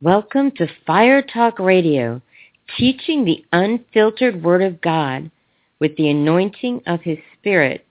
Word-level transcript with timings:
Welcome 0.00 0.52
to 0.52 0.68
Fire 0.86 1.22
Talk 1.22 1.58
Radio, 1.58 2.22
teaching 2.76 3.24
the 3.24 3.44
unfiltered 3.50 4.44
Word 4.44 4.62
of 4.62 4.80
God 4.80 5.28
with 5.80 5.96
the 5.96 6.08
anointing 6.08 6.82
of 6.86 7.00
His 7.00 7.18
Spirit, 7.36 7.84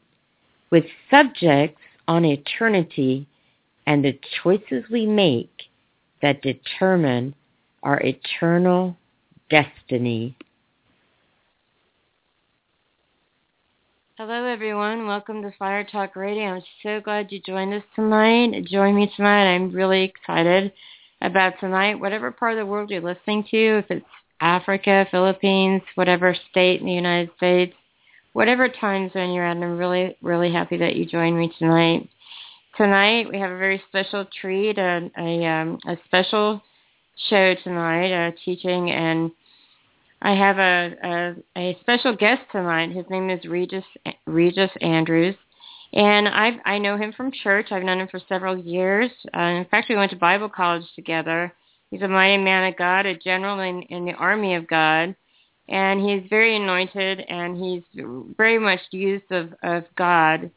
with 0.70 0.86
subjects 1.12 1.82
on 2.08 2.24
eternity 2.24 3.28
and 3.86 4.06
the 4.06 4.18
choices 4.42 4.86
we 4.90 5.06
make 5.06 5.64
that 6.22 6.42
determine 6.42 7.36
our 7.84 8.00
eternal 8.00 8.96
destiny. 9.50 10.38
Hello, 14.18 14.46
everyone. 14.46 15.08
Welcome 15.08 15.42
to 15.42 15.52
Fire 15.60 15.84
Talk 15.84 16.16
Radio. 16.16 16.56
I'm 16.56 16.64
so 16.82 17.02
glad 17.02 17.34
you 17.34 17.42
joined 17.46 17.74
us 17.74 17.84
tonight. 17.96 18.64
Join 18.64 18.96
me 18.96 19.12
tonight. 19.14 19.54
I'm 19.54 19.74
really 19.74 20.06
excited 20.06 20.72
about 21.22 21.54
tonight, 21.60 22.00
whatever 22.00 22.32
part 22.32 22.54
of 22.54 22.60
the 22.60 22.66
world 22.66 22.90
you're 22.90 23.02
listening 23.02 23.44
to, 23.52 23.80
if 23.80 23.86
it's 23.90 24.06
Africa, 24.40 25.08
Philippines, 25.10 25.82
whatever 25.96 26.36
state 26.52 26.80
in 26.80 26.86
the 26.86 26.94
United 26.94 27.32
States, 27.38 27.74
whatever 28.34 28.70
time 28.70 29.10
zone 29.12 29.34
you're 29.34 29.46
at, 29.46 29.58
I'm 29.58 29.78
really, 29.78 30.16
really 30.22 30.52
happy 30.52 30.78
that 30.78 30.96
you 30.96 31.06
joined 31.06 31.38
me 31.38 31.52
tonight. 31.58 32.08
Tonight 32.76 33.30
we 33.30 33.40
have 33.40 33.52
a 33.52 33.58
very 33.58 33.82
special 33.90 34.26
treat, 34.40 34.78
a, 34.78 35.10
a, 35.18 35.46
um, 35.46 35.80
a 35.88 35.98
special 36.06 36.62
show 37.30 37.56
tonight, 37.64 38.12
a 38.12 38.34
teaching, 38.46 38.92
and 38.92 39.32
I 40.22 40.36
have 40.36 40.58
a, 40.60 41.36
a, 41.56 41.60
a 41.60 41.78
special 41.82 42.16
guest 42.16 42.42
tonight. 42.52 42.92
His 42.92 43.06
name 43.10 43.32
is 43.32 43.44
Regis 43.46 43.84
Regis 44.28 44.72
Andrews. 44.82 45.36
And 45.94 46.28
I 46.28 46.60
I 46.66 46.78
know 46.78 46.98
him 46.98 47.14
from 47.14 47.32
church. 47.32 47.68
I've 47.72 47.84
known 47.84 48.02
him 48.02 48.08
for 48.10 48.22
several 48.28 48.58
years. 48.58 49.10
Uh, 49.36 49.40
in 49.40 49.66
fact, 49.66 49.90
we 49.90 49.96
went 49.96 50.12
to 50.12 50.18
Bible 50.18 50.50
college 50.50 50.86
together. 50.96 51.54
He's 51.92 52.02
a 52.02 52.08
mighty 52.08 52.38
man 52.42 52.70
of 52.70 52.78
God, 52.78 53.06
a 53.06 53.18
general 53.18 53.60
in, 53.62 53.82
in 53.84 54.06
the 54.06 54.14
army 54.14 54.56
of 54.56 54.68
God, 54.68 55.16
and 55.70 56.02
he's 56.02 56.30
very 56.30 56.56
anointed 56.58 57.22
and 57.22 57.58
he's 57.58 57.84
very 58.36 58.60
much 58.60 58.82
used 58.92 59.32
of, 59.32 59.54
of 59.64 59.84
God. 59.96 60.52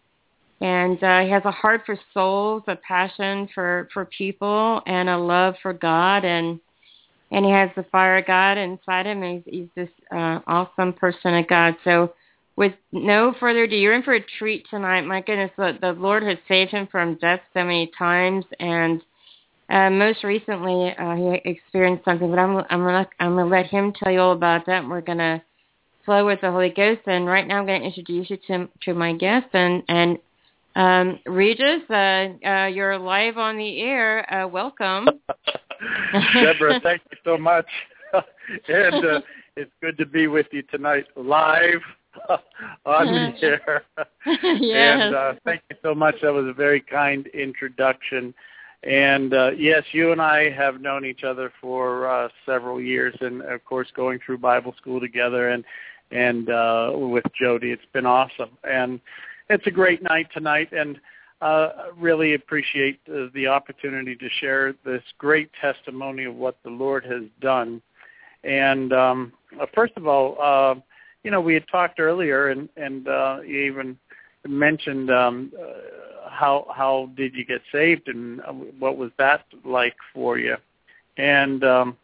And 0.60 1.02
uh, 1.02 1.20
he 1.20 1.30
has 1.30 1.44
a 1.44 1.50
heart 1.50 1.82
for 1.86 1.98
souls, 2.12 2.64
a 2.66 2.76
passion 2.76 3.48
for, 3.54 3.88
for 3.94 4.04
people, 4.06 4.82
and 4.86 5.08
a 5.08 5.16
love 5.16 5.54
for 5.62 5.72
God. 5.72 6.24
And 6.24 6.60
and 7.32 7.44
he 7.44 7.52
has 7.52 7.70
the 7.76 7.84
fire 7.92 8.18
of 8.18 8.26
God 8.26 8.58
inside 8.58 9.06
him. 9.06 9.22
And 9.22 9.42
he's, 9.46 9.54
he's 9.54 9.68
this 9.76 9.88
uh, 10.12 10.40
awesome 10.48 10.92
person 10.92 11.34
of 11.34 11.46
God. 11.46 11.76
So 11.84 12.12
with 12.60 12.74
no 12.92 13.34
further 13.40 13.62
ado, 13.62 13.74
you're 13.74 13.94
in 13.94 14.02
for 14.02 14.12
a 14.12 14.20
treat 14.38 14.66
tonight. 14.68 15.00
My 15.06 15.22
goodness, 15.22 15.50
the, 15.56 15.78
the 15.80 15.92
Lord 15.92 16.22
has 16.22 16.36
saved 16.46 16.72
him 16.72 16.86
from 16.92 17.14
death 17.14 17.40
so 17.54 17.64
many 17.64 17.90
times, 17.98 18.44
and 18.60 19.02
uh, 19.70 19.88
most 19.88 20.22
recently 20.24 20.94
uh, 20.98 21.16
he 21.16 21.40
experienced 21.50 22.04
something. 22.04 22.28
But 22.28 22.38
I'm 22.38 22.58
I'm 22.68 22.84
gonna 22.84 23.08
I'm 23.18 23.34
gonna 23.34 23.46
let 23.46 23.64
him 23.64 23.94
tell 23.94 24.12
you 24.12 24.20
all 24.20 24.32
about 24.32 24.66
that. 24.66 24.82
And 24.82 24.90
we're 24.90 25.00
gonna 25.00 25.42
flow 26.04 26.26
with 26.26 26.42
the 26.42 26.50
Holy 26.50 26.68
Ghost. 26.68 27.00
And 27.06 27.24
right 27.24 27.48
now 27.48 27.60
I'm 27.60 27.66
gonna 27.66 27.82
introduce 27.82 28.28
you 28.28 28.36
to 28.48 28.68
to 28.82 28.92
my 28.92 29.14
guest 29.14 29.46
and 29.54 29.82
and 29.88 30.18
um, 30.76 31.18
Regis. 31.24 31.88
Uh, 31.88 32.26
uh, 32.46 32.66
you're 32.66 32.98
live 32.98 33.38
on 33.38 33.56
the 33.56 33.80
air. 33.80 34.30
Uh, 34.30 34.46
welcome, 34.46 35.08
Deborah. 36.34 36.78
thank 36.82 37.00
you 37.10 37.16
so 37.24 37.38
much, 37.38 37.66
and 38.68 39.02
uh, 39.02 39.20
it's 39.56 39.72
good 39.80 39.96
to 39.96 40.04
be 40.04 40.26
with 40.26 40.48
you 40.52 40.60
tonight 40.64 41.06
live 41.16 41.80
on 42.86 43.06
the 43.06 43.42
air. 43.42 43.82
yes. 44.60 45.00
And 45.02 45.14
uh, 45.14 45.34
thank 45.44 45.62
you 45.70 45.76
so 45.82 45.94
much. 45.94 46.16
That 46.22 46.32
was 46.32 46.46
a 46.46 46.52
very 46.52 46.80
kind 46.80 47.26
introduction. 47.28 48.34
And 48.82 49.34
uh, 49.34 49.50
yes, 49.56 49.82
you 49.92 50.12
and 50.12 50.22
I 50.22 50.50
have 50.50 50.80
known 50.80 51.04
each 51.04 51.22
other 51.22 51.52
for 51.60 52.08
uh, 52.08 52.28
several 52.46 52.80
years, 52.80 53.14
and 53.20 53.42
of 53.42 53.64
course, 53.64 53.88
going 53.94 54.20
through 54.24 54.38
Bible 54.38 54.74
school 54.78 55.00
together, 55.00 55.50
and 55.50 55.64
and 56.10 56.50
uh, 56.50 56.92
with 56.94 57.24
Jody, 57.38 57.70
it's 57.70 57.82
been 57.92 58.06
awesome. 58.06 58.50
And 58.64 59.00
it's 59.48 59.66
a 59.66 59.70
great 59.70 60.02
night 60.02 60.28
tonight, 60.32 60.72
and 60.72 60.98
uh, 61.40 61.70
really 61.96 62.34
appreciate 62.34 63.00
uh, 63.08 63.26
the 63.34 63.46
opportunity 63.46 64.16
to 64.16 64.28
share 64.40 64.74
this 64.84 65.02
great 65.18 65.50
testimony 65.60 66.24
of 66.24 66.34
what 66.34 66.56
the 66.64 66.70
Lord 66.70 67.04
has 67.04 67.22
done. 67.40 67.80
And 68.44 68.92
um, 68.92 69.32
uh, 69.60 69.66
first 69.74 69.92
of 69.96 70.06
all, 70.06 70.36
uh, 70.40 70.80
you 71.22 71.30
know, 71.30 71.40
we 71.40 71.54
had 71.54 71.68
talked 71.68 72.00
earlier, 72.00 72.48
and 72.48 72.68
and 72.76 73.08
uh, 73.08 73.38
you 73.44 73.60
even 73.60 73.98
mentioned 74.46 75.10
um, 75.10 75.52
uh, 75.60 76.30
how 76.30 76.66
how 76.74 77.10
did 77.16 77.34
you 77.34 77.44
get 77.44 77.60
saved, 77.72 78.08
and 78.08 78.40
uh, 78.40 78.52
what 78.52 78.96
was 78.96 79.10
that 79.18 79.44
like 79.64 79.96
for 80.14 80.38
you? 80.38 80.56
And 81.16 81.62
um, 81.64 81.96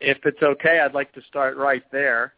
if 0.00 0.18
it's 0.24 0.42
okay, 0.42 0.80
I'd 0.80 0.94
like 0.94 1.12
to 1.12 1.22
start 1.28 1.56
right 1.56 1.84
there, 1.92 2.32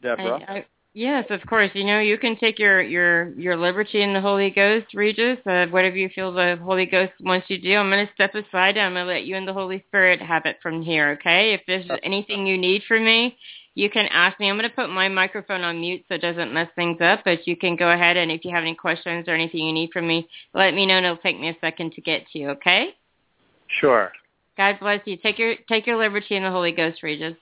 Deborah. 0.00 0.40
I, 0.48 0.52
I, 0.52 0.66
yes, 0.94 1.26
of 1.28 1.40
course. 1.46 1.70
You 1.74 1.84
know, 1.84 2.00
you 2.00 2.16
can 2.16 2.36
take 2.38 2.58
your 2.58 2.80
your 2.80 3.28
your 3.34 3.56
liberty 3.56 4.02
in 4.02 4.14
the 4.14 4.20
Holy 4.22 4.48
Ghost, 4.48 4.86
Regis. 4.94 5.38
Uh, 5.44 5.66
whatever 5.66 5.96
you 5.96 6.08
feel 6.14 6.32
the 6.32 6.58
Holy 6.62 6.86
Ghost 6.86 7.12
wants 7.20 7.50
you 7.50 7.58
to 7.58 7.62
do. 7.62 7.76
I'm 7.76 7.90
going 7.90 8.06
to 8.06 8.12
step 8.14 8.34
aside. 8.34 8.78
and 8.78 8.86
I'm 8.86 8.94
going 8.94 9.06
to 9.06 9.12
let 9.12 9.24
you 9.24 9.36
and 9.36 9.46
the 9.46 9.52
Holy 9.52 9.84
Spirit 9.88 10.22
have 10.22 10.46
it 10.46 10.56
from 10.62 10.80
here. 10.80 11.10
Okay? 11.20 11.52
If 11.52 11.60
there's 11.66 11.86
anything 12.02 12.46
you 12.46 12.56
need 12.56 12.82
from 12.88 13.04
me, 13.04 13.36
you 13.74 13.88
can 13.90 14.06
ask 14.06 14.38
me. 14.38 14.48
I'm 14.48 14.56
going 14.56 14.68
to 14.68 14.74
put 14.74 14.90
my 14.90 15.08
microphone 15.08 15.62
on 15.62 15.80
mute 15.80 16.04
so 16.08 16.16
it 16.16 16.20
doesn't 16.20 16.52
mess 16.52 16.68
things 16.76 16.98
up, 17.00 17.20
but 17.24 17.46
you 17.46 17.56
can 17.56 17.76
go 17.76 17.90
ahead 17.90 18.16
and 18.16 18.30
if 18.30 18.44
you 18.44 18.54
have 18.54 18.62
any 18.62 18.74
questions 18.74 19.26
or 19.28 19.34
anything 19.34 19.60
you 19.60 19.72
need 19.72 19.90
from 19.92 20.06
me, 20.06 20.28
let 20.54 20.74
me 20.74 20.86
know 20.86 20.96
and 20.96 21.06
it'll 21.06 21.16
take 21.18 21.40
me 21.40 21.48
a 21.48 21.56
second 21.60 21.92
to 21.92 22.00
get 22.00 22.26
to 22.32 22.38
you, 22.38 22.50
okay? 22.50 22.94
Sure. 23.80 24.12
God 24.56 24.78
bless 24.80 25.00
you. 25.06 25.16
Take 25.16 25.38
your 25.38 25.54
take 25.68 25.86
your 25.86 25.96
liberty 25.96 26.36
in 26.36 26.42
the 26.42 26.50
Holy 26.50 26.72
Ghost, 26.72 27.02
Regis. 27.02 27.34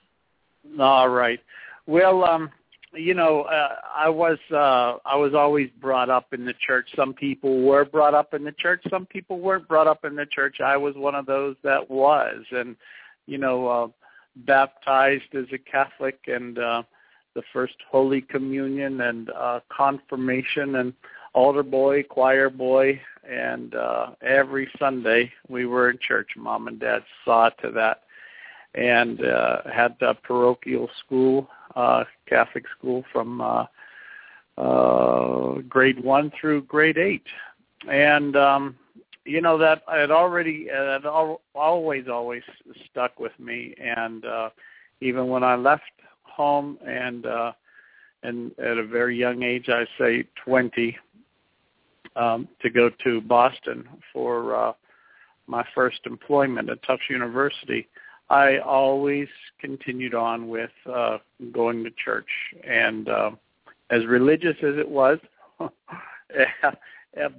All 0.79 1.09
right. 1.09 1.39
Well, 1.85 2.23
um, 2.23 2.49
you 2.93 3.13
know, 3.13 3.41
uh, 3.41 3.75
I 3.93 4.09
was 4.09 4.37
uh, 4.51 4.97
I 5.05 5.15
was 5.15 5.33
always 5.33 5.69
brought 5.81 6.09
up 6.09 6.33
in 6.33 6.45
the 6.45 6.53
church. 6.65 6.87
Some 6.95 7.13
people 7.13 7.61
were 7.61 7.85
brought 7.85 8.13
up 8.13 8.33
in 8.33 8.43
the 8.43 8.53
church. 8.53 8.81
Some 8.89 9.05
people 9.05 9.39
weren't 9.39 9.67
brought 9.67 9.87
up 9.87 10.05
in 10.05 10.15
the 10.15 10.25
church. 10.25 10.61
I 10.63 10.77
was 10.77 10.95
one 10.95 11.15
of 11.15 11.25
those 11.25 11.55
that 11.63 11.89
was, 11.89 12.43
and 12.51 12.75
you 13.27 13.37
know, 13.37 13.67
uh, 13.67 13.87
baptized 14.35 15.33
as 15.33 15.45
a 15.53 15.57
Catholic 15.57 16.19
and 16.27 16.57
uh, 16.57 16.83
the 17.35 17.43
first 17.53 17.75
Holy 17.89 18.21
Communion 18.21 19.01
and 19.01 19.29
uh, 19.31 19.59
confirmation 19.69 20.75
and 20.75 20.93
altar 21.33 21.63
boy, 21.63 22.03
choir 22.03 22.49
boy, 22.49 22.99
and 23.29 23.75
uh, 23.75 24.11
every 24.21 24.69
Sunday 24.77 25.31
we 25.47 25.65
were 25.65 25.89
in 25.89 25.97
church. 25.99 26.31
Mom 26.35 26.67
and 26.67 26.79
Dad 26.79 27.03
saw 27.23 27.49
to 27.61 27.71
that, 27.71 28.01
and 28.75 29.23
uh, 29.25 29.59
had 29.71 29.95
the 29.99 30.15
parochial 30.23 30.89
school, 30.99 31.49
uh, 31.75 32.03
Catholic 32.27 32.65
school 32.77 33.03
from 33.11 33.41
uh, 33.41 33.65
uh, 34.57 35.59
grade 35.69 36.03
one 36.03 36.31
through 36.39 36.63
grade 36.63 36.97
eight, 36.97 37.25
and 37.89 38.35
um, 38.35 38.75
you 39.25 39.41
know 39.41 39.57
that 39.57 39.83
had 39.87 40.11
already 40.11 40.69
uh, 40.69 40.93
had 40.93 41.05
al- 41.05 41.41
always 41.53 42.07
always 42.07 42.43
stuck 42.89 43.19
with 43.19 43.37
me. 43.39 43.73
And 43.79 44.25
uh 44.25 44.49
even 45.01 45.27
when 45.27 45.43
I 45.43 45.55
left 45.55 45.83
home 46.23 46.77
and 46.85 47.25
uh 47.25 47.51
and 48.23 48.51
at 48.59 48.77
a 48.77 48.85
very 48.85 49.17
young 49.17 49.43
age 49.43 49.69
I 49.69 49.85
say 49.99 50.25
20 50.43 50.97
um 52.15 52.47
to 52.61 52.69
go 52.69 52.89
to 53.03 53.21
Boston 53.21 53.87
for 54.11 54.55
uh 54.55 54.73
my 55.47 55.65
first 55.75 55.99
employment 56.05 56.69
at 56.69 56.81
Tufts 56.83 57.09
University 57.09 57.87
I 58.29 58.59
always 58.59 59.27
continued 59.59 60.15
on 60.15 60.47
with 60.47 60.71
uh 60.91 61.17
going 61.51 61.83
to 61.83 61.91
church. 61.91 62.29
And 62.63 63.07
uh 63.09 63.31
as 63.91 64.05
religious 64.05 64.55
as 64.63 64.77
it 64.77 64.89
was 64.89 65.19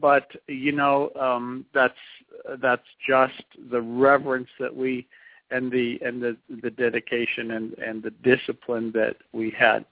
but 0.00 0.30
you 0.48 0.72
know 0.72 1.10
um 1.18 1.64
that's 1.72 1.94
that's 2.60 2.86
just 3.06 3.44
the 3.70 3.80
reverence 3.80 4.48
that 4.58 4.74
we 4.74 5.06
and 5.50 5.70
the 5.70 5.98
and 6.02 6.22
the 6.22 6.36
the 6.62 6.70
dedication 6.70 7.52
and 7.52 7.74
and 7.74 8.02
the 8.02 8.10
discipline 8.22 8.90
that 8.92 9.16
we 9.32 9.50
had. 9.50 9.84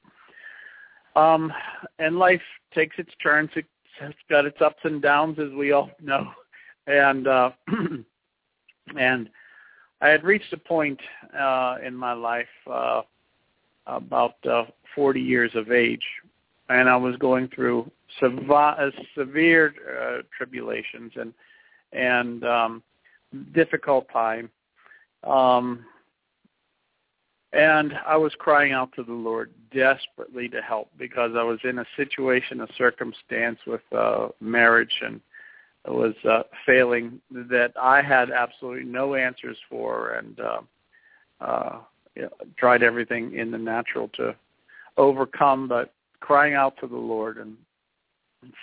Um 1.17 1.53
and 1.99 2.19
life 2.19 2.43
takes 2.75 2.99
its 2.99 3.11
turns. 3.23 3.51
It, 3.57 3.67
it's 4.01 4.17
got 4.29 4.47
its 4.47 4.61
ups 4.61 4.81
and 4.85 5.03
downs 5.03 5.39
as 5.39 5.51
we 5.53 5.73
all 5.73 5.91
know. 6.03 6.31
And 6.87 7.27
uh 7.27 7.51
and 8.99 9.29
I 10.03 10.09
had 10.09 10.25
reached 10.25 10.53
a 10.53 10.59
point 10.59 11.01
uh 11.39 11.77
in 11.85 11.95
my 11.95 12.13
life 12.13 12.49
uh 12.71 13.03
about 13.87 14.35
uh 14.47 14.65
40 14.95 15.21
years 15.21 15.53
of 15.55 15.71
age 15.71 16.05
and 16.71 16.89
I 16.89 16.97
was 16.97 17.17
going 17.17 17.49
through 17.49 17.91
severe, 18.21 18.93
severe 19.17 19.75
uh, 19.89 20.23
tribulations 20.37 21.13
and 21.17 21.35
and 21.93 22.45
um, 22.45 22.83
difficult 23.53 24.07
time. 24.13 24.49
Um, 25.25 25.85
and 27.53 27.95
I 28.07 28.17
was 28.17 28.33
crying 28.39 28.73
out 28.73 28.93
to 28.95 29.03
the 29.03 29.13
Lord 29.13 29.51
desperately 29.75 30.49
to 30.51 30.63
help 30.63 30.89
because 30.97 31.33
I 31.37 31.43
was 31.43 31.59
in 31.65 31.81
a 31.81 31.85
situation, 31.97 32.61
a 32.61 32.69
circumstance 32.79 33.59
with 33.67 33.81
uh, 33.93 34.29
marriage 34.41 34.95
and 35.03 35.21
it 35.85 35.93
was 35.93 36.15
uh, 36.29 36.43
failing 36.67 37.21
that 37.31 37.73
I 37.81 38.03
had 38.03 38.31
absolutely 38.31 38.85
no 38.85 39.15
answers 39.15 39.57
for, 39.69 40.11
and 40.11 40.39
uh, 40.39 40.61
uh, 41.41 41.79
you 42.15 42.23
know, 42.23 42.31
tried 42.59 42.83
everything 42.83 43.35
in 43.35 43.51
the 43.51 43.59
natural 43.59 44.09
to 44.17 44.37
overcome, 44.99 45.69
but 45.69 45.95
crying 46.21 46.55
out 46.55 46.75
to 46.81 46.87
the 46.87 46.97
Lord 46.97 47.39
and 47.39 47.57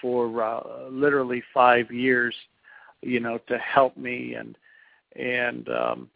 for 0.01 0.44
uh, 0.44 0.89
literally 0.89 1.44
five 1.54 1.92
years, 1.92 2.36
you 3.01 3.19
know, 3.19 3.38
to 3.48 3.57
help 3.57 3.95
me 3.98 4.36
and 4.36 4.57
and 5.15 5.69
um 5.69 6.09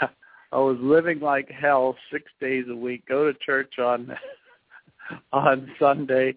I 0.52 0.58
was 0.58 0.78
living 0.80 1.18
like 1.18 1.50
hell 1.50 1.96
six 2.12 2.30
days 2.40 2.66
a 2.70 2.76
week, 2.76 3.04
go 3.08 3.30
to 3.30 3.38
church 3.40 3.78
on 3.78 4.16
on 5.32 5.70
Sunday 5.78 6.34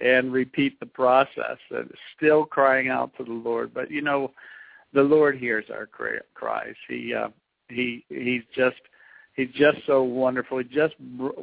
and 0.00 0.32
repeat 0.32 0.78
the 0.80 0.86
process 0.86 1.58
and 1.70 1.90
still 2.16 2.44
crying 2.44 2.88
out 2.88 3.12
to 3.16 3.24
the 3.24 3.32
Lord. 3.32 3.72
But 3.72 3.90
you 3.90 4.02
know, 4.02 4.32
the 4.92 5.02
Lord 5.02 5.38
hears 5.38 5.66
our 5.70 5.86
cries. 5.86 6.74
He 6.88 7.14
uh, 7.14 7.28
he 7.68 8.04
he's 8.08 8.42
just 8.54 8.80
he's 9.34 9.50
just 9.54 9.78
so 9.86 10.02
wonderful. 10.02 10.58
He 10.58 10.64
just 10.64 10.94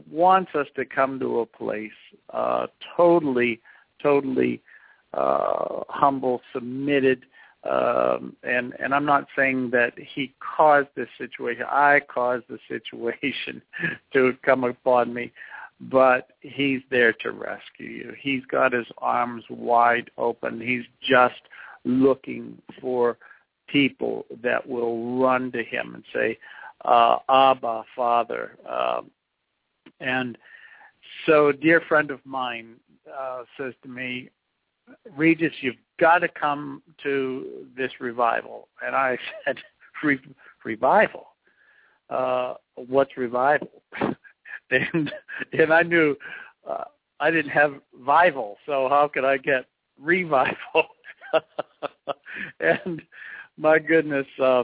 wants 0.10 0.52
us 0.56 0.68
to 0.76 0.86
come 0.86 1.20
to 1.20 1.42
a 1.42 1.46
place 1.46 1.92
uh, 2.32 2.68
totally 2.96 3.62
totally 4.02 4.62
uh, 5.14 5.84
humble, 5.90 6.42
submitted. 6.54 7.26
Um, 7.70 8.36
and 8.44 8.74
and 8.80 8.94
I'm 8.94 9.06
not 9.06 9.28
saying 9.36 9.70
that 9.72 9.94
he 9.98 10.34
caused 10.58 10.88
this 10.96 11.10
situation. 11.18 11.66
I 11.70 12.02
caused 12.12 12.46
the 12.50 12.58
situation 12.68 13.62
to 14.14 14.36
come 14.44 14.64
upon 14.64 15.14
me, 15.14 15.32
but 15.80 16.30
he's 16.40 16.82
there 16.90 17.14
to 17.14 17.32
rescue 17.32 17.88
you. 17.88 18.14
He's 18.20 18.44
got 18.46 18.74
his 18.74 18.88
arms 18.98 19.44
wide 19.50 20.10
open. 20.18 20.60
He's 20.60 20.86
just 21.08 21.42
looking 21.84 22.60
for 22.80 23.18
people 23.68 24.26
that 24.44 24.68
will 24.68 25.20
run 25.20 25.52
to 25.52 25.64
him 25.64 25.94
and 25.96 26.04
say, 26.14 26.38
uh, 26.86 27.18
Abba, 27.30 27.84
Father. 27.96 28.58
Uh, 28.68 29.02
and 30.00 30.38
so 31.26 31.50
a 31.50 31.54
dear 31.54 31.82
friend 31.88 32.12
of 32.12 32.20
mine 32.26 32.76
uh, 33.12 33.44
says 33.58 33.74
to 33.84 33.90
me, 33.90 34.30
Regis, 35.16 35.54
you've 35.62 35.76
got 36.00 36.20
to 36.20 36.28
come 36.28 36.82
to 37.04 37.66
this 37.78 37.92
revival. 38.00 38.68
And 38.86 38.96
I 38.96 39.18
said, 39.46 39.58
Re- 40.04 40.20
revival? 40.64 41.28
Uh, 42.10 42.56
what's 42.76 43.16
revival? 43.16 43.84
and 44.72 45.12
and 45.54 45.74
I 45.74 45.84
knew 45.84 46.16
uh, 46.70 46.86
I 47.20 47.32
didn't 47.32 47.52
have 47.52 47.76
vival, 48.06 48.56
so 48.66 48.88
how 48.90 49.10
could 49.14 49.24
I 49.24 49.38
get 49.38 49.66
revival? 50.00 50.56
and 52.60 53.02
my 53.58 53.80
goodness, 53.80 54.26
uh, 54.42 54.64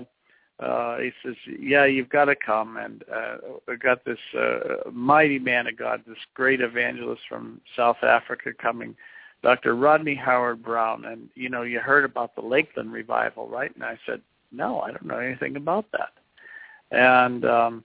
uh, 0.59 0.98
he 0.98 1.12
says, 1.24 1.36
"Yeah, 1.59 1.86
you've 1.86 2.09
got 2.09 2.25
to 2.25 2.36
come." 2.36 2.77
And 2.77 3.04
uh, 3.13 3.38
we 3.68 3.77
got 3.77 4.04
this 4.06 4.18
uh, 4.38 4.89
mighty 4.92 5.39
man 5.39 5.68
of 5.68 5.77
God, 5.77 6.01
this 6.07 6.18
great 6.33 6.62
evangelist 6.62 7.21
from 7.30 7.62
South 7.75 7.98
Africa 8.04 8.51
coming 8.59 8.95
Dr. 9.44 9.75
Rodney 9.75 10.15
Howard-Browne. 10.15 11.06
and 11.06 11.30
you 11.36 11.50
know, 11.50 11.62
you 11.62 11.80
heard 11.80 12.06
about 12.06 12.36
the 12.36 12.42
Lakeland 12.42 12.92
revival, 12.92 13.48
right? 13.48 13.74
And 13.75 13.83
I 13.83 14.00
said, 14.06 14.21
no, 14.51 14.81
I 14.81 14.92
don't 14.92 15.06
know 15.06 15.19
anything 15.19 15.56
about 15.56 15.86
that. 15.92 16.13
And 16.92 17.45
um, 17.45 17.83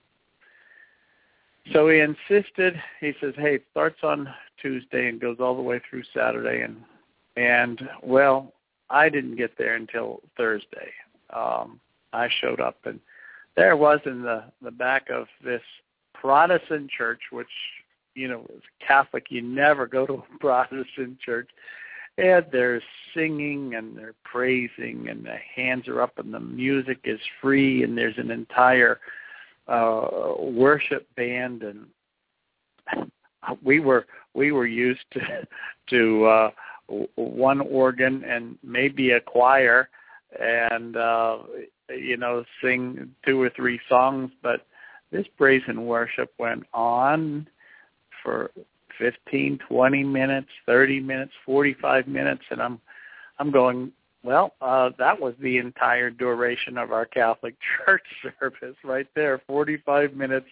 so 1.71 1.89
he 1.89 1.99
insisted. 1.99 2.81
He 2.99 3.13
says, 3.21 3.33
hey, 3.37 3.55
it 3.55 3.65
starts 3.71 3.99
on 4.03 4.27
Tuesday 4.61 5.09
and 5.09 5.19
goes 5.19 5.37
all 5.39 5.55
the 5.55 5.61
way 5.61 5.81
through 5.89 6.03
Saturday, 6.13 6.61
and 6.61 6.77
and 7.35 7.81
well, 8.01 8.53
I 8.89 9.09
didn't 9.09 9.35
get 9.35 9.57
there 9.57 9.75
until 9.75 10.21
Thursday. 10.37 10.91
Um, 11.31 11.79
I 12.13 12.29
showed 12.41 12.61
up, 12.61 12.77
and 12.85 12.99
there 13.55 13.75
was 13.75 13.99
in 14.05 14.21
the 14.21 14.45
the 14.61 14.71
back 14.71 15.09
of 15.09 15.27
this 15.43 15.61
Protestant 16.13 16.89
church, 16.89 17.21
which 17.31 17.47
you 18.15 18.27
know, 18.27 18.45
a 18.49 18.85
Catholic, 18.85 19.25
you 19.29 19.41
never 19.41 19.87
go 19.87 20.05
to 20.05 20.13
a 20.13 20.23
Protestant 20.39 21.19
church. 21.19 21.49
And 22.17 22.45
they're 22.51 22.81
singing 23.15 23.73
and 23.75 23.97
they're 23.97 24.13
praising 24.23 25.07
and 25.09 25.25
the 25.25 25.35
hands 25.55 25.87
are 25.87 25.99
up 25.99 26.19
and 26.19 26.31
the 26.31 26.39
music 26.39 26.99
is 27.05 27.19
free 27.41 27.83
and 27.83 27.97
there's 27.97 28.17
an 28.17 28.29
entire 28.29 28.99
uh 29.67 30.33
worship 30.37 31.07
band 31.15 31.63
and 31.63 33.09
we 33.63 33.79
were 33.79 34.05
we 34.35 34.51
were 34.51 34.67
used 34.67 35.05
to 35.13 35.21
to 35.89 36.25
uh 36.25 36.51
one 37.15 37.61
organ 37.61 38.23
and 38.25 38.59
maybe 38.61 39.11
a 39.11 39.21
choir 39.21 39.89
and 40.39 40.95
uh 40.95 41.37
you 41.89 42.17
know 42.17 42.43
sing 42.61 43.11
two 43.25 43.41
or 43.41 43.49
three 43.49 43.79
songs 43.89 44.31
but 44.41 44.65
this 45.11 45.27
and 45.67 45.85
worship 45.85 46.33
went 46.39 46.63
on 46.73 47.47
for 48.23 48.51
15, 48.97 49.59
20 49.67 50.03
minutes, 50.03 50.47
30 50.65 50.99
minutes, 50.99 51.33
45 51.45 52.07
minutes, 52.07 52.43
and 52.49 52.61
I'm 52.61 52.79
I'm 53.39 53.51
going, 53.51 53.91
well, 54.23 54.53
uh, 54.61 54.91
that 54.99 55.19
was 55.19 55.33
the 55.39 55.57
entire 55.57 56.09
duration 56.09 56.77
of 56.77 56.91
our 56.91 57.05
Catholic 57.05 57.55
Church 57.85 58.03
service 58.39 58.77
right 58.83 59.07
there, 59.15 59.41
45 59.47 60.13
minutes 60.13 60.47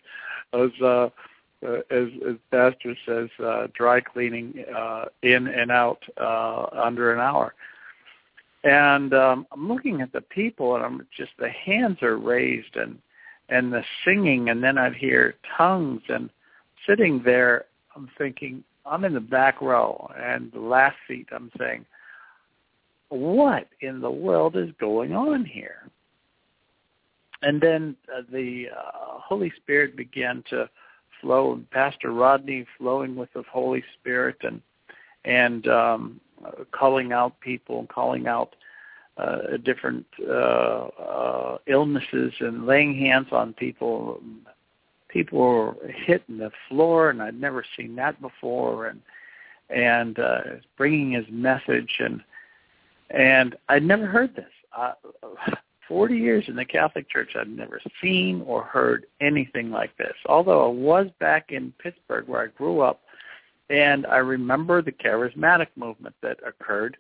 as 0.54 0.70
uh, 0.82 1.10
uh, 1.64 1.82
as, 1.92 2.08
as 2.28 2.36
Pastor 2.50 2.96
says, 3.06 3.30
uh, 3.44 3.68
dry 3.76 4.02
cleaning 4.02 4.66
uh, 4.76 5.06
in 5.22 5.48
and 5.48 5.70
out 5.70 6.04
uh, 6.20 6.66
under 6.74 7.14
an 7.14 7.20
hour. 7.20 7.54
And 8.64 9.14
um, 9.14 9.48
I'm 9.52 9.68
looking 9.68 10.02
at 10.02 10.14
the 10.14 10.22
people, 10.22 10.76
and 10.76 10.86
I'm 10.86 11.08
just 11.16 11.32
the 11.40 11.50
hands 11.50 12.02
are 12.04 12.18
raised, 12.18 12.76
and 12.76 13.00
and 13.50 13.74
the 13.74 13.84
singing, 14.06 14.50
and 14.50 14.64
then 14.64 14.78
I'd 14.78 14.96
hear 14.96 15.36
tongues, 15.58 16.02
and 16.08 16.30
sitting 16.88 17.22
there, 17.24 17.66
I'm 17.96 18.10
thinking, 18.18 18.64
I'm 18.86 19.04
in 19.04 19.14
the 19.14 19.20
back 19.20 19.62
row, 19.62 20.10
and 20.18 20.52
the 20.54 20.60
last 20.60 20.96
seat, 21.08 21.28
I'm 21.34 21.52
saying, 21.60 21.86
what 23.10 23.68
in 23.82 24.00
the 24.00 24.10
world 24.10 24.56
is 24.56 24.70
going 24.80 25.14
on 25.14 25.44
here? 25.44 25.90
And 27.42 27.60
then 27.60 27.96
uh, 28.16 28.22
the 28.32 28.68
uh, 28.76 29.20
Holy 29.20 29.52
Spirit 29.58 29.98
began 29.98 30.44
to 30.50 30.70
flow, 31.20 31.54
and 31.54 31.70
Pastor 31.72 32.12
Rodney 32.12 32.66
flowing 32.78 33.16
with 33.16 33.30
the 33.34 33.44
Holy 33.52 33.84
Spirit, 34.00 34.38
and 34.44 34.62
and 35.26 35.68
um, 35.68 36.20
calling 36.72 37.12
out 37.12 37.40
people, 37.40 37.80
and 37.80 37.90
calling 37.90 38.28
out 38.28 38.56
uh, 39.18 39.58
different 39.64 40.06
uh, 40.28 40.88
uh, 40.88 41.58
illnesses, 41.68 42.34
and 42.40 42.66
laying 42.66 42.98
hands 42.98 43.28
on 43.32 43.54
people, 43.54 44.22
people 45.10 45.40
were 45.40 45.76
hitting 45.86 46.38
the 46.38 46.52
floor, 46.68 47.10
and 47.10 47.22
I'd 47.22 47.40
never 47.40 47.64
seen 47.78 47.96
that 47.96 48.22
before, 48.22 48.88
and 48.88 49.02
and 49.70 50.20
uh, 50.20 50.42
bringing 50.78 51.12
his 51.12 51.26
message, 51.30 51.98
and 52.00 52.24
and 53.10 53.56
I'd 53.70 53.84
never 53.84 54.06
heard 54.06 54.36
this. 54.36 54.52
Uh, 54.76 54.94
Forty 55.88 56.16
years 56.16 56.46
in 56.48 56.56
the 56.56 56.64
Catholic 56.64 57.10
Church, 57.10 57.36
I'd 57.36 57.50
never 57.50 57.82
seen 58.02 58.44
or 58.46 58.64
heard 58.64 59.06
anything 59.20 59.72
like 59.72 59.98
this. 59.98 60.14
Although 60.26 60.66
I 60.66 60.70
was 60.70 61.08
back 61.20 61.52
in 61.52 61.74
Pittsburgh, 61.80 62.30
where 62.30 62.44
I 62.44 62.48
grew 62.48 62.80
up, 62.80 63.02
and 63.72 64.06
I 64.06 64.18
remember 64.18 64.82
the 64.82 64.92
charismatic 64.92 65.68
movement 65.76 66.16
that 66.22 66.40
occurred 66.46 66.98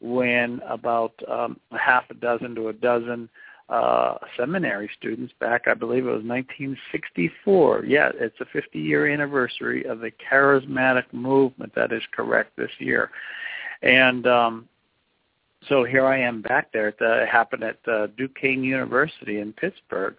when 0.00 0.60
about 0.68 1.14
um, 1.30 1.58
half 1.70 2.04
a 2.10 2.14
dozen 2.14 2.54
to 2.56 2.68
a 2.68 2.72
dozen 2.72 3.28
uh, 3.68 4.18
seminary 4.36 4.90
students 4.98 5.32
back, 5.40 5.66
I 5.66 5.74
believe 5.74 6.04
it 6.04 6.10
was 6.10 6.24
1964. 6.24 7.84
Yeah, 7.86 8.10
it's 8.14 8.36
a 8.40 8.44
50-year 8.44 9.06
anniversary 9.06 9.84
of 9.84 10.00
the 10.00 10.10
charismatic 10.10 11.04
movement. 11.12 11.74
That 11.74 11.92
is 11.92 12.02
correct 12.14 12.56
this 12.56 12.70
year. 12.78 13.10
And 13.82 14.26
um, 14.26 14.68
so 15.68 15.84
here 15.84 16.04
I 16.04 16.18
am 16.18 16.42
back 16.42 16.72
there. 16.72 16.88
It 16.88 17.28
happened 17.28 17.62
at 17.62 17.78
uh, 17.88 18.08
Duquesne 18.18 18.64
University 18.64 19.38
in 19.38 19.52
Pittsburgh. 19.52 20.16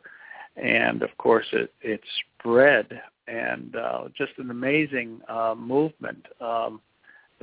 And, 0.56 1.04
of 1.04 1.16
course, 1.18 1.48
it, 1.52 1.74
it 1.82 2.02
spread 2.40 3.02
and 3.28 3.76
uh, 3.76 4.04
just 4.18 4.34
an 4.38 4.52
amazing 4.52 5.22
uh, 5.30 5.56
movement 5.58 6.26
um, 6.42 6.82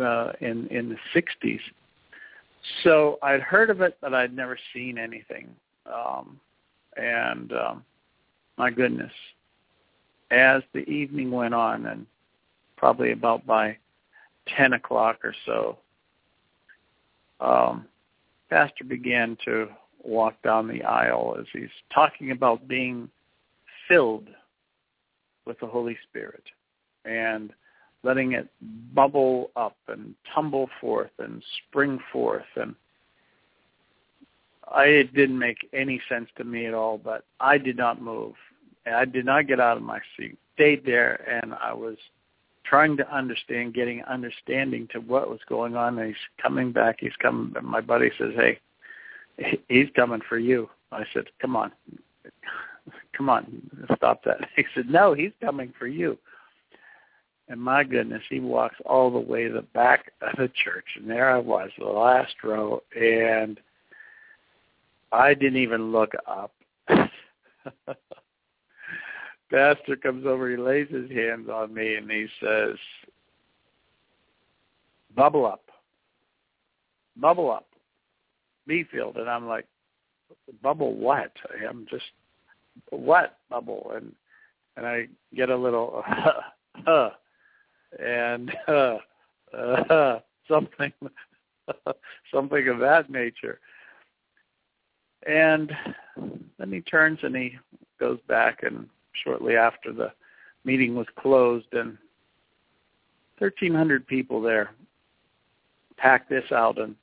uh, 0.03 0.33
in, 0.41 0.67
in 0.69 0.89
the 0.89 0.97
60s. 1.15 1.61
So 2.85 3.19
I'd 3.23 3.41
heard 3.41 3.71
of 3.71 3.81
it, 3.81 3.97
but 4.01 4.13
I'd 4.13 4.35
never 4.35 4.59
seen 4.75 4.99
anything 4.99 5.49
um, 5.87 6.39
and 6.97 7.53
um, 7.53 7.85
my 8.57 8.71
goodness, 8.71 9.13
as 10.31 10.63
the 10.73 10.89
evening 10.89 11.31
went 11.31 11.55
on, 11.55 11.87
and 11.87 12.07
probably 12.77 13.13
about 13.13 13.47
by 13.47 13.77
10 14.57 14.75
o'clock 14.75 15.19
or 15.25 15.35
so, 15.47 15.79
um, 17.41 17.87
Pastor 18.49 18.85
began 18.85 19.37
to 19.45 19.69
walk 20.03 20.35
down 20.43 20.67
the 20.67 20.83
aisle 20.83 21.37
as 21.39 21.47
he's 21.53 21.69
talking 21.93 22.31
about 22.31 22.67
being 22.67 23.09
filled 23.89 24.29
with 25.47 25.59
the 25.61 25.67
Holy 25.67 25.97
Spirit 26.09 26.45
and 27.05 27.53
letting 28.03 28.33
it 28.33 28.49
bubble 28.95 29.51
up 29.57 29.77
and 29.89 30.15
tumble 30.35 30.69
forth 30.81 31.11
and 31.19 31.43
spring 31.69 31.99
forth 32.13 32.45
and 32.57 32.75
I, 34.71 34.85
it 34.85 35.15
didn't 35.15 35.39
make 35.39 35.69
any 35.73 36.01
sense 36.09 36.29
to 36.37 36.45
me 36.45 36.67
at 36.67 36.75
all, 36.75 36.99
but 36.99 37.25
I 37.41 37.59
did 37.59 37.77
not 37.77 38.01
move. 38.01 38.35
I 38.87 39.05
did 39.05 39.27
not 39.27 39.49
get 39.49 39.61
out 39.61 39.77
of 39.77 39.83
my 39.83 40.01
seat. 40.17 40.39
Stayed 40.55 40.85
there, 40.85 41.29
and 41.29 41.55
I 41.55 41.73
was 41.73 41.97
trying 42.65 42.97
to 42.99 43.15
understand, 43.15 43.75
getting 43.75 44.03
understanding 44.05 44.89
to 44.93 45.01
what 45.01 45.29
was 45.29 45.41
going 45.49 45.75
on. 45.75 45.99
And 45.99 46.09
he's 46.09 46.17
coming 46.41 46.73
back. 46.73 46.99
He's 47.01 47.17
coming. 47.21 47.55
My 47.63 47.81
buddy 47.81 48.11
says, 48.17 48.35
"Hey, 48.35 48.61
he's 49.69 49.91
coming 49.97 50.21
for 50.29 50.39
you." 50.39 50.71
I 50.93 51.05
said, 51.13 51.27
"Come 51.41 51.57
on, 51.57 51.73
come 53.17 53.29
on, 53.29 53.71
stop 53.97 54.25
that." 54.25 54.39
He 54.57 54.65
said, 54.75 54.89
"No, 54.89 55.15
he's 55.15 55.33
coming 55.41 55.73
for 55.79 55.87
you." 55.87 56.19
And 57.51 57.61
my 57.61 57.83
goodness, 57.83 58.23
he 58.31 58.39
walks 58.39 58.77
all 58.87 59.11
the 59.11 59.19
way 59.19 59.49
to 59.49 59.53
the 59.53 59.63
back 59.63 60.13
of 60.23 60.37
the 60.39 60.49
church, 60.65 60.85
and 60.97 61.11
there 61.11 61.29
I 61.29 61.39
was, 61.39 61.71
the 61.77 61.85
last 61.85 62.35
row, 62.45 62.81
and 62.95 63.59
I 65.11 65.35
didn't 65.35 65.61
even 65.61 65.91
look 65.91 66.13
up. 66.29 66.53
Pastor 69.51 69.97
comes 69.97 70.27
over, 70.27 70.49
he 70.49 70.57
lays 70.57 70.89
his 70.91 71.11
hands 71.11 71.49
on 71.49 71.75
me, 71.75 71.97
and 71.97 72.09
he 72.09 72.29
says, 72.41 72.77
"Bubble 75.17 75.45
up, 75.45 75.65
bubble 77.17 77.51
up, 77.51 77.67
Befield." 78.69 79.19
And 79.19 79.29
I'm 79.29 79.49
like, 79.49 79.67
"Bubble 80.63 80.95
what? 80.95 81.33
I'm 81.69 81.85
just 81.91 82.05
what 82.91 83.39
bubble?" 83.49 83.93
And 83.95 84.13
and 84.77 84.87
I 84.87 85.09
get 85.35 85.51
a 85.51 85.57
little, 85.57 86.03
uh, 86.09 86.87
uh, 86.91 87.11
and 87.99 88.51
uh, 88.69 88.97
uh, 89.57 90.21
something, 90.49 90.93
something 92.35 92.69
of 92.69 92.79
that 92.79 93.11
nature. 93.11 93.61
And 95.27 95.71
then 96.59 96.73
he 96.73 96.81
turns 96.81 97.19
and 97.23 97.37
he 97.37 97.59
goes 97.99 98.19
back 98.27 98.63
and 98.63 98.89
shortly 99.23 99.55
after 99.57 99.93
the 99.93 100.13
meeting 100.65 100.95
was 100.95 101.07
closed 101.19 101.67
and 101.73 101.99
1300 103.39 104.07
people 104.07 104.41
there 104.41 104.71
packed 105.99 106.31
this 106.31 106.51
out 106.53 106.79
and 106.79 106.95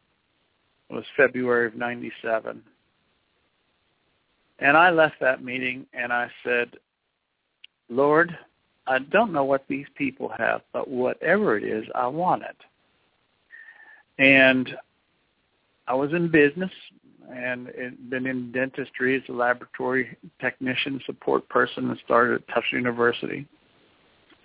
it 0.89 0.93
was 0.93 1.05
February 1.15 1.67
of 1.67 1.75
97. 1.75 2.61
And 4.59 4.75
I 4.75 4.89
left 4.89 5.15
that 5.21 5.43
meeting 5.43 5.85
and 5.93 6.11
I 6.11 6.29
said, 6.43 6.71
Lord, 7.89 8.37
I 8.87 8.99
don't 8.99 9.33
know 9.33 9.43
what 9.43 9.65
these 9.67 9.85
people 9.95 10.31
have, 10.37 10.61
but 10.73 10.87
whatever 10.87 11.57
it 11.57 11.63
is, 11.63 11.85
I 11.93 12.07
want 12.07 12.43
it. 12.43 12.55
And 14.17 14.75
I 15.87 15.93
was 15.93 16.11
in 16.13 16.29
business 16.29 16.71
and 17.29 17.69
been 18.09 18.25
in 18.25 18.51
dentistry 18.51 19.15
as 19.15 19.21
a 19.29 19.33
laboratory 19.33 20.17
technician, 20.39 21.01
support 21.05 21.47
person, 21.49 21.89
and 21.89 21.99
started 22.05 22.35
at 22.35 22.47
Tufts 22.53 22.71
University, 22.71 23.45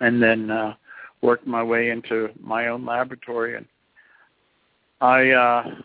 and 0.01 0.21
then 0.21 0.51
uh, 0.51 0.73
worked 1.21 1.47
my 1.47 1.63
way 1.63 1.89
into 1.89 2.29
my 2.41 2.67
own 2.67 2.85
laboratory. 2.85 3.55
And 3.55 3.65
I 4.99 5.31
uh, 5.31 5.75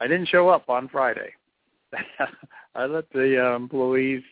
I 0.00 0.06
didn't 0.06 0.28
show 0.28 0.50
up 0.50 0.68
on 0.68 0.88
Friday. 0.88 1.32
I 2.74 2.86
let 2.86 3.10
the 3.12 3.52
uh, 3.52 3.56
employees 3.56 4.22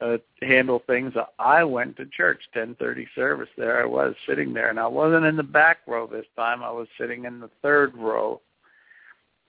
uh, 0.00 0.18
handle 0.42 0.82
things. 0.86 1.12
I 1.38 1.64
went 1.64 1.96
to 1.96 2.06
church, 2.06 2.40
10:30 2.54 3.06
service. 3.14 3.48
There 3.56 3.82
I 3.82 3.86
was 3.86 4.14
sitting 4.26 4.52
there, 4.52 4.70
and 4.70 4.78
I 4.78 4.86
wasn't 4.86 5.24
in 5.26 5.36
the 5.36 5.42
back 5.42 5.78
row 5.86 6.06
this 6.06 6.26
time. 6.36 6.62
I 6.62 6.70
was 6.70 6.88
sitting 6.98 7.24
in 7.24 7.40
the 7.40 7.50
third 7.62 7.96
row, 7.96 8.40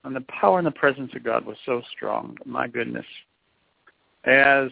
and 0.04 0.14
the 0.14 0.22
power 0.22 0.58
and 0.58 0.66
the 0.66 0.72
presence 0.72 1.12
of 1.14 1.24
God 1.24 1.44
was 1.46 1.56
so 1.66 1.82
strong. 1.92 2.36
My 2.44 2.66
goodness. 2.66 3.06
As 4.24 4.68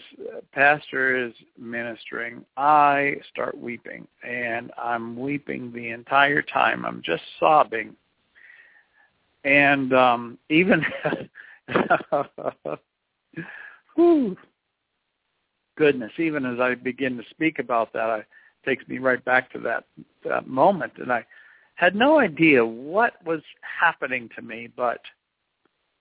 pastor 0.53 1.27
is 1.27 1.33
ministering, 1.59 2.45
I 2.59 3.15
start 3.33 3.57
weeping, 3.57 4.07
and 4.23 4.71
I'm 4.77 5.19
weeping 5.19 5.73
the 5.73 5.89
entire 5.89 6.43
time. 6.43 6.85
I'm 6.85 7.01
just 7.03 7.23
sobbing, 7.39 7.97
and 9.45 9.93
um, 9.95 10.39
even. 10.51 10.85
whew, 13.95 14.37
goodness, 15.77 16.13
even 16.19 16.45
as 16.45 16.61
I 16.61 16.75
begin 16.75 17.17
to 17.17 17.23
speak 17.31 17.59
about 17.59 17.93
that, 17.93 18.21
it 18.21 18.27
takes 18.65 18.87
me 18.89 18.99
right 18.99 19.25
back 19.25 19.53
to 19.53 19.59
that 19.61 19.85
that 20.25 20.47
moment, 20.47 20.95
and 20.99 21.13
I 21.13 21.25
had 21.75 21.95
no 21.95 22.19
idea 22.19 22.65
what 22.65 23.25
was 23.25 23.41
happening 23.81 24.29
to 24.35 24.43
me, 24.43 24.69
but 24.77 25.01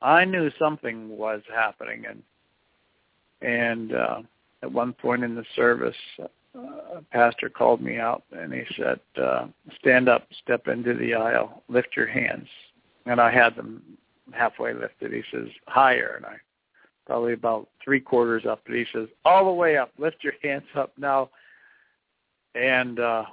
I 0.01 0.25
knew 0.25 0.49
something 0.57 1.09
was 1.09 1.41
happening, 1.53 2.05
and 2.07 2.23
and 3.41 3.93
uh, 3.93 4.21
at 4.63 4.71
one 4.71 4.93
point 4.93 5.23
in 5.23 5.35
the 5.35 5.45
service, 5.55 5.95
uh, 6.19 6.27
a 6.95 7.01
pastor 7.11 7.49
called 7.49 7.81
me 7.81 7.97
out 7.99 8.23
and 8.31 8.51
he 8.51 8.63
said, 8.75 8.99
uh, 9.21 9.47
"Stand 9.79 10.09
up, 10.09 10.27
step 10.43 10.67
into 10.67 10.95
the 10.95 11.13
aisle, 11.13 11.61
lift 11.67 11.89
your 11.95 12.07
hands." 12.07 12.47
And 13.05 13.21
I 13.21 13.31
had 13.31 13.55
them 13.55 13.81
halfway 14.31 14.73
lifted. 14.73 15.13
He 15.13 15.23
says, 15.31 15.47
"Higher," 15.67 16.15
and 16.17 16.25
I 16.25 16.37
probably 17.07 17.33
about 17.33 17.69
three 17.83 18.01
quarters 18.01 18.45
up. 18.45 18.61
And 18.67 18.75
he 18.75 18.85
says, 18.93 19.07
all 19.23 19.45
the 19.45 19.51
way 19.51 19.77
up, 19.77 19.91
lift 19.97 20.17
your 20.23 20.33
hands 20.43 20.65
up 20.75 20.91
now. 20.97 21.29
And 22.53 22.99
uh, 22.99 23.23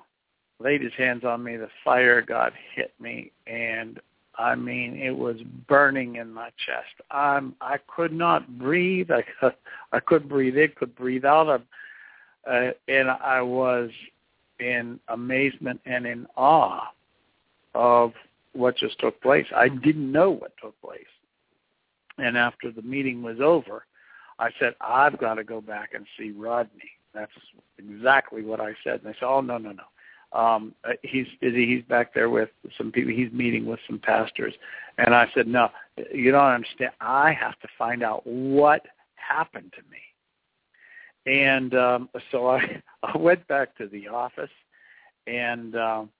laid 0.60 0.80
his 0.80 0.92
hands 0.96 1.24
on 1.24 1.42
me. 1.42 1.56
The 1.56 1.68
fire 1.84 2.22
God 2.22 2.52
hit 2.74 2.92
me, 3.00 3.32
and 3.46 4.00
I 4.36 4.54
mean, 4.54 4.96
it 4.96 5.16
was 5.16 5.36
burning 5.68 6.16
in 6.16 6.32
my 6.32 6.50
chest. 6.66 7.00
I'm, 7.10 7.54
I 7.60 7.78
could 7.86 8.12
not 8.12 8.58
breathe. 8.58 9.10
I 9.10 9.24
could, 9.40 9.54
I 9.92 10.00
couldn't 10.00 10.28
breathe 10.28 10.56
in, 10.56 10.72
could 10.76 10.94
breathe 10.94 11.24
out. 11.24 11.48
of, 11.48 11.62
uh, 12.50 12.72
and 12.88 13.10
I 13.10 13.40
was 13.40 13.90
in 14.60 15.00
amazement 15.08 15.80
and 15.86 16.06
in 16.06 16.26
awe 16.36 16.88
of 17.74 18.12
what 18.54 18.76
just 18.76 18.99
took 18.99 19.20
place. 19.20 19.46
I 19.54 19.68
didn't 19.68 20.11
know 20.11 20.30
what 20.30 20.52
took 20.62 20.80
place. 20.80 21.02
And 22.18 22.37
after 22.38 22.70
the 22.70 22.82
meeting 22.82 23.23
was 23.23 23.40
over, 23.40 23.84
I 24.38 24.50
said, 24.58 24.75
I've 24.80 25.18
got 25.18 25.34
to 25.34 25.44
go 25.44 25.61
back 25.61 25.90
and 25.94 26.06
see 26.18 26.32
Rodney. 26.32 26.90
That's 27.12 27.32
exactly 27.78 28.42
what 28.42 28.61
I 28.61 28.75
said. 28.82 29.00
And 29.00 29.04
they 29.04 29.16
said, 29.18 29.26
oh, 29.26 29.40
no, 29.40 29.58
no, 29.58 29.73
no. 29.73 30.38
Um, 30.38 30.75
uh, 30.84 30.94
he's 31.02 31.26
he's 31.40 31.84
back 31.84 32.12
there 32.12 32.28
with 32.28 32.49
some 32.76 32.90
people. 32.90 33.12
He's 33.12 33.30
meeting 33.30 33.66
with 33.66 33.78
some 33.87 34.00
pastors. 34.00 34.52
And 34.99 35.14
I 35.14 35.28
said, 35.32 35.46
no, 35.46 35.68
you 36.12 36.32
don't 36.32 36.44
understand. 36.44 36.90
I 37.00 37.32
have 37.32 37.58
to 37.61 37.68
find 37.78 38.02
out 38.02 38.26
what 38.26 38.84
happened 39.14 39.73
to 39.76 39.82
me. 39.90 39.99
And 41.26 41.75
um, 41.75 42.08
so 42.32 42.49
I, 42.49 42.82
I 43.02 43.16
went 43.16 43.46
back 43.46 43.76
to 43.78 43.87
the 43.87 44.08
office, 44.08 44.50
and, 45.26 45.76
um, 45.76 46.11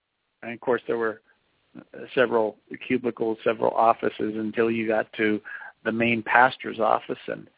and 0.43 0.53
of 0.53 0.61
course 0.61 0.83
there 0.87 0.99
were 0.99 1.21
several 2.14 2.57
cubicles, 2.87 3.38
several 3.45 3.73
offices 3.73 4.35
until 4.37 4.71
you 4.71 4.87
got 4.87 5.12
to 5.14 5.40
the 5.85 5.93
main 5.93 6.23
pastor's 6.23 6.81
office. 6.81 7.19
And 7.26 7.49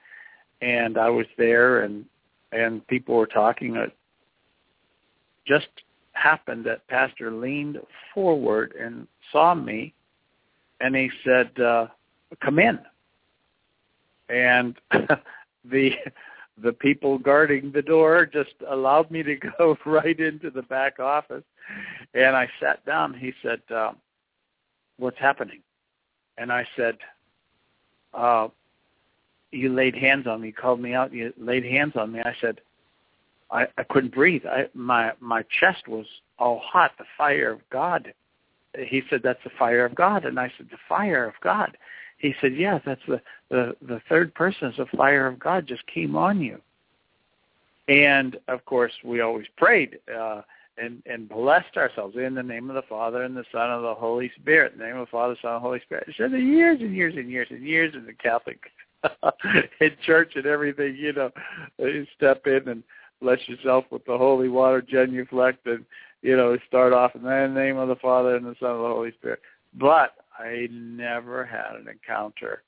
and 0.62 0.98
I 0.98 1.08
was 1.08 1.26
there 1.36 1.82
and 1.82 2.04
and 2.52 2.86
people 2.86 3.16
were 3.16 3.26
talking. 3.26 3.76
It 3.76 3.92
just 5.46 5.68
happened 6.12 6.64
that 6.64 6.86
pastor 6.88 7.30
leaned 7.30 7.78
forward 8.14 8.74
and 8.80 9.06
saw 9.32 9.54
me 9.54 9.92
and 10.80 10.94
he 10.94 11.10
said 11.24 11.50
uh 11.60 11.86
come 12.42 12.58
in. 12.58 12.78
And 14.28 14.76
the 15.64 15.92
the 16.62 16.72
people 16.72 17.18
guarding 17.18 17.70
the 17.70 17.82
door 17.82 18.24
just 18.26 18.54
allowed 18.68 19.10
me 19.10 19.22
to 19.22 19.36
go 19.36 19.76
right 19.86 20.18
into 20.18 20.50
the 20.50 20.62
back 20.62 20.98
office. 20.98 21.44
And 22.14 22.34
I 22.34 22.48
sat 22.60 22.84
down. 22.86 23.14
He 23.14 23.32
said 23.42 23.60
uh 23.74 23.92
what's 24.98 25.18
happening 25.18 25.60
and 26.38 26.52
I 26.52 26.66
said 26.76 26.96
uh, 28.14 28.48
you 29.52 29.72
laid 29.72 29.94
hands 29.94 30.26
on 30.26 30.40
me, 30.40 30.52
called 30.52 30.80
me 30.80 30.94
out, 30.94 31.12
you 31.12 31.32
laid 31.38 31.64
hands 31.64 31.94
on 31.96 32.12
me. 32.12 32.20
I 32.20 32.34
said, 32.40 32.60
I, 33.50 33.66
I 33.78 33.84
couldn't 33.84 34.14
breathe. 34.14 34.44
I, 34.44 34.66
my 34.74 35.12
my 35.20 35.44
chest 35.60 35.86
was 35.86 36.06
all 36.38 36.60
hot. 36.64 36.92
The 36.98 37.04
fire 37.16 37.52
of 37.52 37.60
God. 37.70 38.12
He 38.76 39.02
said, 39.08 39.20
that's 39.22 39.42
the 39.44 39.50
fire 39.58 39.86
of 39.86 39.94
God. 39.94 40.24
And 40.24 40.38
I 40.38 40.52
said, 40.56 40.66
the 40.70 40.76
fire 40.88 41.24
of 41.24 41.34
God. 41.42 41.78
He 42.18 42.34
said, 42.40 42.56
yeah, 42.56 42.80
that's 42.84 43.00
the 43.06 43.20
the 43.50 43.76
the 43.82 44.00
third 44.08 44.34
person. 44.34 44.70
Is 44.70 44.76
the 44.76 44.86
fire 44.96 45.26
of 45.26 45.38
God 45.38 45.66
just 45.66 45.86
came 45.86 46.16
on 46.16 46.40
you. 46.40 46.60
And 47.88 48.36
of 48.48 48.64
course, 48.64 48.92
we 49.04 49.20
always 49.20 49.46
prayed. 49.56 49.98
Uh, 50.12 50.42
and 50.78 51.02
and 51.06 51.28
blessed 51.28 51.76
ourselves 51.76 52.16
in 52.16 52.34
the 52.34 52.42
name 52.42 52.68
of 52.70 52.76
the 52.76 52.82
Father 52.88 53.22
and 53.22 53.36
the 53.36 53.44
Son 53.52 53.70
and 53.70 53.84
the 53.84 53.94
Holy 53.94 54.30
Spirit. 54.40 54.72
In 54.72 54.78
the 54.78 54.86
name 54.86 54.96
of 54.96 55.06
the 55.06 55.10
Father, 55.10 55.36
Son, 55.40 55.54
and 55.54 55.62
Holy 55.62 55.80
Spirit. 55.80 56.08
So 56.16 56.28
the 56.28 56.40
years 56.40 56.80
and 56.80 56.94
years 56.94 57.14
and 57.16 57.30
years 57.30 57.48
and 57.50 57.62
years 57.62 57.94
in 57.94 58.06
the 58.06 58.12
Catholic 58.12 58.60
in 59.80 59.92
church 60.04 60.32
and 60.36 60.46
everything, 60.46 60.96
you 60.96 61.12
know, 61.12 61.30
you 61.78 62.06
step 62.16 62.46
in 62.46 62.68
and 62.68 62.82
bless 63.20 63.38
yourself 63.48 63.84
with 63.90 64.04
the 64.04 64.16
holy 64.16 64.48
water, 64.48 64.82
genuflect, 64.82 65.66
and 65.66 65.84
you 66.22 66.36
know, 66.36 66.56
start 66.66 66.92
off 66.92 67.14
in 67.14 67.22
the 67.22 67.46
name 67.48 67.76
of 67.76 67.88
the 67.88 67.96
Father 67.96 68.36
and 68.36 68.44
the 68.44 68.56
Son 68.60 68.70
and 68.72 68.80
the 68.80 68.88
Holy 68.88 69.12
Spirit. 69.12 69.40
But 69.74 70.14
I 70.38 70.68
never 70.70 71.44
had 71.44 71.76
an 71.78 71.88
encounter 71.88 72.62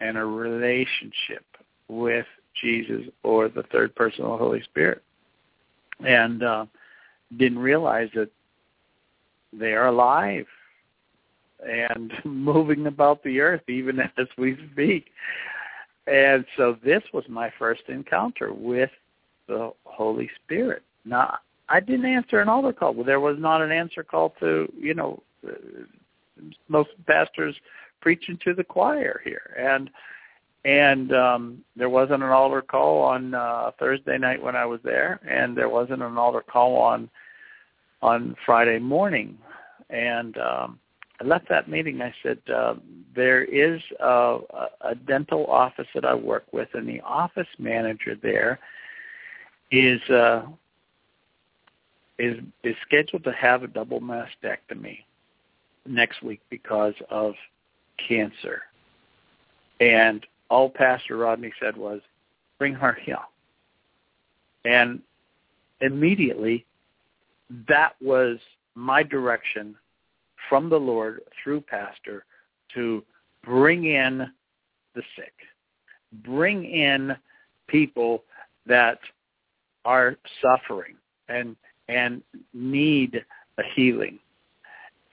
and 0.00 0.16
a 0.16 0.24
relationship 0.24 1.44
with 1.88 2.26
Jesus 2.60 3.02
or 3.22 3.48
the 3.48 3.62
third 3.64 3.94
person 3.94 4.24
of 4.24 4.32
the 4.32 4.36
Holy 4.36 4.62
Spirit. 4.62 5.02
and 6.04 6.42
uh, 6.42 6.66
didn't 7.36 7.58
realize 7.58 8.08
that 8.14 8.30
they 9.52 9.72
are 9.72 9.88
alive 9.88 10.46
and 11.66 12.12
moving 12.24 12.86
about 12.86 13.22
the 13.22 13.40
earth 13.40 13.68
even 13.68 14.00
as 14.18 14.26
we 14.38 14.56
speak. 14.72 15.06
And 16.06 16.44
so 16.56 16.76
this 16.84 17.02
was 17.12 17.24
my 17.28 17.52
first 17.58 17.82
encounter 17.88 18.52
with 18.52 18.90
the 19.46 19.72
Holy 19.84 20.28
Spirit. 20.44 20.82
Now, 21.04 21.38
I 21.68 21.80
didn't 21.80 22.06
answer 22.06 22.40
an 22.40 22.48
altar 22.48 22.72
call. 22.72 23.04
There 23.04 23.20
was 23.20 23.36
not 23.38 23.62
an 23.62 23.70
answer 23.70 24.02
call 24.02 24.34
to, 24.40 24.70
you 24.76 24.94
know, 24.94 25.22
most 26.68 26.90
pastors 27.06 27.54
preaching 28.00 28.38
to 28.44 28.52
the 28.52 28.64
choir 28.64 29.20
here. 29.24 29.54
And 29.58 29.90
and 30.64 31.12
um 31.12 31.64
there 31.74 31.88
wasn't 31.88 32.22
an 32.22 32.30
altar 32.30 32.62
call 32.62 33.02
on 33.02 33.34
uh 33.34 33.72
Thursday 33.78 34.16
night 34.16 34.40
when 34.42 34.54
I 34.54 34.64
was 34.64 34.80
there 34.84 35.20
and 35.28 35.56
there 35.56 35.68
wasn't 35.68 36.02
an 36.02 36.16
altar 36.16 36.42
call 36.42 36.76
on 36.76 37.10
on 38.02 38.36
Friday 38.44 38.78
morning. 38.78 39.38
And 39.90 40.36
um 40.38 40.78
I 41.22 41.24
left 41.24 41.48
that 41.50 41.68
meeting. 41.68 42.00
I 42.02 42.12
said, 42.22 42.38
uh, 42.52 42.74
there 43.14 43.44
is 43.44 43.80
a, 44.00 44.38
a 44.80 44.94
dental 45.06 45.46
office 45.46 45.86
that 45.94 46.04
I 46.04 46.14
work 46.14 46.44
with, 46.52 46.68
and 46.74 46.88
the 46.88 47.00
office 47.02 47.46
manager 47.58 48.16
there 48.20 48.58
is 49.70 50.00
uh, 50.10 50.42
is 52.18 52.38
is 52.64 52.74
scheduled 52.86 53.24
to 53.24 53.32
have 53.32 53.62
a 53.62 53.68
double 53.68 54.00
mastectomy 54.00 54.98
next 55.86 56.22
week 56.22 56.40
because 56.50 56.94
of 57.10 57.34
cancer. 58.08 58.62
And 59.80 60.26
all 60.50 60.70
Pastor 60.70 61.16
Rodney 61.16 61.52
said 61.60 61.76
was, 61.76 62.00
"Bring 62.58 62.74
her 62.74 62.94
here." 63.00 63.18
And 64.64 65.02
immediately, 65.80 66.64
that 67.68 67.92
was 68.00 68.38
my 68.74 69.02
direction 69.02 69.74
from 70.48 70.68
the 70.68 70.78
Lord 70.78 71.20
through 71.42 71.62
pastor 71.62 72.24
to 72.74 73.02
bring 73.44 73.84
in 73.84 74.26
the 74.94 75.02
sick, 75.16 75.34
bring 76.24 76.64
in 76.64 77.16
people 77.68 78.24
that 78.66 78.98
are 79.84 80.16
suffering 80.40 80.94
and 81.28 81.56
and 81.88 82.22
need 82.54 83.24
a 83.58 83.62
healing. 83.74 84.18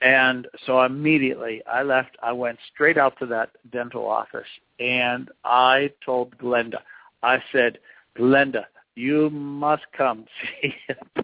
And 0.00 0.46
so 0.64 0.82
immediately 0.82 1.62
I 1.66 1.82
left, 1.82 2.16
I 2.22 2.32
went 2.32 2.58
straight 2.72 2.96
out 2.96 3.18
to 3.18 3.26
that 3.26 3.50
dental 3.70 4.06
office 4.06 4.46
and 4.78 5.30
I 5.44 5.92
told 6.04 6.38
Glenda, 6.38 6.78
I 7.22 7.42
said, 7.52 7.78
Glenda, 8.16 8.64
you 9.00 9.30
must 9.30 9.84
come 9.96 10.26
see 10.62 10.74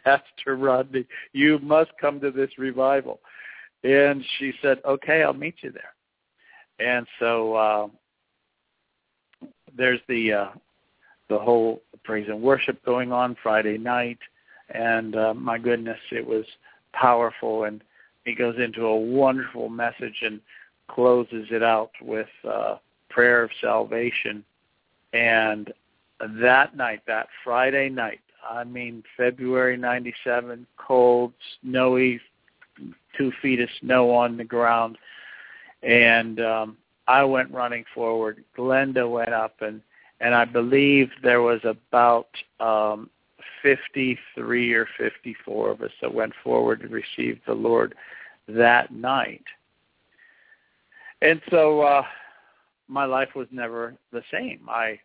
Pastor 0.04 0.56
Rodney. 0.56 1.06
You 1.32 1.58
must 1.58 1.90
come 2.00 2.20
to 2.20 2.30
this 2.30 2.50
revival. 2.58 3.20
And 3.84 4.24
she 4.38 4.52
said, 4.62 4.78
okay, 4.84 5.22
I'll 5.22 5.34
meet 5.34 5.56
you 5.60 5.72
there. 5.72 5.94
And 6.78 7.06
so 7.18 7.54
uh, 7.54 7.88
there's 9.76 10.00
the 10.08 10.32
uh, 10.32 10.48
the 11.28 11.38
whole 11.38 11.82
praise 12.04 12.28
and 12.28 12.40
worship 12.40 12.84
going 12.84 13.12
on 13.12 13.36
Friday 13.42 13.78
night, 13.78 14.18
and 14.72 15.16
uh, 15.16 15.34
my 15.34 15.58
goodness, 15.58 15.98
it 16.12 16.24
was 16.24 16.44
powerful. 16.92 17.64
And 17.64 17.82
he 18.24 18.34
goes 18.34 18.56
into 18.58 18.84
a 18.84 18.96
wonderful 18.96 19.68
message 19.70 20.16
and 20.22 20.40
closes 20.88 21.46
it 21.50 21.62
out 21.62 21.90
with 22.02 22.28
uh, 22.48 22.76
prayer 23.08 23.42
of 23.42 23.50
salvation. 23.60 24.44
And 25.14 25.72
that 26.20 26.76
night, 26.76 27.02
that 27.06 27.28
Friday 27.44 27.88
night, 27.88 28.20
I 28.48 28.64
mean 28.64 29.02
February 29.16 29.76
'97, 29.76 30.66
cold, 30.76 31.32
snowy, 31.60 32.20
two 33.16 33.32
feet 33.42 33.60
of 33.60 33.68
snow 33.80 34.10
on 34.10 34.36
the 34.36 34.44
ground, 34.44 34.98
and 35.82 36.40
um, 36.40 36.76
I 37.08 37.24
went 37.24 37.50
running 37.52 37.84
forward. 37.94 38.44
Glenda 38.56 39.10
went 39.10 39.32
up, 39.32 39.60
and 39.60 39.80
and 40.20 40.34
I 40.34 40.44
believe 40.44 41.10
there 41.22 41.42
was 41.42 41.60
about 41.64 42.28
um, 42.60 43.10
53 43.62 44.74
or 44.74 44.88
54 44.96 45.70
of 45.70 45.82
us 45.82 45.90
that 46.00 46.14
went 46.14 46.32
forward 46.42 46.80
to 46.80 46.88
receive 46.88 47.40
the 47.46 47.54
Lord 47.54 47.94
that 48.48 48.92
night. 48.92 49.44
And 51.22 51.40
so 51.50 51.80
uh, 51.82 52.02
my 52.88 53.04
life 53.04 53.30
was 53.34 53.48
never 53.50 53.94
the 54.12 54.22
same. 54.30 54.60
I 54.68 54.98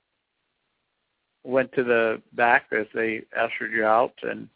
went 1.43 1.71
to 1.73 1.83
the 1.83 2.21
back 2.33 2.65
as 2.71 2.87
they 2.93 3.23
ushered 3.37 3.71
you 3.71 3.85
out, 3.85 4.13
and 4.23 4.47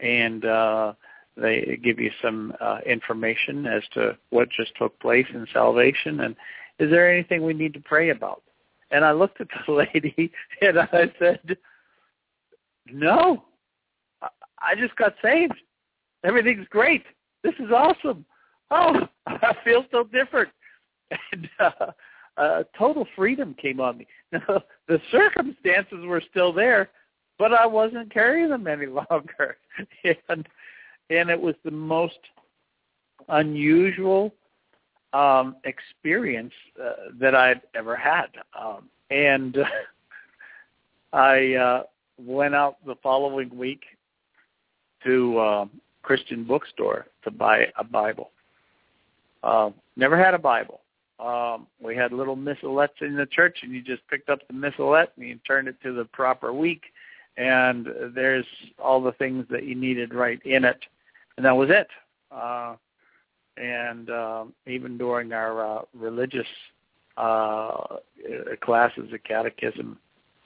and 0.00 0.44
uh, 0.44 0.92
they 1.36 1.78
give 1.82 1.98
you 1.98 2.10
some 2.22 2.54
uh, 2.60 2.78
information 2.86 3.66
as 3.66 3.82
to 3.92 4.16
what 4.30 4.48
just 4.50 4.72
took 4.76 4.98
place 5.00 5.26
in 5.32 5.46
salvation 5.52 6.20
and 6.20 6.36
is 6.78 6.90
there 6.90 7.12
anything 7.12 7.42
we 7.44 7.54
need 7.54 7.72
to 7.74 7.80
pray 7.80 8.10
about? 8.10 8.42
And 8.90 9.04
I 9.04 9.12
looked 9.12 9.40
at 9.40 9.48
the 9.66 9.72
lady 9.94 10.32
and 10.60 10.78
I 10.78 11.12
said, 11.18 11.56
no, 12.90 13.44
I 14.22 14.74
just 14.76 14.96
got 14.96 15.14
saved. 15.22 15.54
Everything's 16.24 16.66
great. 16.68 17.04
This 17.42 17.54
is 17.58 17.70
awesome. 17.70 18.24
Oh, 18.70 19.06
I 19.26 19.54
feel 19.64 19.84
so 19.90 20.04
different. 20.04 20.50
And 21.32 21.48
uh, 21.60 21.92
uh, 22.36 22.64
total 22.76 23.06
freedom 23.16 23.54
came 23.54 23.80
on 23.80 23.98
me. 23.98 24.06
Now, 24.32 24.62
the 24.88 25.00
circumstances 25.10 26.04
were 26.04 26.22
still 26.30 26.52
there, 26.52 26.90
but 27.38 27.52
I 27.52 27.66
wasn't 27.66 28.12
carrying 28.12 28.50
them 28.50 28.66
any 28.66 28.86
longer. 29.10 29.56
And 30.28 30.46
and 31.10 31.28
it 31.28 31.40
was 31.40 31.54
the 31.64 31.70
most 31.70 32.18
unusual 33.28 34.34
um, 35.12 35.56
experience 35.64 36.52
uh, 36.82 37.10
that 37.20 37.34
I'd 37.34 37.60
ever 37.74 37.96
had. 37.96 38.28
Um, 38.58 38.88
and 39.10 39.58
uh, 39.58 39.64
I 41.12 41.54
uh, 41.54 41.82
went 42.18 42.54
out 42.54 42.84
the 42.84 42.96
following 43.02 43.56
week 43.56 43.82
to 45.04 45.38
uh, 45.38 45.64
Christian 46.02 46.44
bookstore 46.44 47.06
to 47.22 47.30
buy 47.30 47.66
a 47.78 47.84
Bible. 47.84 48.30
Uh, 49.42 49.70
never 49.96 50.16
had 50.22 50.34
a 50.34 50.38
Bible. 50.38 50.80
Um, 51.20 51.66
we 51.80 51.94
had 51.94 52.12
little 52.12 52.36
missalettes 52.36 53.00
in 53.00 53.16
the 53.16 53.26
church, 53.26 53.60
and 53.62 53.72
you 53.72 53.82
just 53.82 54.06
picked 54.08 54.28
up 54.28 54.40
the 54.48 54.54
missalette 54.54 55.12
and 55.16 55.26
you 55.26 55.38
turned 55.46 55.68
it 55.68 55.80
to 55.82 55.92
the 55.92 56.04
proper 56.04 56.52
week, 56.52 56.82
and 57.36 57.88
there's 58.14 58.46
all 58.78 59.00
the 59.00 59.12
things 59.12 59.46
that 59.50 59.64
you 59.64 59.74
needed 59.74 60.12
right 60.12 60.40
in 60.44 60.64
it 60.64 60.84
and 61.36 61.46
that 61.46 61.56
was 61.56 61.70
it. 61.70 61.88
Uh, 62.30 62.76
and 63.56 64.10
uh, 64.10 64.44
even 64.66 64.98
during 64.98 65.32
our 65.32 65.78
uh, 65.78 65.82
religious 65.94 66.46
uh, 67.16 67.96
classes 68.60 69.10
at 69.12 69.24
catechism, 69.24 69.98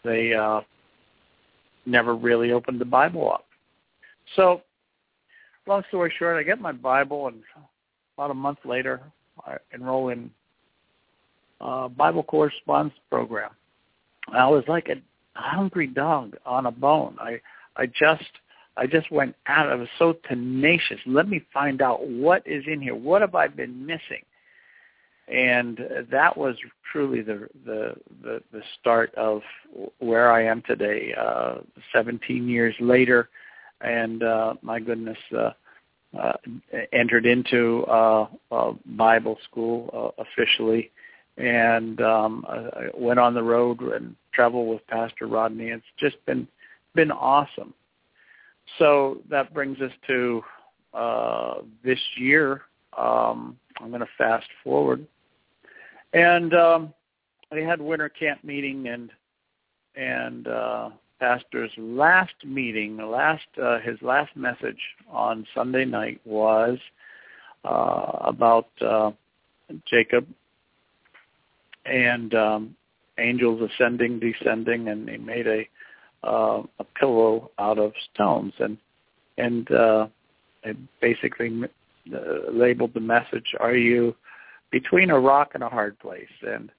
they 0.04 0.34
uh, 0.34 0.60
never 1.86 2.14
really 2.14 2.52
opened 2.52 2.80
the 2.80 2.84
Bible 2.84 3.30
up. 3.32 3.46
So, 4.36 4.62
long 5.66 5.82
story 5.88 6.12
short, 6.18 6.36
I 6.36 6.42
get 6.42 6.60
my 6.60 6.72
Bible, 6.72 7.28
and 7.28 7.42
about 8.16 8.30
a 8.30 8.34
month 8.34 8.58
later, 8.64 9.00
I 9.46 9.56
enroll 9.72 10.10
in 10.10 10.30
a 11.60 11.88
Bible 11.88 12.22
correspondence 12.22 12.98
program. 13.10 13.50
I 14.32 14.46
was 14.48 14.64
like 14.68 14.88
a 14.88 14.96
hungry 15.38 15.86
dog 15.86 16.36
on 16.44 16.66
a 16.66 16.70
bone. 16.70 17.16
I 17.20 17.40
I 17.76 17.86
just 17.86 18.30
I 18.76 18.86
just 18.86 19.10
went 19.10 19.34
out. 19.46 19.68
I 19.68 19.74
was 19.74 19.88
so 19.98 20.14
tenacious. 20.28 21.00
Let 21.06 21.28
me 21.28 21.42
find 21.52 21.82
out 21.82 22.06
what 22.06 22.46
is 22.46 22.64
in 22.66 22.80
here. 22.80 22.94
What 22.94 23.22
have 23.22 23.34
I 23.34 23.48
been 23.48 23.84
missing? 23.84 24.22
And 25.26 25.78
that 26.10 26.36
was 26.36 26.56
truly 26.92 27.22
the 27.22 27.48
the 27.64 27.94
the, 28.22 28.42
the 28.52 28.62
start 28.80 29.14
of 29.14 29.42
where 29.98 30.30
I 30.32 30.44
am 30.44 30.62
today. 30.62 31.14
Uh, 31.18 31.56
17 31.92 32.48
years 32.48 32.74
later, 32.80 33.28
and 33.80 34.22
uh, 34.22 34.54
my 34.62 34.80
goodness, 34.80 35.18
uh, 35.36 35.50
uh, 36.18 36.32
entered 36.92 37.26
into 37.26 37.84
uh, 37.84 38.26
uh, 38.50 38.72
Bible 38.96 39.36
school 39.44 40.14
uh, 40.18 40.22
officially, 40.22 40.90
and 41.38 42.00
um, 42.00 42.44
I 42.48 42.88
went 42.94 43.18
on 43.18 43.34
the 43.34 43.42
road 43.42 43.80
and 43.80 44.14
traveled 44.32 44.68
with 44.68 44.86
Pastor 44.86 45.26
Rodney. 45.26 45.68
It's 45.68 45.84
just 45.98 46.16
been 46.26 46.46
been 46.94 47.10
awesome 47.10 47.74
so 48.78 49.18
that 49.30 49.54
brings 49.54 49.80
us 49.80 49.92
to 50.06 50.42
uh, 50.92 51.54
this 51.84 51.98
year. 52.16 52.62
Um, 52.96 53.56
I'm 53.80 53.88
going 53.88 54.00
to 54.00 54.08
fast 54.18 54.48
forward, 54.64 55.06
and 56.12 56.52
um, 56.54 56.94
we 57.52 57.62
had 57.62 57.80
winter 57.80 58.08
camp 58.08 58.42
meeting, 58.44 58.88
and 58.88 59.10
and 59.94 60.48
uh, 60.48 60.90
pastor's 61.20 61.70
last 61.78 62.34
meeting, 62.44 62.96
last 62.96 63.46
uh, 63.62 63.78
his 63.80 63.96
last 64.02 64.36
message 64.36 64.80
on 65.10 65.46
Sunday 65.54 65.84
night 65.84 66.20
was 66.24 66.78
uh, 67.64 68.18
about 68.20 68.68
uh, 68.80 69.12
Jacob 69.88 70.26
and 71.88 72.34
um, 72.34 72.76
angels 73.18 73.68
ascending, 73.70 74.20
descending, 74.20 74.88
and 74.88 75.08
he 75.08 75.16
made 75.16 75.46
a 75.46 75.68
uh, 76.24 76.62
a 76.78 76.84
pillow 76.98 77.50
out 77.58 77.78
of 77.78 77.92
stones. 78.12 78.52
And 78.58 78.76
and 79.36 79.70
uh, 79.70 80.08
I 80.64 80.74
basically 81.00 81.64
uh, 82.12 82.50
labeled 82.50 82.94
the 82.94 83.00
message, 83.00 83.54
"Are 83.60 83.76
you 83.76 84.14
between 84.70 85.10
a 85.10 85.18
rock 85.18 85.52
and 85.54 85.62
a 85.62 85.68
hard 85.68 85.98
place?" 85.98 86.26
and 86.46 86.70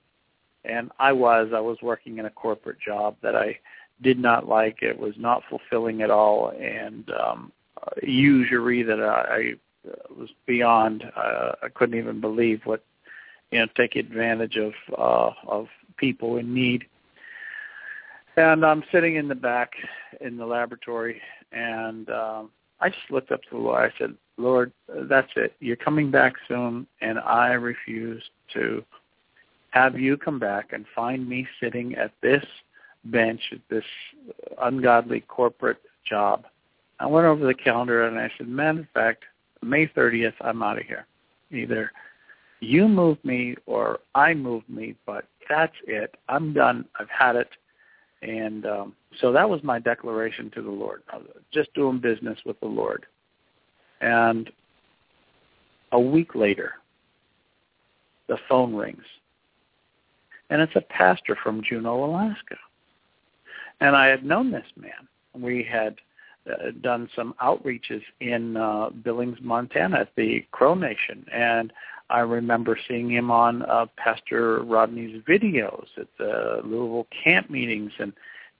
and 0.66 0.92
I 1.00 1.12
was. 1.14 1.50
I 1.56 1.60
was 1.60 1.78
working 1.82 2.18
in 2.18 2.26
a 2.26 2.30
corporate 2.30 2.80
job 2.80 3.16
that 3.22 3.36
I 3.36 3.58
did 4.02 4.20
not 4.20 4.48
like. 4.48 4.82
It 4.82 4.98
was 4.98 5.14
not 5.18 5.44
fulfilling 5.50 6.02
at 6.02 6.12
all, 6.12 6.54
and 6.60 7.10
um, 7.12 7.52
usury 8.04 8.84
that 8.84 9.00
I, 9.00 9.54
I 9.86 9.94
was 10.18 10.30
beyond. 10.46 11.04
Uh, 11.16 11.54
I 11.64 11.70
couldn't 11.70 11.98
even 11.98 12.20
believe 12.20 12.62
what 12.66 12.84
you 13.52 13.60
know 13.60 13.68
take 13.76 13.96
advantage 13.96 14.58
of 14.58 14.74
uh, 14.98 15.32
of 15.48 15.68
people 15.98 16.38
in 16.38 16.54
need. 16.54 16.86
And 18.38 18.66
I'm 18.66 18.84
sitting 18.92 19.16
in 19.16 19.28
the 19.28 19.36
back 19.36 19.72
in 20.22 20.38
the 20.38 20.46
laboratory, 20.46 21.22
and 21.52 22.10
um, 22.10 22.50
I 22.80 22.90
just 22.90 23.12
looked 23.12 23.32
up 23.32 23.42
to 23.44 23.50
the 23.52 23.58
Lord. 23.58 23.92
I 23.92 23.98
said, 23.98 24.16
"Lord, 24.38 24.72
that's 24.88 25.32
it. 25.36 25.56
You're 25.60 25.76
coming 25.76 26.12
back 26.12 26.34
soon, 26.48 26.88
and 27.02 27.20
I 27.20 27.54
refuse 27.54 28.24
to 28.54 28.84
have 29.72 30.00
you 30.00 30.18
come 30.18 30.40
back 30.40 30.74
and 30.74 30.86
find 30.96 31.28
me 31.28 31.48
sitting 31.62 31.96
at 31.96 32.12
this 32.22 32.44
bench 33.06 33.42
at 33.52 33.60
this 33.70 33.86
ungodly 34.62 35.22
corporate 35.22 35.82
job." 36.06 36.46
I 37.02 37.06
went 37.06 37.26
over 37.26 37.46
the 37.46 37.54
calendar 37.54 38.08
and 38.08 38.20
I 38.20 38.32
said, 38.38 38.48
"Matter 38.48 38.82
of 38.82 38.90
fact, 38.94 39.24
May 39.62 39.88
30th, 39.88 40.34
I'm 40.42 40.64
out 40.64 40.80
of 40.80 40.86
here. 40.86 41.06
Either 41.52 41.92
you 42.60 42.88
move 42.88 43.18
me 43.24 43.56
or 43.66 44.00
I 44.16 44.34
move 44.34 44.64
me, 44.68 44.96
but 45.06 45.26
that's 45.48 45.76
it. 45.88 46.16
I'm 46.28 46.54
done. 46.54 46.86
I've 47.00 47.10
had 47.10 47.36
it." 47.36 47.50
And 48.22 48.66
um, 48.66 48.96
so 49.22 49.32
that 49.32 49.50
was 49.50 49.64
my 49.64 49.80
declaration 49.80 50.52
to 50.52 50.62
the 50.62 50.70
Lord. 50.70 51.04
just 51.54 51.74
doing 51.74 52.00
business 52.00 52.38
with 52.46 52.60
the 52.60 52.68
Lord. 52.68 53.06
And 54.02 54.50
a 55.92 56.00
week 56.00 56.36
later, 56.36 56.74
the 58.28 58.38
phone 58.48 58.76
rings. 58.76 59.04
And 60.50 60.62
it's 60.62 60.76
a 60.76 60.82
pastor 60.82 61.38
from 61.42 61.64
Juneau, 61.64 62.06
Alaska. 62.06 62.58
And 63.82 63.96
I 63.96 64.08
had 64.08 64.26
known 64.26 64.52
this 64.52 64.66
man. 64.76 65.08
We 65.34 65.64
had 65.64 65.96
uh, 66.50 66.72
done 66.82 67.10
some 67.16 67.36
outreaches 67.42 68.02
in 68.20 68.58
uh, 68.58 68.90
Billings, 68.90 69.38
Montana 69.42 70.00
at 70.00 70.16
the 70.16 70.46
Crow 70.52 70.76
Nation. 70.76 71.26
And 71.32 71.72
I 72.10 72.20
remember 72.20 72.78
seeing 72.88 73.12
him 73.12 73.30
on 73.30 73.64
uh, 73.64 73.86
Pastor 73.98 74.64
Rodney's 74.64 75.22
videos 75.24 75.86
at 75.98 76.08
the 76.18 76.62
Louisville 76.64 77.08
camp 77.24 77.50
meetings 77.50 77.92
and 78.00 78.14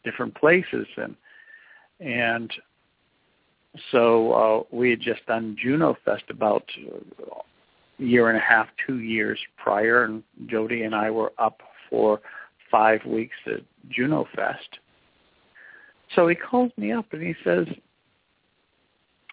different 0.04 0.36
places, 0.36 0.88
and 0.98 1.16
and 2.00 2.52
so 3.92 4.32
uh, 4.34 4.64
we 4.76 4.92
had 4.92 5.02
just 5.02 5.26
done 5.26 5.56
Juneau 5.62 5.98
Fest 6.06 6.24
about 6.30 6.64
a 6.78 8.04
year 8.04 8.30
and 8.30 8.38
a 8.38 8.42
half, 8.42 8.68
two 8.86 9.00
years 9.00 9.40
prior, 9.58 10.04
and 10.04 10.24
Jody 10.48 10.84
and 10.84 10.96
I 10.96 11.12
were 11.12 11.34
up 11.38 11.62
for 11.90 12.22
five 12.72 13.04
weeks 13.06 13.36
at 13.48 13.62
Juneau 13.90 14.28
Fest. 14.36 14.80
So 16.16 16.28
he 16.28 16.36
calls 16.36 16.72
me 16.78 16.92
up 16.92 17.06
and 17.14 17.22
he 17.22 17.36
says, 17.44 17.68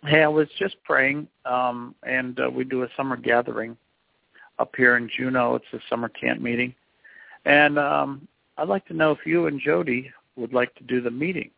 "Hey, 0.03 0.23
I 0.23 0.29
was 0.29 0.49
just 0.59 0.77
praying, 0.85 1.29
um, 1.45 1.95
and 2.03 2.39
uh, 2.41 2.51
we 2.51 2.65
do 2.65 2.83
a 2.83 2.89
summer 2.97 3.17
gathering." 3.17 3.77
Up 4.59 4.75
here 4.77 4.97
in 4.97 5.09
Juneau. 5.09 5.55
It's 5.55 5.73
a 5.73 5.79
summer 5.89 6.09
camp 6.09 6.41
meeting. 6.41 6.75
And 7.45 7.79
um, 7.79 8.29
I'd 8.59 8.69
like 8.69 8.87
to 8.87 8.95
know 8.95 9.13
if 9.13 9.25
you 9.25 9.47
and 9.47 9.61
Jody 9.61 10.11
would 10.37 10.53
like 10.53 10.75
to 10.77 10.85
do 10.85 11.01
the 11.01 11.11
meeting. 11.11 11.51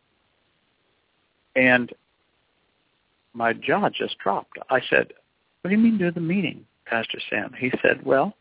And 1.57 1.93
my 3.35 3.53
jaw 3.53 3.89
just 3.89 4.19
dropped. 4.19 4.59
I 4.71 4.81
said, 4.91 5.13
what 5.61 5.71
do 5.71 5.77
you 5.77 5.83
mean 5.83 5.99
do 5.99 6.11
the 6.11 6.21
meeting, 6.21 6.65
Pastor 6.87 7.19
Sam? 7.31 7.53
He 7.59 7.73
said, 7.83 8.05
well, 8.05 8.35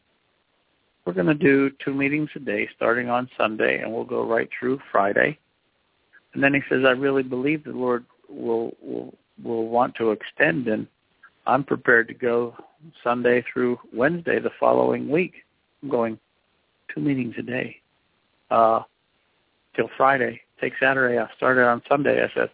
we're 1.06 1.14
going 1.14 1.28
to 1.28 1.34
do 1.34 1.72
two 1.84 1.94
meetings 1.94 2.30
a 2.36 2.40
day 2.40 2.70
starting 2.76 3.10
on 3.10 3.30
Sunday, 3.38 3.82
and 3.82 3.92
we'll 3.92 4.04
go 4.04 4.28
right 4.28 4.50
through 4.60 4.80
Friday. 4.92 5.40
And 6.34 6.44
then 6.44 6.54
he 6.54 6.62
says, 6.70 6.84
I 6.86 6.92
really 6.92 7.24
believe 7.24 7.64
the 7.64 7.72
Lord 7.72 8.06
will 8.30 8.76
will 8.82 9.14
will 9.44 9.68
want 9.70 9.96
to 9.96 10.12
extend, 10.12 10.68
and 10.68 10.86
I'm 11.48 11.64
prepared 11.64 12.10
to 12.10 12.14
go 12.14 12.56
Sunday 13.04 13.44
through 13.52 13.80
Wednesday 13.94 14.40
the 14.40 14.52
following 14.60 15.10
week. 15.10 15.34
I'm 15.82 15.90
going 15.90 16.20
two 16.94 17.00
meetings 17.00 17.36
a 17.38 17.42
day 17.42 17.78
uh, 18.52 18.82
till 19.76 19.90
Friday. 19.96 20.42
Take 20.60 20.74
Saturday 20.80 21.18
I 21.18 21.28
Started 21.38 21.66
on 21.66 21.82
Sunday. 21.88 22.24
I 22.24 22.30
said, 22.34 22.50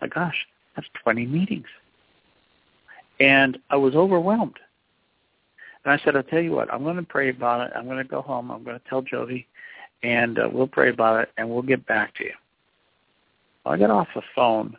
my 0.00 0.06
gosh, 0.06 0.36
that's 0.76 0.86
20 1.02 1.26
meetings. 1.26 1.66
And 3.18 3.58
I 3.70 3.76
was 3.76 3.96
overwhelmed. 3.96 4.58
And 5.84 5.92
I 5.92 6.04
said, 6.04 6.14
I'll 6.14 6.22
tell 6.22 6.40
you 6.40 6.52
what, 6.52 6.72
I'm 6.72 6.84
going 6.84 6.96
to 6.96 7.02
pray 7.02 7.30
about 7.30 7.66
it. 7.66 7.72
I'm 7.74 7.86
going 7.86 7.98
to 7.98 8.04
go 8.04 8.22
home. 8.22 8.52
I'm 8.52 8.62
going 8.62 8.78
to 8.78 8.88
tell 8.88 9.02
Jody, 9.02 9.48
and 10.04 10.38
uh, 10.38 10.48
we'll 10.52 10.68
pray 10.68 10.90
about 10.90 11.22
it, 11.22 11.30
and 11.36 11.48
we'll 11.48 11.62
get 11.62 11.86
back 11.86 12.14
to 12.16 12.24
you. 12.24 12.34
Well, 13.64 13.74
I 13.74 13.78
got 13.78 13.90
off 13.90 14.08
the 14.14 14.22
phone 14.34 14.76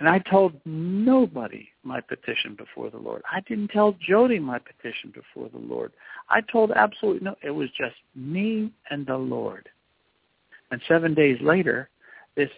and 0.00 0.08
I 0.08 0.18
told 0.18 0.54
nobody 0.64 1.68
my 1.84 2.00
petition 2.00 2.56
before 2.56 2.90
the 2.90 2.98
Lord. 2.98 3.22
I 3.30 3.40
didn't 3.40 3.68
tell 3.68 3.94
Jody 4.00 4.38
my 4.38 4.58
petition 4.58 5.12
before 5.14 5.50
the 5.50 5.58
Lord. 5.58 5.92
I 6.30 6.40
told 6.40 6.72
absolutely 6.72 7.22
no. 7.22 7.36
It 7.42 7.50
was 7.50 7.68
just 7.78 7.96
me 8.16 8.72
and 8.90 9.06
the 9.06 9.18
Lord. 9.18 9.68
And 10.70 10.80
seven 10.88 11.12
days 11.12 11.38
later, 11.42 11.90
this 12.34 12.48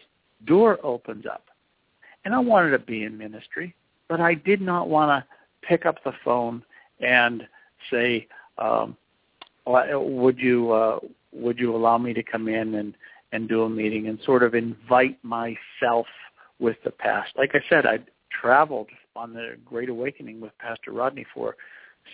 door 0.47 0.79
opens 0.85 1.27
up. 1.27 1.47
And 2.25 2.33
I 2.33 2.39
wanted 2.39 2.71
to 2.71 2.79
be 2.79 3.03
in 3.03 3.19
ministry, 3.19 3.75
but 4.09 4.21
I 4.21 4.35
did 4.35 4.61
not 4.61 4.89
want 4.89 5.11
to 5.11 5.67
pick 5.67 5.85
up 5.85 5.97
the 6.05 6.13
phone 6.25 6.63
and 7.01 7.43
say, 7.91 8.29
um, 8.59 8.97
would 9.67 10.39
you 10.39 10.71
uh, 10.71 11.01
would 11.33 11.59
you 11.59 11.75
allow 11.75 11.99
me 11.99 12.13
to 12.13 12.23
come 12.23 12.47
in 12.47 12.77
and 12.77 12.95
and 13.33 13.49
do 13.49 13.63
a 13.63 13.69
meeting 13.69 14.07
and 14.07 14.21
sort 14.25 14.45
of 14.45 14.55
invite 14.55 15.19
myself 15.25 16.07
with 16.63 16.77
the 16.85 16.93
past. 16.93 17.33
Like 17.37 17.51
I 17.55 17.61
said, 17.69 17.85
I 17.85 17.99
traveled 18.31 18.89
on 19.17 19.35
the 19.35 19.57
Great 19.67 19.89
Awakening 19.89 20.41
with 20.41 20.57
Pastor 20.59 20.93
Rodney 20.93 21.27
for 21.35 21.57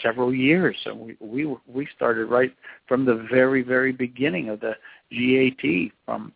several 0.03 0.35
years, 0.35 0.77
and 0.87 0.99
we 0.99 1.17
we 1.21 1.57
we 1.67 1.87
started 1.95 2.27
right 2.27 2.53
from 2.89 3.05
the 3.05 3.27
very 3.31 3.63
very 3.63 3.93
beginning 3.93 4.49
of 4.49 4.61
the 4.61 4.75
GAT 5.13 5.93
from 6.05 6.33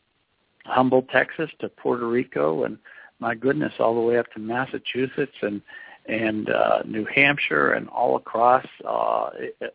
Humble, 0.67 1.03
Texas 1.11 1.51
to 1.61 1.69
Puerto 1.69 2.07
Rico, 2.07 2.65
and 2.65 2.79
my 3.19 3.35
goodness, 3.35 3.73
all 3.81 3.95
the 3.95 4.01
way 4.01 4.19
up 4.19 4.31
to 4.35 4.39
Massachusetts 4.39 5.37
and 5.41 5.63
and 6.07 6.51
uh, 6.51 6.83
New 6.85 7.07
Hampshire 7.15 7.73
and 7.73 7.89
all 7.89 8.17
across 8.17 8.67
uh, 8.87 9.31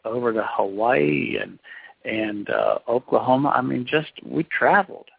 over 0.06 0.32
to 0.32 0.48
Hawaii 0.48 1.38
and 1.42 1.58
and 2.06 2.50
uh, 2.50 2.80
Oklahoma. 2.88 3.50
I 3.50 3.62
mean, 3.62 3.86
just 3.86 4.12
we 4.24 4.44
traveled. 4.44 5.10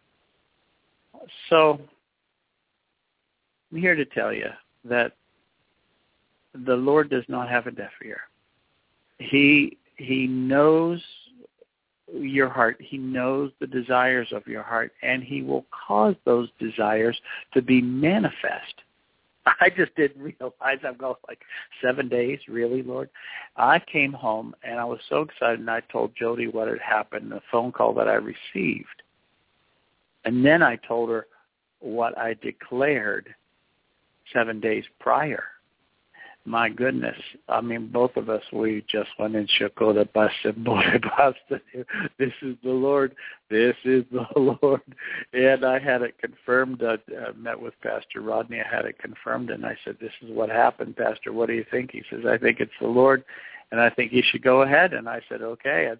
So 1.49 1.79
I'm 3.71 3.77
here 3.79 3.95
to 3.95 4.05
tell 4.05 4.33
you 4.33 4.47
that 4.85 5.13
the 6.53 6.75
Lord 6.75 7.09
does 7.09 7.25
not 7.27 7.49
have 7.49 7.67
a 7.67 7.71
deaf 7.71 7.91
ear. 8.03 8.21
He 9.19 9.77
he 9.97 10.27
knows 10.27 11.01
your 12.13 12.49
heart. 12.49 12.77
He 12.79 12.97
knows 12.97 13.51
the 13.59 13.67
desires 13.67 14.29
of 14.31 14.47
your 14.47 14.63
heart, 14.63 14.91
and 15.03 15.23
he 15.23 15.41
will 15.41 15.65
cause 15.87 16.15
those 16.25 16.49
desires 16.59 17.19
to 17.53 17.61
be 17.61 17.81
manifest. 17.81 18.81
I 19.45 19.69
just 19.69 19.93
didn't 19.95 20.21
realize 20.21 20.79
I'm 20.83 20.97
going 20.97 21.15
like 21.27 21.41
seven 21.83 22.09
days, 22.09 22.39
really, 22.47 22.81
Lord. 22.81 23.09
I 23.55 23.79
came 23.79 24.13
home 24.13 24.55
and 24.63 24.79
I 24.79 24.85
was 24.85 24.99
so 25.09 25.21
excited, 25.21 25.59
and 25.59 25.69
I 25.69 25.81
told 25.91 26.15
Jody 26.15 26.47
what 26.47 26.67
had 26.67 26.79
happened, 26.79 27.31
the 27.31 27.41
phone 27.51 27.71
call 27.71 27.93
that 27.95 28.07
I 28.07 28.15
received, 28.15 29.03
and 30.25 30.45
then 30.45 30.63
I 30.63 30.77
told 30.87 31.09
her 31.09 31.27
what 31.79 32.17
I 32.17 32.35
declared 32.35 33.33
seven 34.33 34.59
days 34.59 34.83
prior. 34.99 35.43
My 36.45 36.69
goodness. 36.69 37.17
I 37.47 37.61
mean, 37.61 37.89
both 37.91 38.15
of 38.15 38.29
us, 38.29 38.41
we 38.51 38.83
just 38.89 39.09
went 39.19 39.35
and 39.35 39.47
shook 39.57 39.77
the 39.77 40.07
bus 40.13 40.31
and 40.43 40.65
This 42.17 42.33
is 42.41 42.55
the 42.63 42.71
Lord. 42.71 43.15
This 43.49 43.75
is 43.83 44.03
the 44.11 44.25
Lord. 44.61 44.81
And 45.33 45.65
I 45.65 45.79
had 45.79 46.01
it 46.01 46.17
confirmed. 46.17 46.81
I 46.81 46.93
uh, 47.13 47.33
met 47.35 47.59
with 47.59 47.73
Pastor 47.83 48.21
Rodney. 48.21 48.61
I 48.61 48.75
had 48.75 48.85
it 48.85 48.97
confirmed, 48.97 49.49
and 49.49 49.65
I 49.65 49.77
said, 49.83 49.97
this 50.01 50.13
is 50.21 50.31
what 50.31 50.49
happened, 50.49 50.95
Pastor. 50.95 51.33
What 51.33 51.49
do 51.49 51.53
you 51.53 51.65
think? 51.69 51.91
He 51.91 52.03
says, 52.09 52.21
I 52.27 52.37
think 52.37 52.59
it's 52.61 52.71
the 52.81 52.87
Lord, 52.87 53.23
and 53.71 53.79
I 53.79 53.89
think 53.89 54.13
you 54.13 54.23
should 54.25 54.41
go 54.41 54.61
ahead. 54.61 54.93
And 54.93 55.09
I 55.09 55.21
said, 55.29 55.41
okay. 55.41 55.91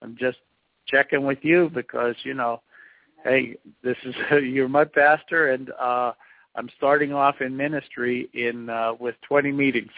I'm 0.00 0.16
just 0.18 0.38
checking 0.86 1.26
with 1.26 1.38
you 1.42 1.70
because, 1.74 2.14
you 2.22 2.34
know, 2.34 2.62
hey, 3.24 3.56
this 3.82 3.96
is 4.04 4.14
you're 4.42 4.68
my 4.68 4.84
pastor, 4.84 5.52
and 5.52 5.70
uh 5.78 6.12
I'm 6.54 6.68
starting 6.76 7.12
off 7.12 7.40
in 7.40 7.56
ministry 7.56 8.28
in 8.34 8.68
uh, 8.68 8.94
with 8.98 9.14
20 9.26 9.52
meetings 9.52 9.90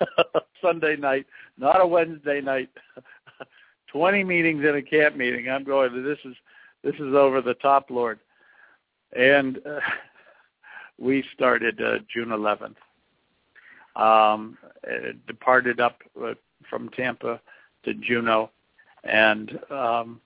Sunday 0.62 0.96
night, 0.96 1.26
not 1.56 1.80
a 1.80 1.86
Wednesday 1.86 2.40
night. 2.40 2.70
20 3.92 4.24
meetings 4.24 4.64
in 4.64 4.76
a 4.76 4.82
camp 4.82 5.16
meeting. 5.16 5.48
I'm 5.48 5.64
going. 5.64 6.04
This 6.04 6.18
is 6.24 6.36
this 6.82 6.94
is 6.94 7.14
over 7.14 7.42
the 7.42 7.54
top, 7.54 7.90
Lord. 7.90 8.18
And 9.16 9.58
uh, 9.66 9.80
we 10.98 11.24
started 11.34 11.80
uh, 11.80 11.98
June 12.12 12.28
11th, 12.28 12.76
um, 13.96 14.56
departed 15.26 15.80
up 15.80 15.98
uh, 16.22 16.34
from 16.68 16.88
Tampa 16.90 17.40
to 17.84 17.94
Juneau, 17.94 18.50
and 19.04 19.58
um, 19.70 20.20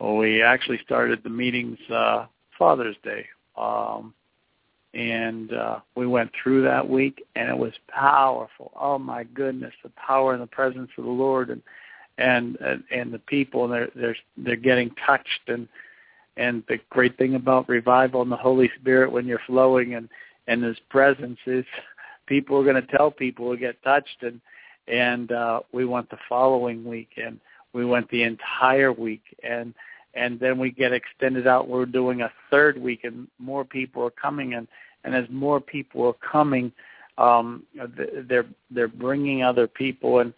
we 0.00 0.42
actually 0.42 0.78
started 0.84 1.22
the 1.22 1.30
meetings 1.30 1.78
uh, 1.90 2.26
Father's 2.58 2.96
Day. 3.02 3.26
Um, 3.56 4.14
and 4.94 5.52
uh, 5.52 5.80
we 5.94 6.06
went 6.06 6.30
through 6.42 6.62
that 6.62 6.88
week, 6.88 7.24
and 7.36 7.48
it 7.48 7.56
was 7.56 7.72
powerful. 7.88 8.72
Oh 8.78 8.98
my 8.98 9.24
goodness, 9.24 9.74
the 9.82 9.90
power 9.90 10.32
and 10.32 10.42
the 10.42 10.46
presence 10.46 10.90
of 10.96 11.04
the 11.04 11.10
Lord, 11.10 11.50
and 11.50 11.62
and 12.16 12.56
and, 12.56 12.82
and 12.90 13.12
the 13.12 13.18
people, 13.20 13.64
and 13.64 13.72
they're 13.72 13.90
they're 13.94 14.16
they're 14.38 14.56
getting 14.56 14.90
touched, 15.06 15.48
and 15.48 15.68
and 16.36 16.62
the 16.68 16.78
great 16.90 17.18
thing 17.18 17.34
about 17.34 17.68
revival 17.68 18.22
and 18.22 18.32
the 18.32 18.36
Holy 18.36 18.70
Spirit 18.80 19.12
when 19.12 19.26
you're 19.26 19.40
flowing 19.46 19.94
and 19.94 20.08
and 20.46 20.62
His 20.62 20.78
presence 20.88 21.38
is 21.46 21.64
people 22.26 22.56
are 22.56 22.64
going 22.64 22.82
to 22.82 22.96
tell 22.96 23.10
people 23.10 23.50
who 23.50 23.56
get 23.56 23.82
touched, 23.82 24.22
and 24.22 24.40
and 24.86 25.32
uh, 25.32 25.60
we 25.72 25.84
went 25.84 26.08
the 26.08 26.18
following 26.28 26.84
week, 26.84 27.10
and 27.22 27.38
we 27.74 27.84
went 27.84 28.08
the 28.10 28.22
entire 28.22 28.92
week, 28.92 29.22
and 29.42 29.74
and 30.14 30.38
then 30.40 30.58
we 30.58 30.70
get 30.70 30.92
extended 30.92 31.46
out. 31.46 31.68
We're 31.68 31.86
doing 31.86 32.22
a 32.22 32.32
third 32.50 32.78
week, 32.78 33.04
and 33.04 33.28
more 33.38 33.64
people 33.64 34.04
are 34.04 34.10
coming, 34.10 34.54
and 34.54 34.66
and 35.04 35.14
as 35.14 35.24
more 35.30 35.60
people 35.60 36.06
are 36.06 36.14
coming, 36.14 36.72
um, 37.18 37.64
they're 38.28 38.46
they're 38.70 38.88
bringing 38.88 39.42
other 39.42 39.66
people, 39.66 40.20
and 40.20 40.32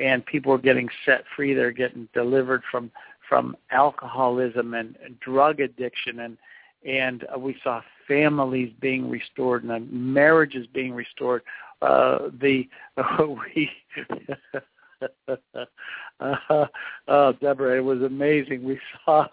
and 0.00 0.24
people 0.24 0.52
are 0.52 0.58
getting 0.58 0.88
set 1.04 1.24
free. 1.34 1.54
They're 1.54 1.70
getting 1.70 2.08
delivered 2.14 2.62
from 2.70 2.90
from 3.28 3.56
alcoholism 3.70 4.74
and 4.74 4.96
drug 5.20 5.60
addiction, 5.60 6.20
and 6.20 6.36
and 6.86 7.24
we 7.38 7.56
saw 7.62 7.82
families 8.06 8.72
being 8.80 9.10
restored 9.10 9.64
and 9.64 9.90
marriages 9.90 10.66
being 10.72 10.92
restored. 10.92 11.42
Uh, 11.82 12.30
the 12.40 12.68
uh, 12.96 13.26
we. 13.26 13.70
uh, 15.00 16.66
oh, 17.08 17.32
Deborah, 17.40 17.76
it 17.78 17.84
was 17.84 18.02
amazing. 18.02 18.64
We 18.64 18.78
saw 19.04 19.26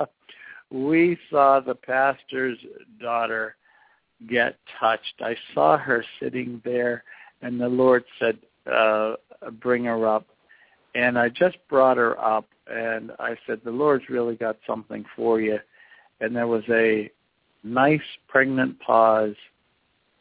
we 0.71 1.17
saw 1.29 1.59
the 1.59 1.75
pastor's 1.75 2.57
daughter 2.99 3.55
get 4.27 4.57
touched. 4.79 5.21
I 5.21 5.35
saw 5.53 5.77
her 5.77 6.03
sitting 6.19 6.61
there, 6.65 7.03
and 7.41 7.59
the 7.59 7.69
Lord 7.69 8.03
said, 8.19 8.37
uh, 8.71 9.15
"Bring 9.61 9.85
her 9.85 10.07
up." 10.07 10.25
And 10.95 11.17
I 11.17 11.29
just 11.29 11.57
brought 11.69 11.97
her 11.97 12.19
up, 12.19 12.47
and 12.67 13.11
I 13.19 13.37
said, 13.45 13.61
"The 13.63 13.71
Lord's 13.71 14.09
really 14.09 14.35
got 14.35 14.57
something 14.65 15.05
for 15.15 15.39
you." 15.39 15.59
And 16.21 16.35
there 16.35 16.47
was 16.47 16.63
a 16.69 17.11
nice 17.63 18.01
pregnant 18.27 18.79
pause, 18.79 19.35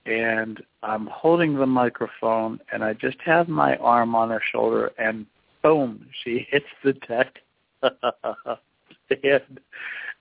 and 0.07 0.63
I'm 0.83 1.07
holding 1.07 1.57
the 1.57 1.67
microphone, 1.67 2.61
and 2.73 2.83
I 2.83 2.95
just 2.95 3.19
have 3.25 3.49
my 3.49 3.77
arm 3.77 4.15
on 4.15 4.31
her 4.31 4.43
shoulder, 4.53 4.93
and 4.99 5.27
boom, 5.63 6.07
she 6.23 6.47
hits 6.51 6.67
the 6.85 6.93
deck. 6.95 7.39
and, 7.83 9.61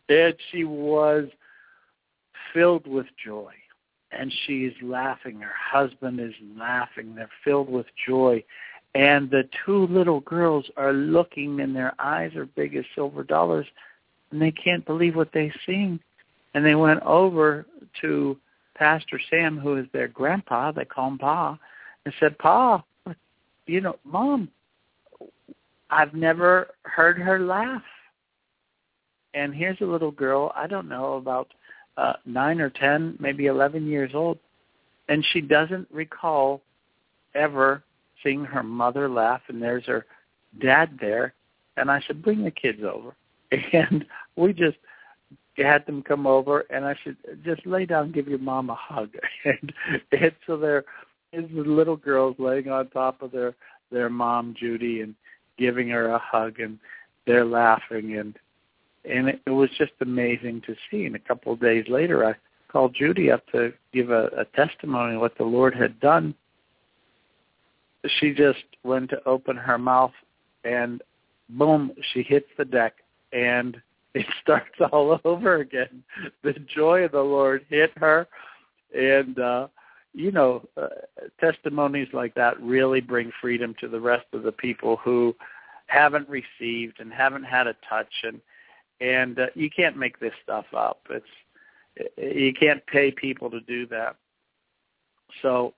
and 0.09 0.35
she 0.51 0.63
was 0.63 1.25
filled 2.53 2.87
with 2.87 3.07
joy. 3.23 3.53
And 4.13 4.33
she's 4.45 4.73
laughing. 4.81 5.39
Her 5.39 5.53
husband 5.55 6.19
is 6.19 6.33
laughing. 6.57 7.15
They're 7.15 7.29
filled 7.45 7.69
with 7.69 7.85
joy. 8.05 8.43
And 8.93 9.29
the 9.29 9.47
two 9.65 9.87
little 9.87 10.19
girls 10.19 10.65
are 10.75 10.91
looking, 10.91 11.61
and 11.61 11.73
their 11.73 11.93
eyes 11.97 12.35
are 12.35 12.45
big 12.45 12.75
as 12.75 12.83
silver 12.93 13.23
dollars, 13.23 13.67
and 14.31 14.41
they 14.41 14.51
can't 14.51 14.85
believe 14.85 15.15
what 15.15 15.31
they're 15.33 15.53
seeing. 15.65 15.97
And 16.53 16.65
they 16.65 16.75
went 16.75 17.01
over 17.03 17.65
to 18.01 18.37
Pastor 18.75 19.19
Sam, 19.29 19.57
who 19.57 19.77
is 19.77 19.86
their 19.93 20.07
grandpa, 20.07 20.71
they 20.71 20.86
call 20.86 21.10
him 21.10 21.17
Pa, 21.17 21.57
and 22.05 22.13
said, 22.19 22.38
Pa, 22.39 22.84
you 23.67 23.81
know, 23.81 23.97
Mom, 24.03 24.49
I've 25.89 26.13
never 26.13 26.69
heard 26.84 27.17
her 27.17 27.39
laugh. 27.39 27.84
And 29.34 29.53
here's 29.53 29.79
a 29.81 29.86
little 29.86 30.12
girl, 30.12 30.51
I 30.55 30.67
don't 30.67 30.89
know, 30.89 31.13
about 31.13 31.53
uh, 31.97 32.13
9 32.25 32.62
or 32.62 32.69
10, 32.69 33.17
maybe 33.19 33.45
11 33.45 33.88
years 33.88 34.12
old, 34.13 34.39
and 35.10 35.25
she 35.31 35.41
doesn't 35.41 35.88
recall 35.91 36.62
ever 37.36 37.84
seeing 38.23 38.43
her 38.45 38.63
mother 38.63 39.10
laugh, 39.10 39.41
and 39.47 39.62
there's 39.62 39.86
her 39.86 40.05
dad 40.60 40.97
there. 40.99 41.34
And 41.77 41.89
I 41.89 42.01
said, 42.05 42.21
bring 42.21 42.43
the 42.43 42.51
kids 42.51 42.81
over. 42.84 43.15
And 43.73 44.05
we 44.38 44.53
just 44.53 44.77
had 45.57 45.85
them 45.85 46.01
come 46.01 46.25
over, 46.25 46.61
and 46.69 46.85
I 46.85 46.95
said, 47.03 47.17
just 47.43 47.65
lay 47.65 47.85
down 47.85 48.05
and 48.05 48.13
give 48.13 48.27
your 48.27 48.39
mom 48.39 48.69
a 48.69 48.75
hug. 48.75 49.09
And, 49.45 49.73
and 50.11 50.31
so 50.47 50.57
there 50.57 50.85
is 51.33 51.45
the 51.53 51.61
little 51.61 51.97
girls 51.97 52.35
laying 52.39 52.69
on 52.69 52.89
top 52.89 53.21
of 53.21 53.31
their 53.31 53.55
their 53.91 54.09
mom, 54.09 54.55
Judy, 54.57 55.01
and 55.01 55.15
giving 55.57 55.89
her 55.89 56.09
a 56.09 56.19
hug 56.19 56.59
and 56.59 56.79
they're 57.25 57.45
laughing 57.45 58.17
and 58.17 58.37
and 59.03 59.29
it, 59.29 59.41
it 59.47 59.51
was 59.51 59.69
just 59.77 59.93
amazing 60.01 60.61
to 60.67 60.75
see. 60.89 61.05
And 61.05 61.15
a 61.15 61.19
couple 61.19 61.53
of 61.53 61.59
days 61.59 61.85
later, 61.87 62.25
I 62.25 62.35
called 62.71 62.95
Judy 62.97 63.31
up 63.31 63.45
to 63.47 63.73
give 63.93 64.11
a, 64.11 64.25
a 64.37 64.45
testimony 64.55 65.15
of 65.15 65.21
what 65.21 65.37
the 65.37 65.43
Lord 65.43 65.73
had 65.73 65.99
done. 65.99 66.35
She 68.19 68.33
just 68.33 68.63
went 68.83 69.09
to 69.09 69.23
open 69.27 69.55
her 69.57 69.77
mouth, 69.77 70.13
and 70.63 71.01
boom, 71.49 71.91
she 72.13 72.23
hits 72.23 72.47
the 72.57 72.65
deck, 72.65 72.93
and 73.33 73.81
it 74.15 74.26
starts 74.41 74.76
all 74.91 75.19
over 75.24 75.58
again. 75.58 76.04
The 76.43 76.54
joy 76.54 77.06
of 77.06 77.12
the 77.12 77.21
Lord 77.21 77.65
hit 77.69 77.91
her, 77.97 78.28
and 78.93 79.39
uh, 79.39 79.67
you 80.13 80.32
know, 80.32 80.67
uh, 80.76 80.88
testimonies 81.39 82.10
like 82.12 82.36
that 82.36 82.62
really 82.62 83.00
bring 83.00 83.32
freedom 83.39 83.74
to 83.80 83.88
the 83.88 84.00
rest 84.00 84.26
of 84.34 84.43
the 84.43 84.52
people 84.52 84.97
who 84.97 85.34
haven't 85.88 86.28
received 86.28 87.00
and 87.00 87.13
haven't 87.13 87.43
had 87.43 87.67
a 87.67 87.76
touch 87.89 88.13
and 88.24 88.41
and 89.00 89.39
uh, 89.39 89.47
you 89.56 89.69
can't 89.69 89.97
make 89.97 90.19
this 90.19 90.34
stuff 90.43 90.65
up. 90.76 91.02
It's 91.10 91.26
you 92.17 92.54
can't 92.54 92.86
pay 92.86 93.12
people 93.12 93.50
to 93.50 93.60
do 93.62 93.88
that. 93.88 94.15
So, 95.41 95.74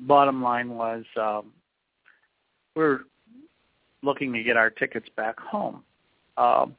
bottom 0.00 0.42
line 0.42 0.70
was 0.70 1.04
um, 1.20 1.52
we're 2.76 3.00
looking 4.02 4.32
to 4.34 4.42
get 4.42 4.56
our 4.56 4.70
tickets 4.70 5.08
back 5.16 5.40
home 5.40 5.82
um, 6.36 6.76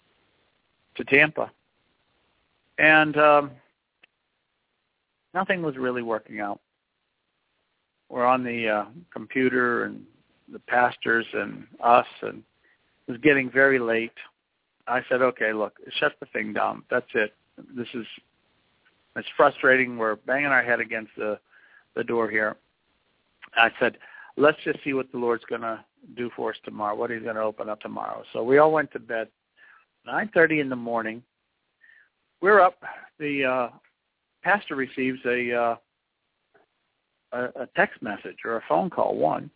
to 0.95 1.03
Tampa, 1.03 1.51
and 2.77 3.17
um, 3.17 3.51
nothing 5.33 5.61
was 5.61 5.77
really 5.77 6.01
working 6.01 6.39
out. 6.39 6.59
We're 8.09 8.25
on 8.25 8.43
the 8.43 8.69
uh, 8.69 8.85
computer 9.11 9.85
and 9.85 10.03
the 10.51 10.59
pastors 10.59 11.25
and 11.33 11.65
us, 11.83 12.05
and 12.21 12.43
it 13.07 13.11
was 13.11 13.21
getting 13.21 13.49
very 13.49 13.79
late. 13.79 14.13
I 14.87 15.01
said, 15.09 15.21
okay, 15.21 15.53
look, 15.53 15.77
shut 15.99 16.13
the 16.19 16.27
thing 16.27 16.53
down. 16.53 16.83
That's 16.89 17.07
it. 17.15 17.33
This 17.75 17.87
is 17.93 18.05
it's 19.15 19.27
frustrating. 19.37 19.97
We're 19.97 20.17
banging 20.17 20.47
our 20.47 20.63
head 20.63 20.79
against 20.79 21.11
the 21.17 21.39
the 21.95 22.03
door 22.03 22.29
here. 22.29 22.57
I 23.55 23.71
said, 23.79 23.97
let's 24.37 24.57
just 24.63 24.83
see 24.83 24.93
what 24.93 25.11
the 25.11 25.17
Lord's 25.17 25.45
going 25.45 25.61
to 25.61 25.83
do 26.15 26.29
for 26.35 26.51
us 26.51 26.57
tomorrow. 26.65 26.95
What 26.95 27.09
He's 27.09 27.23
going 27.23 27.35
to 27.35 27.41
open 27.41 27.69
up 27.69 27.79
tomorrow. 27.79 28.23
So 28.33 28.43
we 28.43 28.57
all 28.57 28.71
went 28.71 28.91
to 28.91 28.99
bed. 28.99 29.29
Nine 30.05 30.29
thirty 30.33 30.59
in 30.59 30.69
the 30.69 30.75
morning. 30.75 31.23
We're 32.39 32.61
up. 32.61 32.77
The 33.17 33.43
uh, 33.43 33.69
pastor 34.43 34.75
receives 34.75 35.19
a, 35.25 35.51
uh, 35.51 35.75
a 37.31 37.63
a 37.63 37.67
text 37.75 38.03
message 38.03 38.37
or 38.45 38.57
a 38.57 38.63
phone 38.69 38.89
call. 38.91 39.15
One 39.15 39.49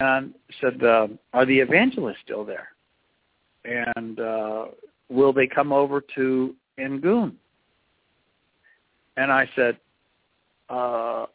and 0.00 0.34
said, 0.60 0.82
uh, 0.82 1.06
"Are 1.32 1.46
the 1.46 1.60
evangelists 1.60 2.18
still 2.24 2.44
there?" 2.44 2.70
And 3.64 4.18
uh, 4.18 4.66
will 5.08 5.32
they 5.32 5.46
come 5.46 5.72
over 5.72 6.02
to 6.16 6.56
Angoon? 6.78 7.34
And 9.16 9.30
I 9.30 9.48
said, 9.54 9.78
uh, 10.70 11.26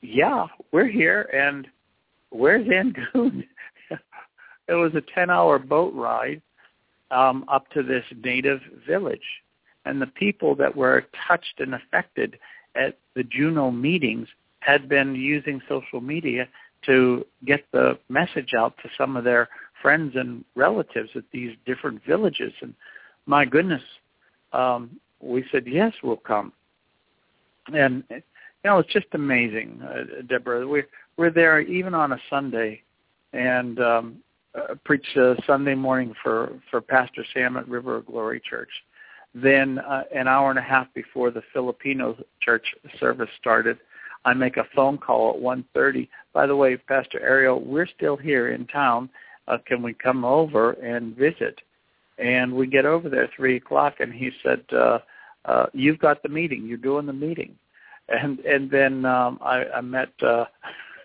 "Yeah, 0.00 0.46
we're 0.70 0.86
here, 0.86 1.22
and 1.34 1.66
where's 2.30 2.68
Angoon?" 2.68 3.44
it 4.68 4.74
was 4.74 4.94
a 4.94 5.02
ten-hour 5.12 5.58
boat 5.58 5.92
ride 5.92 6.40
um, 7.10 7.44
up 7.48 7.68
to 7.70 7.82
this 7.82 8.04
native 8.22 8.60
village, 8.86 9.42
and 9.84 10.00
the 10.00 10.06
people 10.06 10.54
that 10.56 10.74
were 10.74 11.04
touched 11.26 11.58
and 11.58 11.74
affected 11.74 12.38
at 12.74 12.98
the 13.14 13.24
Juneau 13.24 13.70
meetings 13.70 14.28
had 14.60 14.88
been 14.88 15.14
using 15.14 15.60
social 15.68 16.00
media 16.00 16.48
to 16.86 17.24
get 17.44 17.64
the 17.72 17.98
message 18.08 18.52
out 18.58 18.74
to 18.82 18.88
some 18.96 19.16
of 19.16 19.24
their 19.24 19.48
friends 19.80 20.14
and 20.16 20.44
relatives 20.54 21.10
at 21.14 21.24
these 21.32 21.54
different 21.66 22.02
villages. 22.06 22.52
And 22.60 22.74
my 23.26 23.44
goodness, 23.44 23.82
um, 24.52 24.98
we 25.20 25.44
said, 25.52 25.64
yes, 25.66 25.92
we'll 26.02 26.16
come. 26.16 26.52
And, 27.72 28.04
you 28.10 28.22
know, 28.64 28.78
it's 28.78 28.92
just 28.92 29.06
amazing, 29.12 29.80
uh, 29.82 30.22
Deborah. 30.28 30.66
We're, 30.66 30.88
we're 31.16 31.30
there 31.30 31.60
even 31.60 31.94
on 31.94 32.12
a 32.12 32.18
Sunday 32.28 32.82
and 33.32 33.78
um, 33.80 34.16
uh, 34.54 34.74
preach 34.84 35.06
a 35.16 35.36
Sunday 35.46 35.74
morning 35.74 36.14
for, 36.22 36.52
for 36.70 36.80
Pastor 36.80 37.24
Sam 37.32 37.56
at 37.56 37.68
River 37.68 37.96
of 37.96 38.06
Glory 38.06 38.40
Church. 38.40 38.70
Then 39.34 39.78
uh, 39.80 40.04
an 40.14 40.28
hour 40.28 40.50
and 40.50 40.58
a 40.58 40.62
half 40.62 40.86
before 40.94 41.30
the 41.30 41.42
Filipino 41.52 42.16
church 42.40 42.74
service 43.00 43.30
started, 43.40 43.78
I 44.24 44.32
make 44.32 44.56
a 44.56 44.66
phone 44.74 44.96
call 44.96 45.30
at 45.34 45.40
one 45.40 45.64
thirty. 45.74 46.08
By 46.32 46.46
the 46.46 46.56
way, 46.56 46.76
Pastor 46.76 47.20
Ariel, 47.20 47.60
we're 47.60 47.86
still 47.86 48.16
here 48.16 48.50
in 48.52 48.66
town. 48.66 49.10
Uh, 49.48 49.58
can 49.66 49.82
we 49.82 49.92
come 49.92 50.24
over 50.24 50.72
and 50.72 51.16
visit? 51.16 51.60
And 52.18 52.54
we 52.54 52.66
get 52.66 52.86
over 52.86 53.08
there 53.08 53.28
three 53.36 53.56
o'clock, 53.56 53.96
and 53.98 54.12
he 54.12 54.30
said, 54.42 54.62
uh, 54.72 55.00
uh, 55.44 55.66
"You've 55.72 55.98
got 55.98 56.22
the 56.22 56.28
meeting. 56.28 56.64
You're 56.64 56.78
doing 56.78 57.06
the 57.06 57.12
meeting." 57.12 57.56
And 58.08 58.38
and 58.40 58.70
then 58.70 59.04
um, 59.04 59.38
I, 59.42 59.64
I 59.76 59.80
met 59.80 60.10
uh, 60.22 60.44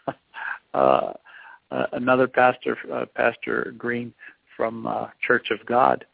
uh, 0.73 1.13
another 1.71 2.27
pastor, 2.27 2.77
uh, 2.91 3.05
Pastor 3.15 3.73
Green 3.77 4.13
from 4.55 4.85
uh, 4.85 5.07
Church 5.25 5.51
of 5.51 5.65
God, 5.65 6.05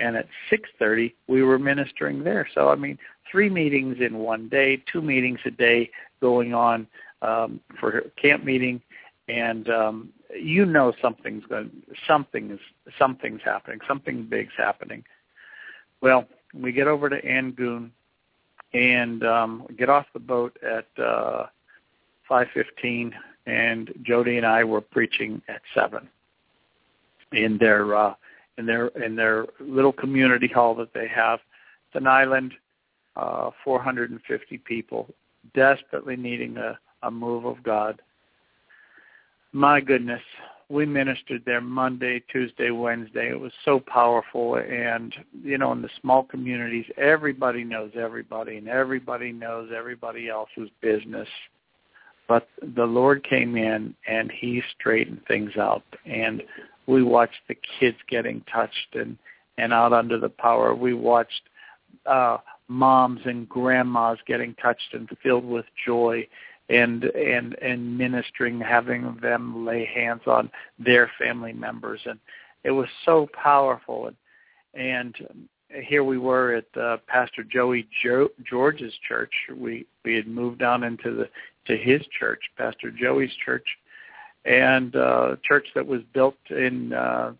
and 0.00 0.16
at 0.16 0.26
6:30 0.50 1.14
we 1.28 1.42
were 1.42 1.58
ministering 1.58 2.24
there. 2.24 2.48
So 2.54 2.68
I 2.68 2.74
mean, 2.74 2.98
three 3.30 3.48
meetings 3.48 3.98
in 4.00 4.18
one 4.18 4.48
day, 4.48 4.82
two 4.90 5.02
meetings 5.02 5.40
a 5.44 5.50
day 5.50 5.90
going 6.20 6.54
on 6.54 6.86
um, 7.22 7.60
for 7.78 8.02
camp 8.20 8.44
meeting, 8.44 8.80
and 9.28 9.68
um, 9.68 10.08
you 10.38 10.64
know 10.64 10.92
something's 11.00 11.44
going, 11.46 11.70
something 12.06 12.50
is 12.50 12.60
something's 12.98 13.42
happening, 13.44 13.80
something 13.86 14.24
big's 14.24 14.54
happening. 14.56 15.04
Well, 16.00 16.26
we 16.54 16.72
get 16.72 16.86
over 16.88 17.08
to 17.08 17.20
Angoon 17.22 17.90
and 18.74 19.24
um, 19.24 19.66
get 19.78 19.88
off 19.88 20.06
the 20.12 20.20
boat 20.20 20.56
at 20.62 20.86
uh, 21.02 21.46
5:15, 22.30 23.12
and 23.46 23.92
Jody 24.02 24.36
and 24.36 24.46
I 24.46 24.64
were 24.64 24.80
preaching 24.80 25.42
at 25.48 25.60
seven 25.74 26.08
in 27.32 27.58
their 27.58 27.94
uh, 27.94 28.14
in 28.58 28.66
their 28.66 28.88
in 28.88 29.16
their 29.16 29.46
little 29.60 29.92
community 29.92 30.48
hall 30.48 30.74
that 30.76 30.92
they 30.94 31.08
have. 31.08 31.40
It's 31.88 31.96
an 32.00 32.06
island, 32.06 32.54
uh, 33.16 33.50
450 33.64 34.58
people, 34.58 35.08
desperately 35.54 36.16
needing 36.16 36.56
a, 36.56 36.78
a 37.02 37.10
move 37.10 37.44
of 37.44 37.62
God. 37.62 38.00
My 39.52 39.80
goodness, 39.80 40.22
we 40.72 40.86
ministered 40.86 41.42
there 41.44 41.60
Monday, 41.60 42.22
Tuesday, 42.32 42.70
Wednesday. 42.70 43.28
It 43.28 43.38
was 43.38 43.52
so 43.64 43.78
powerful, 43.78 44.56
and 44.56 45.14
you 45.42 45.58
know, 45.58 45.72
in 45.72 45.82
the 45.82 45.90
small 46.00 46.24
communities, 46.24 46.86
everybody 46.96 47.62
knows 47.64 47.92
everybody, 47.94 48.56
and 48.56 48.68
everybody 48.68 49.32
knows 49.32 49.70
everybody 49.76 50.28
else's 50.30 50.70
business. 50.80 51.28
But 52.28 52.48
the 52.76 52.84
Lord 52.84 53.24
came 53.24 53.56
in 53.56 53.94
and 54.06 54.30
He 54.30 54.62
straightened 54.78 55.22
things 55.26 55.56
out, 55.56 55.82
and 56.06 56.42
we 56.86 57.02
watched 57.02 57.40
the 57.48 57.56
kids 57.78 57.98
getting 58.08 58.42
touched 58.52 58.94
and 58.94 59.16
and 59.58 59.72
out 59.72 59.92
under 59.92 60.18
the 60.18 60.30
power. 60.30 60.74
We 60.74 60.94
watched 60.94 61.42
uh, 62.06 62.38
moms 62.68 63.20
and 63.24 63.48
grandmas 63.48 64.18
getting 64.26 64.54
touched 64.54 64.94
and 64.94 65.08
filled 65.22 65.44
with 65.44 65.66
joy 65.86 66.26
and 66.68 67.04
and 67.04 67.54
and 67.60 67.98
ministering 67.98 68.60
having 68.60 69.16
them 69.20 69.66
lay 69.66 69.84
hands 69.84 70.22
on 70.26 70.50
their 70.78 71.10
family 71.18 71.52
members. 71.52 72.00
And 72.06 72.18
it 72.64 72.70
was 72.70 72.88
so 73.04 73.28
powerful. 73.34 74.06
And 74.06 74.16
and 74.74 75.48
here 75.84 76.04
we 76.04 76.18
were 76.18 76.54
at 76.54 76.76
uh, 76.80 76.98
Pastor 77.06 77.42
Joey 77.44 77.88
jo- 78.02 78.30
George's 78.48 78.94
church 79.06 79.32
we 79.54 79.86
we 80.04 80.14
had 80.14 80.26
moved 80.26 80.58
down 80.58 80.84
into 80.84 81.14
the 81.14 81.28
to 81.66 81.76
his 81.76 82.02
church 82.18 82.40
Pastor 82.56 82.90
Joey's 82.90 83.32
church 83.44 83.66
and 84.44 84.96
uh, 84.96 85.36
church 85.44 85.68
that 85.74 85.86
was 85.86 86.00
built 86.12 86.34
in 86.50 86.92
uh, 86.92 87.32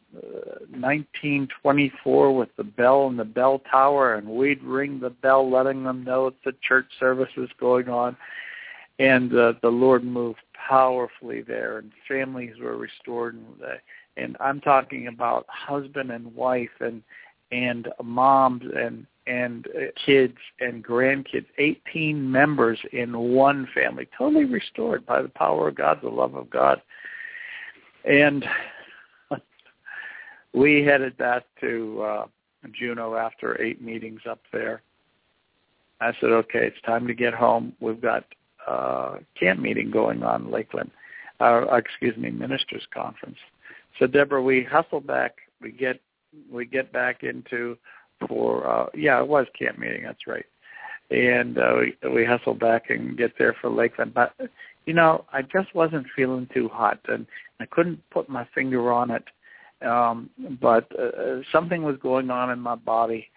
1924 0.70 2.36
with 2.36 2.48
the 2.56 2.62
bell 2.62 3.08
and 3.08 3.18
the 3.18 3.24
bell 3.24 3.60
tower, 3.70 4.14
and 4.14 4.28
we'd 4.28 4.62
ring 4.62 5.00
the 5.00 5.10
bell, 5.10 5.50
letting 5.50 5.82
them 5.82 6.04
know 6.04 6.30
that 6.30 6.36
the 6.44 6.54
church 6.62 6.86
service 7.00 7.30
was 7.36 7.48
going 7.58 7.88
on. 7.88 8.16
And 9.00 9.34
uh, 9.34 9.54
the 9.62 9.68
Lord 9.68 10.04
moved 10.04 10.42
powerfully 10.54 11.42
there, 11.42 11.78
and 11.78 11.90
families 12.06 12.54
were 12.60 12.76
restored. 12.76 13.34
And, 13.34 13.46
uh, 13.64 13.74
and 14.16 14.36
I'm 14.38 14.60
talking 14.60 15.08
about 15.08 15.46
husband 15.48 16.12
and 16.12 16.32
wife, 16.36 16.70
and 16.78 17.02
and 17.52 17.88
moms 18.02 18.64
and 18.74 19.06
and 19.26 19.68
kids 20.04 20.36
and 20.58 20.84
grandkids, 20.84 21.46
18 21.58 22.28
members 22.28 22.78
in 22.92 23.16
one 23.16 23.68
family, 23.72 24.08
totally 24.18 24.44
restored 24.44 25.06
by 25.06 25.22
the 25.22 25.28
power 25.28 25.68
of 25.68 25.76
God, 25.76 26.00
the 26.02 26.08
love 26.08 26.34
of 26.34 26.50
God. 26.50 26.82
And 28.04 28.44
we 30.52 30.82
headed 30.84 31.16
back 31.18 31.44
to 31.60 32.02
uh, 32.02 32.26
Juneau 32.72 33.14
after 33.14 33.60
eight 33.62 33.80
meetings 33.80 34.22
up 34.28 34.40
there. 34.52 34.82
I 36.00 36.12
said, 36.20 36.30
okay, 36.30 36.66
it's 36.66 36.82
time 36.84 37.06
to 37.06 37.14
get 37.14 37.32
home. 37.32 37.74
We've 37.78 38.00
got 38.00 38.24
uh, 38.66 39.18
camp 39.38 39.60
meeting 39.60 39.90
going 39.90 40.24
on 40.24 40.50
Lakeland, 40.50 40.90
uh, 41.38 41.64
excuse 41.76 42.16
me, 42.16 42.30
ministers 42.30 42.86
conference. 42.92 43.38
So 44.00 44.08
Deborah, 44.08 44.42
we 44.42 44.64
hustle 44.64 45.00
back. 45.00 45.36
We 45.60 45.70
get 45.70 46.00
we 46.50 46.66
get 46.66 46.92
back 46.92 47.22
into 47.22 47.76
for 48.28 48.66
uh, 48.68 48.86
yeah, 48.94 49.20
it 49.20 49.28
was 49.28 49.46
camp 49.58 49.78
meeting. 49.78 50.04
That's 50.04 50.26
right. 50.26 50.46
And 51.10 51.58
uh, 51.58 51.74
we 51.78 52.10
we 52.10 52.24
hustle 52.24 52.54
back 52.54 52.90
and 52.90 53.16
get 53.16 53.32
there 53.38 53.54
for 53.60 53.70
Lakeland. 53.70 54.14
But 54.14 54.34
you 54.86 54.94
know, 54.94 55.24
I 55.32 55.42
just 55.42 55.74
wasn't 55.74 56.06
feeling 56.14 56.48
too 56.52 56.68
hot, 56.68 56.98
and 57.08 57.26
I 57.60 57.66
couldn't 57.66 58.00
put 58.10 58.28
my 58.28 58.46
finger 58.54 58.92
on 58.92 59.10
it. 59.10 59.24
Um, 59.86 60.30
but 60.60 60.86
uh, 60.98 61.42
something 61.50 61.82
was 61.82 61.96
going 62.00 62.30
on 62.30 62.50
in 62.50 62.60
my 62.60 62.76
body, 62.76 63.28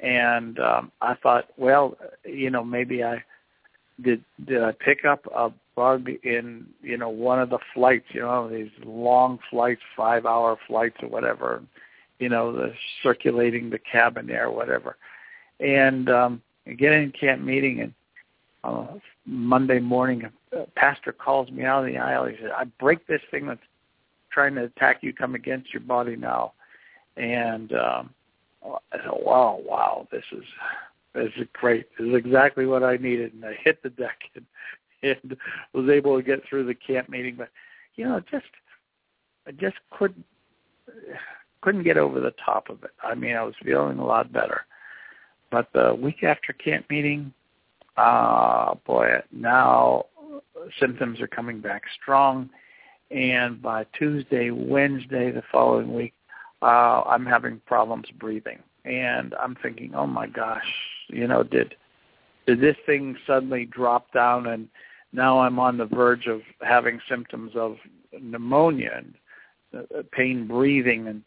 and 0.00 0.58
um, 0.58 0.92
I 1.02 1.14
thought, 1.14 1.48
well, 1.56 1.96
you 2.24 2.50
know, 2.50 2.64
maybe 2.64 3.04
I 3.04 3.22
did. 4.02 4.24
Did 4.46 4.62
I 4.62 4.72
pick 4.72 5.04
up 5.04 5.26
a 5.34 5.52
bug 5.76 6.08
in 6.24 6.66
you 6.82 6.96
know 6.96 7.10
one 7.10 7.40
of 7.40 7.50
the 7.50 7.58
flights? 7.74 8.06
You 8.12 8.22
know, 8.22 8.48
these 8.48 8.70
long 8.84 9.38
flights, 9.50 9.82
five-hour 9.96 10.58
flights 10.66 10.96
or 11.02 11.08
whatever. 11.08 11.62
You 12.20 12.28
know, 12.28 12.52
the 12.52 12.72
circulating 13.02 13.70
the 13.70 13.78
cabin 13.78 14.30
air, 14.30 14.50
whatever. 14.50 14.96
And 15.58 16.08
um, 16.08 16.42
I 16.66 16.72
get 16.72 16.92
in 16.92 17.10
camp 17.12 17.42
meeting, 17.42 17.80
and 17.80 17.94
uh, 18.62 18.98
Monday 19.26 19.80
morning, 19.80 20.30
a 20.52 20.66
pastor 20.76 21.12
calls 21.12 21.50
me 21.50 21.64
out 21.64 21.84
of 21.84 21.92
the 21.92 21.98
aisle. 21.98 22.26
He 22.26 22.36
said, 22.40 22.50
"I 22.56 22.64
break 22.64 23.06
this 23.06 23.22
thing 23.30 23.46
that's 23.46 23.60
trying 24.30 24.54
to 24.56 24.64
attack 24.64 24.98
you, 25.02 25.12
come 25.12 25.34
against 25.34 25.72
your 25.72 25.80
body 25.80 26.14
now." 26.14 26.52
And 27.16 27.72
um, 27.72 28.10
I 28.64 28.98
said, 28.98 29.10
"Wow, 29.12 29.60
wow, 29.64 30.06
this 30.12 30.24
is 30.32 30.44
this 31.14 31.32
is 31.36 31.46
great. 31.54 31.86
This 31.98 32.08
is 32.08 32.14
exactly 32.14 32.66
what 32.66 32.82
I 32.82 32.96
needed." 32.96 33.32
And 33.34 33.44
I 33.44 33.54
hit 33.64 33.82
the 33.82 33.90
deck 33.90 34.18
and, 34.34 34.44
and 35.02 35.36
was 35.72 35.88
able 35.88 36.16
to 36.16 36.22
get 36.22 36.46
through 36.46 36.66
the 36.66 36.74
camp 36.74 37.08
meeting. 37.08 37.36
But 37.36 37.48
you 37.96 38.04
know, 38.04 38.20
just 38.30 38.46
I 39.46 39.52
just 39.52 39.76
couldn't 39.90 40.24
couldn't 41.60 41.84
get 41.84 41.96
over 41.96 42.20
the 42.20 42.34
top 42.44 42.70
of 42.70 42.82
it. 42.84 42.90
I 43.02 43.14
mean, 43.14 43.36
I 43.36 43.42
was 43.42 43.54
feeling 43.62 43.98
a 43.98 44.04
lot 44.04 44.32
better. 44.32 44.66
But 45.50 45.68
the 45.72 45.94
week 45.94 46.22
after 46.22 46.52
camp 46.52 46.86
meeting, 46.88 47.32
uh, 47.96 48.74
boy, 48.86 49.20
now 49.32 50.06
symptoms 50.78 51.20
are 51.20 51.26
coming 51.26 51.60
back 51.60 51.82
strong. 52.00 52.48
And 53.10 53.60
by 53.60 53.86
Tuesday, 53.98 54.50
Wednesday, 54.50 55.32
the 55.32 55.42
following 55.50 55.92
week, 55.92 56.14
uh, 56.62 57.02
I'm 57.02 57.26
having 57.26 57.60
problems 57.66 58.06
breathing. 58.18 58.60
And 58.84 59.34
I'm 59.34 59.56
thinking, 59.56 59.92
oh 59.94 60.06
my 60.06 60.26
gosh, 60.26 60.64
you 61.08 61.26
know, 61.26 61.42
did 61.42 61.74
did 62.46 62.60
this 62.60 62.76
thing 62.86 63.16
suddenly 63.26 63.66
drop 63.66 64.12
down 64.12 64.46
and 64.46 64.68
now 65.12 65.40
I'm 65.40 65.58
on 65.58 65.76
the 65.76 65.84
verge 65.84 66.26
of 66.26 66.40
having 66.62 67.00
symptoms 67.08 67.52
of 67.54 67.76
pneumonia 68.20 68.90
and 68.96 69.14
uh, 69.76 70.02
pain 70.12 70.46
breathing 70.46 71.08
and 71.08 71.22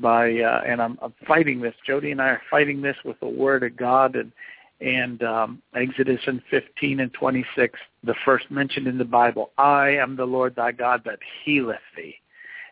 by 0.00 0.40
uh, 0.40 0.62
and 0.66 0.80
I'm, 0.80 0.98
I'm 1.02 1.14
fighting 1.26 1.60
this. 1.60 1.74
Jody 1.86 2.10
and 2.10 2.20
I 2.20 2.28
are 2.28 2.42
fighting 2.50 2.82
this 2.82 2.96
with 3.04 3.18
the 3.20 3.28
Word 3.28 3.62
of 3.62 3.76
God 3.76 4.16
and 4.16 4.32
and 4.80 5.22
um, 5.22 5.62
Exodus 5.74 6.20
in 6.26 6.42
15 6.50 7.00
and 7.00 7.12
26, 7.14 7.78
the 8.04 8.14
first 8.24 8.50
mentioned 8.50 8.86
in 8.86 8.98
the 8.98 9.04
Bible, 9.04 9.50
I 9.56 9.90
am 9.90 10.16
the 10.16 10.26
Lord 10.26 10.54
thy 10.54 10.72
God 10.72 11.02
that 11.06 11.18
healeth 11.44 11.80
thee. 11.96 12.16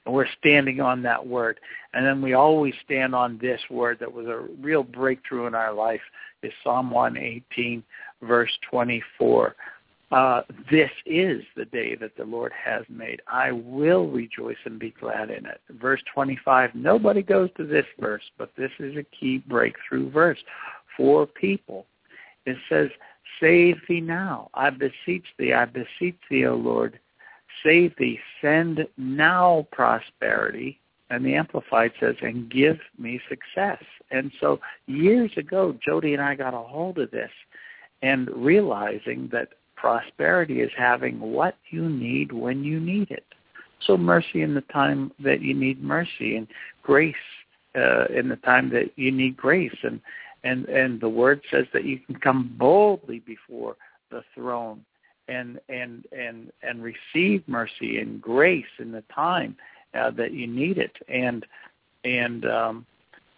And 0.04 0.14
we're 0.14 0.28
standing 0.38 0.80
on 0.80 1.02
that 1.02 1.26
word. 1.26 1.60
And 1.94 2.04
then 2.04 2.20
we 2.20 2.34
always 2.34 2.74
stand 2.84 3.14
on 3.14 3.38
this 3.38 3.60
word 3.70 3.98
that 4.00 4.12
was 4.12 4.26
a 4.26 4.46
real 4.60 4.82
breakthrough 4.82 5.46
in 5.46 5.54
our 5.54 5.72
life 5.72 6.02
is 6.42 6.52
Psalm 6.62 6.90
118, 6.90 7.82
verse 8.22 8.50
24. 8.70 9.56
Uh, 10.14 10.42
this 10.70 10.90
is 11.06 11.42
the 11.56 11.64
day 11.64 11.96
that 11.96 12.16
the 12.16 12.24
Lord 12.24 12.52
has 12.52 12.84
made. 12.88 13.20
I 13.26 13.50
will 13.50 14.06
rejoice 14.06 14.56
and 14.64 14.78
be 14.78 14.94
glad 15.00 15.30
in 15.30 15.44
it. 15.44 15.60
Verse 15.70 16.00
25, 16.14 16.74
nobody 16.74 17.22
goes 17.22 17.50
to 17.56 17.66
this 17.66 17.86
verse, 17.98 18.22
but 18.38 18.52
this 18.56 18.70
is 18.78 18.96
a 18.96 19.02
key 19.02 19.38
breakthrough 19.38 20.10
verse 20.10 20.38
for 20.96 21.26
people 21.26 21.86
it 22.46 22.56
says, 22.68 22.90
Save 23.40 23.76
thee 23.88 24.00
now. 24.00 24.50
I 24.54 24.70
beseech 24.70 25.26
thee, 25.38 25.52
I 25.52 25.64
beseech 25.64 26.18
thee, 26.30 26.46
O 26.46 26.54
Lord. 26.54 26.98
Save 27.62 27.94
thee. 27.96 28.20
Send 28.40 28.86
now 28.96 29.66
prosperity. 29.72 30.80
And 31.10 31.24
the 31.24 31.34
Amplified 31.34 31.92
says, 32.00 32.16
and 32.22 32.50
give 32.50 32.78
me 32.98 33.20
success. 33.28 33.82
And 34.10 34.32
so 34.40 34.58
years 34.86 35.30
ago, 35.36 35.76
Jody 35.84 36.14
and 36.14 36.22
I 36.22 36.34
got 36.34 36.54
a 36.54 36.58
hold 36.58 36.98
of 36.98 37.10
this 37.10 37.30
and 38.02 38.28
realizing 38.34 39.28
that 39.30 39.50
prosperity 39.84 40.62
is 40.62 40.70
having 40.78 41.20
what 41.20 41.56
you 41.68 41.90
need 41.90 42.32
when 42.32 42.64
you 42.64 42.80
need 42.80 43.10
it. 43.10 43.26
So 43.86 43.98
mercy 43.98 44.40
in 44.40 44.54
the 44.54 44.62
time 44.62 45.12
that 45.22 45.42
you 45.42 45.52
need 45.52 45.82
mercy, 45.82 46.36
and 46.36 46.46
grace 46.82 47.14
uh, 47.76 48.06
in 48.06 48.30
the 48.30 48.36
time 48.36 48.70
that 48.70 48.92
you 48.96 49.12
need 49.12 49.36
grace, 49.36 49.76
and 49.82 50.00
and 50.42 50.64
and 50.70 51.02
the 51.02 51.08
word 51.10 51.42
says 51.50 51.66
that 51.74 51.84
you 51.84 51.98
can 51.98 52.16
come 52.16 52.54
boldly 52.58 53.18
before 53.18 53.76
the 54.10 54.22
throne 54.34 54.82
and 55.28 55.60
and 55.68 56.06
and 56.12 56.50
and 56.62 56.82
receive 56.82 57.46
mercy 57.46 57.98
and 57.98 58.22
grace 58.22 58.64
in 58.78 58.90
the 58.90 59.04
time 59.14 59.54
uh, 59.92 60.10
that 60.12 60.32
you 60.32 60.46
need 60.46 60.78
it, 60.78 60.96
and 61.08 61.44
and 62.04 62.46
um, 62.46 62.86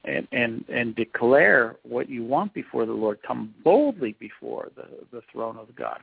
and 0.05 0.28
and 0.30 0.64
and 0.68 0.94
declare 0.94 1.74
what 1.82 2.09
you 2.09 2.22
want 2.22 2.55
before 2.55 2.86
the 2.86 2.92
Lord. 2.92 3.18
Come 3.26 3.53
boldly 3.64 4.14
before 4.20 4.70
the 4.76 4.86
the 5.11 5.22
throne 5.32 5.57
of 5.57 5.74
God, 5.74 6.03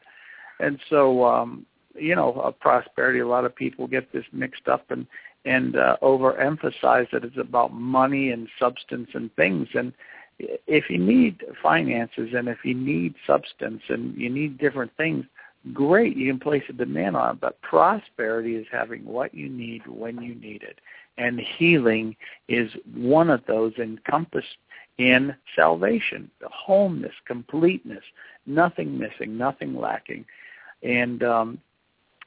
and 0.59 0.79
so 0.89 1.25
um, 1.25 1.65
you 1.95 2.15
know 2.15 2.53
prosperity. 2.59 3.19
A 3.19 3.27
lot 3.27 3.45
of 3.45 3.55
people 3.55 3.87
get 3.87 4.11
this 4.11 4.25
mixed 4.31 4.67
up 4.67 4.89
and 4.91 5.05
and 5.45 5.75
uh, 5.75 5.97
overemphasize 6.01 7.11
that 7.11 7.23
it's 7.23 7.37
about 7.37 7.73
money 7.73 8.31
and 8.31 8.47
substance 8.57 9.09
and 9.13 9.33
things. 9.35 9.67
And 9.73 9.91
if 10.39 10.89
you 10.89 10.97
need 10.97 11.43
finances 11.61 12.29
and 12.33 12.47
if 12.47 12.59
you 12.63 12.73
need 12.73 13.15
substance 13.27 13.81
and 13.89 14.15
you 14.15 14.29
need 14.29 14.57
different 14.57 14.95
things, 14.95 15.25
great, 15.73 16.15
you 16.15 16.31
can 16.31 16.39
place 16.39 16.63
a 16.69 16.73
demand 16.73 17.17
on 17.17 17.35
it. 17.35 17.41
But 17.41 17.61
prosperity 17.61 18.55
is 18.55 18.65
having 18.71 19.03
what 19.03 19.33
you 19.33 19.49
need 19.49 19.85
when 19.85 20.21
you 20.21 20.33
need 20.35 20.63
it 20.63 20.79
and 21.17 21.39
healing 21.39 22.15
is 22.47 22.71
one 22.95 23.29
of 23.29 23.41
those 23.47 23.73
encompassed 23.77 24.57
in 24.97 25.35
salvation, 25.55 26.29
wholeness, 26.43 27.13
completeness, 27.25 28.03
nothing 28.45 28.97
missing, 28.97 29.37
nothing 29.37 29.75
lacking. 29.75 30.25
And 30.83 31.23
um, 31.23 31.59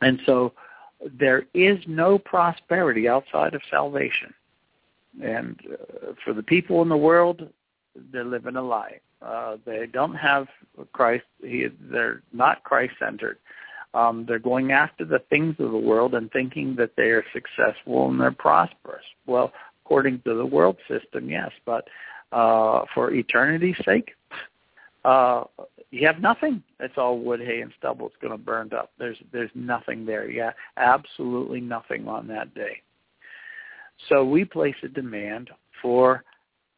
and 0.00 0.20
so 0.26 0.52
there 1.18 1.46
is 1.54 1.78
no 1.86 2.18
prosperity 2.18 3.08
outside 3.08 3.54
of 3.54 3.62
salvation. 3.70 4.32
And 5.22 5.60
uh, 5.70 6.12
for 6.24 6.32
the 6.32 6.42
people 6.42 6.82
in 6.82 6.88
the 6.88 6.96
world, 6.96 7.48
they're 8.12 8.24
living 8.24 8.56
a 8.56 8.62
lie. 8.62 9.00
Uh, 9.22 9.56
they 9.64 9.86
don't 9.86 10.14
have 10.14 10.46
Christ. 10.92 11.24
He, 11.42 11.68
they're 11.80 12.22
not 12.32 12.62
Christ-centered. 12.64 13.38
Um, 13.94 14.26
they're 14.28 14.38
going 14.38 14.72
after 14.72 15.04
the 15.06 15.20
things 15.30 15.56
of 15.58 15.70
the 15.70 15.78
world 15.78 16.14
and 16.14 16.30
thinking 16.30 16.76
that 16.76 16.96
they 16.96 17.10
are 17.10 17.24
successful 17.32 18.10
and 18.10 18.20
they're 18.20 18.30
prosperous. 18.30 19.04
Well, 19.26 19.52
according 19.84 20.20
to 20.26 20.34
the 20.34 20.44
world 20.44 20.76
system, 20.86 21.30
yes, 21.30 21.50
but 21.64 21.88
uh, 22.32 22.84
for 22.92 23.12
eternity's 23.12 23.76
sake, 23.84 24.10
uh, 25.04 25.44
you 25.90 26.06
have 26.06 26.20
nothing. 26.20 26.62
It's 26.80 26.98
all 26.98 27.18
wood, 27.18 27.40
hay, 27.40 27.60
and 27.60 27.72
stubble. 27.78 28.06
It's 28.06 28.16
going 28.20 28.32
to 28.32 28.38
burn 28.38 28.70
up. 28.72 28.90
There's 28.98 29.18
there's 29.32 29.50
nothing 29.54 30.04
there. 30.04 30.30
Yeah, 30.30 30.52
absolutely 30.76 31.60
nothing 31.60 32.08
on 32.08 32.26
that 32.28 32.54
day. 32.54 32.82
So 34.08 34.24
we 34.24 34.44
place 34.44 34.74
a 34.82 34.88
demand 34.88 35.50
for 35.80 36.24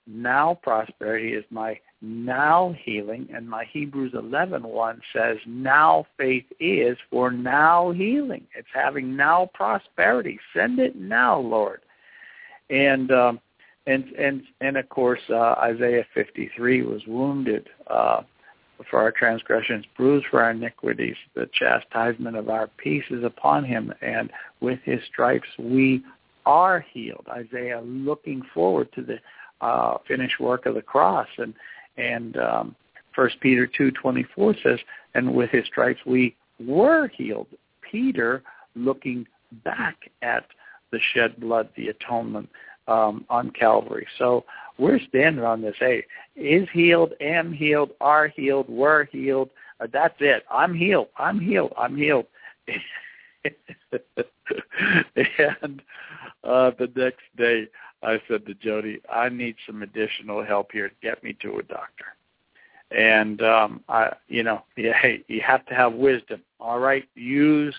now 0.06 0.58
prosperity 0.62 1.34
is 1.34 1.44
my 1.50 1.78
now 2.00 2.74
healing, 2.84 3.28
and 3.34 3.48
my 3.48 3.64
Hebrews 3.72 4.12
11.1 4.12 5.00
says 5.12 5.36
now 5.46 6.06
faith 6.16 6.46
is 6.60 6.96
for 7.10 7.30
now 7.30 7.90
healing. 7.90 8.46
It's 8.54 8.68
having 8.72 9.16
now 9.16 9.50
prosperity. 9.52 10.38
Send 10.54 10.78
it 10.78 10.96
now, 10.96 11.38
Lord. 11.38 11.80
And 12.70 13.10
um, 13.10 13.40
and 13.86 14.04
and 14.12 14.42
and 14.60 14.76
of 14.76 14.88
course 14.88 15.20
uh, 15.30 15.54
Isaiah 15.58 16.06
53 16.14 16.82
was 16.82 17.02
wounded 17.06 17.68
uh, 17.88 18.22
for 18.90 19.00
our 19.00 19.12
transgressions, 19.12 19.84
bruised 19.96 20.26
for 20.30 20.42
our 20.42 20.50
iniquities. 20.50 21.16
The 21.34 21.48
chastisement 21.52 22.36
of 22.36 22.48
our 22.48 22.68
peace 22.76 23.04
is 23.10 23.24
upon 23.24 23.64
him, 23.64 23.92
and 24.00 24.30
with 24.60 24.78
his 24.84 25.00
stripes 25.06 25.48
we 25.58 26.02
are 26.46 26.84
healed. 26.92 27.26
Isaiah 27.30 27.80
looking 27.84 28.42
forward 28.54 28.92
to 28.94 29.02
the 29.02 29.18
uh, 29.60 29.98
finished 30.06 30.40
work 30.40 30.66
of 30.66 30.74
the 30.74 30.82
cross 30.82 31.28
and 31.38 31.54
and 31.96 32.36
um, 32.36 32.76
1 33.16 33.30
Peter 33.40 33.66
2.24 33.66 34.62
says, 34.62 34.78
and 35.14 35.34
with 35.34 35.50
his 35.50 35.64
stripes 35.66 35.98
we 36.06 36.36
were 36.60 37.08
healed. 37.08 37.48
Peter 37.82 38.44
looking 38.76 39.26
back 39.64 39.96
at 40.22 40.44
the 40.92 41.00
shed 41.12 41.38
blood, 41.40 41.68
the 41.76 41.88
atonement 41.88 42.48
um, 42.88 43.24
on 43.30 43.50
Calvary. 43.50 44.06
So 44.18 44.44
we're 44.78 44.98
standing 45.08 45.44
on 45.44 45.62
this. 45.62 45.76
Hey, 45.78 46.04
is 46.34 46.68
healed, 46.72 47.12
am 47.20 47.52
healed, 47.52 47.90
are 48.00 48.28
healed, 48.28 48.68
were 48.68 49.04
healed. 49.04 49.50
Uh, 49.80 49.86
that's 49.92 50.16
it. 50.20 50.44
I'm 50.50 50.74
healed. 50.74 51.08
I'm 51.16 51.38
healed. 51.38 51.72
I'm 51.76 51.96
healed. 51.96 52.26
and 55.62 55.82
uh, 56.44 56.70
the 56.78 56.90
next 56.96 57.22
day, 57.36 57.68
I 58.02 58.20
said 58.28 58.46
to 58.46 58.54
Jody, 58.54 59.00
I 59.12 59.28
need 59.28 59.56
some 59.66 59.82
additional 59.82 60.44
help 60.44 60.72
here. 60.72 60.90
Get 61.02 61.22
me 61.22 61.36
to 61.42 61.58
a 61.58 61.62
doctor. 61.62 62.06
And 62.90 63.42
um, 63.42 63.82
I, 63.88 64.14
you 64.28 64.42
know, 64.42 64.62
yeah, 64.76 64.94
hey, 64.94 65.22
you 65.28 65.40
have 65.42 65.66
to 65.66 65.74
have 65.74 65.92
wisdom. 65.92 66.42
All 66.58 66.78
right, 66.78 67.04
use 67.14 67.74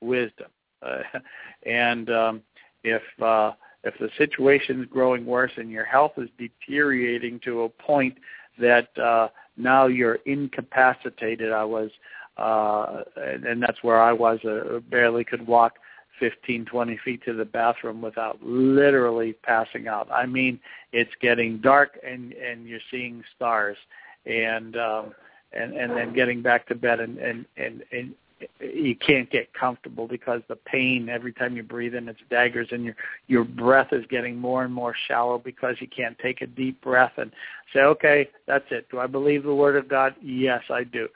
wisdom. 0.00 0.48
Uh, 0.82 1.02
and 1.66 2.10
um, 2.10 2.42
if 2.84 3.02
uh, 3.20 3.52
if 3.84 3.94
the 3.98 4.10
situation 4.16 4.80
is 4.80 4.86
growing 4.88 5.26
worse 5.26 5.52
and 5.56 5.70
your 5.70 5.84
health 5.84 6.12
is 6.16 6.28
deteriorating 6.38 7.40
to 7.40 7.62
a 7.62 7.68
point 7.68 8.16
that 8.58 8.96
uh, 8.98 9.28
now 9.56 9.86
you're 9.86 10.18
incapacitated, 10.26 11.52
I 11.52 11.64
was, 11.64 11.90
uh, 12.36 13.02
and, 13.16 13.62
that's 13.62 13.82
where 13.82 14.00
I 14.00 14.12
was. 14.12 14.38
Uh, 14.44 14.80
barely 14.90 15.24
could 15.24 15.46
walk 15.46 15.74
15, 16.20 16.64
20 16.66 16.98
feet 17.04 17.24
to 17.24 17.34
the 17.34 17.44
bathroom 17.44 18.00
without 18.00 18.38
literally 18.42 19.32
passing 19.42 19.88
out. 19.88 20.08
I 20.10 20.26
mean, 20.26 20.60
it's 20.92 21.10
getting 21.20 21.58
dark 21.58 21.98
and 22.06 22.32
and 22.32 22.66
you're 22.66 22.80
seeing 22.90 23.24
stars, 23.34 23.76
and 24.24 24.76
um, 24.76 25.14
and 25.52 25.74
and 25.74 25.92
then 25.96 26.14
getting 26.14 26.40
back 26.40 26.66
to 26.68 26.74
bed 26.74 27.00
and 27.00 27.18
and 27.18 27.44
and 27.56 27.82
and 27.92 28.14
you 28.60 28.94
can't 28.96 29.30
get 29.30 29.52
comfortable 29.54 30.06
because 30.06 30.42
the 30.48 30.56
pain 30.56 31.08
every 31.08 31.32
time 31.32 31.56
you 31.56 31.62
breathe 31.62 31.94
in 31.94 32.08
it's 32.08 32.20
daggers 32.30 32.68
and 32.70 32.84
your 32.84 32.96
your 33.26 33.44
breath 33.44 33.92
is 33.92 34.04
getting 34.08 34.36
more 34.36 34.64
and 34.64 34.72
more 34.72 34.94
shallow 35.08 35.38
because 35.38 35.76
you 35.80 35.88
can't 35.88 36.18
take 36.18 36.40
a 36.42 36.46
deep 36.46 36.80
breath 36.80 37.12
and 37.16 37.30
say 37.72 37.80
okay 37.80 38.28
that's 38.46 38.64
it 38.70 38.86
do 38.90 38.98
i 38.98 39.06
believe 39.06 39.42
the 39.42 39.54
word 39.54 39.76
of 39.76 39.88
god 39.88 40.14
yes 40.22 40.62
i 40.70 40.82
do 40.84 41.08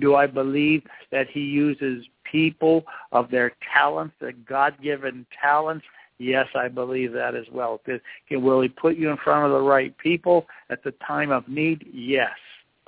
do 0.00 0.14
i 0.14 0.26
believe 0.26 0.82
that 1.10 1.28
he 1.28 1.40
uses 1.40 2.04
people 2.32 2.84
of 3.12 3.30
their 3.30 3.52
talents, 3.72 4.14
their 4.20 4.32
God-given 4.32 5.26
talents. 5.40 5.84
Yes, 6.18 6.46
I 6.54 6.68
believe 6.68 7.12
that 7.12 7.34
as 7.34 7.46
well. 7.52 7.80
Can 7.84 8.42
will 8.42 8.62
he 8.62 8.68
put 8.68 8.96
you 8.96 9.10
in 9.10 9.16
front 9.18 9.44
of 9.44 9.52
the 9.52 9.60
right 9.60 9.96
people 9.98 10.46
at 10.70 10.82
the 10.82 10.92
time 11.06 11.30
of 11.30 11.46
need? 11.46 11.86
Yes. 11.92 12.30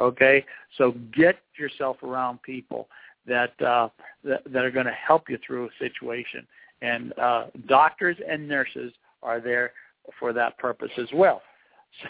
Okay, 0.01 0.45
so 0.77 0.95
get 1.17 1.37
yourself 1.57 2.03
around 2.03 2.43
people 2.43 2.89
that 3.27 3.61
uh, 3.63 3.89
that, 4.25 4.43
that 4.53 4.65
are 4.65 4.71
going 4.71 4.87
to 4.87 4.93
help 4.93 5.29
you 5.29 5.39
through 5.47 5.67
a 5.67 5.71
situation, 5.79 6.47
and 6.83 7.17
uh, 7.19 7.47
doctors 7.67 8.17
and 8.29 8.49
nurses 8.49 8.93
are 9.23 9.41
there 9.41 9.73
for 10.19 10.33
that 10.33 10.59
purpose 10.59 10.93
as 10.99 11.09
well. 11.13 11.43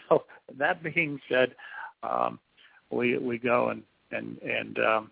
So 0.09 0.25
that 0.59 0.83
being 0.83 1.21
said, 1.29 1.55
um, 2.03 2.39
we 2.91 3.19
we 3.19 3.37
go 3.37 3.69
and 3.69 3.83
and 4.13 4.39
and 4.39 4.79
um, 4.79 5.11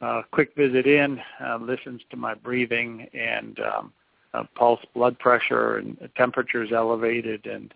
uh, 0.00 0.22
quick 0.32 0.54
visit 0.56 0.86
in, 0.86 1.20
uh, 1.44 1.58
listens 1.58 2.00
to 2.10 2.16
my 2.16 2.34
breathing 2.34 3.06
and 3.14 3.60
um, 3.60 3.92
uh, 4.34 4.44
pulse, 4.54 4.80
blood 4.94 5.18
pressure, 5.18 5.76
and 5.76 5.96
temperatures 6.16 6.70
elevated, 6.72 7.46
and 7.46 7.74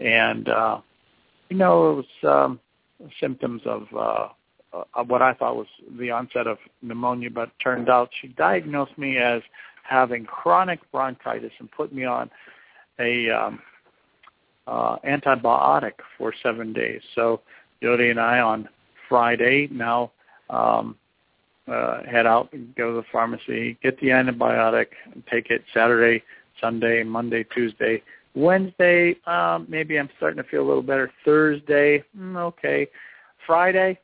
and 0.00 0.48
uh, 0.48 0.80
you 1.48 1.56
know 1.56 1.90
it 1.90 2.06
was 2.22 2.48
um, 2.48 2.60
symptoms 3.20 3.62
of 3.64 3.86
uh, 3.96 4.28
what 5.06 5.22
I 5.22 5.34
thought 5.34 5.56
was 5.56 5.66
the 5.98 6.10
onset 6.10 6.46
of 6.46 6.58
pneumonia, 6.82 7.30
but 7.30 7.50
turned 7.62 7.88
out 7.88 8.10
she 8.20 8.28
diagnosed 8.28 8.96
me 8.98 9.18
as 9.18 9.42
having 9.82 10.24
chronic 10.24 10.80
bronchitis 10.90 11.52
and 11.58 11.70
put 11.70 11.92
me 11.92 12.04
on 12.04 12.30
a 12.98 13.30
um, 13.30 13.60
uh, 14.66 14.96
antibiotic 15.06 15.92
for 16.16 16.32
seven 16.42 16.72
days. 16.72 17.02
So 17.14 17.40
Jody 17.82 18.10
and 18.10 18.20
I 18.20 18.40
on 18.40 18.68
Friday 19.08 19.68
now 19.70 20.10
um, 20.50 20.96
uh, 21.68 22.02
head 22.04 22.26
out 22.26 22.52
and 22.52 22.74
go 22.74 22.90
to 22.90 22.96
the 22.96 23.06
pharmacy, 23.12 23.78
get 23.82 23.98
the 24.00 24.08
antibiotic, 24.08 24.88
take 25.30 25.50
it 25.50 25.64
Saturday, 25.72 26.22
Sunday, 26.60 27.02
Monday, 27.02 27.44
Tuesday. 27.44 28.02
Wednesday, 28.34 29.16
um, 29.26 29.66
maybe 29.68 29.98
I'm 29.98 30.10
starting 30.16 30.42
to 30.42 30.48
feel 30.48 30.62
a 30.62 30.66
little 30.66 30.82
better. 30.82 31.10
Thursday, 31.24 32.02
mm, 32.18 32.36
okay. 32.36 32.88
Friday, 33.46 33.98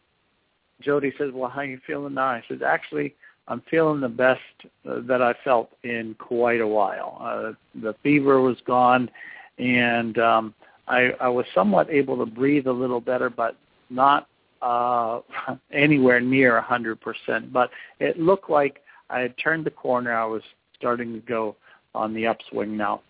Jody 0.80 1.12
says, 1.18 1.30
well, 1.32 1.50
how 1.50 1.62
you 1.62 1.80
feeling 1.86 2.14
now? 2.14 2.26
I 2.26 2.42
said, 2.48 2.62
actually, 2.62 3.14
I'm 3.48 3.62
feeling 3.70 4.00
the 4.00 4.08
best 4.08 4.40
uh, 4.88 5.00
that 5.08 5.20
I 5.20 5.34
felt 5.44 5.70
in 5.82 6.14
quite 6.18 6.60
a 6.60 6.66
while. 6.66 7.18
Uh, 7.20 7.52
the 7.82 7.94
fever 8.02 8.40
was 8.40 8.56
gone, 8.66 9.10
and 9.58 10.18
um, 10.18 10.54
I, 10.86 11.10
I 11.20 11.28
was 11.28 11.44
somewhat 11.54 11.90
able 11.90 12.16
to 12.18 12.26
breathe 12.26 12.66
a 12.66 12.72
little 12.72 13.00
better, 13.00 13.28
but 13.28 13.56
not 13.90 14.28
uh, 14.62 15.20
anywhere 15.72 16.20
near 16.20 16.58
a 16.58 16.62
100%, 16.62 17.52
but 17.52 17.70
it 17.98 18.18
looked 18.18 18.50
like 18.50 18.82
I 19.08 19.20
had 19.20 19.34
turned 19.38 19.66
the 19.66 19.70
corner. 19.70 20.14
I 20.14 20.26
was 20.26 20.42
starting 20.76 21.12
to 21.12 21.20
go 21.20 21.56
on 21.94 22.14
the 22.14 22.26
upswing 22.26 22.76
now. 22.76 23.02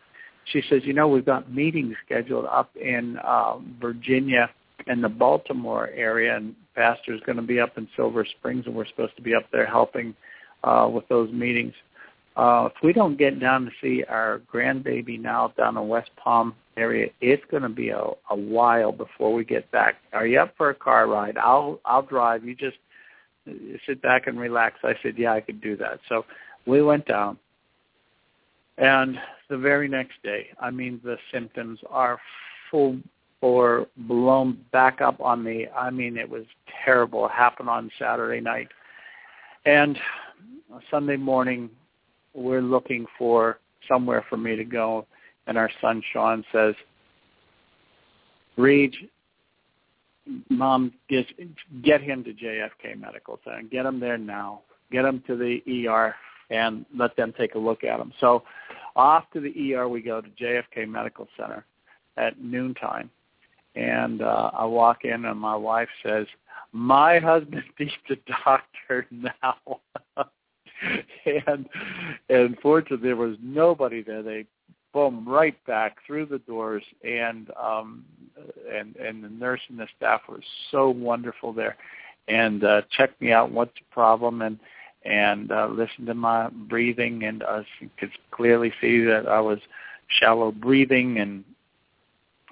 She 0.47 0.63
says, 0.69 0.83
you 0.85 0.95
know, 0.95 1.07
we've 1.07 1.27
got 1.27 1.53
meetings 1.53 1.95
scheduled 2.05 2.47
up 2.47 2.75
in 2.77 3.19
uh, 3.23 3.59
Virginia 3.81 4.51
and 4.87 5.03
the 5.03 5.09
Baltimore 5.09 5.91
area, 5.95 6.37
and 6.37 6.55
Pastor's 6.75 7.21
going 7.27 7.37
to 7.37 7.43
be 7.43 7.61
up 7.61 7.77
in 7.77 7.89
Silver 7.97 8.25
Springs, 8.25 8.65
and 8.67 8.75
we're 8.75 8.87
supposed 8.87 9.17
to 9.17 9.23
be 9.23 9.35
up 9.35 9.45
there 9.53 9.67
helping 9.67 10.15
uh, 10.65 10.89
with 10.93 11.07
those 11.09 11.31
meetings. 11.33 11.75
Uh, 12.37 12.69
if 12.75 12.83
we 12.83 12.93
don't 12.93 13.19
get 13.19 13.41
down 13.41 13.65
to 13.65 13.71
see 13.83 14.05
our 14.09 14.41
grandbaby 14.53 15.21
now 15.21 15.53
down 15.59 15.77
in 15.77 15.89
West 15.89 16.11
Palm 16.17 16.55
area, 16.77 17.09
it's 17.21 17.43
going 17.51 17.63
to 17.63 17.69
be 17.69 17.91
a, 17.91 18.01
a 18.31 18.37
while 18.37 18.93
before 18.93 19.35
we 19.35 19.45
get 19.45 19.71
back. 19.73 19.97
Are 20.13 20.27
you 20.27 20.41
up 20.41 20.55
for 20.57 20.71
a 20.71 20.75
car 20.75 21.07
ride? 21.07 21.37
I'll 21.37 21.81
I'll 21.85 22.03
drive. 22.03 22.45
You 22.45 22.55
just 22.55 22.79
sit 23.87 24.01
back 24.01 24.27
and 24.27 24.39
relax. 24.39 24.77
I 24.85 24.95
said, 25.03 25.15
yeah, 25.19 25.33
I 25.33 25.41
could 25.41 25.61
do 25.61 25.77
that. 25.79 26.01
So 26.09 26.25
we 26.67 26.83
went 26.83 27.07
down, 27.07 27.37
and 28.79 29.19
the 29.49 29.59
very 29.59 29.89
next 29.89 30.23
day, 30.23 30.49
I 30.61 30.71
mean, 30.71 31.01
the 31.03 31.17
symptoms 31.33 31.81
are 31.91 32.21
full 32.71 32.99
or 33.41 33.87
blown 33.97 34.59
back 34.73 35.01
up 35.01 35.21
on 35.21 35.43
me. 35.43 35.67
I 35.77 35.91
mean, 35.91 36.17
it 36.17 36.29
was 36.29 36.45
terrible. 36.85 37.27
It 37.27 37.33
happened 37.33 37.69
on 37.69 37.91
Saturday 37.99 38.41
night, 38.41 38.69
and 39.65 39.99
Sunday 40.91 41.17
morning 41.17 41.71
we're 42.35 42.63
looking 42.63 43.07
for 43.19 43.59
somewhere 43.89 44.25
for 44.29 44.37
me 44.37 44.57
to 44.57 44.65
go. 44.65 45.07
And 45.47 45.59
our 45.59 45.71
son 45.81 46.03
Sean 46.13 46.45
says, 46.53 46.75
Reed, 48.57 48.95
mom, 50.49 50.93
get, 51.09 51.27
get 51.83 52.03
him 52.03 52.23
to 52.25 52.33
JFK 52.33 52.99
Medical 52.99 53.41
Center. 53.45 53.63
Get 53.63 53.87
him 53.87 53.99
there 54.01 54.19
now. 54.19 54.63
Get 54.93 55.05
him 55.05 55.23
to 55.27 55.37
the 55.37 55.89
ER 55.89 56.15
and 56.51 56.85
let 56.97 57.17
them 57.17 57.33
take 57.37 57.55
a 57.55 57.59
look 57.59 57.85
at 57.85 58.01
him. 58.01 58.13
So 58.21 58.43
off 58.97 59.25
to 59.33 59.41
the 59.41 59.75
ER 59.75 59.89
we 59.89 60.03
go 60.03 60.21
to 60.21 60.29
JFK 60.29 60.89
Medical 60.89 61.27
Center 61.37 61.65
at 62.17 62.41
noontime. 62.41 63.11
And 63.75 64.23
uh, 64.23 64.51
I 64.53 64.65
walk 64.65 65.05
in 65.05 65.25
and 65.25 65.39
my 65.39 65.57
wife 65.57 65.89
says, 66.05 66.27
my 66.73 67.19
husband 67.19 67.65
needs 67.79 67.93
a 68.11 68.17
doctor 68.45 69.07
now. 69.11 69.81
and 71.47 71.69
and 72.29 72.59
fortunately 72.61 73.09
there 73.09 73.17
was 73.17 73.37
nobody 73.43 74.03
there. 74.03 74.23
They 74.23 74.47
boom 74.93 75.29
right 75.29 75.57
back 75.67 75.99
through 76.07 76.27
the 76.27 76.39
doors 76.41 76.83
and 77.05 77.51
um 77.61 78.05
and 78.73 78.97
and 78.97 79.23
the 79.23 79.29
nurse 79.29 79.61
and 79.69 79.79
the 79.79 79.87
staff 79.97 80.23
were 80.29 80.43
so 80.71 80.91
wonderful 80.91 81.53
there 81.53 81.77
and 82.29 82.65
uh 82.65 82.83
checked 82.97 83.21
me 83.21 83.31
out 83.31 83.53
what's 83.53 83.75
the 83.75 83.95
problem 83.95 84.43
and 84.43 84.59
and 85.05 85.53
uh 85.53 85.69
listened 85.69 86.07
to 86.07 86.15
my 86.15 86.49
breathing 86.69 87.25
and 87.25 87.43
I 87.45 87.65
could 87.99 88.11
clearly 88.33 88.73
see 88.81 89.05
that 89.05 89.29
I 89.29 89.41
was 89.41 89.61
shallow 90.09 90.51
breathing 90.51 91.19
and 91.19 91.45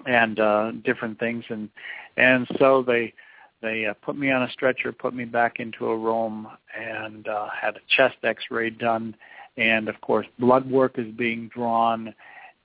and 0.05 0.39
uh 0.39 0.71
different 0.83 1.19
things 1.19 1.43
and 1.49 1.69
and 2.17 2.47
so 2.57 2.83
they 2.85 3.13
they 3.61 3.85
uh, 3.85 3.93
put 3.93 4.17
me 4.17 4.31
on 4.31 4.43
a 4.43 4.51
stretcher, 4.51 4.91
put 4.91 5.13
me 5.13 5.25
back 5.25 5.59
into 5.59 5.87
a 5.87 5.97
room, 5.97 6.47
and 6.77 7.27
uh, 7.27 7.47
had 7.49 7.75
a 7.75 7.79
chest 7.89 8.15
X-ray 8.23 8.69
done, 8.69 9.15
and 9.57 9.89
of 9.89 9.99
course 10.01 10.27
blood 10.37 10.69
work 10.69 10.97
is 10.97 11.11
being 11.15 11.49
drawn. 11.53 12.13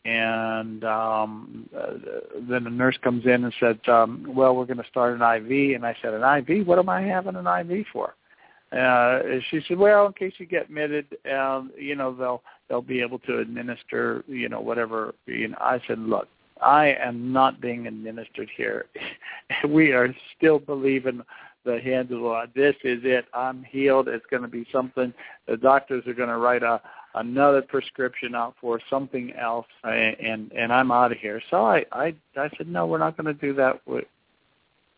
And 0.04 0.84
um, 0.84 1.68
uh, 1.76 1.94
then 2.48 2.64
the 2.64 2.70
nurse 2.70 2.96
comes 3.02 3.24
in 3.24 3.44
and 3.44 3.54
said, 3.58 3.80
um, 3.88 4.26
"Well, 4.28 4.54
we're 4.54 4.66
going 4.66 4.82
to 4.82 4.88
start 4.88 5.18
an 5.18 5.22
IV." 5.22 5.74
And 5.74 5.86
I 5.86 5.96
said, 6.02 6.12
"An 6.12 6.22
IV? 6.22 6.66
What 6.66 6.78
am 6.78 6.90
I 6.90 7.00
having 7.02 7.36
an 7.36 7.46
IV 7.46 7.86
for?" 7.90 8.14
Uh, 8.70 9.20
she 9.50 9.62
said, 9.66 9.78
"Well, 9.78 10.06
in 10.06 10.12
case 10.12 10.34
you 10.36 10.46
get 10.46 10.64
admitted, 10.64 11.06
um, 11.34 11.72
you 11.78 11.96
know 11.96 12.14
they'll 12.14 12.42
they'll 12.68 12.82
be 12.82 13.00
able 13.00 13.18
to 13.20 13.38
administer, 13.38 14.22
you 14.28 14.50
know, 14.50 14.60
whatever." 14.60 15.14
You 15.26 15.48
know, 15.48 15.58
I 15.58 15.80
said, 15.88 15.98
"Look, 15.98 16.28
I 16.60 16.94
am 17.00 17.32
not 17.32 17.60
being 17.60 17.86
administered 17.86 18.50
here. 18.56 18.86
we 19.68 19.92
are 19.92 20.14
still 20.36 20.58
believing 20.58 21.22
the 21.64 21.80
hand 21.80 22.10
of 22.10 22.18
the 22.20 22.24
Lord. 22.24 22.50
This 22.54 22.76
is 22.84 23.00
it. 23.04 23.26
I'm 23.32 23.64
healed. 23.64 24.08
It's 24.08 24.26
going 24.30 24.42
to 24.42 24.48
be 24.48 24.66
something. 24.70 25.12
The 25.46 25.56
doctors 25.56 26.06
are 26.06 26.14
going 26.14 26.28
to 26.28 26.38
write 26.38 26.62
a 26.62 26.80
another 27.14 27.62
prescription 27.62 28.34
out 28.34 28.54
for 28.60 28.80
something 28.90 29.32
else, 29.34 29.66
and 29.84 30.52
and 30.52 30.72
I'm 30.72 30.90
out 30.90 31.12
of 31.12 31.18
here. 31.18 31.40
So 31.50 31.64
I 31.64 31.84
I 31.92 32.14
I 32.36 32.50
said 32.56 32.68
no, 32.68 32.86
we're 32.86 32.98
not 32.98 33.16
going 33.16 33.26
to 33.26 33.40
do 33.40 33.54
that. 33.54 33.80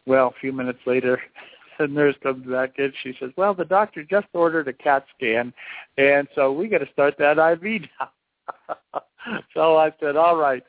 Well, 0.06 0.28
a 0.28 0.40
few 0.40 0.52
minutes 0.52 0.80
later, 0.86 1.20
the 1.78 1.86
nurse 1.86 2.16
comes 2.22 2.46
back 2.46 2.78
in. 2.78 2.92
She 3.02 3.14
says, 3.20 3.30
"Well, 3.36 3.54
the 3.54 3.64
doctor 3.64 4.02
just 4.02 4.28
ordered 4.32 4.68
a 4.68 4.72
CAT 4.72 5.04
scan, 5.16 5.52
and 5.98 6.26
so 6.34 6.52
we 6.52 6.68
got 6.68 6.78
to 6.78 6.88
start 6.92 7.14
that 7.18 7.38
IV 7.38 7.82
now." 8.00 9.02
so 9.54 9.76
I 9.76 9.92
said, 10.00 10.16
all 10.16 10.36
right. 10.36 10.62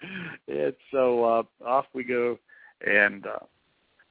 And 0.48 0.74
so 0.92 1.24
uh, 1.24 1.44
off 1.66 1.86
we 1.94 2.04
go 2.04 2.38
and 2.86 3.26
uh, 3.26 3.40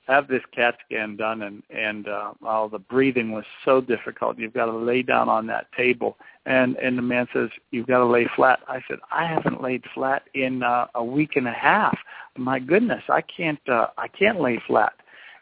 have 0.07 0.28
this 0.28 0.42
CAT 0.55 0.76
scan 0.84 1.16
done. 1.16 1.42
And, 1.42 1.62
and 1.70 2.09
uh, 2.09 2.32
oh, 2.42 2.68
the 2.68 2.78
breathing 2.78 3.32
was 3.32 3.44
so 3.64 3.80
difficult. 3.80 4.38
You've 4.38 4.55
got 4.55 4.66
to 4.66 4.76
lay 4.76 5.03
down 5.03 5.28
on 5.28 5.47
that 5.49 5.66
table. 5.76 6.16
And, 6.47 6.76
and 6.76 6.97
the 6.97 7.03
man 7.03 7.26
says, 7.32 7.49
you've 7.70 7.88
got 7.88 7.99
to 7.99 8.07
lay 8.07 8.26
flat. 8.36 8.61
I 8.68 8.80
said, 8.88 8.99
I 9.11 9.26
haven't 9.26 9.62
laid 9.62 9.84
flat 9.94 10.22
in 10.34 10.62
uh, 10.62 10.86
a 10.94 11.05
week 11.05 11.36
and 11.36 11.49
a 11.49 11.53
half. 11.53 11.97
My 12.36 12.59
goodness, 12.59 13.03
I 13.09 13.22
can't, 13.22 13.61
uh, 13.68 13.88
I 13.99 14.09
can't 14.09 14.40
lay 14.40 14.61
flat. 14.66 14.92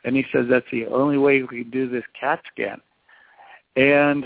And 0.04 0.16
he 0.16 0.24
says, 0.32 0.46
that's 0.48 0.66
the 0.70 0.86
only 0.86 1.18
way 1.18 1.42
we 1.42 1.62
can 1.62 1.70
do 1.70 1.88
this 1.88 2.04
CAT 2.18 2.40
scan. 2.52 2.80
And 3.76 4.24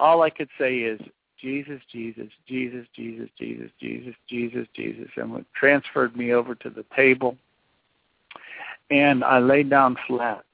all 0.00 0.22
I 0.22 0.30
could 0.30 0.48
say 0.58 0.78
is, 0.78 1.00
Jesus, 1.42 1.82
Jesus, 1.90 2.28
Jesus, 2.46 2.86
Jesus, 2.94 3.28
Jesus, 3.36 3.70
Jesus, 3.80 4.14
Jesus, 4.28 4.66
Jesus, 4.74 5.08
and 5.16 5.44
transferred 5.54 6.16
me 6.16 6.32
over 6.32 6.54
to 6.54 6.70
the 6.70 6.84
table. 6.94 7.36
And 8.90 9.24
I 9.24 9.40
laid 9.40 9.68
down 9.68 9.96
flat. 10.06 10.44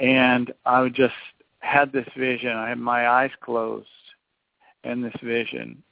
And 0.00 0.52
I 0.64 0.88
just 0.88 1.14
had 1.58 1.92
this 1.92 2.08
vision. 2.16 2.50
I 2.56 2.70
had 2.70 2.78
my 2.78 3.08
eyes 3.08 3.30
closed 3.42 3.86
and 4.84 5.04
this 5.04 5.14
vision. 5.22 5.82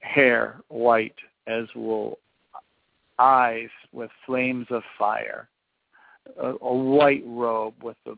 Hair 0.00 0.60
white 0.68 1.16
as 1.46 1.66
wool, 1.74 2.18
eyes 3.18 3.68
with 3.92 4.10
flames 4.24 4.66
of 4.70 4.82
fire, 4.98 5.48
a, 6.40 6.54
a 6.60 6.74
white 6.74 7.22
robe 7.26 7.74
with 7.82 7.96
the 8.06 8.16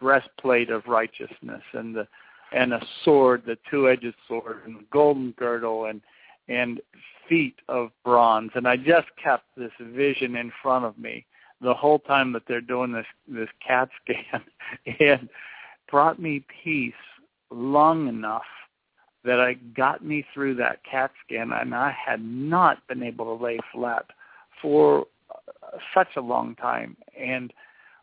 breastplate 0.00 0.70
of 0.70 0.86
righteousness 0.86 1.62
and 1.72 1.94
the 1.94 2.06
and 2.52 2.72
a 2.72 2.80
sword, 3.04 3.42
the 3.46 3.58
two-edged 3.70 4.14
sword, 4.26 4.62
and 4.66 4.76
a 4.76 4.84
golden 4.92 5.32
girdle, 5.32 5.86
and 5.86 6.00
and 6.48 6.80
feet 7.28 7.56
of 7.68 7.90
bronze. 8.04 8.50
And 8.54 8.66
I 8.66 8.76
just 8.76 9.08
kept 9.22 9.44
this 9.56 9.72
vision 9.80 10.36
in 10.36 10.50
front 10.62 10.86
of 10.86 10.96
me 10.98 11.26
the 11.60 11.74
whole 11.74 11.98
time 11.98 12.32
that 12.32 12.42
they're 12.48 12.60
doing 12.60 12.92
this 12.92 13.06
this 13.26 13.48
CAT 13.66 13.88
scan, 14.02 14.42
and 15.00 15.28
brought 15.90 16.20
me 16.20 16.44
peace 16.62 16.92
long 17.50 18.08
enough 18.08 18.42
that 19.24 19.40
I 19.40 19.54
got 19.76 20.04
me 20.04 20.24
through 20.32 20.54
that 20.56 20.80
CAT 20.90 21.10
scan, 21.24 21.52
and 21.52 21.74
I 21.74 21.90
had 21.92 22.22
not 22.22 22.86
been 22.88 23.02
able 23.02 23.36
to 23.36 23.44
lay 23.44 23.58
flat 23.72 24.06
for 24.62 25.06
uh, 25.30 25.78
such 25.94 26.08
a 26.16 26.20
long 26.20 26.54
time. 26.54 26.96
And 27.18 27.52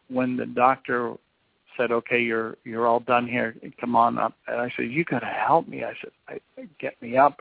when 0.08 0.38
the 0.38 0.46
doctor 0.46 1.16
said, 1.78 1.92
"Okay, 1.92 2.22
you're 2.22 2.58
you're 2.64 2.88
all 2.88 3.00
done 3.00 3.28
here. 3.28 3.56
Come 3.80 3.96
on 3.96 4.18
up." 4.18 4.34
And 4.48 4.60
I 4.60 4.72
said, 4.76 4.92
"You 4.92 5.04
got 5.04 5.20
to 5.20 5.26
help 5.26 5.68
me." 5.68 5.84
I 5.84 5.94
said, 6.02 6.12
I, 6.58 6.68
"Get 6.80 7.02
me 7.02 7.18
up, 7.18 7.40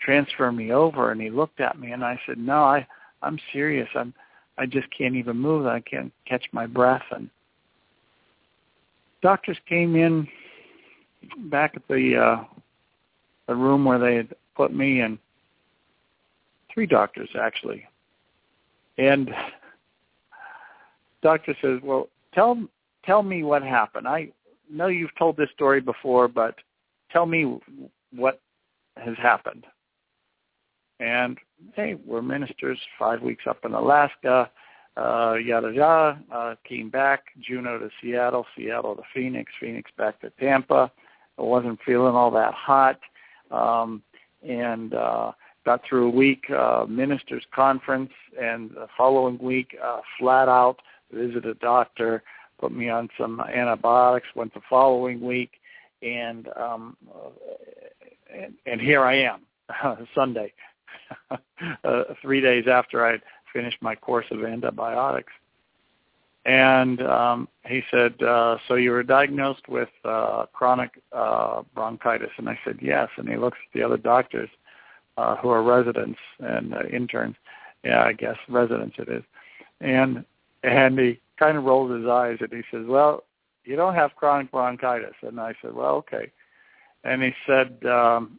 transfer 0.00 0.50
me 0.52 0.72
over." 0.72 1.12
And 1.12 1.20
he 1.20 1.30
looked 1.30 1.60
at 1.60 1.78
me, 1.78 1.92
and 1.92 2.04
I 2.04 2.18
said, 2.26 2.38
"No, 2.38 2.62
I 2.64 2.86
I'm 3.22 3.38
serious. 3.52 3.88
I'm 3.94 4.14
I 4.58 4.66
just 4.66 4.88
can't 4.96 5.14
even 5.14 5.36
move. 5.36 5.66
I 5.66 5.80
can't 5.80 6.12
catch 6.26 6.44
my 6.52 6.66
breath." 6.66 7.04
And 7.10 7.30
doctors 9.22 9.58
came 9.68 9.96
in 9.96 10.28
back 11.50 11.72
at 11.76 11.86
the 11.88 12.16
uh, 12.16 12.44
the 13.46 13.54
room 13.54 13.84
where 13.84 13.98
they 13.98 14.16
had 14.16 14.34
put 14.56 14.74
me, 14.74 15.00
and 15.00 15.18
three 16.72 16.86
doctors 16.86 17.30
actually, 17.40 17.84
and 18.98 19.30
doctor 21.22 21.56
says, 21.62 21.80
"Well, 21.82 22.08
tell 22.34 22.58
tell 23.04 23.22
me 23.22 23.42
what 23.42 23.62
happened. 23.62 24.06
I 24.08 24.28
know 24.70 24.88
you've 24.88 25.16
told 25.18 25.36
this 25.36 25.50
story 25.54 25.80
before, 25.80 26.28
but 26.28 26.54
tell 27.10 27.26
me 27.26 27.58
what 28.14 28.40
has 28.96 29.16
happened. 29.18 29.66
And 31.00 31.38
hey, 31.74 31.96
we're 32.06 32.22
ministers, 32.22 32.78
five 32.98 33.22
weeks 33.22 33.44
up 33.48 33.64
in 33.64 33.72
Alaska, 33.72 34.50
uh, 34.96 35.34
yada 35.34 35.72
yada. 35.72 36.20
Uh, 36.32 36.54
came 36.68 36.90
back, 36.90 37.24
Juneau 37.40 37.78
to 37.78 37.90
Seattle, 38.00 38.46
Seattle 38.56 38.94
to 38.96 39.02
Phoenix, 39.14 39.50
Phoenix 39.60 39.90
back 39.96 40.20
to 40.20 40.30
Tampa. 40.38 40.90
I 41.38 41.42
wasn't 41.42 41.80
feeling 41.84 42.14
all 42.14 42.30
that 42.32 42.54
hot, 42.54 43.00
um, 43.50 44.02
and 44.46 44.94
uh, 44.94 45.32
got 45.64 45.80
through 45.88 46.08
a 46.08 46.10
week 46.10 46.44
uh, 46.50 46.84
ministers 46.88 47.44
conference, 47.54 48.12
and 48.40 48.70
the 48.70 48.86
following 48.96 49.38
week, 49.38 49.76
uh, 49.82 50.00
flat 50.18 50.48
out 50.48 50.76
visit 51.12 51.44
a 51.46 51.54
doctor, 51.54 52.22
put 52.62 52.72
me 52.72 52.88
on 52.88 53.08
some 53.18 53.40
antibiotics. 53.40 54.28
Went 54.36 54.54
the 54.54 54.60
following 54.70 55.20
week, 55.20 55.50
and 56.00 56.48
um, 56.56 56.96
and, 58.32 58.54
and 58.66 58.80
here 58.80 59.02
I 59.02 59.16
am, 59.16 59.40
Sunday, 60.14 60.52
uh, 61.30 62.02
three 62.22 62.40
days 62.40 62.66
after 62.68 63.04
I'd 63.04 63.22
finished 63.52 63.78
my 63.80 63.96
course 63.96 64.26
of 64.30 64.44
antibiotics. 64.44 65.32
And 66.44 67.02
um, 67.02 67.48
he 67.66 67.82
said, 67.90 68.22
uh, 68.22 68.58
"So 68.68 68.74
you 68.74 68.92
were 68.92 69.02
diagnosed 69.02 69.68
with 69.68 69.90
uh, 70.04 70.46
chronic 70.52 71.02
uh, 71.12 71.62
bronchitis?" 71.74 72.30
And 72.38 72.48
I 72.48 72.58
said, 72.64 72.78
"Yes." 72.80 73.08
And 73.16 73.28
he 73.28 73.36
looks 73.36 73.58
at 73.58 73.76
the 73.76 73.84
other 73.84 73.96
doctors 73.96 74.50
uh, 75.16 75.36
who 75.36 75.50
are 75.50 75.62
residents 75.64 76.18
and 76.38 76.74
uh, 76.74 76.84
interns. 76.92 77.34
Yeah, 77.82 78.04
I 78.04 78.12
guess 78.12 78.36
residents 78.48 78.96
it 78.98 79.08
is. 79.08 79.24
And 79.80 80.24
and 80.62 80.98
he 80.98 81.20
kind 81.38 81.56
of 81.56 81.64
rolls 81.64 81.92
his 81.98 82.06
eyes 82.08 82.38
and 82.40 82.52
he 82.52 82.62
says, 82.70 82.86
"Well, 82.86 83.24
you 83.64 83.76
don't 83.76 83.94
have 83.94 84.16
chronic 84.16 84.50
bronchitis." 84.50 85.14
And 85.22 85.40
I 85.40 85.54
said, 85.62 85.74
"Well, 85.74 85.94
okay." 85.96 86.30
And 87.04 87.22
he 87.22 87.32
said, 87.46 87.84
um, 87.86 88.38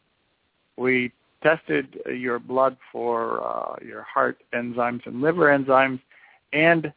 "We 0.78 1.12
tested 1.42 2.00
your 2.08 2.40
blood 2.40 2.78
for 2.92 3.46
uh, 3.46 3.76
your 3.86 4.04
heart 4.04 4.42
enzymes 4.54 5.06
and 5.06 5.22
liver 5.22 5.48
enzymes, 5.58 6.00
and 6.54 6.94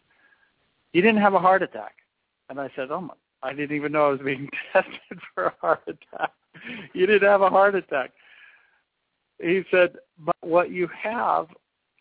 you 0.93 1.03
didn't 1.03 1.21
have 1.21 1.35
a 1.35 1.41
heart 1.41 1.63
attack." 1.63 1.97
And 2.49 2.61
I 2.61 2.71
said, 2.77 2.91
"Oh 2.91 3.01
my." 3.01 3.15
I 3.43 3.53
didn't 3.53 3.77
even 3.77 3.93
know 3.93 4.07
I 4.07 4.11
was 4.11 4.21
being 4.21 4.49
tested 4.73 5.21
for 5.35 5.47
a 5.47 5.55
heart 5.61 5.83
attack. 5.87 6.33
You 6.95 7.07
didn't 7.07 7.29
have 7.29 7.43
a 7.43 7.51
heart 7.51 7.75
attack. 7.75 8.11
He 9.41 9.63
said, 9.71 9.97
but 10.19 10.37
what 10.41 10.71
you 10.71 10.89
have 11.01 11.47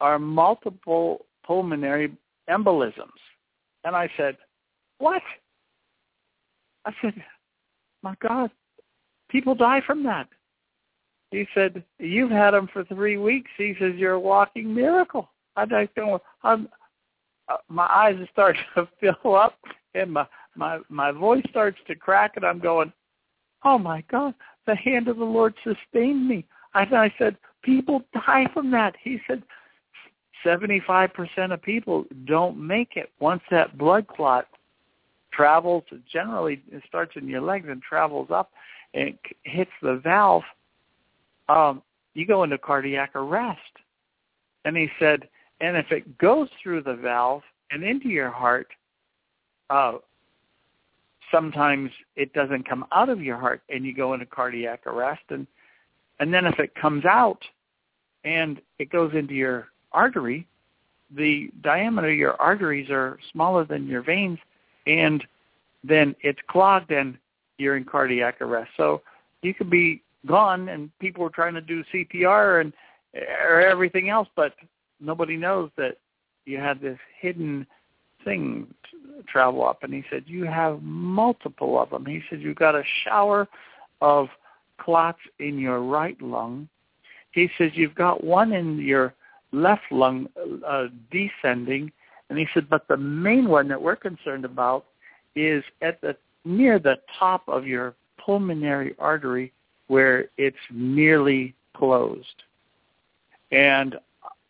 are 0.02 0.18
multiple 0.18 1.26
pulmonary 1.46 2.14
embolisms. 2.50 3.20
And 3.86 3.96
I 3.96 4.10
said, 4.18 4.36
what? 4.98 5.22
I 6.86 6.92
said, 7.02 7.14
my 8.04 8.16
God, 8.22 8.52
people 9.30 9.56
die 9.56 9.82
from 9.86 10.04
that. 10.04 10.28
He 11.32 11.46
said, 11.54 11.84
you've 12.00 12.32
had 12.32 12.52
them 12.52 12.68
for 12.74 12.84
three 12.86 13.18
weeks. 13.18 13.50
He 13.58 13.74
says, 13.80 13.94
you're 13.96 14.14
a 14.14 14.20
walking 14.20 14.74
miracle. 14.74 15.30
I 15.56 15.66
don't, 15.66 16.22
I'm, 16.44 16.68
uh, 17.48 17.58
my 17.70 17.86
eyes 17.86 18.16
are 18.16 18.30
starting 18.32 18.62
to 18.76 18.88
fill 19.00 19.36
up 19.36 19.58
and 19.94 20.12
my, 20.12 20.28
my, 20.56 20.80
my 20.90 21.12
voice 21.12 21.44
starts 21.50 21.78
to 21.88 21.96
crack 21.96 22.34
and 22.36 22.46
I'm 22.46 22.60
going, 22.60 22.92
oh 23.64 23.78
my 23.78 24.04
God, 24.12 24.34
the 24.66 24.76
hand 24.76 25.08
of 25.08 25.18
the 25.18 25.24
Lord 25.24 25.54
sustained 25.64 26.28
me. 26.28 26.46
I, 26.74 26.82
I 26.84 27.14
said, 27.18 27.38
people 27.64 28.02
die 28.14 28.48
from 28.54 28.72
that. 28.72 28.96
He 29.02 29.20
said, 29.28 29.44
75% 30.46 31.54
of 31.54 31.62
people 31.62 32.06
don't 32.26 32.58
make 32.58 32.96
it. 32.96 33.12
Once 33.20 33.42
that 33.52 33.78
blood 33.78 34.08
clot 34.08 34.48
travels 35.32 35.84
generally 36.10 36.62
it 36.72 36.82
starts 36.88 37.14
in 37.18 37.28
your 37.28 37.42
legs 37.42 37.68
and 37.70 37.82
travels 37.82 38.30
up 38.32 38.52
and 38.94 39.18
hits 39.44 39.72
the 39.82 40.00
valve 40.02 40.44
um 41.50 41.82
you 42.14 42.26
go 42.26 42.44
into 42.44 42.58
cardiac 42.58 43.14
arrest. 43.16 43.60
And 44.64 44.78
he 44.78 44.90
said 45.00 45.28
and 45.60 45.76
if 45.76 45.92
it 45.92 46.18
goes 46.18 46.48
through 46.62 46.84
the 46.84 46.96
valve 46.96 47.44
and 47.72 47.84
into 47.84 48.08
your 48.08 48.30
heart 48.30 48.68
uh 49.70 49.94
sometimes 51.32 51.92
it 52.16 52.32
doesn't 52.34 52.68
come 52.68 52.86
out 52.94 53.10
of 53.10 53.22
your 53.22 53.38
heart 53.38 53.62
and 53.70 53.86
you 53.86 53.94
go 53.94 54.14
into 54.14 54.26
cardiac 54.26 54.88
arrest. 54.88 55.24
And 55.30 55.48
and 56.20 56.34
then 56.34 56.46
if 56.46 56.60
it 56.60 56.74
comes 56.76 57.04
out 57.04 57.44
and 58.24 58.62
it 58.80 58.90
goes 58.90 59.14
into 59.14 59.34
your 59.34 59.68
artery, 59.96 60.46
the 61.16 61.50
diameter 61.62 62.10
of 62.10 62.18
your 62.18 62.40
arteries 62.42 62.90
are 62.90 63.18
smaller 63.32 63.64
than 63.64 63.88
your 63.88 64.02
veins, 64.02 64.40
and 64.86 65.24
then 65.84 66.16
it's 66.22 66.40
clogged 66.48 66.92
and 66.92 67.18
you're 67.58 67.78
in 67.78 67.86
cardiac 67.86 68.42
arrest. 68.42 68.72
So 68.76 69.02
you 69.42 69.54
could 69.54 69.70
be 69.70 70.02
gone, 70.26 70.70
and 70.70 70.90
people 71.00 71.24
are 71.24 71.30
trying 71.30 71.54
to 71.54 71.62
do 71.62 71.84
CPR 71.94 72.62
and 72.62 72.74
or 73.48 73.62
everything 73.62 74.10
else, 74.10 74.28
but 74.36 74.54
nobody 75.00 75.38
knows 75.38 75.70
that 75.78 75.98
you 76.46 76.58
had 76.58 76.82
this 76.82 77.00
hidden 77.20 77.66
thing 78.24 78.68
travel 79.28 79.66
up. 79.66 79.84
And 79.84 79.94
he 79.94 80.04
said 80.10 80.24
you 80.28 80.44
have 80.46 80.82
multiple 80.82 81.80
of 81.80 81.90
them. 81.92 82.06
He 82.06 82.22
said 82.30 82.42
you've 82.42 82.58
got 82.58 82.76
a 82.76 82.84
shower 83.04 83.48
of 84.02 84.28
clots 84.78 85.20
in 85.40 85.58
your 85.58 85.80
right 85.82 86.20
lung. 86.22 86.68
He 87.32 87.50
says 87.58 87.72
you've 87.74 87.96
got 87.96 88.24
one 88.24 88.52
in 88.54 88.80
your 88.80 89.14
left 89.56 89.84
lung 89.92 90.28
uh, 90.68 90.88
descending, 91.12 91.92
and 92.30 92.38
he 92.38 92.48
said, 92.54 92.70
but 92.70 92.88
the 92.88 92.98
main 92.98 93.48
one 93.48 93.68
that 93.70 93.82
we're 93.82 93.96
concerned 93.96 94.46
about 94.46 94.86
is 95.36 95.64
at 95.82 96.02
the 96.02 96.16
near 96.44 96.78
the 96.80 96.98
top 97.20 97.48
of 97.48 97.66
your 97.66 97.96
pulmonary 98.24 98.96
artery 99.00 99.52
where 99.88 100.26
it's 100.38 100.58
nearly 100.72 101.54
closed. 101.76 102.44
And 103.52 103.96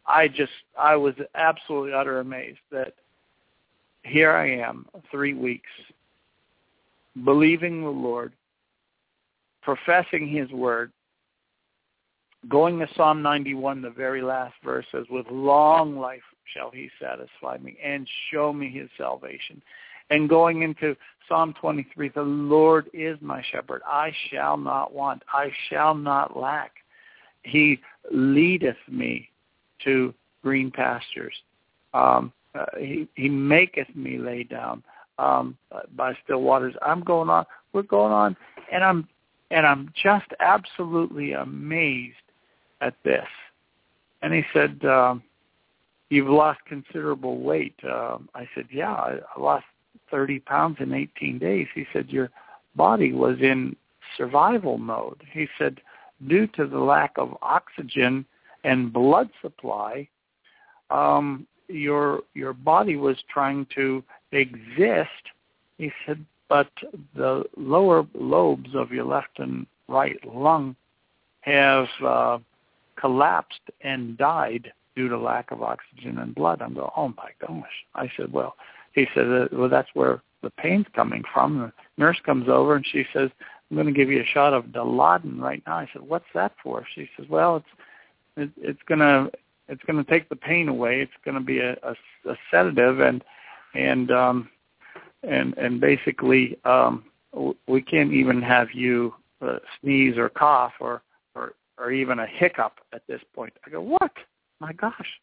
I 0.06 0.28
just 0.28 0.52
I 0.78 0.96
was 0.96 1.16
absolutely 1.36 1.94
utter 1.94 2.20
amazed 2.20 2.60
that 2.72 2.94
here 4.04 4.32
I 4.32 4.52
am, 4.52 4.86
three 5.10 5.34
weeks, 5.34 5.70
believing 7.24 7.82
the 7.82 7.90
Lord, 7.90 8.34
professing 9.62 10.28
his 10.28 10.50
word, 10.52 10.92
going 12.50 12.80
to 12.80 12.88
Psalm 12.96 13.22
91, 13.22 13.82
the 13.82 13.90
very 13.90 14.22
last 14.22 14.54
verse 14.64 14.86
says, 14.92 15.06
with 15.10 15.26
long 15.30 15.98
life 15.98 16.22
shall 16.54 16.72
he 16.72 16.90
satisfy 17.02 17.58
me 17.58 17.78
and 17.84 18.08
show 18.32 18.54
me 18.54 18.70
his 18.70 18.90
salvation. 18.98 19.62
And 20.10 20.30
going 20.30 20.62
into 20.62 20.96
Psalm 21.28 21.56
23, 21.60 22.10
the 22.10 22.22
Lord 22.22 22.90
is 22.94 23.18
my 23.22 23.44
shepherd. 23.52 23.82
I 23.86 24.12
shall 24.30 24.58
not 24.58 24.94
want. 24.94 25.24
I 25.34 25.52
shall 25.70 25.96
not 25.96 26.38
lack. 26.38 26.72
He 27.44 27.80
leadeth 28.12 28.78
me 28.90 29.30
to 29.84 30.14
green 30.44 30.70
pastures. 30.70 31.34
Um, 31.94 32.32
uh, 32.54 32.66
he, 32.78 33.08
he 33.16 33.30
maketh 33.30 33.94
me 33.96 34.18
lay 34.18 34.44
down 34.44 34.84
um, 35.18 35.58
by 35.96 36.16
still 36.24 36.42
waters. 36.42 36.76
I'm 36.82 37.02
going 37.02 37.30
on. 37.30 37.46
We're 37.74 37.84
going 37.84 38.14
on, 38.14 38.38
and 38.72 38.84
I'm 38.84 39.08
and 39.52 39.66
I'm 39.66 39.92
just 40.02 40.28
absolutely 40.40 41.34
amazed 41.34 42.16
at 42.86 42.96
this. 43.04 43.28
And 44.22 44.34
he 44.34 44.44
said, 44.54 44.84
um, 44.86 45.24
you've 46.10 46.30
lost 46.30 46.60
considerable 46.66 47.40
weight. 47.40 47.76
Um, 47.84 48.30
I 48.36 48.48
said, 48.54 48.68
yeah, 48.72 48.94
I, 48.94 49.20
I 49.36 49.40
lost 49.40 49.66
30 50.12 50.40
pounds 50.40 50.78
in 50.80 50.94
18 50.94 51.40
days. 51.40 51.68
He 51.74 51.86
said, 51.92 52.10
your 52.10 52.30
body 52.76 53.12
was 53.14 53.38
in 53.42 53.76
survival 54.18 54.78
mode. 54.78 55.22
He 55.32 55.48
said, 55.58 55.82
due 56.28 56.48
to 56.48 56.68
the 56.68 56.80
lack 56.80 57.14
of 57.18 57.38
oxygen 57.42 58.26
and 58.64 58.94
blood 58.94 59.30
supply, 59.42 60.08
um, 60.90 61.48
your 61.68 62.22
your 62.36 62.54
body 62.54 62.96
was 62.96 63.18
trying 63.28 63.66
to 63.74 64.04
exist. 64.32 65.10
He 65.80 65.92
said, 66.06 66.24
but 66.48 66.70
the 67.16 67.44
lower 67.58 68.06
lobes 68.14 68.70
of 68.76 68.92
your 68.92 69.06
left 69.06 69.40
and 69.40 69.66
right 69.88 70.20
lung 70.28 70.76
have 71.42 71.88
uh, 72.04 72.38
collapsed 73.00 73.62
and 73.82 74.18
died 74.18 74.72
due 74.96 75.10
to 75.10 75.18
lack 75.18 75.52
of 75.52 75.62
oxygen 75.62 76.18
and 76.20 76.34
blood. 76.34 76.62
I'm 76.62 76.74
going, 76.74 76.90
oh 76.96 77.10
my 77.10 77.32
gosh. 77.46 77.86
I 77.94 78.10
said, 78.16 78.32
well, 78.32 78.56
he 78.94 79.08
said, 79.14 79.28
uh, 79.28 79.48
well, 79.52 79.70
that's 79.70 79.90
where 79.94 80.22
the 80.42 80.50
pain's 80.52 80.86
coming 80.96 81.24
from. 81.34 81.60
The 81.60 81.74
nurse 81.98 82.18
comes 82.26 82.48
over 82.48 82.76
and 82.76 82.86
she 82.90 83.06
says, 83.14 83.30
I'm 83.70 83.76
going 83.76 83.88
to 83.88 83.94
give 83.94 84.10
you 84.10 84.22
a 84.22 84.26
shot 84.26 84.54
of 84.54 84.66
Dilaudid 84.66 85.40
right 85.40 85.62
now. 85.66 85.78
I 85.78 85.90
said, 85.92 86.04
what's 86.04 86.26
that 86.34 86.54
for? 86.64 86.86
She 86.94 87.10
says, 87.18 87.26
well, 87.30 87.58
it's 87.58 87.66
it, 88.38 88.52
it's 88.58 88.82
going 88.88 89.00
to 89.00 89.32
it's 89.68 89.82
going 89.84 90.04
to 90.04 90.10
take 90.10 90.30
the 90.30 90.36
pain 90.36 90.68
away. 90.70 91.02
It's 91.02 91.12
going 91.24 91.36
to 91.36 91.42
be 91.42 91.60
a, 91.60 91.72
a, 91.84 91.96
a 92.30 92.36
sedative 92.52 93.00
and 93.00 93.24
and 93.74 94.12
um 94.12 94.50
and 95.24 95.58
and 95.58 95.82
basically 95.82 96.58
um 96.66 97.04
we 97.68 97.82
can't 97.82 98.14
even 98.14 98.42
have 98.42 98.68
you 98.74 99.14
uh, 99.42 99.58
sneeze 99.82 100.18
or 100.18 100.30
cough 100.30 100.74
or 100.80 101.02
or 101.34 101.54
even 101.92 102.20
a 102.20 102.28
hiccup 102.28 102.80
at 102.94 103.02
this 103.08 103.22
point. 103.34 103.54
I 103.66 103.70
go, 103.70 103.82
what? 103.82 104.12
My 104.60 104.74
gosh. 104.74 105.20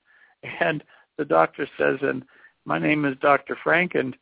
And 0.61 0.83
the 1.19 1.25
doctor 1.25 1.69
says, 1.79 1.99
and 2.03 2.25
my 2.65 2.79
name 2.79 3.05
is 3.05 3.17
Dr. 3.21 3.57
Frank, 3.63 3.95
and 3.95 4.17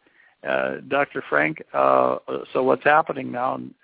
uh, 0.48 0.76
Dr. 0.88 1.22
Frank, 1.28 1.62
uh, 1.74 2.16
so 2.52 2.62
what's 2.62 2.84
happening 2.84 3.30
now? 3.30 3.56
And, 3.56 3.74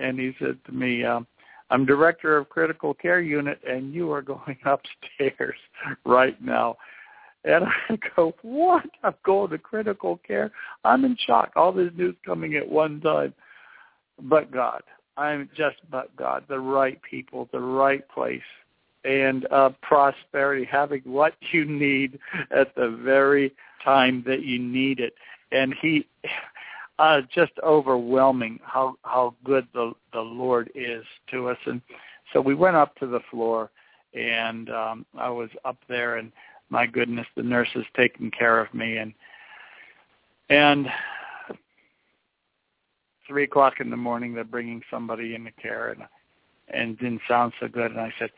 and 0.00 0.18
he 0.18 0.34
said 0.38 0.58
to 0.66 0.72
me, 0.72 1.04
um, 1.04 1.26
I'm 1.70 1.84
director 1.84 2.36
of 2.36 2.48
critical 2.48 2.94
care 2.94 3.20
unit, 3.20 3.60
and 3.68 3.92
you 3.92 4.12
are 4.12 4.22
going 4.22 4.56
upstairs 4.64 5.56
right 6.04 6.40
now. 6.42 6.76
And 7.44 7.64
I 7.88 7.98
go, 8.14 8.34
what? 8.42 8.84
I'm 9.02 9.14
going 9.24 9.50
to 9.50 9.58
critical 9.58 10.20
care? 10.26 10.52
I'm 10.84 11.04
in 11.04 11.16
shock. 11.26 11.52
All 11.56 11.72
this 11.72 11.92
news 11.96 12.16
coming 12.24 12.54
at 12.54 12.68
one 12.68 13.00
time. 13.00 13.34
But 14.22 14.50
God, 14.50 14.82
I'm 15.16 15.48
just 15.56 15.76
but 15.90 16.14
God, 16.16 16.44
the 16.48 16.60
right 16.60 17.00
people, 17.02 17.48
the 17.52 17.60
right 17.60 18.06
place, 18.08 18.40
and 19.04 19.46
uh, 19.50 19.70
prosperity, 19.82 20.64
having 20.64 21.02
what 21.04 21.34
you 21.52 21.64
need 21.64 22.18
at 22.50 22.74
the 22.74 22.90
very 23.02 23.52
time 23.84 24.22
that 24.26 24.44
you 24.44 24.58
need 24.58 25.00
it. 25.00 25.14
and 25.52 25.74
he 25.80 26.06
uh 26.98 27.20
just 27.34 27.52
overwhelming 27.62 28.58
how 28.62 28.96
how 29.02 29.34
good 29.44 29.66
the 29.74 29.92
the 30.12 30.20
lord 30.20 30.70
is 30.74 31.04
to 31.30 31.48
us 31.48 31.58
and 31.66 31.82
so 32.32 32.40
we 32.40 32.54
went 32.54 32.74
up 32.74 32.96
to 32.96 33.06
the 33.06 33.20
floor 33.30 33.70
and 34.14 34.70
um 34.70 35.04
i 35.18 35.28
was 35.28 35.50
up 35.66 35.76
there 35.88 36.16
and 36.16 36.32
my 36.70 36.86
goodness 36.86 37.26
the 37.36 37.42
nurse 37.42 37.68
is 37.74 37.84
taking 37.94 38.30
care 38.30 38.58
of 38.60 38.72
me 38.72 38.96
and 38.96 39.12
and 40.48 40.86
three 43.26 43.44
o'clock 43.44 43.74
in 43.80 43.90
the 43.90 43.96
morning 43.96 44.34
they're 44.34 44.44
bringing 44.44 44.82
somebody 44.90 45.34
into 45.34 45.50
care 45.52 45.90
and 45.90 46.02
and 46.68 46.98
didn't 46.98 47.20
sound 47.28 47.52
so 47.60 47.68
good 47.68 47.90
and 47.90 48.00
i 48.00 48.12
said 48.18 48.30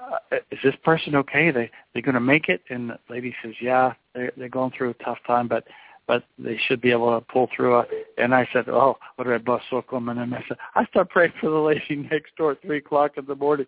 uh, 0.00 0.36
is 0.50 0.58
this 0.62 0.74
person 0.84 1.14
okay 1.14 1.50
they 1.50 1.70
they're 1.92 2.02
going 2.02 2.14
to 2.14 2.20
make 2.20 2.48
it 2.48 2.62
and 2.70 2.90
the 2.90 2.98
lady 3.08 3.34
says 3.42 3.54
yeah 3.60 3.92
they're 4.14 4.32
they're 4.36 4.48
going 4.48 4.72
through 4.76 4.90
a 4.90 5.04
tough 5.04 5.18
time 5.26 5.48
but 5.48 5.64
but 6.06 6.24
they 6.38 6.58
should 6.66 6.80
be 6.80 6.92
able 6.92 7.18
to 7.18 7.24
pull 7.26 7.48
through 7.54 7.80
it. 7.80 7.88
And 8.16 8.34
I 8.34 8.48
said, 8.52 8.68
oh, 8.68 8.96
what 9.16 9.24
did 9.24 9.34
I 9.34 9.38
bust 9.38 9.64
so 9.70 9.82
And 9.90 10.34
I 10.34 10.44
said, 10.46 10.56
I 10.74 10.84
start 10.86 11.10
praying 11.10 11.32
for 11.40 11.50
the 11.50 11.56
lady 11.56 11.96
next 12.10 12.36
door 12.36 12.52
at 12.52 12.62
3 12.62 12.78
o'clock 12.78 13.12
in 13.16 13.26
the 13.26 13.34
morning. 13.34 13.66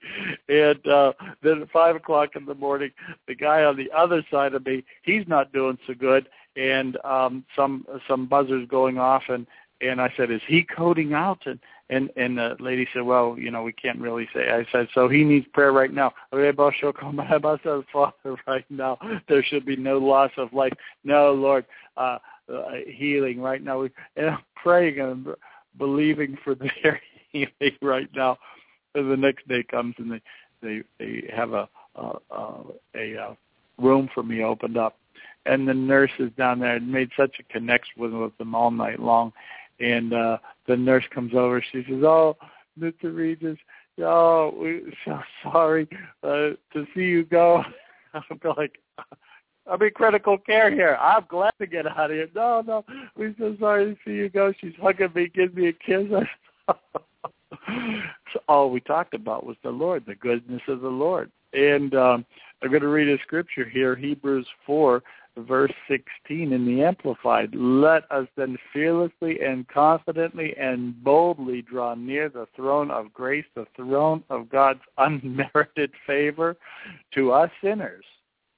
And 0.49 0.87
uh, 0.87 1.12
then 1.43 1.62
at 1.62 1.70
5 1.70 1.97
o'clock 1.97 2.37
in 2.37 2.45
the 2.45 2.55
morning, 2.55 2.91
the 3.26 3.35
guy 3.35 3.64
on 3.64 3.76
the 3.76 3.91
other 3.97 4.24
side 4.31 4.55
of 4.55 4.64
me, 4.64 4.85
he's 5.03 5.26
not 5.26 5.53
doing 5.53 5.79
so 5.87 5.95
good. 5.95 6.29
And 6.57 6.97
um, 7.05 7.45
some 7.55 7.87
some 8.09 8.26
buzzers 8.26 8.66
going 8.68 8.99
off, 8.99 9.22
and 9.29 9.47
and 9.81 10.01
I 10.01 10.12
said, 10.16 10.31
is 10.31 10.41
he 10.47 10.64
coding 10.64 11.14
out? 11.14 11.47
And 11.47 11.59
and 11.91 12.11
and 12.16 12.37
the 12.37 12.57
lady 12.61 12.87
said, 12.93 13.03
well, 13.03 13.37
you 13.39 13.51
know, 13.51 13.62
we 13.62 13.72
can't 13.72 13.99
really 13.99 14.29
say. 14.35 14.51
I 14.51 14.66
said, 14.70 14.89
so 14.95 15.09
he 15.09 15.24
needs 15.24 15.47
prayer 15.53 15.72
right 15.72 15.93
now. 15.93 16.12
Father, 16.33 17.85
right 18.47 18.64
now, 18.68 18.99
there 19.29 19.43
should 19.43 19.64
be 19.64 19.76
no 19.76 19.99
loss 19.99 20.31
of 20.37 20.53
life. 20.53 20.72
No, 21.05 21.33
Lord, 21.33 21.64
uh, 21.97 22.18
uh, 22.53 22.70
healing 22.87 23.41
right 23.41 23.62
now. 23.62 23.83
And 24.16 24.31
I'm 24.31 24.43
praying 24.55 25.01
and 25.01 25.29
believing 25.79 26.37
for 26.45 26.55
their 26.83 27.01
healing 27.31 27.79
right 27.81 28.09
now. 28.14 28.37
And 28.95 29.11
the 29.11 29.16
next 29.16 29.49
day 29.49 29.62
comes 29.62 29.95
and 29.99 30.12
they 30.12 30.20
they 30.61 30.83
they 30.99 31.31
have 31.35 31.53
a 31.53 31.68
a, 31.95 32.12
a, 32.31 32.55
a 32.95 33.16
uh, 33.16 33.35
room 33.79 34.09
for 34.12 34.22
me 34.22 34.43
opened 34.43 34.76
up, 34.76 34.99
and 35.47 35.66
the 35.66 35.74
nurses 35.74 36.31
down 36.37 36.59
there 36.59 36.74
had 36.74 36.87
made 36.87 37.11
such 37.16 37.37
a 37.41 37.53
connection 37.53 37.95
with, 37.97 38.12
with 38.12 38.37
them 38.39 38.55
all 38.55 38.70
night 38.70 39.01
long 39.01 39.33
and 39.81 40.12
uh 40.12 40.39
the 40.66 40.76
nurse 40.76 41.05
comes 41.14 41.35
over. 41.35 41.62
She 41.72 41.85
says 41.89 42.03
oh 42.03 42.37
mr 42.79 43.14
regis 43.14 43.59
oh 44.01 44.55
we're 44.57 44.83
so 45.05 45.18
sorry 45.43 45.89
uh 46.22 46.51
to 46.72 46.87
see 46.95 47.03
you 47.03 47.24
go. 47.24 47.62
I'm 48.14 48.22
like 48.57 48.79
i'm 49.66 49.83
in 49.83 49.91
critical 49.91 50.39
care 50.39 50.70
here. 50.70 50.97
I'm 51.01 51.24
glad 51.29 51.53
to 51.61 51.66
get 51.66 51.87
out 51.87 52.11
of 52.11 52.16
here. 52.16 52.29
No 52.35 52.62
no 52.66 52.85
we're 53.16 53.35
so 53.39 53.57
sorry 53.61 53.95
to 53.95 54.01
see 54.05 54.16
you 54.16 54.29
go. 54.29 54.53
She's 54.61 54.72
hugging 54.81 55.12
me 55.14 55.31
giving 55.35 55.55
me 55.55 55.68
a 55.68 55.72
kiss. 55.72 56.07
So 58.33 58.41
all 58.47 58.70
we 58.70 58.81
talked 58.81 59.14
about 59.14 59.47
was 59.47 59.57
the 59.62 59.70
lord 59.70 60.05
the 60.07 60.14
goodness 60.14 60.61
of 60.68 60.81
the 60.81 60.89
lord. 60.89 61.31
And 61.53 61.95
um 61.95 62.26
i'm 62.62 62.70
going 62.70 62.83
to 62.83 62.89
read 62.89 63.09
a 63.09 63.22
scripture 63.22 63.68
here 63.68 63.97
hebrews 63.97 64.47
four 64.66 65.03
verse 65.47 65.72
16 65.89 66.53
in 66.53 66.66
the 66.66 66.82
Amplified, 66.82 67.55
let 67.55 68.11
us 68.11 68.26
then 68.36 68.59
fearlessly 68.72 69.41
and 69.41 69.66
confidently 69.68 70.57
and 70.57 71.03
boldly 71.03 71.62
draw 71.62 71.95
near 71.95 72.28
the 72.28 72.47
throne 72.57 72.91
of 72.91 73.12
grace, 73.12 73.45
the 73.55 73.66
throne 73.76 74.22
of 74.30 74.49
God's 74.51 74.80
unmerited 74.99 75.93
favor 76.07 76.57
to 77.14 77.32
us 77.32 77.51
sinners 77.62 78.05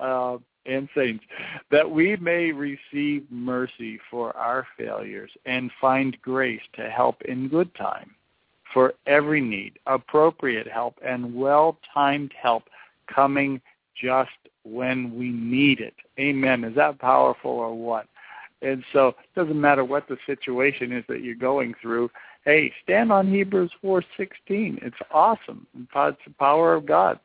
uh, 0.01 0.39
and 0.67 0.89
saints, 0.95 1.25
that 1.71 1.91
we 1.91 2.17
may 2.17 2.53
receive 2.53 3.25
mercy 3.31 3.99
for 4.11 4.37
our 4.37 4.67
failures 4.77 5.31
and 5.47 5.71
find 5.81 6.21
grace 6.23 6.63
to 6.75 6.91
help 6.91 7.23
in 7.23 7.49
good 7.49 7.75
time. 7.75 8.15
For 8.73 8.95
every 9.07 9.41
need, 9.41 9.79
appropriate 9.87 10.69
help 10.69 10.95
and 11.05 11.35
well-timed 11.35 12.33
help 12.41 12.65
coming 13.13 13.61
just 14.01 14.31
when 14.65 15.17
we 15.17 15.31
need 15.31 15.81
it. 15.81 15.95
Amen. 16.19 16.65
Is 16.65 16.75
that 16.77 16.99
powerful 16.99 17.51
or 17.51 17.75
what? 17.75 18.07
And 18.63 18.85
so 18.93 19.09
it 19.09 19.17
doesn't 19.35 19.61
matter 19.61 19.85
what 19.85 20.07
the 20.09 20.19
situation 20.27 20.93
is 20.93 21.05
that 21.09 21.23
you're 21.23 21.35
going 21.35 21.75
through. 21.81 22.11
Hey, 22.45 22.73
stand 22.83 23.11
on 23.11 23.29
Hebrews 23.29 23.73
4:16. 23.83 24.79
It's 24.83 24.97
awesome. 25.11 25.67
It's 25.79 26.25
the 26.25 26.35
power 26.39 26.75
of 26.75 26.87
God, 26.87 27.19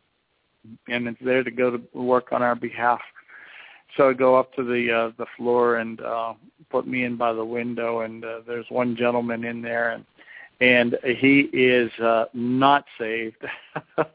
and 0.88 1.08
it's 1.08 1.22
there 1.22 1.44
to 1.44 1.52
go 1.52 1.72
to 1.72 1.82
work 1.94 2.32
on 2.32 2.42
our 2.42 2.56
behalf. 2.56 3.02
So 3.96 4.10
I 4.10 4.14
go 4.14 4.36
up 4.36 4.54
to 4.56 4.64
the 4.64 4.92
uh, 4.92 5.12
the 5.18 5.26
floor 5.38 5.78
and 5.78 6.02
uh, 6.02 6.34
put 6.70 6.88
me 6.88 7.04
in 7.04 7.16
by 7.16 7.34
the 7.34 7.46
window, 7.46 8.02
and 8.02 8.24
uh, 8.24 8.42
there's 8.46 8.70
one 8.70 8.96
gentleman 8.96 9.44
in 9.44 9.62
there, 9.62 9.92
and 9.92 10.06
and 10.62 10.98
he 11.18 11.50
is 11.54 11.92
uh, 12.00 12.26
not 12.34 12.86
saved. 12.98 13.44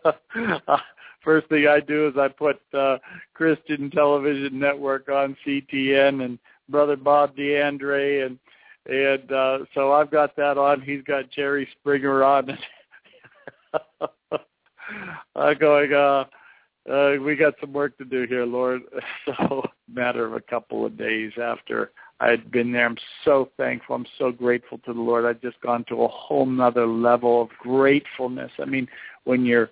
first 1.23 1.49
thing 1.49 1.66
I 1.66 1.81
do 1.81 2.09
is 2.09 2.14
I 2.18 2.29
put 2.29 2.61
uh, 2.75 2.99
Christian 3.35 3.91
Television 3.91 4.59
Network 4.59 5.09
on 5.09 5.37
CTN 5.47 6.25
and 6.25 6.39
Brother 6.68 6.97
Bob 6.97 7.37
D'Andrea 7.37 8.27
and 8.27 8.39
and 8.87 9.31
uh, 9.31 9.59
so 9.75 9.93
I've 9.93 10.11
got 10.11 10.35
that 10.37 10.57
on. 10.57 10.81
He's 10.81 11.03
got 11.03 11.31
Jerry 11.31 11.68
Springer 11.79 12.25
on. 12.25 12.59
I'm 15.37 15.59
going. 15.59 15.93
Uh, 15.93 16.25
uh, 16.91 17.16
we 17.23 17.37
got 17.37 17.55
some 17.61 17.73
work 17.73 17.97
to 17.99 18.05
do 18.05 18.27
here, 18.29 18.45
Lord. 18.45 18.83
So, 19.27 19.62
matter 19.93 20.25
of 20.25 20.33
a 20.33 20.41
couple 20.41 20.87
of 20.87 20.97
days 20.97 21.33
after 21.41 21.93
I 22.21 22.31
had 22.31 22.51
been 22.51 22.73
there, 22.73 22.87
I'm 22.87 22.97
so 23.25 23.51
thankful. 23.57 23.95
I'm 23.95 24.07
so 24.18 24.33
grateful 24.33 24.79
to 24.79 24.93
the 24.93 25.01
Lord. 25.01 25.25
I've 25.25 25.43
just 25.43 25.61
gone 25.61 25.85
to 25.89 26.03
a 26.03 26.09
whole 26.09 26.47
nother 26.47 26.87
level 26.87 27.43
of 27.43 27.51
gratefulness. 27.61 28.51
I 28.59 28.64
mean, 28.64 28.89
when 29.25 29.45
you're 29.45 29.71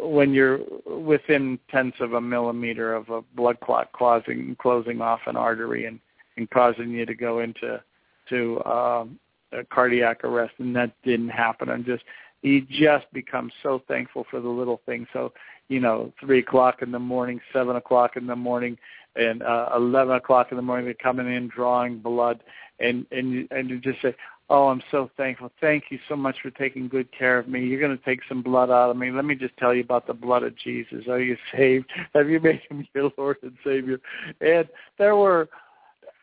when 0.00 0.34
you're 0.34 0.60
within 0.86 1.58
tenths 1.70 1.96
of 2.00 2.12
a 2.12 2.20
millimeter 2.20 2.94
of 2.94 3.08
a 3.08 3.22
blood 3.34 3.58
clot 3.60 3.92
closing 3.92 4.56
closing 4.60 5.00
off 5.00 5.20
an 5.26 5.36
artery 5.36 5.86
and 5.86 5.98
and 6.36 6.50
causing 6.50 6.90
you 6.90 7.06
to 7.06 7.14
go 7.14 7.40
into 7.40 7.82
to 8.28 8.64
um, 8.64 9.18
a 9.52 9.64
cardiac 9.64 10.24
arrest, 10.24 10.54
and 10.58 10.74
that 10.76 10.92
didn't 11.04 11.28
happen. 11.28 11.68
I'm 11.68 11.84
just 11.84 12.02
you 12.42 12.62
just 12.62 13.10
become 13.12 13.50
so 13.62 13.82
thankful 13.88 14.26
for 14.30 14.40
the 14.40 14.48
little 14.48 14.80
things. 14.86 15.06
So 15.12 15.32
you 15.68 15.80
know, 15.80 16.12
three 16.20 16.40
o'clock 16.40 16.82
in 16.82 16.92
the 16.92 16.98
morning, 16.98 17.40
seven 17.52 17.76
o'clock 17.76 18.16
in 18.16 18.26
the 18.26 18.36
morning, 18.36 18.76
and 19.16 19.42
uh, 19.42 19.70
eleven 19.74 20.16
o'clock 20.16 20.48
in 20.50 20.56
the 20.56 20.62
morning, 20.62 20.84
they're 20.84 20.94
coming 20.94 21.32
in 21.32 21.48
drawing 21.48 21.98
blood, 21.98 22.42
and 22.80 23.06
and 23.10 23.48
and 23.50 23.70
you 23.70 23.78
just 23.78 24.02
say, 24.02 24.14
Oh, 24.50 24.68
I'm 24.68 24.82
so 24.90 25.10
thankful. 25.16 25.50
Thank 25.60 25.84
you 25.88 25.98
so 26.06 26.16
much 26.16 26.36
for 26.42 26.50
taking 26.50 26.86
good 26.86 27.08
care 27.16 27.38
of 27.38 27.48
me. 27.48 27.64
You're 27.64 27.80
going 27.80 27.96
to 27.96 28.04
take 28.04 28.20
some 28.28 28.42
blood 28.42 28.70
out 28.70 28.90
of 28.90 28.96
me. 28.96 29.10
Let 29.10 29.24
me 29.24 29.34
just 29.34 29.56
tell 29.56 29.72
you 29.72 29.82
about 29.82 30.06
the 30.06 30.12
blood 30.12 30.42
of 30.42 30.54
Jesus. 30.58 31.08
Are 31.08 31.20
you 31.20 31.36
saved? 31.56 31.90
Have 32.14 32.28
you 32.28 32.40
made 32.40 32.60
him 32.68 32.86
your 32.94 33.10
Lord 33.16 33.38
and 33.42 33.56
Savior? 33.64 33.98
And 34.42 34.68
there 34.98 35.16
were, 35.16 35.48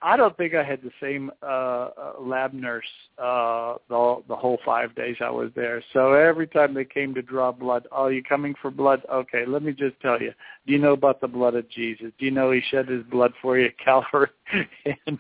I 0.03 0.17
don't 0.17 0.37
think 0.37 0.53
I 0.53 0.63
had 0.63 0.83
the 0.83 0.91
same 1.01 1.31
uh, 1.41 1.45
uh 1.45 2.13
lab 2.19 2.53
nurse 2.53 2.85
uh, 3.17 3.75
the, 3.89 4.21
the 4.27 4.35
whole 4.35 4.59
five 4.63 4.93
days 4.93 5.15
I 5.19 5.31
was 5.31 5.49
there. 5.55 5.83
So 5.91 6.13
every 6.13 6.47
time 6.47 6.75
they 6.75 6.85
came 6.85 7.15
to 7.15 7.23
draw 7.23 7.51
blood, 7.51 7.87
oh, 7.91 8.07
you 8.07 8.21
coming 8.21 8.53
for 8.61 8.69
blood? 8.69 9.01
Okay, 9.11 9.45
let 9.47 9.63
me 9.63 9.71
just 9.71 9.99
tell 9.99 10.21
you. 10.21 10.31
Do 10.67 10.73
you 10.73 10.79
know 10.79 10.93
about 10.93 11.21
the 11.21 11.27
blood 11.27 11.55
of 11.55 11.67
Jesus? 11.71 12.11
Do 12.19 12.25
you 12.25 12.31
know 12.31 12.51
he 12.51 12.61
shed 12.69 12.87
his 12.87 13.03
blood 13.05 13.33
for 13.41 13.57
you 13.57 13.65
at 13.65 13.79
Calvary? 13.79 14.29
and 15.07 15.19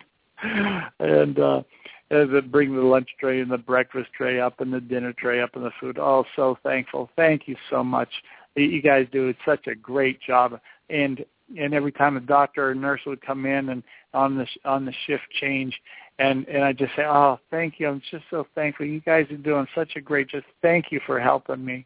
and 0.99 1.39
uh 1.39 1.63
and 2.11 2.35
then 2.35 2.49
bring 2.49 2.75
the 2.75 2.81
lunch 2.81 3.09
tray 3.19 3.39
and 3.39 3.49
the 3.49 3.57
breakfast 3.57 4.09
tray 4.15 4.39
up 4.39 4.59
and 4.59 4.71
the 4.73 4.81
dinner 4.81 5.13
tray 5.13 5.41
up 5.41 5.55
and 5.55 5.63
the 5.63 5.71
food. 5.79 5.97
Oh, 5.97 6.25
so 6.35 6.57
thankful. 6.61 7.09
Thank 7.15 7.47
you 7.47 7.55
so 7.69 7.83
much. 7.83 8.09
You 8.55 8.81
guys 8.81 9.07
do 9.13 9.33
such 9.45 9.65
a 9.67 9.75
great 9.75 10.21
job. 10.21 10.59
And 10.89 11.25
and 11.57 11.73
every 11.73 11.91
time 11.91 12.17
a 12.17 12.21
doctor 12.21 12.69
or 12.69 12.75
nurse 12.75 13.01
would 13.05 13.21
come 13.21 13.45
in 13.45 13.69
and 13.69 13.83
on 14.13 14.37
the 14.37 14.45
on 14.65 14.85
the 14.85 14.93
shift 15.07 15.23
change, 15.39 15.73
and 16.19 16.45
and 16.47 16.63
I 16.63 16.73
just 16.73 16.95
say, 16.95 17.03
oh, 17.03 17.39
thank 17.49 17.79
you. 17.79 17.87
I'm 17.87 18.01
just 18.11 18.25
so 18.29 18.45
thankful. 18.55 18.85
You 18.85 18.99
guys 19.01 19.25
are 19.31 19.37
doing 19.37 19.67
such 19.73 19.95
a 19.95 20.01
great. 20.01 20.29
Just 20.29 20.45
thank 20.61 20.91
you 20.91 20.99
for 21.05 21.19
helping 21.19 21.63
me. 21.63 21.85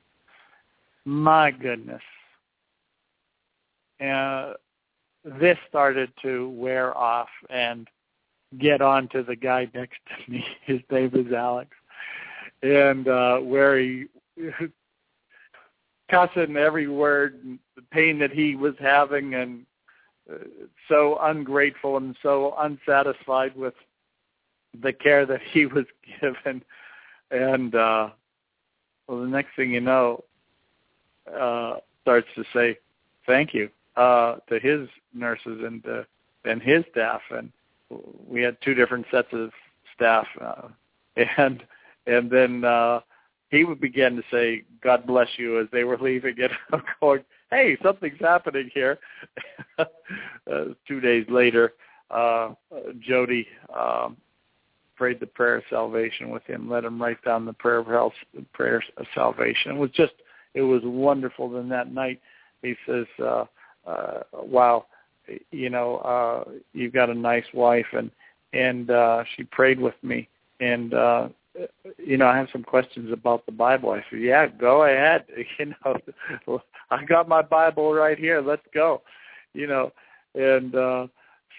My 1.05 1.51
goodness. 1.51 2.01
Uh, 4.03 4.53
this 5.39 5.57
started 5.69 6.11
to 6.23 6.49
wear 6.49 6.95
off, 6.97 7.29
and 7.49 7.87
get 8.57 8.81
on 8.81 9.07
to 9.09 9.23
the 9.23 9.35
guy 9.35 9.69
next 9.73 9.99
to 10.07 10.31
me. 10.31 10.45
His 10.65 10.81
name 10.91 11.11
is 11.13 11.33
Alex, 11.33 11.71
and 12.63 13.07
uh, 13.07 13.37
where 13.39 13.79
he 13.79 14.05
cussing 16.09 16.55
every 16.57 16.87
word, 16.87 17.39
the 17.75 17.81
pain 17.91 18.19
that 18.19 18.31
he 18.31 18.55
was 18.55 18.75
having, 18.79 19.35
and 19.35 19.65
uh, 20.31 20.37
so 20.87 21.17
ungrateful 21.21 21.97
and 21.97 22.15
so 22.21 22.55
unsatisfied 22.59 23.55
with 23.55 23.73
the 24.81 24.93
care 24.93 25.25
that 25.25 25.41
he 25.51 25.65
was 25.65 25.85
given, 26.21 26.63
and 27.31 27.75
uh, 27.75 28.09
well, 29.07 29.21
the 29.21 29.27
next 29.27 29.55
thing 29.55 29.71
you 29.71 29.81
know, 29.81 30.23
uh, 31.33 31.77
starts 32.01 32.27
to 32.35 32.43
say 32.53 32.77
thank 33.25 33.53
you 33.53 33.69
uh, 33.95 34.37
to 34.49 34.59
his 34.59 34.87
nurses 35.13 35.61
and 35.63 35.83
to, 35.83 36.05
and 36.43 36.61
his 36.61 36.83
staff. 36.91 37.21
And 37.31 37.51
we 38.27 38.41
had 38.41 38.57
two 38.61 38.73
different 38.73 39.05
sets 39.11 39.27
of 39.31 39.51
staff, 39.95 40.27
uh, 40.41 40.67
and 41.37 41.63
and 42.07 42.29
then 42.29 42.63
uh, 42.63 42.99
he 43.49 43.63
would 43.63 43.79
begin 43.79 44.15
to 44.15 44.23
say, 44.31 44.63
"God 44.83 45.05
bless 45.05 45.29
you," 45.37 45.59
as 45.59 45.67
they 45.71 45.83
were 45.83 45.97
leaving, 46.01 46.35
and 46.41 46.51
I'm 46.71 46.83
going, 46.99 47.23
"Hey, 47.49 47.77
something's 47.83 48.19
happening 48.19 48.69
here." 48.73 48.99
uh, 49.77 49.85
two 50.87 50.99
days 50.99 51.25
later, 51.29 51.73
uh, 52.11 52.53
Jody 52.99 53.47
um, 53.75 54.17
prayed 54.95 55.19
the 55.19 55.27
prayer 55.27 55.57
of 55.57 55.63
salvation 55.69 56.29
with 56.29 56.43
him, 56.43 56.69
led 56.69 56.85
him 56.85 57.01
right 57.01 57.21
down 57.23 57.45
the 57.45 57.53
prayer 57.53 57.79
of 57.79 57.87
health, 57.87 58.13
prayer 58.53 58.83
of 58.97 59.05
salvation. 59.13 59.71
It 59.71 59.79
was 59.79 59.91
just, 59.91 60.13
it 60.53 60.61
was 60.61 60.81
wonderful. 60.83 61.49
Then 61.49 61.69
that 61.69 61.91
night, 61.91 62.21
he 62.61 62.75
says, 62.85 63.05
uh, 63.19 63.45
uh, 63.85 64.21
"Wow, 64.33 64.85
you 65.51 65.69
know, 65.69 65.97
uh, 65.97 66.51
you've 66.73 66.93
got 66.93 67.09
a 67.09 67.13
nice 67.13 67.45
wife," 67.53 67.87
and 67.93 68.11
and 68.53 68.89
uh, 68.89 69.23
she 69.35 69.43
prayed 69.43 69.79
with 69.79 69.95
me, 70.03 70.27
and 70.59 70.93
uh, 70.93 71.29
you 71.97 72.17
know, 72.17 72.27
I 72.27 72.37
have 72.37 72.49
some 72.51 72.63
questions 72.63 73.11
about 73.11 73.45
the 73.45 73.51
Bible. 73.51 73.91
I 73.91 74.03
said, 74.09 74.19
"Yeah, 74.21 74.47
go 74.47 74.83
ahead." 74.83 75.25
You 75.59 75.73
know, 76.47 76.61
I 76.91 77.03
got 77.05 77.27
my 77.27 77.41
Bible 77.41 77.93
right 77.93 78.17
here. 78.17 78.41
Let's 78.41 78.65
go. 78.73 79.01
You 79.53 79.67
know, 79.67 79.91
and 80.33 80.75
uh, 80.75 81.07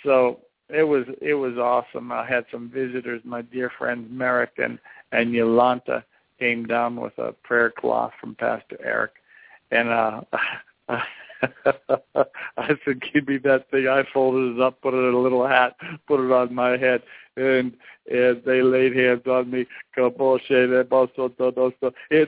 so 0.04 0.40
it 0.68 0.82
was 0.82 1.06
it 1.20 1.34
was 1.34 1.56
awesome. 1.56 2.12
I 2.12 2.26
had 2.26 2.44
some 2.50 2.70
visitors. 2.70 3.22
My 3.24 3.42
dear 3.42 3.70
friends 3.78 4.08
Merrick 4.10 4.52
and 4.58 4.78
and 5.12 5.32
Yolanta 5.32 6.02
came 6.38 6.66
down 6.66 6.96
with 6.96 7.16
a 7.18 7.32
prayer 7.32 7.70
cloth 7.70 8.12
from 8.20 8.34
Pastor 8.34 8.76
Eric, 8.82 9.12
and 9.70 9.88
uh, 9.88 10.20
I 12.56 12.68
said, 12.84 13.02
"Give 13.12 13.26
me 13.26 13.38
that 13.38 13.70
thing." 13.70 13.88
I 13.88 14.04
folded 14.12 14.56
it 14.56 14.62
up, 14.62 14.80
put 14.80 14.94
it 14.94 14.98
in 15.08 15.14
a 15.14 15.18
little 15.18 15.46
hat, 15.46 15.76
put 16.06 16.20
it 16.20 16.32
on 16.32 16.54
my 16.54 16.76
head, 16.76 17.02
and 17.36 17.72
and 18.10 18.42
they 18.44 18.62
laid 18.62 18.96
hands 18.96 19.26
on 19.26 19.50
me. 19.50 19.66
In 19.96 20.10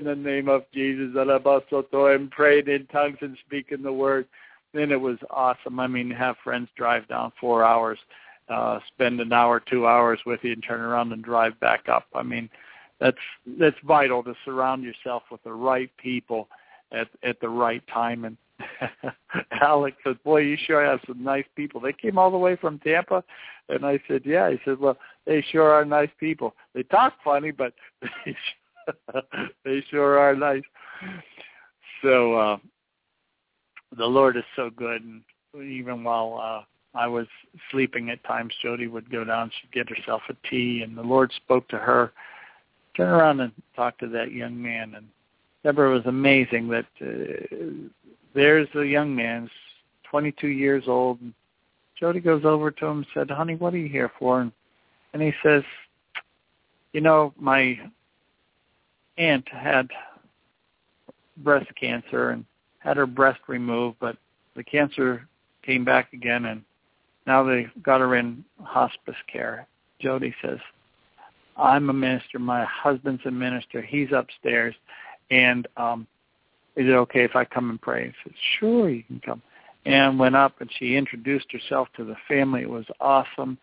the 0.04 0.16
name 0.16 0.48
of 0.48 0.64
Jesus, 0.72 1.14
and 1.16 2.30
prayed 2.30 2.68
in 2.68 2.86
tongues 2.86 3.18
and 3.20 3.36
speaking 3.46 3.82
the 3.82 3.92
word. 3.92 4.26
Then 4.74 4.92
it 4.92 5.00
was 5.00 5.18
awesome. 5.30 5.80
I 5.80 5.86
mean, 5.86 6.10
have 6.10 6.36
friends 6.44 6.68
drive 6.76 7.08
down 7.08 7.32
four 7.40 7.64
hours 7.64 7.98
uh, 8.48 8.80
spend 8.88 9.20
an 9.20 9.32
hour, 9.32 9.60
two 9.60 9.86
hours 9.86 10.20
with 10.24 10.40
you, 10.42 10.52
and 10.52 10.64
turn 10.66 10.80
around 10.80 11.12
and 11.12 11.22
drive 11.22 11.58
back 11.60 11.88
up. 11.88 12.06
I 12.14 12.22
mean, 12.22 12.48
that's 13.00 13.18
that's 13.58 13.76
vital 13.84 14.22
to 14.24 14.34
surround 14.44 14.82
yourself 14.82 15.24
with 15.30 15.42
the 15.44 15.52
right 15.52 15.90
people 15.98 16.48
at 16.92 17.08
at 17.22 17.40
the 17.40 17.48
right 17.48 17.82
time. 17.88 18.24
And 18.24 18.36
Alex 19.61 19.96
said, 20.04 20.22
"Boy, 20.24 20.40
you 20.40 20.56
sure 20.66 20.84
have 20.84 21.00
some 21.06 21.22
nice 21.22 21.44
people." 21.56 21.80
They 21.80 21.92
came 21.92 22.18
all 22.18 22.30
the 22.30 22.38
way 22.38 22.56
from 22.56 22.78
Tampa, 22.78 23.22
and 23.68 23.84
I 23.84 24.00
said, 24.09 24.22
"Yeah." 24.24 24.50
He 24.50 24.59
said, 24.64 24.78
"Well, 24.78 24.98
they 25.26 25.44
sure 25.50 25.70
are 25.70 25.84
nice 25.84 26.11
people. 26.18 26.54
They 26.74 26.82
talk 26.84 27.14
funny, 27.22 27.50
but 27.50 27.72
they 28.02 28.34
sure, 28.34 29.22
they 29.64 29.84
sure 29.90 30.18
are 30.18 30.34
nice." 30.34 30.62
So 32.02 32.34
uh, 32.34 32.56
the 33.96 34.06
Lord 34.06 34.36
is 34.36 34.44
so 34.56 34.70
good, 34.70 35.02
and 35.02 35.22
even 35.54 36.04
while 36.04 36.40
uh, 36.42 36.64
I 36.94 37.06
was 37.06 37.26
sleeping 37.70 38.11
at 38.11 38.22
times. 38.24 38.52
Jody 38.62 38.86
would 38.86 39.11
go 39.11 39.24
down, 39.24 39.50
she'd 39.61 39.72
get 39.72 39.88
herself 39.88 40.22
a 40.28 40.48
tea, 40.48 40.82
and 40.82 40.96
the 40.96 41.02
Lord 41.02 41.32
spoke 41.36 41.68
to 41.68 41.78
her. 41.78 42.12
Turn 42.96 43.09
around 43.09 43.40
and 43.40 43.52
talk 43.76 43.98
to 43.98 44.09
that 44.09 44.32
young 44.32 44.61
man. 44.61 44.94
And 44.96 45.06
Deborah 45.62 45.92
was 45.92 46.06
amazing 46.06 46.68
that 46.68 46.86
uh, 47.00 47.88
there's 48.39 48.68
a 48.76 48.86
young 48.86 49.16
man, 49.16 49.51
22 50.11 50.47
years 50.47 50.84
old. 50.86 51.18
Jody 51.99 52.20
goes 52.20 52.45
over 52.45 52.70
to 52.70 52.86
him 52.86 52.99
and 52.99 53.07
said, 53.12 53.30
honey, 53.30 53.57
what 53.57 53.74
are 53.74 53.78
you 53.78 53.89
here 53.89 54.12
for? 54.16 54.41
And, 54.41 54.53
and 55.12 55.20
he 55.20 55.32
says, 55.43 55.64
you 56.93 57.01
know, 57.01 57.34
my 57.36 57.78
aunt 59.16 59.49
had 59.49 59.91
breast 61.39 61.68
cancer 61.78 62.30
and 62.30 62.45
had 62.78 62.97
her 62.97 63.07
breast 63.07 63.41
removed, 63.49 63.97
but 63.99 64.16
the 64.55 64.62
cancer 64.62 65.26
came 65.64 65.84
back 65.84 66.12
again 66.12 66.45
and 66.45 66.62
now 67.26 67.43
they 67.43 67.66
got 67.82 68.01
her 68.01 68.14
in 68.14 68.45
hospice 68.62 69.16
care. 69.30 69.66
Jody 70.01 70.32
says, 70.41 70.59
I'm 71.57 71.91
a 71.91 71.93
minister. 71.93 72.39
My 72.39 72.64
husband's 72.64 73.26
a 73.26 73.32
minister. 73.32 73.82
He's 73.82 74.12
upstairs. 74.12 74.76
And 75.30 75.66
um, 75.76 76.07
is 76.79 76.87
it 76.87 76.93
okay 76.93 77.24
if 77.24 77.35
I 77.35 77.45
come 77.45 77.70
and 77.70 77.81
pray? 77.81 78.07
He 78.07 78.12
said, 78.22 78.35
sure, 78.59 78.89
you 78.89 79.03
can 79.03 79.20
come. 79.20 79.43
And 79.85 80.16
went 80.18 80.37
up 80.37 80.61
and 80.61 80.70
she 80.79 80.95
introduced 80.95 81.51
herself 81.51 81.89
to 81.97 82.05
the 82.05 82.14
family. 82.29 82.62
It 82.62 82.70
was 82.70 82.87
awesome. 83.01 83.59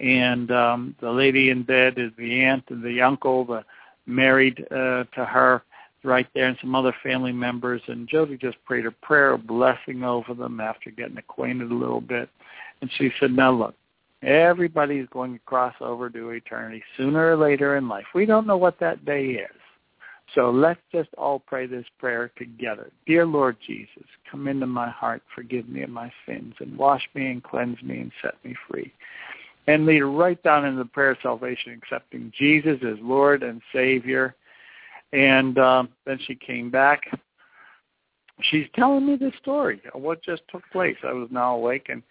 And 0.00 0.50
um, 0.50 0.94
the 1.00 1.10
lady 1.10 1.48
in 1.48 1.62
bed 1.62 1.94
is 1.96 2.10
the 2.18 2.44
aunt 2.44 2.64
and 2.68 2.82
the 2.82 3.00
uncle, 3.00 3.46
the 3.46 3.64
married 4.06 4.66
uh, 4.70 5.04
to 5.14 5.24
her 5.24 5.62
right 6.04 6.26
there 6.34 6.48
and 6.48 6.58
some 6.60 6.74
other 6.74 6.94
family 7.02 7.32
members. 7.32 7.80
And 7.88 8.06
Jody 8.06 8.36
just 8.36 8.62
prayed 8.66 8.84
a 8.84 8.90
prayer 8.90 9.38
blessing 9.38 10.04
over 10.04 10.34
them 10.34 10.60
after 10.60 10.90
getting 10.90 11.16
acquainted 11.16 11.70
a 11.70 11.74
little 11.74 12.02
bit. 12.02 12.28
And 12.82 12.90
she 12.98 13.10
said, 13.18 13.32
now 13.32 13.52
look, 13.52 13.74
everybody 14.22 14.98
is 14.98 15.08
going 15.10 15.32
to 15.32 15.40
cross 15.46 15.74
over 15.80 16.10
to 16.10 16.30
eternity 16.30 16.82
sooner 16.98 17.32
or 17.32 17.36
later 17.36 17.76
in 17.76 17.88
life. 17.88 18.06
We 18.14 18.26
don't 18.26 18.46
know 18.46 18.58
what 18.58 18.78
that 18.80 19.06
day 19.06 19.24
is. 19.26 19.57
So 20.34 20.50
let's 20.50 20.80
just 20.92 21.08
all 21.16 21.38
pray 21.38 21.66
this 21.66 21.86
prayer 21.98 22.30
together. 22.36 22.90
Dear 23.06 23.24
Lord 23.24 23.56
Jesus, 23.66 24.04
come 24.30 24.46
into 24.46 24.66
my 24.66 24.90
heart, 24.90 25.22
forgive 25.34 25.68
me 25.68 25.82
of 25.82 25.90
my 25.90 26.12
sins, 26.26 26.54
and 26.60 26.76
wash 26.76 27.02
me 27.14 27.30
and 27.30 27.42
cleanse 27.42 27.82
me 27.82 28.00
and 28.00 28.12
set 28.22 28.34
me 28.44 28.54
free. 28.68 28.92
And 29.66 29.86
lead 29.86 30.00
right 30.00 30.42
down 30.42 30.64
into 30.64 30.78
the 30.78 30.88
prayer 30.88 31.12
of 31.12 31.18
salvation, 31.22 31.72
accepting 31.82 32.32
Jesus 32.38 32.78
as 32.86 32.96
Lord 33.00 33.42
and 33.42 33.60
Savior. 33.72 34.34
And 35.12 35.58
um, 35.58 35.88
then 36.06 36.18
she 36.26 36.34
came 36.34 36.70
back. 36.70 37.02
She's 38.42 38.66
telling 38.74 39.06
me 39.06 39.16
the 39.16 39.32
story 39.40 39.80
of 39.94 40.00
what 40.00 40.22
just 40.22 40.42
took 40.50 40.62
place. 40.70 40.96
I 41.04 41.12
was 41.12 41.28
now 41.30 41.56
awake 41.56 41.86
and 41.88 42.02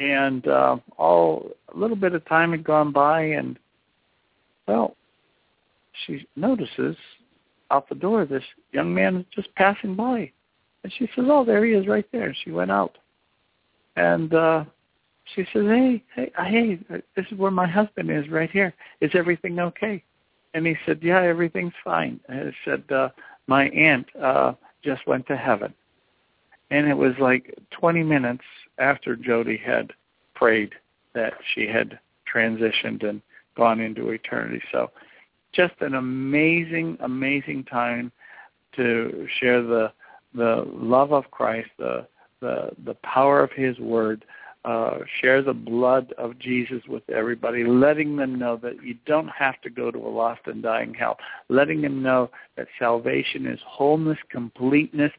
and 0.00 0.46
uh, 0.46 0.76
all 0.96 1.50
a 1.74 1.76
little 1.76 1.96
bit 1.96 2.14
of 2.14 2.24
time 2.26 2.52
had 2.52 2.62
gone 2.62 2.92
by, 2.92 3.22
and 3.22 3.58
well, 4.66 4.96
she 6.06 6.26
notices 6.36 6.96
out 7.70 7.88
the 7.88 7.94
door 7.94 8.24
this 8.24 8.44
young 8.72 8.94
man 8.94 9.16
is 9.16 9.24
just 9.34 9.54
passing 9.54 9.94
by, 9.94 10.30
and 10.82 10.92
she 10.98 11.08
says, 11.14 11.26
"Oh, 11.28 11.44
there 11.44 11.64
he 11.64 11.72
is, 11.72 11.86
right 11.86 12.06
there." 12.12 12.26
And 12.26 12.36
she 12.44 12.50
went 12.50 12.70
out, 12.70 12.98
and 13.96 14.32
uh, 14.34 14.64
she 15.34 15.46
says, 15.52 15.66
"Hey, 15.66 16.02
hey, 16.14 16.30
hey, 16.36 16.78
this 17.16 17.26
is 17.30 17.38
where 17.38 17.50
my 17.50 17.66
husband 17.66 18.10
is, 18.10 18.28
right 18.28 18.50
here. 18.50 18.74
Is 19.00 19.10
everything 19.14 19.58
okay?" 19.58 20.02
And 20.54 20.66
he 20.66 20.76
said, 20.86 21.00
"Yeah, 21.02 21.22
everything's 21.22 21.74
fine." 21.84 22.20
And 22.28 22.48
he 22.48 22.54
said, 22.64 22.84
uh, 22.90 23.10
"My 23.46 23.68
aunt 23.70 24.06
uh, 24.16 24.54
just 24.82 25.06
went 25.06 25.26
to 25.26 25.36
heaven." 25.36 25.74
And 26.70 26.86
it 26.86 26.96
was 26.96 27.14
like 27.18 27.54
20 27.70 28.02
minutes 28.02 28.44
after 28.78 29.16
Jody 29.16 29.56
had 29.56 29.92
prayed 30.34 30.74
that 31.14 31.34
she 31.54 31.66
had 31.66 31.98
transitioned 32.32 33.08
and 33.08 33.22
gone 33.56 33.80
into 33.80 34.10
eternity. 34.10 34.62
So 34.70 34.90
just 35.52 35.74
an 35.80 35.94
amazing, 35.94 36.98
amazing 37.00 37.64
time 37.64 38.12
to 38.76 39.26
share 39.40 39.62
the 39.62 39.92
the 40.34 40.64
love 40.72 41.12
of 41.12 41.30
Christ, 41.30 41.70
the 41.78 42.06
the 42.40 42.70
the 42.84 42.94
power 43.02 43.42
of 43.42 43.50
His 43.52 43.78
Word, 43.78 44.24
uh, 44.64 44.98
share 45.20 45.42
the 45.42 45.54
blood 45.54 46.12
of 46.18 46.38
Jesus 46.38 46.82
with 46.88 47.08
everybody, 47.10 47.64
letting 47.64 48.16
them 48.16 48.38
know 48.38 48.56
that 48.62 48.82
you 48.82 48.94
don't 49.06 49.28
have 49.28 49.60
to 49.62 49.70
go 49.70 49.90
to 49.90 49.98
a 49.98 50.08
lost 50.08 50.40
and 50.46 50.62
dying 50.62 50.94
hell, 50.94 51.16
letting 51.48 51.80
them 51.80 52.02
know 52.02 52.30
that 52.56 52.66
salvation 52.78 53.46
is 53.46 53.58
wholeness, 53.66 54.18
completeness, 54.30 55.12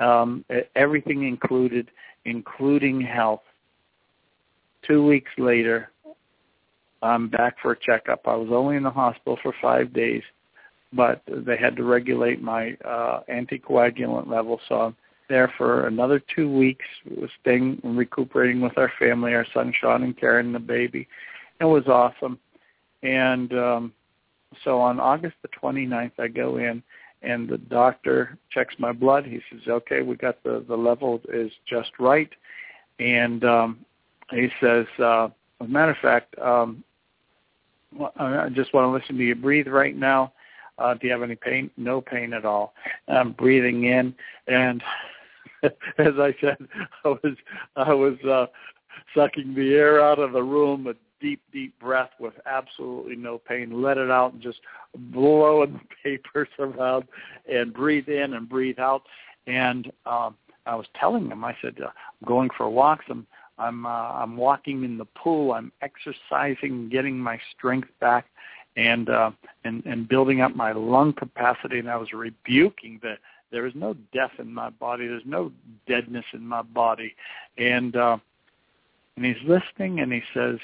um, 0.00 0.44
everything 0.76 1.26
included, 1.26 1.90
including 2.24 3.00
health. 3.00 3.42
Two 4.86 5.06
weeks 5.06 5.30
later, 5.38 5.91
I'm 7.02 7.28
back 7.28 7.56
for 7.60 7.72
a 7.72 7.78
checkup. 7.78 8.26
I 8.26 8.36
was 8.36 8.48
only 8.52 8.76
in 8.76 8.82
the 8.82 8.90
hospital 8.90 9.38
for 9.42 9.52
five 9.60 9.92
days, 9.92 10.22
but 10.92 11.22
they 11.26 11.56
had 11.56 11.76
to 11.76 11.84
regulate 11.84 12.42
my 12.42 12.76
uh, 12.84 13.20
anticoagulant 13.30 14.28
level, 14.28 14.60
so 14.68 14.80
I'm 14.80 14.96
there 15.28 15.52
for 15.56 15.86
another 15.86 16.22
two 16.34 16.50
weeks, 16.50 16.84
staying 17.40 17.80
and 17.82 17.96
recuperating 17.96 18.60
with 18.60 18.76
our 18.76 18.92
family, 18.98 19.34
our 19.34 19.46
son 19.52 19.72
Sean 19.80 20.02
and 20.02 20.16
Karen 20.16 20.46
and 20.46 20.54
the 20.54 20.60
baby. 20.60 21.08
It 21.60 21.64
was 21.64 21.86
awesome. 21.86 22.38
And 23.02 23.52
um, 23.52 23.92
so 24.62 24.80
on 24.80 25.00
August 25.00 25.36
the 25.42 25.48
29th, 25.48 26.12
I 26.18 26.28
go 26.28 26.58
in 26.58 26.82
and 27.22 27.48
the 27.48 27.58
doctor 27.58 28.36
checks 28.50 28.74
my 28.78 28.92
blood. 28.92 29.24
He 29.24 29.40
says, 29.50 29.60
"Okay, 29.66 30.02
we 30.02 30.16
got 30.16 30.42
the 30.42 30.64
the 30.66 30.76
level 30.76 31.20
is 31.28 31.52
just 31.68 31.92
right," 31.98 32.30
and 32.98 33.44
um, 33.44 33.78
he 34.30 34.48
says, 34.60 34.86
uh, 34.98 35.26
"As 35.26 35.30
a 35.60 35.64
matter 35.68 35.92
of 35.92 35.98
fact, 35.98 36.36
um, 36.38 36.82
I 38.16 38.48
just 38.50 38.72
want 38.74 38.86
to 38.86 38.90
listen 38.90 39.16
to 39.16 39.24
you 39.24 39.34
breathe 39.34 39.68
right 39.68 39.96
now. 39.96 40.32
Uh, 40.78 40.94
do 40.94 41.06
you 41.06 41.12
have 41.12 41.22
any 41.22 41.36
pain? 41.36 41.70
No 41.76 42.00
pain 42.00 42.32
at 42.32 42.44
all. 42.44 42.74
I'm 43.08 43.32
breathing 43.32 43.84
in, 43.84 44.14
and 44.46 44.82
as 45.62 46.14
I 46.18 46.34
said, 46.40 46.56
I 47.04 47.08
was 47.08 47.36
I 47.76 47.92
was 47.92 48.18
uh, 48.24 48.46
sucking 49.14 49.54
the 49.54 49.74
air 49.74 50.02
out 50.02 50.18
of 50.18 50.32
the 50.32 50.42
room, 50.42 50.86
a 50.86 50.94
deep, 51.20 51.40
deep 51.52 51.78
breath 51.78 52.10
with 52.18 52.34
absolutely 52.46 53.16
no 53.16 53.38
pain. 53.38 53.80
Let 53.80 53.96
it 53.96 54.10
out 54.10 54.32
and 54.32 54.42
just 54.42 54.60
blowing 54.96 55.72
the 55.74 55.80
papers 56.02 56.48
around 56.58 57.04
and 57.50 57.72
breathe 57.72 58.08
in 58.08 58.34
and 58.34 58.48
breathe 58.48 58.78
out. 58.78 59.02
And 59.46 59.90
um, 60.04 60.36
I 60.66 60.74
was 60.74 60.86
telling 60.98 61.30
him, 61.30 61.44
I 61.44 61.56
said, 61.62 61.76
uh, 61.80 61.86
I'm 61.86 62.26
going 62.28 62.50
for 62.56 62.68
walks. 62.68 63.04
I'm 63.08 63.26
I'm 63.62 63.86
uh, 63.86 63.88
I'm 63.88 64.36
walking 64.36 64.84
in 64.84 64.98
the 64.98 65.04
pool. 65.04 65.52
I'm 65.52 65.72
exercising, 65.82 66.88
getting 66.88 67.18
my 67.18 67.38
strength 67.56 67.88
back, 68.00 68.26
and 68.76 69.08
uh, 69.08 69.30
and 69.64 69.84
and 69.86 70.08
building 70.08 70.40
up 70.40 70.56
my 70.56 70.72
lung 70.72 71.12
capacity. 71.12 71.78
And 71.78 71.90
I 71.90 71.96
was 71.96 72.12
rebuking 72.12 73.00
that 73.02 73.18
there 73.50 73.66
is 73.66 73.74
no 73.74 73.94
death 74.12 74.32
in 74.38 74.52
my 74.52 74.70
body. 74.70 75.06
There's 75.06 75.22
no 75.26 75.52
deadness 75.86 76.24
in 76.32 76.46
my 76.46 76.62
body. 76.62 77.14
And 77.58 77.94
uh, 77.94 78.16
and 79.16 79.24
he's 79.24 79.36
listening, 79.46 80.00
and 80.00 80.12
he 80.12 80.22
says, 80.34 80.58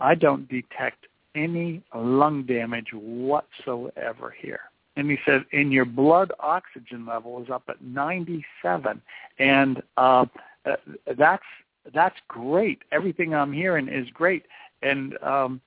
I 0.00 0.14
don't 0.14 0.48
detect 0.48 1.06
any 1.34 1.82
lung 1.94 2.44
damage 2.44 2.88
whatsoever 2.92 4.34
here. 4.36 4.60
And 4.96 5.10
he 5.10 5.18
said, 5.26 5.44
and 5.52 5.72
your 5.72 5.84
blood 5.84 6.32
oxygen 6.38 7.04
level 7.04 7.42
is 7.42 7.50
up 7.50 7.64
at 7.68 7.82
97, 7.82 9.02
and 9.38 9.82
uh, 10.64 10.76
that's 11.18 11.44
that's 11.94 12.16
great. 12.28 12.80
Everything 12.92 13.34
I'm 13.34 13.52
hearing 13.52 13.88
is 13.88 14.08
great, 14.14 14.46
and 14.82 15.16
um, 15.22 15.60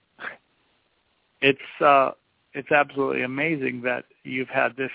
it's 1.41 1.59
uh, 1.81 2.11
it's 2.53 2.71
absolutely 2.71 3.21
amazing 3.21 3.81
that 3.83 4.05
you've 4.23 4.49
had 4.49 4.75
this 4.75 4.91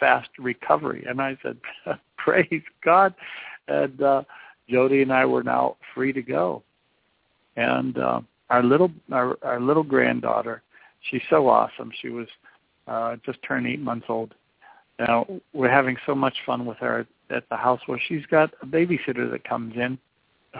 fast 0.00 0.30
recovery. 0.38 1.04
And 1.06 1.20
I 1.20 1.36
said, 1.42 1.58
praise 2.16 2.62
God. 2.82 3.14
And 3.68 4.02
uh, 4.02 4.22
Jody 4.68 5.02
and 5.02 5.12
I 5.12 5.26
were 5.26 5.42
now 5.42 5.76
free 5.94 6.12
to 6.12 6.22
go. 6.22 6.62
And 7.56 7.98
uh, 7.98 8.22
our 8.48 8.62
little 8.62 8.90
our, 9.10 9.36
our 9.42 9.60
little 9.60 9.82
granddaughter, 9.82 10.62
she's 11.10 11.22
so 11.28 11.48
awesome. 11.48 11.92
She 12.00 12.08
was 12.08 12.28
uh, 12.88 13.16
just 13.24 13.42
turned 13.42 13.66
eight 13.66 13.80
months 13.80 14.06
old. 14.08 14.34
Now 14.98 15.26
we're 15.52 15.70
having 15.70 15.96
so 16.06 16.14
much 16.14 16.34
fun 16.46 16.64
with 16.64 16.78
her 16.78 17.06
at 17.30 17.48
the 17.48 17.56
house 17.56 17.80
where 17.86 18.00
she's 18.08 18.26
got 18.26 18.52
a 18.62 18.66
babysitter 18.66 19.30
that 19.30 19.44
comes 19.44 19.74
in 19.76 19.98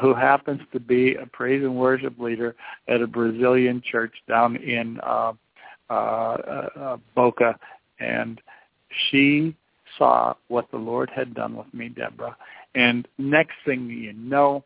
who 0.00 0.14
happens 0.14 0.60
to 0.72 0.80
be 0.80 1.14
a 1.14 1.26
praise 1.26 1.62
and 1.62 1.76
worship 1.76 2.18
leader 2.18 2.54
at 2.88 3.02
a 3.02 3.06
Brazilian 3.06 3.82
church 3.84 4.14
down 4.26 4.56
in 4.56 4.98
uh, 5.02 5.32
uh, 5.90 5.92
uh, 5.92 6.68
uh, 6.80 6.96
Boca, 7.14 7.58
and 8.00 8.40
she 9.10 9.54
saw 9.98 10.34
what 10.48 10.70
the 10.70 10.78
Lord 10.78 11.10
had 11.14 11.34
done 11.34 11.54
with 11.56 11.72
me, 11.74 11.90
Deborah. 11.90 12.36
And 12.74 13.06
next 13.18 13.56
thing 13.66 13.88
you 13.88 14.14
know, 14.14 14.64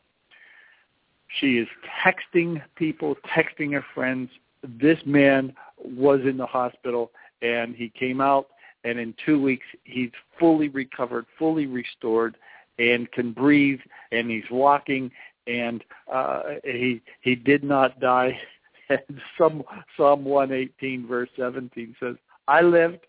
she 1.41 1.59
is 1.59 1.67
texting 2.05 2.63
people, 2.77 3.17
texting 3.37 3.73
her 3.73 3.85
friends. 3.95 4.31
This 4.63 4.99
man 5.05 5.53
was 5.85 6.21
in 6.21 6.37
the 6.37 6.47
hospital, 6.47 7.11
and 7.43 7.75
he 7.75 7.89
came 7.89 8.21
out, 8.21 8.47
and 8.87 8.99
in 8.99 9.15
two 9.25 9.41
weeks 9.41 9.67
he's 9.85 10.11
fully 10.39 10.69
recovered, 10.69 11.27
fully 11.39 11.67
restored, 11.67 12.37
and 12.79 13.11
can 13.13 13.33
breathe, 13.33 13.81
and 14.13 14.31
he's 14.31 14.51
walking, 14.51 15.11
and 15.47 15.85
uh, 16.13 16.43
he 16.65 17.03
he 17.21 17.35
did 17.35 17.63
not 17.63 18.01
die 18.01 18.39
and 18.89 19.21
Psalm, 19.37 19.63
Psalm 19.97 20.25
118, 20.25 21.07
verse 21.07 21.29
17 21.37 21.97
says, 22.01 22.17
I 22.49 22.61
lived, 22.61 23.01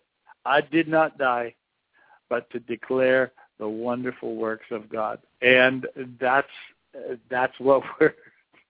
I 0.44 0.60
did 0.60 0.88
not 0.88 1.18
die, 1.18 1.54
but 2.28 2.50
to 2.50 2.60
declare 2.60 3.32
the 3.58 3.68
wonderful 3.68 4.36
works 4.36 4.66
of 4.70 4.88
God. 4.88 5.18
And 5.42 5.86
that's 6.20 6.48
that's 7.30 7.52
what 7.58 7.82
we're 8.00 8.14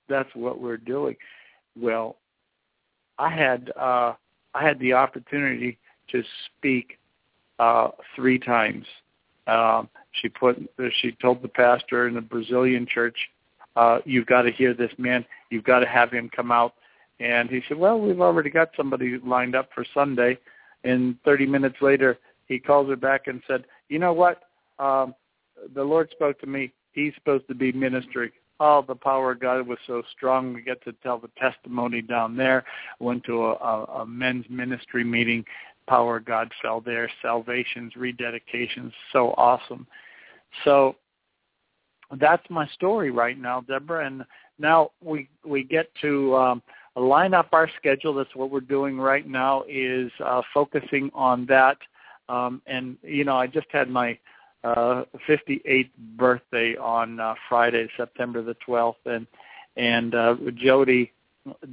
that's 0.08 0.30
what 0.34 0.60
we're 0.60 0.76
doing. 0.76 1.16
Well, 1.78 2.16
I 3.18 3.30
had 3.30 3.72
uh, 3.76 4.14
I 4.54 4.62
had 4.64 4.78
the 4.80 4.92
opportunity 4.92 5.78
to 6.10 6.22
speak 6.46 6.97
uh, 7.58 7.88
three 8.14 8.38
times. 8.38 8.86
Um, 9.46 9.88
she 10.12 10.28
put 10.28 10.58
she 11.00 11.12
told 11.12 11.42
the 11.42 11.48
pastor 11.48 12.08
in 12.08 12.14
the 12.14 12.20
Brazilian 12.20 12.86
church, 12.86 13.16
uh, 13.76 13.98
"You've 14.04 14.26
got 14.26 14.42
to 14.42 14.52
hear 14.52 14.74
this 14.74 14.92
man. 14.98 15.24
You've 15.50 15.64
got 15.64 15.80
to 15.80 15.86
have 15.86 16.10
him 16.10 16.30
come 16.34 16.52
out 16.52 16.74
and 17.20 17.50
he 17.50 17.62
said, 17.68 17.78
well, 17.78 17.98
we've 17.98 18.20
already 18.20 18.50
got 18.50 18.70
somebody 18.76 19.18
lined 19.24 19.56
up 19.56 19.70
for 19.74 19.84
Sunday. 19.92 20.38
And 20.84 21.16
30 21.24 21.46
minutes 21.46 21.76
later, 21.80 22.18
he 22.46 22.58
calls 22.58 22.88
her 22.88 22.96
back 22.96 23.26
and 23.26 23.42
said, 23.46 23.64
you 23.88 23.98
know 23.98 24.12
what? 24.12 24.42
Um, 24.78 25.14
the 25.74 25.82
Lord 25.82 26.10
spoke 26.12 26.38
to 26.40 26.46
me. 26.46 26.72
He's 26.92 27.14
supposed 27.14 27.48
to 27.48 27.54
be 27.54 27.72
ministering. 27.72 28.30
Oh, 28.60 28.84
the 28.86 28.94
power 28.94 29.32
of 29.32 29.40
God 29.40 29.66
was 29.66 29.78
so 29.86 30.02
strong. 30.16 30.52
We 30.52 30.62
get 30.62 30.82
to 30.84 30.92
tell 31.02 31.18
the 31.18 31.30
testimony 31.38 32.02
down 32.02 32.36
there. 32.36 32.64
Went 33.00 33.24
to 33.24 33.46
a, 33.46 33.52
a, 33.54 33.84
a 34.00 34.06
men's 34.06 34.46
ministry 34.48 35.04
meeting. 35.04 35.44
Power 35.88 36.18
of 36.18 36.24
God 36.24 36.52
fell 36.60 36.80
there. 36.80 37.10
Salvations, 37.22 37.94
rededications, 37.94 38.92
so 39.12 39.34
awesome. 39.36 39.86
So 40.64 40.96
that's 42.18 42.44
my 42.50 42.66
story 42.68 43.10
right 43.10 43.38
now, 43.38 43.62
Deborah. 43.62 44.06
And 44.06 44.24
now 44.58 44.90
we 45.02 45.28
we 45.44 45.64
get 45.64 45.90
to 46.02 46.36
um, 46.36 46.62
line 46.96 47.34
up 47.34 47.48
our 47.52 47.70
schedule. 47.78 48.14
That's 48.14 48.34
what 48.34 48.50
we're 48.50 48.60
doing 48.60 48.98
right 48.98 49.26
now 49.26 49.64
is 49.68 50.10
uh, 50.24 50.42
focusing 50.52 51.10
on 51.14 51.46
that. 51.46 51.78
Um, 52.28 52.60
and 52.66 52.96
you 53.02 53.24
know, 53.24 53.36
I 53.36 53.46
just 53.46 53.68
had 53.70 53.88
my 53.88 54.18
uh, 54.64 55.04
58th 55.28 55.90
birthday 56.16 56.76
on 56.76 57.20
uh, 57.20 57.34
Friday, 57.48 57.88
September 57.96 58.42
the 58.42 58.56
12th, 58.66 58.94
and 59.06 59.26
and 59.76 60.14
uh, 60.14 60.34
Jody 60.56 61.12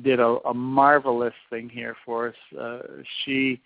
did 0.04 0.20
a, 0.20 0.38
a 0.46 0.54
marvelous 0.54 1.34
thing 1.50 1.68
here 1.68 1.96
for 2.06 2.30
us. 2.30 2.58
Uh, 2.58 2.80
she 3.24 3.62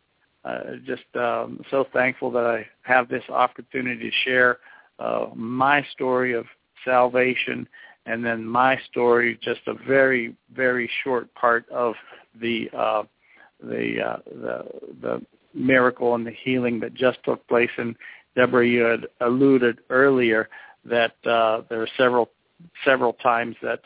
uh, 0.45 0.61
just 0.85 1.05
um, 1.14 1.61
so 1.70 1.87
thankful 1.93 2.31
that 2.31 2.45
I 2.45 2.66
have 2.83 3.09
this 3.09 3.24
opportunity 3.31 4.11
to 4.11 4.16
share 4.24 4.59
uh, 4.99 5.26
my 5.35 5.85
story 5.93 6.35
of 6.35 6.47
salvation 6.85 7.66
and 8.07 8.24
then 8.24 8.44
my 8.44 8.78
story, 8.90 9.38
just 9.42 9.61
a 9.66 9.74
very 9.86 10.34
very 10.55 10.90
short 11.05 11.32
part 11.34 11.68
of 11.70 11.94
the 12.40 12.68
uh, 12.76 13.03
the 13.62 14.01
uh, 14.01 14.16
the 14.26 14.64
the 15.03 15.22
miracle 15.55 16.14
and 16.14 16.26
the 16.26 16.34
healing 16.44 16.80
that 16.80 16.94
just 16.94 17.18
took 17.24 17.46
place. 17.48 17.70
And 17.76 17.94
Deborah, 18.36 18.66
you 18.66 18.82
had 18.82 19.07
alluded 19.20 19.80
earlier 19.90 20.48
that 20.84 21.14
uh, 21.26 21.62
there 21.68 21.82
are 21.82 21.88
several 21.96 22.30
several 22.84 23.14
times 23.14 23.57
that 23.62 23.80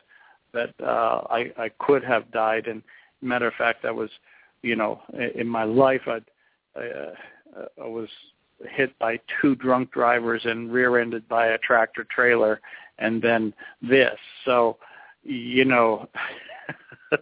that 0.53 0.75
uh, 0.83 1.23
I, 1.31 1.53
I 1.59 1.71
could 1.81 2.05
have 2.05 2.31
died. 2.31 2.67
And 2.67 2.83
matter 3.21 3.49
of 3.49 3.55
fact, 3.55 3.85
I 3.85 3.91
was, 3.91 4.11
you 4.63 4.77
know, 4.77 5.01
in 5.35 5.49
my 5.49 5.65
life, 5.65 6.03
I, 6.07 6.21
uh, 6.81 7.13
I 7.83 7.87
was 7.87 8.09
hit 8.71 8.97
by 8.99 9.19
two 9.41 9.57
drunk 9.57 9.91
drivers 9.93 10.43
and 10.45 10.73
rear-ended 10.73 11.29
by 11.29 11.49
a 11.49 11.59
tractor 11.59 12.07
trailer, 12.09 12.61
and 12.99 13.21
then 13.21 13.55
this. 13.83 14.17
So, 14.45 14.79
you 15.23 15.65
know, 15.65 16.09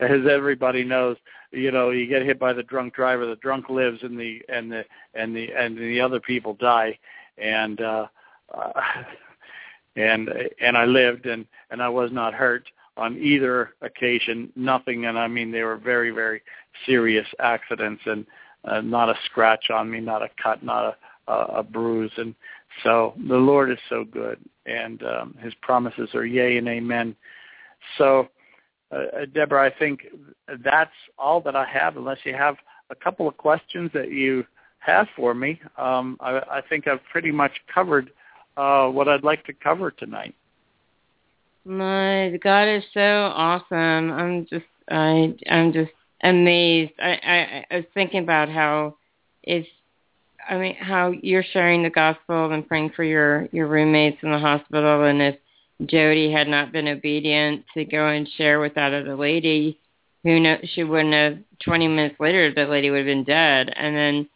as 0.00 0.20
everybody 0.30 0.84
knows, 0.84 1.16
you 1.50 1.70
know, 1.70 1.90
you 1.90 2.06
get 2.06 2.22
hit 2.22 2.38
by 2.38 2.52
the 2.52 2.62
drunk 2.62 2.94
driver, 2.94 3.26
the 3.26 3.36
drunk 3.36 3.70
lives, 3.70 4.00
and 4.02 4.18
the 4.18 4.42
and 4.48 4.70
the 4.70 4.84
and 5.14 5.34
the 5.34 5.48
and 5.52 5.76
the 5.76 6.00
other 6.00 6.20
people 6.20 6.54
die, 6.54 6.98
and 7.38 7.80
uh, 7.80 8.06
uh 8.54 8.72
and 9.96 10.30
and 10.60 10.76
I 10.76 10.84
lived, 10.84 11.26
and 11.26 11.46
and 11.70 11.82
I 11.82 11.88
was 11.88 12.10
not 12.12 12.34
hurt 12.34 12.68
on 12.96 13.16
either 13.16 13.74
occasion. 13.80 14.52
Nothing, 14.56 15.06
and 15.06 15.18
I 15.18 15.28
mean 15.28 15.50
they 15.50 15.62
were 15.62 15.76
very 15.76 16.10
very 16.10 16.42
serious 16.84 17.26
accidents, 17.40 18.02
and 18.04 18.26
uh, 18.64 18.80
not 18.80 19.08
a 19.08 19.14
scratch 19.24 19.70
on 19.70 19.90
me, 19.90 20.00
not 20.00 20.22
a 20.22 20.28
cut, 20.42 20.62
not 20.62 20.84
a, 20.84 21.32
a, 21.32 21.44
a 21.58 21.62
bruise, 21.62 22.12
and 22.16 22.34
so 22.82 23.14
the 23.28 23.36
Lord 23.36 23.70
is 23.70 23.78
so 23.88 24.04
good, 24.04 24.38
and 24.66 25.02
um, 25.02 25.34
His 25.40 25.54
promises 25.62 26.10
are 26.14 26.26
yea 26.26 26.58
and 26.58 26.68
amen. 26.68 27.16
So, 27.96 28.28
uh, 28.92 29.26
Deborah, 29.34 29.66
I 29.66 29.78
think 29.78 30.06
that's 30.64 30.90
all 31.18 31.40
that 31.42 31.56
I 31.56 31.66
have. 31.66 31.96
Unless 31.96 32.18
you 32.24 32.34
have 32.34 32.56
a 32.90 32.94
couple 32.94 33.28
of 33.28 33.36
questions 33.36 33.90
that 33.94 34.10
you 34.10 34.44
have 34.78 35.06
for 35.16 35.34
me, 35.34 35.60
um, 35.76 36.16
I, 36.20 36.38
I 36.50 36.62
think 36.68 36.86
I've 36.86 37.04
pretty 37.10 37.30
much 37.30 37.52
covered 37.72 38.10
uh, 38.56 38.88
what 38.88 39.08
I'd 39.08 39.24
like 39.24 39.44
to 39.46 39.52
cover 39.52 39.90
tonight. 39.90 40.34
My 41.64 42.38
God 42.42 42.64
is 42.64 42.84
so 42.94 43.00
awesome. 43.00 44.10
I'm 44.12 44.46
just 44.46 44.64
I 44.90 45.34
I'm 45.50 45.72
just 45.72 45.92
amazed. 46.22 46.92
I, 46.98 47.10
I 47.10 47.64
I 47.70 47.76
was 47.76 47.84
thinking 47.94 48.22
about 48.22 48.48
how 48.48 48.96
I 50.48 50.56
mean 50.56 50.76
how 50.76 51.10
you're 51.10 51.44
sharing 51.52 51.82
the 51.82 51.90
gospel 51.90 52.52
and 52.52 52.66
praying 52.66 52.90
for 52.96 53.04
your 53.04 53.48
your 53.52 53.66
roommates 53.66 54.18
in 54.22 54.30
the 54.30 54.38
hospital 54.38 55.04
and 55.04 55.20
if 55.20 55.36
Jody 55.86 56.32
had 56.32 56.48
not 56.48 56.72
been 56.72 56.88
obedient 56.88 57.64
to 57.74 57.84
go 57.84 58.08
and 58.08 58.28
share 58.36 58.58
with 58.58 58.74
that 58.74 58.92
other 58.92 59.14
lady, 59.14 59.78
who 60.24 60.40
know 60.40 60.56
she 60.74 60.82
wouldn't 60.82 61.14
have 61.14 61.38
20 61.64 61.88
minutes 61.88 62.16
later 62.18 62.52
the 62.52 62.64
lady 62.64 62.90
would 62.90 62.98
have 62.98 63.06
been 63.06 63.24
dead 63.24 63.72
and 63.76 63.96
then 63.96 64.28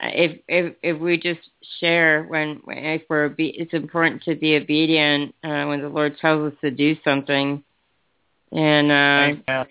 if 0.00 0.40
if 0.48 0.74
if 0.82 1.00
we 1.00 1.16
just 1.16 1.40
share 1.80 2.24
when 2.24 2.60
if 2.68 3.02
we're 3.08 3.34
it's 3.38 3.72
important 3.72 4.22
to 4.24 4.34
be 4.34 4.56
obedient 4.56 5.34
uh, 5.44 5.64
when 5.64 5.80
the 5.80 5.88
Lord 5.88 6.18
tells 6.18 6.52
us 6.52 6.58
to 6.60 6.70
do 6.70 6.96
something, 7.04 7.62
and 8.52 8.90
uh, 8.90 9.40
Amen. 9.50 9.66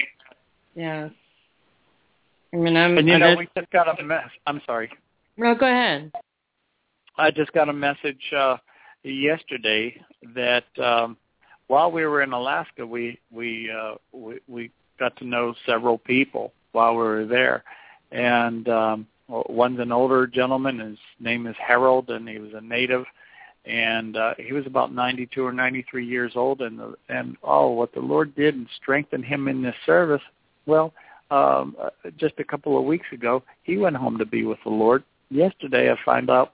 yeah. 0.75 1.09
I 2.53 2.55
mean, 2.55 2.77
I'm, 2.77 2.97
and 2.97 3.07
you 3.07 3.17
know, 3.17 3.35
we 3.35 3.47
just 3.57 3.71
got 3.71 3.99
a 3.99 4.03
mess. 4.03 4.29
I'm 4.45 4.61
sorry. 4.65 4.91
No, 5.37 5.55
go 5.55 5.65
ahead. 5.65 6.11
I 7.17 7.31
just 7.31 7.53
got 7.53 7.69
a 7.69 7.73
message 7.73 8.21
uh, 8.35 8.57
yesterday 9.03 9.99
that 10.35 10.65
um, 10.81 11.17
while 11.67 11.91
we 11.91 12.05
were 12.05 12.21
in 12.21 12.33
Alaska, 12.33 12.85
we 12.85 13.19
we, 13.31 13.71
uh, 13.71 13.95
we 14.11 14.39
we 14.47 14.71
got 14.99 15.15
to 15.17 15.25
know 15.25 15.53
several 15.65 15.97
people 15.97 16.53
while 16.71 16.93
we 16.93 17.03
were 17.03 17.25
there, 17.25 17.63
and 18.11 18.67
um, 18.69 19.07
one's 19.27 19.79
an 19.79 19.91
older 19.91 20.27
gentleman. 20.27 20.79
His 20.79 20.97
name 21.19 21.47
is 21.47 21.55
Harold, 21.59 22.09
and 22.09 22.27
he 22.27 22.39
was 22.39 22.51
a 22.53 22.61
native, 22.61 23.05
and 23.65 24.17
uh, 24.17 24.33
he 24.37 24.53
was 24.53 24.65
about 24.65 24.93
92 24.93 25.43
or 25.43 25.53
93 25.53 26.05
years 26.05 26.33
old. 26.35 26.61
And 26.61 26.79
the, 26.79 26.95
and 27.09 27.37
oh, 27.43 27.69
what 27.69 27.93
the 27.93 28.01
Lord 28.01 28.35
did 28.35 28.55
and 28.55 28.67
strengthened 28.81 29.25
him 29.25 29.47
in 29.47 29.61
this 29.61 29.75
service. 29.85 30.21
Well, 30.65 30.93
um, 31.31 31.75
uh, 31.81 31.89
just 32.17 32.35
a 32.39 32.43
couple 32.43 32.77
of 32.77 32.85
weeks 32.85 33.07
ago, 33.11 33.43
he 33.63 33.77
went 33.77 33.95
home 33.95 34.17
to 34.17 34.25
be 34.25 34.45
with 34.45 34.59
the 34.63 34.69
Lord. 34.69 35.03
Yesterday, 35.33 35.91
I 35.91 35.95
find 36.05 36.29
out 36.29 36.53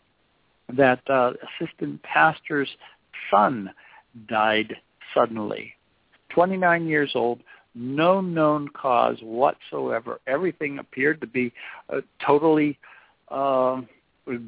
that 0.76 1.02
uh, 1.10 1.34
assistant 1.62 2.02
pastor's 2.04 2.70
son 3.30 3.70
died 4.30 4.74
suddenly. 5.14 5.74
29 6.30 6.88
years 6.88 7.12
old, 7.14 7.42
no 7.76 8.22
known 8.22 8.70
cause 8.70 9.18
whatsoever. 9.22 10.22
Everything 10.28 10.80
appeared 10.80 11.20
to 11.20 11.28
be 11.28 11.52
uh, 11.92 12.02
totally 12.26 12.80
uh, 13.30 13.82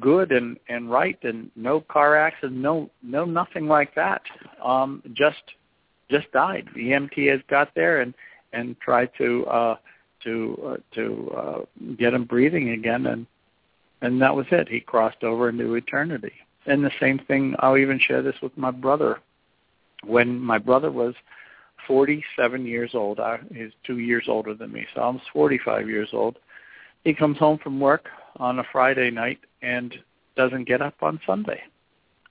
good 0.00 0.32
and 0.32 0.58
and 0.68 0.90
right, 0.90 1.18
and 1.24 1.50
no 1.54 1.80
car 1.80 2.16
accident, 2.16 2.58
no 2.58 2.88
no 3.02 3.24
nothing 3.24 3.66
like 3.66 3.94
that. 3.94 4.22
Um, 4.64 5.02
just 5.12 5.42
just 6.10 6.30
died. 6.32 6.68
The 6.74 6.80
EMT 6.80 7.30
has 7.30 7.40
got 7.50 7.74
there 7.74 8.00
and 8.00 8.14
and 8.52 8.78
tried 8.80 9.10
to 9.18 9.46
uh, 9.46 9.76
to 10.24 10.62
uh, 10.66 10.94
to 10.94 11.32
uh, 11.36 11.58
get 11.98 12.14
him 12.14 12.24
breathing 12.24 12.70
again, 12.70 13.06
and 13.06 13.26
and 14.02 14.20
that 14.20 14.36
was 14.36 14.46
it. 14.50 14.68
He 14.68 14.80
crossed 14.80 15.24
over 15.24 15.48
into 15.48 15.74
eternity. 15.74 16.32
And 16.66 16.84
the 16.84 16.90
same 17.00 17.18
thing. 17.18 17.54
I'll 17.58 17.78
even 17.78 17.98
share 17.98 18.22
this 18.22 18.36
with 18.42 18.56
my 18.56 18.70
brother. 18.70 19.20
When 20.04 20.38
my 20.38 20.58
brother 20.58 20.90
was 20.90 21.14
47 21.86 22.66
years 22.66 22.90
old. 22.94 23.20
I, 23.20 23.38
he's 23.54 23.72
two 23.84 23.98
years 23.98 24.24
older 24.28 24.54
than 24.54 24.72
me, 24.72 24.86
so 24.94 25.02
I'm 25.02 25.20
45 25.32 25.88
years 25.88 26.10
old. 26.12 26.38
He 27.04 27.14
comes 27.14 27.38
home 27.38 27.58
from 27.58 27.80
work 27.80 28.08
on 28.36 28.58
a 28.58 28.64
Friday 28.70 29.10
night 29.10 29.40
and 29.62 29.94
doesn't 30.36 30.64
get 30.64 30.80
up 30.80 30.94
on 31.02 31.20
Sunday, 31.26 31.60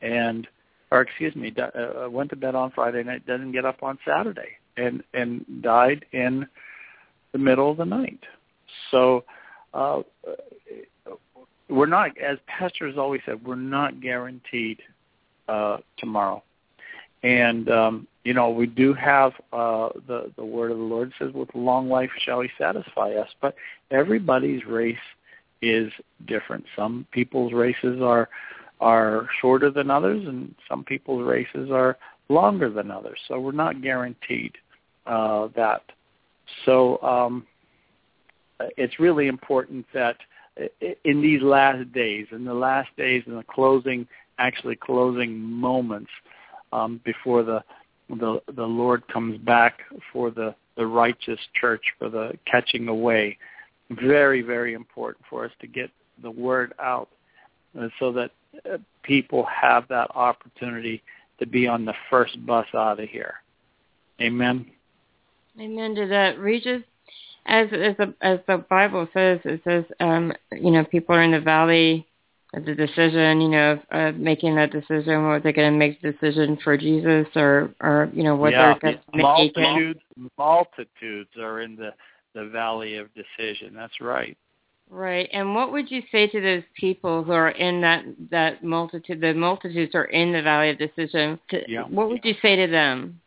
and 0.01 0.47
or 0.91 1.01
excuse 1.01 1.35
me, 1.35 1.53
uh, 1.57 2.09
went 2.09 2.29
to 2.31 2.35
bed 2.35 2.55
on 2.55 2.71
Friday 2.71 3.03
night, 3.03 3.25
doesn't 3.25 3.51
get 3.51 3.65
up 3.65 3.83
on 3.83 3.99
Saturday, 4.05 4.49
and 4.77 5.03
and 5.13 5.45
died 5.61 6.05
in 6.11 6.47
the 7.33 7.37
middle 7.37 7.71
of 7.71 7.77
the 7.77 7.85
night. 7.85 8.19
So 8.89 9.23
uh, 9.73 10.01
we're 11.71 11.85
not, 11.87 12.17
as 12.17 12.37
pastors 12.47 12.97
always 12.97 13.21
said, 13.25 13.43
we're 13.45 13.55
not 13.55 14.01
guaranteed 14.01 14.79
uh, 15.47 15.77
tomorrow. 15.97 16.43
And 17.23 17.69
um, 17.69 18.07
you 18.23 18.33
know, 18.33 18.49
we 18.49 18.65
do 18.65 18.93
have 18.93 19.33
uh, 19.53 19.89
the 20.07 20.31
the 20.35 20.45
word 20.45 20.71
of 20.71 20.77
the 20.77 20.83
Lord 20.83 21.11
says, 21.19 21.31
"With 21.33 21.49
long 21.53 21.87
life 21.87 22.09
shall 22.23 22.41
He 22.41 22.49
satisfy 22.57 23.11
us." 23.11 23.29
But 23.41 23.55
everybody's 23.91 24.65
race 24.65 24.97
is 25.61 25.91
different. 26.25 26.65
Some 26.75 27.05
people's 27.11 27.53
races 27.53 28.01
are 28.01 28.27
are 28.79 29.27
shorter 29.39 29.69
than 29.69 29.91
others, 29.91 30.27
and 30.27 30.55
some 30.67 30.83
people's 30.83 31.23
races 31.23 31.69
are 31.71 31.97
longer 32.29 32.69
than 32.69 32.89
others. 32.89 33.19
So 33.27 33.39
we're 33.39 33.51
not 33.51 33.83
guaranteed 33.83 34.53
uh, 35.05 35.49
that. 35.55 35.83
So 36.65 37.01
um, 37.03 37.45
it's 38.77 38.99
really 38.99 39.27
important 39.27 39.85
that 39.93 40.17
in 41.03 41.21
these 41.21 41.41
last 41.41 41.91
days, 41.93 42.27
in 42.31 42.45
the 42.45 42.53
last 42.53 42.89
days, 42.97 43.23
in 43.25 43.35
the 43.35 43.43
closing, 43.43 44.07
actually 44.37 44.75
closing 44.75 45.39
moments 45.39 46.09
um, 46.71 46.99
before 47.03 47.43
the 47.43 47.63
the 48.09 48.41
the 48.53 48.65
Lord 48.65 49.07
comes 49.07 49.37
back 49.39 49.79
for 50.11 50.31
the 50.31 50.53
the 50.75 50.85
righteous 50.85 51.39
church 51.59 51.83
for 51.97 52.09
the 52.09 52.37
catching 52.45 52.87
away. 52.87 53.37
Very 53.89 54.41
very 54.41 54.73
important 54.73 55.25
for 55.29 55.45
us 55.45 55.51
to 55.61 55.67
get 55.67 55.89
the 56.21 56.31
word 56.31 56.73
out, 56.79 57.09
uh, 57.79 57.87
so 57.99 58.11
that 58.11 58.31
uh, 58.71 58.77
people 59.03 59.45
have 59.45 59.87
that 59.87 60.09
opportunity 60.15 61.01
to 61.39 61.45
be 61.47 61.67
on 61.67 61.85
the 61.85 61.93
first 62.09 62.45
bus 62.45 62.67
out 62.73 62.99
of 62.99 63.09
here. 63.09 63.35
Amen. 64.21 64.65
Amen 65.59 65.95
to 65.95 66.07
that, 66.07 66.37
Regis. 66.39 66.83
As 67.45 67.67
as 67.73 67.97
the 67.97 68.13
as 68.21 68.39
the 68.47 68.57
Bible 68.69 69.07
says, 69.13 69.39
it 69.45 69.61
says 69.63 69.83
um, 69.99 70.33
you 70.51 70.71
know 70.71 70.85
people 70.85 71.15
are 71.15 71.23
in 71.23 71.31
the 71.31 71.39
valley 71.39 72.07
of 72.53 72.65
the 72.65 72.75
decision, 72.75 73.39
you 73.39 73.49
know, 73.49 73.79
of 73.91 74.15
making 74.15 74.55
that 74.55 74.71
decision, 74.71 75.25
whether 75.25 75.39
they're 75.39 75.53
going 75.53 75.71
to 75.71 75.77
make 75.77 76.01
the 76.01 76.11
decision 76.11 76.57
for 76.63 76.77
Jesus 76.77 77.27
or, 77.35 77.73
or 77.79 78.09
you 78.13 78.23
know, 78.23 78.35
what 78.35 78.51
yeah, 78.51 78.75
they're 78.81 78.93
going 79.13 79.21
multitudes. 79.21 79.99
Multitudes 80.37 81.29
are 81.39 81.61
in 81.61 81.77
the, 81.77 81.91
the 82.33 82.49
valley 82.49 82.97
of 82.97 83.07
decision. 83.13 83.73
That's 83.73 84.01
right. 84.01 84.37
Right. 84.89 85.29
And 85.31 85.55
what 85.55 85.71
would 85.71 85.89
you 85.89 86.01
say 86.11 86.27
to 86.27 86.41
those 86.41 86.63
people 86.77 87.23
who 87.23 87.31
are 87.31 87.51
in 87.51 87.79
that, 87.81 88.03
that 88.29 88.61
multitude, 88.61 89.21
the 89.21 89.33
multitudes 89.33 89.95
are 89.95 90.05
in 90.05 90.33
the 90.33 90.41
valley 90.41 90.71
of 90.71 90.77
decision? 90.77 91.39
To, 91.51 91.61
yeah. 91.69 91.83
What 91.83 92.09
would 92.09 92.25
you 92.25 92.35
say 92.41 92.57
to 92.57 92.67
them? 92.67 93.21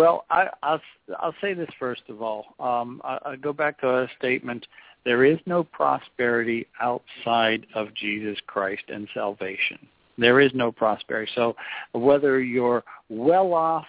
Well, 0.00 0.24
I, 0.30 0.48
I'll, 0.62 0.80
I'll 1.18 1.34
say 1.42 1.52
this 1.52 1.68
first 1.78 2.04
of 2.08 2.22
all. 2.22 2.54
Um, 2.58 3.02
I, 3.04 3.18
I 3.26 3.36
go 3.36 3.52
back 3.52 3.78
to 3.82 3.86
a 3.86 4.08
statement 4.18 4.66
there 5.04 5.26
is 5.26 5.38
no 5.44 5.62
prosperity 5.62 6.66
outside 6.80 7.66
of 7.74 7.92
Jesus 7.92 8.38
Christ 8.46 8.84
and 8.88 9.08
salvation. 9.12 9.78
There 10.16 10.40
is 10.40 10.52
no 10.54 10.72
prosperity. 10.72 11.30
So 11.34 11.54
whether 11.92 12.40
you're 12.40 12.82
well 13.10 13.52
off 13.52 13.84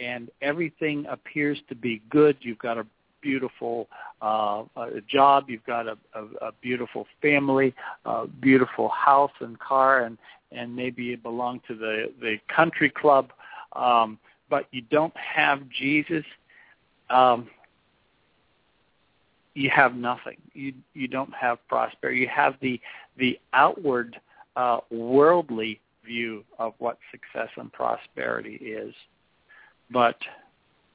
and 0.00 0.32
everything 0.40 1.06
appears 1.08 1.60
to 1.68 1.76
be 1.76 2.02
good, 2.10 2.36
you've 2.40 2.58
got 2.58 2.76
a 2.76 2.84
beautiful 3.20 3.86
uh, 4.20 4.64
a 4.76 5.00
job, 5.08 5.44
you've 5.48 5.64
got 5.64 5.86
a, 5.86 5.96
a, 6.14 6.48
a 6.48 6.52
beautiful 6.60 7.06
family, 7.20 7.72
a 8.04 8.26
beautiful 8.26 8.88
house 8.88 9.30
and 9.38 9.60
car, 9.60 10.06
and 10.06 10.18
and 10.50 10.74
maybe 10.74 11.04
you 11.04 11.16
belong 11.16 11.60
to 11.68 11.76
the 11.76 12.12
the 12.20 12.38
country 12.52 12.90
club, 12.90 13.32
um, 13.76 14.18
but 14.52 14.66
you 14.70 14.82
don't 14.82 15.16
have 15.16 15.66
Jesus. 15.70 16.26
Um, 17.08 17.48
you 19.54 19.70
have 19.70 19.94
nothing. 19.94 20.36
You 20.52 20.74
you 20.92 21.08
don't 21.08 21.32
have 21.32 21.56
prosperity. 21.68 22.20
You 22.20 22.28
have 22.28 22.56
the 22.60 22.78
the 23.16 23.40
outward 23.54 24.20
uh, 24.56 24.80
worldly 24.90 25.80
view 26.04 26.44
of 26.58 26.74
what 26.80 26.98
success 27.10 27.48
and 27.56 27.72
prosperity 27.72 28.56
is, 28.56 28.92
but 29.90 30.16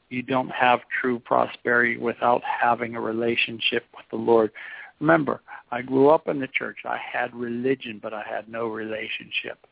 you 0.10 0.22
don't 0.22 0.52
have 0.52 0.82
true 1.02 1.18
prosperity 1.18 1.98
without 1.98 2.44
having 2.44 2.96
a 2.96 3.02
relationship 3.02 3.86
with 3.96 4.06
the 4.12 4.18
Lord. 4.18 4.52
Remember, 5.00 5.42
I 5.72 5.82
grew 5.82 6.10
up 6.10 6.28
in 6.28 6.40
the 6.40 6.48
church. 6.48 6.78
I 6.86 7.00
had 7.12 7.36
religion, 7.36 8.00
but 8.04 8.14
I 8.14 8.22
had 8.22 8.48
no 8.50 8.68
relationship. 8.68 9.66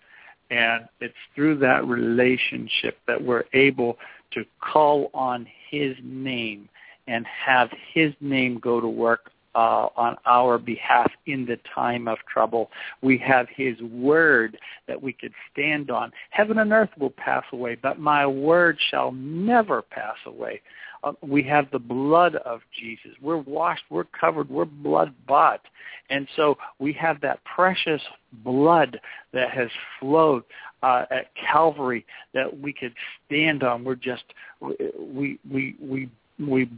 And 0.52 0.88
it's 1.02 1.14
through 1.34 1.58
that 1.60 1.86
relationship 1.86 2.98
that 3.08 3.22
we're 3.22 3.46
able 3.54 3.98
to 4.32 4.46
call 4.62 5.10
on 5.14 5.48
his 5.70 5.96
name 6.04 6.70
and 7.08 7.26
have 7.26 7.70
his 7.94 8.14
name 8.22 8.60
go 8.60 8.80
to 8.82 8.88
work 8.88 9.32
uh, 9.56 9.88
on 9.96 10.18
our 10.26 10.58
behalf 10.58 11.12
in 11.28 11.46
the 11.46 11.58
time 11.74 12.08
of 12.08 12.18
trouble. 12.32 12.70
We 13.02 13.18
have 13.20 13.48
his 13.56 13.80
word 13.82 14.58
that 14.88 15.02
we 15.02 15.14
could 15.14 15.34
stand 15.52 15.90
on. 15.90 16.12
Heaven 16.32 16.60
and 16.60 16.74
earth 16.74 16.90
will 17.00 17.12
pass 17.12 17.46
away, 17.54 17.76
but 17.82 17.98
my 17.98 18.28
word 18.28 18.78
shall 18.90 19.14
never 19.14 19.82
pass 19.82 20.18
away. 20.26 20.62
We 21.22 21.44
have 21.44 21.70
the 21.72 21.80
blood 21.80 22.36
of 22.38 22.62
Jesus. 22.80 23.12
We're 23.22 23.38
washed, 23.38 23.84
we're 23.90 24.06
covered, 24.06 24.50
we're 24.50 24.66
blood 24.66 25.14
bought. 25.28 25.62
And 26.10 26.28
so 26.36 26.58
we 26.80 26.94
have 26.94 27.22
that 27.22 27.44
precious 27.44 28.02
blood 28.44 29.00
that 29.34 29.52
has 29.52 29.70
flowed 30.00 30.44
uh, 30.84 31.06
at 31.12 31.32
Calvary 31.36 32.06
that 32.34 32.60
we 32.60 32.74
could 32.74 32.94
stand 33.26 33.64
on. 33.64 33.84
We're 33.84 33.96
just, 33.96 34.24
we, 34.62 35.40
we, 35.50 35.76
we, 35.82 36.10
we 36.40 36.70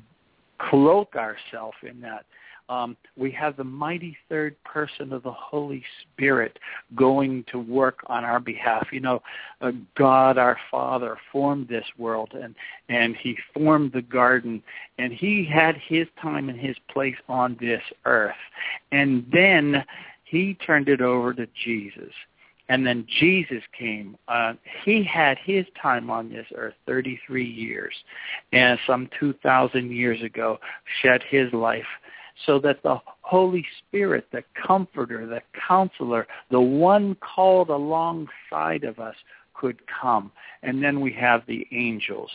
cloak 0.59 1.15
ourselves 1.15 1.77
in 1.83 2.01
that 2.01 2.25
um, 2.69 2.97
we 3.15 3.31
have 3.31 3.55
the 3.55 3.63
mighty 3.63 4.17
third 4.27 4.55
person 4.63 5.13
of 5.13 5.23
the 5.23 5.31
Holy 5.31 5.83
Spirit 6.01 6.59
going 6.95 7.45
to 7.51 7.59
work 7.59 7.99
on 8.07 8.25
our 8.25 8.39
behalf. 8.39 8.87
You 8.91 8.99
know, 8.99 9.21
uh, 9.61 9.71
God 9.97 10.37
our 10.37 10.57
Father 10.69 11.17
formed 11.31 11.69
this 11.69 11.85
world 11.97 12.31
and, 12.33 12.55
and 12.89 13.15
he 13.15 13.37
formed 13.53 13.93
the 13.93 14.01
garden 14.01 14.61
and 14.97 15.13
he 15.13 15.45
had 15.45 15.75
his 15.87 16.07
time 16.21 16.49
and 16.49 16.59
his 16.59 16.75
place 16.91 17.15
on 17.29 17.57
this 17.59 17.81
earth. 18.05 18.35
And 18.91 19.25
then 19.31 19.85
he 20.25 20.55
turned 20.55 20.89
it 20.89 21.01
over 21.01 21.33
to 21.33 21.47
Jesus. 21.63 22.11
And 22.69 22.85
then 22.85 23.07
Jesus 23.19 23.63
came. 23.77 24.17
Uh, 24.27 24.53
he 24.83 25.01
had 25.01 25.37
his 25.37 25.65
time 25.81 26.09
on 26.09 26.29
this 26.29 26.45
earth, 26.53 26.73
33 26.85 27.45
years, 27.45 27.93
and 28.51 28.77
some 28.85 29.09
2,000 29.17 29.89
years 29.89 30.21
ago, 30.21 30.59
shed 31.01 31.21
his 31.29 31.53
life 31.53 31.85
so 32.45 32.59
that 32.59 32.83
the 32.83 32.97
Holy 33.21 33.65
Spirit, 33.79 34.27
the 34.31 34.43
comforter, 34.65 35.25
the 35.25 35.41
counselor, 35.67 36.27
the 36.51 36.61
one 36.61 37.15
called 37.15 37.69
alongside 37.69 38.83
of 38.83 38.99
us 38.99 39.15
could 39.53 39.79
come. 39.87 40.31
And 40.63 40.83
then 40.83 41.01
we 41.01 41.11
have 41.13 41.41
the 41.47 41.65
angels. 41.71 42.29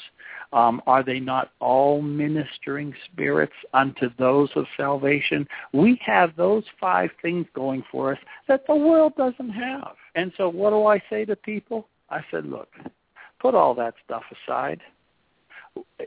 Um, 0.53 0.83
are 0.87 1.03
they 1.03 1.20
not 1.20 1.53
all 1.61 2.03
ministering 2.03 2.95
spirits 3.07 3.55
unto 3.73 4.11
those 4.19 4.51
of 4.57 4.66
salvation? 4.77 5.47
We 5.73 6.01
have 6.05 6.37
those 6.37 6.65
five 6.81 7.11
things 7.23 7.47
going 7.55 7.85
for 7.91 8.12
us 8.12 8.19
that 8.49 8.66
the 8.66 8.77
world 8.77 9.15
doesn't 9.16 9.51
have. 9.51 9.95
And 10.15 10.33
so 10.37 10.49
what 10.49 10.70
do 10.70 10.87
I 10.87 11.03
say 11.09 11.24
to 11.24 11.37
people? 11.37 11.89
I 12.11 12.23
said, 12.31 12.45
look, 12.45 12.69
put 13.41 13.55
all 13.55 13.74
that 13.77 13.95
stuff 14.05 14.24
aside 14.47 14.81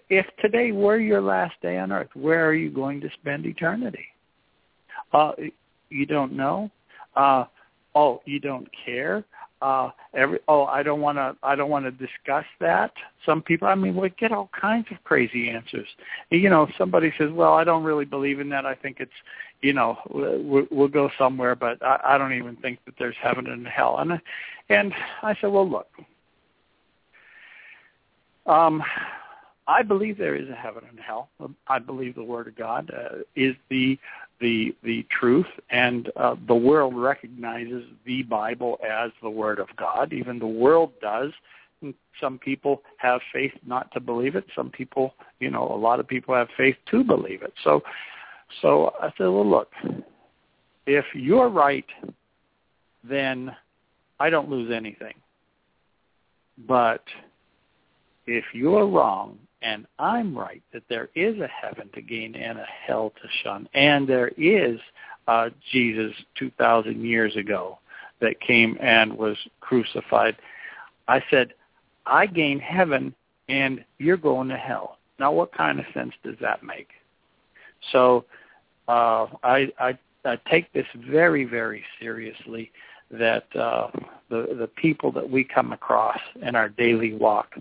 if 0.10 0.26
today 0.42 0.72
were 0.72 0.98
your 0.98 1.22
last 1.22 1.56
day 1.62 1.78
on 1.78 1.92
earth, 1.92 2.10
where 2.14 2.48
are 2.48 2.54
you 2.54 2.70
going 2.70 3.02
to 3.02 3.10
spend 3.20 3.46
eternity? 3.46 4.06
Uh, 5.14 5.32
you 5.90 6.06
don't 6.06 6.34
know. 6.34 6.70
Uh, 7.16 7.46
oh, 7.96 8.22
you 8.26 8.40
don't 8.40 8.68
care. 8.86 9.24
Uh, 9.62 9.90
every 10.14 10.40
oh, 10.48 10.66
I 10.66 10.84
don't 10.84 11.00
want 11.00 11.18
to. 11.18 11.36
I 11.42 11.56
don't 11.56 11.70
want 11.70 11.86
to 11.86 11.92
discuss 11.92 12.46
that. 12.60 12.92
Some 13.26 13.42
people, 13.42 13.68
I 13.68 13.76
mean, 13.76 13.96
we 13.96 14.10
get 14.10 14.32
all 14.32 14.50
kinds 14.60 14.88
of 14.92 15.02
crazy 15.06 15.50
answers. 15.50 15.88
You 16.30 16.50
know, 16.50 16.68
somebody 16.78 17.14
says, 17.18 17.32
"Well, 17.32 17.54
I 17.54 17.64
don't 17.64 17.84
really 17.84 18.06
believe 18.06 18.40
in 18.40 18.50
that. 18.50 18.66
I 18.66 18.76
think 18.76 18.98
it's, 19.00 19.12
you 19.62 19.72
know, 19.74 19.98
we'll, 20.10 20.68
we'll 20.70 20.88
go 20.90 21.10
somewhere, 21.18 21.56
but 21.56 21.82
I, 21.82 22.00
I 22.04 22.18
don't 22.18 22.34
even 22.34 22.58
think 22.58 22.80
that 22.86 22.96
there's 23.00 23.16
heaven 23.22 23.48
and 23.48 23.66
hell." 23.66 23.98
And 24.00 24.20
and 24.70 24.94
I 25.24 25.36
said, 25.40 25.48
"Well, 25.48 25.70
look." 25.70 25.88
Um, 28.46 28.84
I 29.68 29.82
believe 29.82 30.18
there 30.18 30.36
is 30.36 30.50
a 30.50 30.56
heaven 30.56 30.84
and 30.90 31.00
hell. 31.00 31.30
I 31.68 31.80
believe 31.80 32.16
the 32.16 32.24
Word 32.24 32.48
of 32.48 32.56
God 32.56 32.92
uh, 32.96 33.18
is 33.36 33.56
the 33.70 33.98
the 34.40 34.76
the 34.84 35.06
truth, 35.10 35.48
and 35.70 36.10
uh, 36.18 36.36
the 36.48 36.56
world 36.56 36.96
recognizes 36.96 37.84
the 38.06 38.24
Bible 38.24 38.78
as 38.88 39.12
the 39.24 39.30
Word 39.30 39.60
of 39.60 39.68
God. 39.78 40.14
Even 40.14 40.40
the 40.40 40.46
world 40.46 40.92
does. 41.02 41.32
Some 42.22 42.40
people 42.40 42.82
have 42.98 43.22
faith 43.34 43.52
not 43.66 43.92
to 43.94 44.00
believe 44.00 44.36
it. 44.36 44.46
Some 44.56 44.70
people, 44.70 45.14
you 45.40 45.50
know, 45.50 45.68
a 45.68 45.76
lot 45.76 46.00
of 46.00 46.08
people 46.08 46.34
have 46.34 46.48
faith 46.56 46.78
to 46.92 47.04
believe 47.04 47.42
it. 47.42 47.54
So, 47.64 47.82
so 48.62 48.94
I 49.02 49.10
said, 49.18 49.28
well, 49.28 49.48
look, 49.48 49.72
if 50.86 51.06
you're 51.14 51.50
right, 51.50 51.86
then 53.04 53.56
I 54.20 54.30
don't 54.30 54.50
lose 54.50 54.72
anything. 54.72 55.14
But 56.68 57.04
if 58.26 58.46
you're 58.54 58.88
wrong, 58.88 59.38
and 59.62 59.86
I'm 60.00 60.38
right 60.38 60.62
that 60.74 60.84
there 60.90 61.10
is 61.16 61.40
a 61.40 61.48
heaven 61.48 61.90
to 61.94 62.02
gain 62.02 62.36
and 62.36 62.60
a 62.60 62.66
hell 62.86 63.12
to 63.22 63.28
shun, 63.44 63.68
and 63.74 64.08
there 64.08 64.32
is 64.38 64.80
uh, 65.28 65.50
Jesus 65.72 66.14
2,000 66.36 67.04
years 67.04 67.36
ago 67.36 67.80
that 68.22 68.40
came 68.40 68.78
and 68.80 69.18
was 69.18 69.38
crucified. 69.60 70.38
I 71.08 71.22
said, 71.30 71.54
I 72.06 72.26
gain 72.28 72.60
heaven 72.60 73.14
and 73.50 73.84
you're 73.98 74.18
going 74.18 74.50
to 74.50 74.58
hell. 74.58 74.98
Now, 75.20 75.32
what 75.32 75.54
kind 75.54 75.80
of 75.80 75.86
sense 75.94 76.14
does 76.24 76.36
that 76.42 76.64
make? 76.64 76.90
So 77.92 78.26
uh, 78.88 79.28
I, 79.44 79.72
I, 79.80 79.98
I 80.24 80.38
take 80.50 80.72
this 80.74 80.88
very, 81.10 81.46
very 81.46 81.84
seriously 82.00 82.72
that 83.12 83.46
uh, 83.56 83.90
the, 84.30 84.56
the 84.60 84.70
people 84.76 85.12
that 85.14 85.30
we 85.30 85.44
come 85.44 85.72
across 85.72 86.20
in 86.42 86.56
our 86.56 86.70
daily 86.70 87.14
walk 87.14 87.56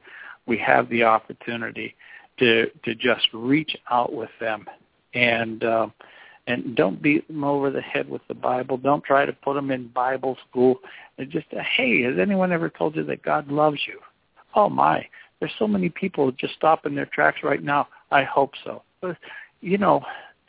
we 0.47 0.59
have 0.59 0.89
the 0.89 1.05
opportunity 1.05 1.95
to 2.39 2.67
to 2.85 2.95
just 2.95 3.29
reach 3.33 3.77
out 3.91 4.13
with 4.13 4.31
them 4.41 4.67
and 5.15 5.65
uh, 5.65 5.89
and 6.47 6.77
don't 6.77 7.01
beat 7.03 7.27
them 7.29 7.45
over 7.45 7.71
the 7.71 7.81
head 7.81 8.09
with 8.09 8.23
the 8.29 8.35
Bible. 8.35 8.77
Don't 8.77 9.05
try 9.05 9.25
to 9.25 9.33
put 9.33 9.55
them 9.55 9.71
in 9.71 9.89
Bible 9.89 10.37
school. 10.49 10.81
And 11.19 11.31
just 11.31 11.47
hey, 11.51 12.03
has 12.03 12.19
anyone 12.21 12.53
ever 12.53 12.69
told 12.69 12.97
you 12.97 13.05
that 13.05 13.23
God 13.23 13.51
loves 13.51 13.81
you? 13.87 14.01
Oh 14.55 14.69
my, 14.69 15.07
there's 15.41 15.53
so 15.59 15.67
many 15.67 15.89
people 15.89 16.31
just 16.33 16.55
stopping 16.55 16.95
their 16.95 17.07
tracks 17.07 17.39
right 17.43 17.63
now. 17.63 17.89
I 18.11 18.25
hope 18.25 18.53
so. 18.65 18.83
But 19.01 19.17
you 19.61 19.79
know, 19.79 20.03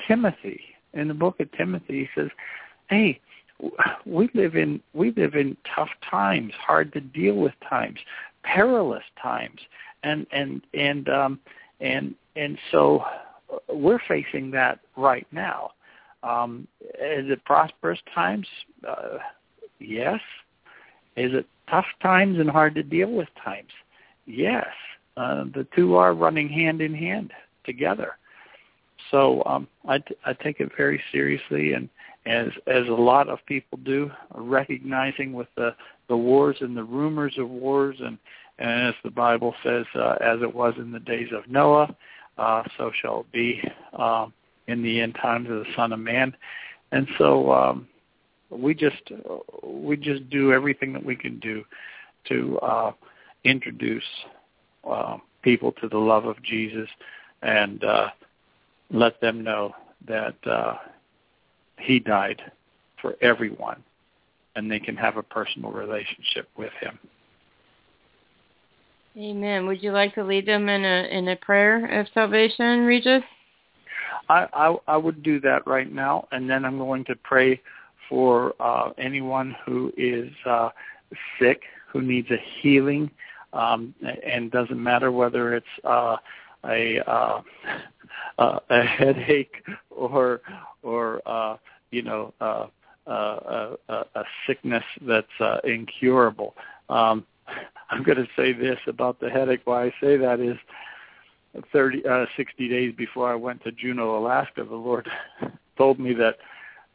Timothy 0.07 0.61
in 0.93 1.07
the 1.07 1.13
book 1.13 1.39
of 1.39 1.51
Timothy 1.51 2.09
he 2.15 2.21
says, 2.21 2.29
hey, 2.89 3.19
we 4.05 4.29
live 4.33 4.55
in 4.55 4.81
we 4.93 5.11
live 5.11 5.35
in 5.35 5.55
tough 5.75 5.89
times, 6.09 6.53
hard 6.59 6.91
to 6.93 7.01
deal 7.01 7.35
with 7.35 7.53
times, 7.69 7.99
perilous 8.43 9.03
times 9.21 9.59
and 10.05 10.27
and 10.31 10.61
and 10.73 11.09
um, 11.09 11.39
and 11.81 12.15
and 12.35 12.57
so 12.71 13.03
we're 13.69 14.01
facing 14.07 14.51
that 14.51 14.79
right 14.95 15.27
now. 15.31 15.71
Um, 16.23 16.67
is 16.81 17.29
it 17.29 17.43
prosperous 17.45 17.99
times? 18.13 18.47
Uh, 18.87 19.17
yes. 19.79 20.19
Is 21.15 21.33
it 21.33 21.45
tough 21.69 21.85
times 22.01 22.39
and 22.39 22.49
hard 22.49 22.75
to 22.75 22.83
deal 22.83 23.11
with 23.11 23.27
times? 23.43 23.69
Yes. 24.25 24.67
Uh, 25.17 25.45
the 25.53 25.67
two 25.75 25.95
are 25.95 26.13
running 26.13 26.49
hand 26.49 26.81
in 26.81 26.93
hand 26.93 27.31
together. 27.63 28.17
So 29.11 29.43
um, 29.45 29.67
I, 29.87 29.99
t- 29.99 30.15
I 30.25 30.33
take 30.33 30.59
it 30.59 30.71
very 30.75 31.01
seriously, 31.11 31.73
and 31.73 31.89
as 32.25 32.47
as 32.65 32.87
a 32.87 32.93
lot 32.93 33.29
of 33.29 33.39
people 33.45 33.79
do, 33.83 34.09
recognizing 34.33 35.31
with 35.31 35.47
the 35.55 35.75
the 36.09 36.17
wars 36.17 36.57
and 36.59 36.75
the 36.75 36.83
rumors 36.83 37.35
of 37.37 37.49
wars 37.49 37.97
and 37.99 38.17
and 38.57 38.87
as 38.87 38.95
the 39.03 39.11
Bible 39.11 39.53
says, 39.63 39.85
uh, 39.95 40.15
as 40.21 40.41
it 40.41 40.53
was 40.53 40.73
in 40.77 40.91
the 40.91 40.99
days 40.99 41.29
of 41.33 41.49
Noah, 41.49 41.95
uh, 42.37 42.63
so 42.77 42.91
shall 43.01 43.21
it 43.21 43.31
be 43.31 43.61
um, 43.93 44.33
in 44.67 44.81
the 44.81 45.01
end 45.01 45.15
times 45.15 45.49
of 45.49 45.59
the 45.59 45.73
Son 45.75 45.93
of 45.93 45.99
Man. 45.99 46.35
And 46.91 47.07
so 47.17 47.51
um, 47.51 47.87
we 48.49 48.73
just 48.73 49.11
we 49.63 49.97
just 49.97 50.29
do 50.29 50.53
everything 50.53 50.93
that 50.93 51.03
we 51.03 51.15
can 51.15 51.39
do 51.39 51.63
to 52.29 52.57
uh, 52.59 52.91
introduce 53.43 54.03
uh, 54.89 55.17
people 55.41 55.71
to 55.73 55.87
the 55.87 55.97
love 55.97 56.25
of 56.25 56.41
Jesus 56.43 56.89
and 57.41 57.83
uh, 57.83 58.09
let 58.91 59.19
them 59.21 59.43
know 59.43 59.73
that 60.07 60.35
uh, 60.45 60.75
He 61.79 61.99
died 61.99 62.41
for 63.01 63.15
everyone, 63.21 63.83
and 64.55 64.71
they 64.71 64.79
can 64.79 64.95
have 64.95 65.17
a 65.17 65.23
personal 65.23 65.71
relationship 65.71 66.47
with 66.57 66.71
Him. 66.79 66.97
Amen. 69.17 69.65
Would 69.67 69.81
you 69.81 69.91
like 69.91 70.13
to 70.15 70.23
lead 70.23 70.45
them 70.45 70.67
in 70.67 70.83
a 70.83 71.07
in 71.09 71.27
a 71.29 71.37
prayer 71.37 71.99
of 71.99 72.07
salvation, 72.13 72.81
Regis? 72.81 73.23
I, 74.27 74.47
I, 74.53 74.75
I 74.87 74.97
would 74.97 75.23
do 75.23 75.39
that 75.41 75.65
right 75.67 75.91
now, 75.91 76.27
and 76.31 76.49
then 76.49 76.65
I'm 76.65 76.77
going 76.77 77.05
to 77.05 77.15
pray 77.15 77.61
for 78.09 78.53
uh, 78.59 78.91
anyone 78.97 79.55
who 79.65 79.91
is 79.97 80.29
uh, 80.45 80.69
sick, 81.39 81.61
who 81.91 82.01
needs 82.01 82.29
a 82.31 82.37
healing, 82.61 83.09
um, 83.53 83.93
and 84.25 84.51
doesn't 84.51 84.81
matter 84.81 85.11
whether 85.11 85.55
it's 85.55 85.65
uh, 85.83 86.17
a 86.65 86.99
uh, 87.09 87.41
a 88.37 88.83
headache 88.83 89.63
or 89.89 90.41
or 90.83 91.21
uh, 91.25 91.55
you 91.91 92.01
know 92.01 92.33
uh, 92.41 92.67
uh, 93.07 93.75
a, 93.87 94.05
a 94.15 94.23
sickness 94.45 94.83
that's 95.03 95.27
uh, 95.39 95.59
incurable. 95.63 96.55
Um, 96.89 97.25
I'm 97.89 98.03
going 98.03 98.17
to 98.17 98.27
say 98.35 98.53
this 98.53 98.79
about 98.87 99.19
the 99.19 99.29
headache. 99.29 99.61
Why 99.65 99.85
I 99.85 99.93
say 100.01 100.17
that 100.17 100.39
is 100.39 100.57
30, 101.71 102.07
uh, 102.07 102.25
60 102.35 102.67
days 102.67 102.93
before 102.97 103.31
I 103.31 103.35
went 103.35 103.63
to 103.63 103.71
Juneau, 103.71 104.17
Alaska, 104.17 104.63
the 104.63 104.75
Lord 104.75 105.07
told 105.77 105.99
me 105.99 106.13
that 106.13 106.37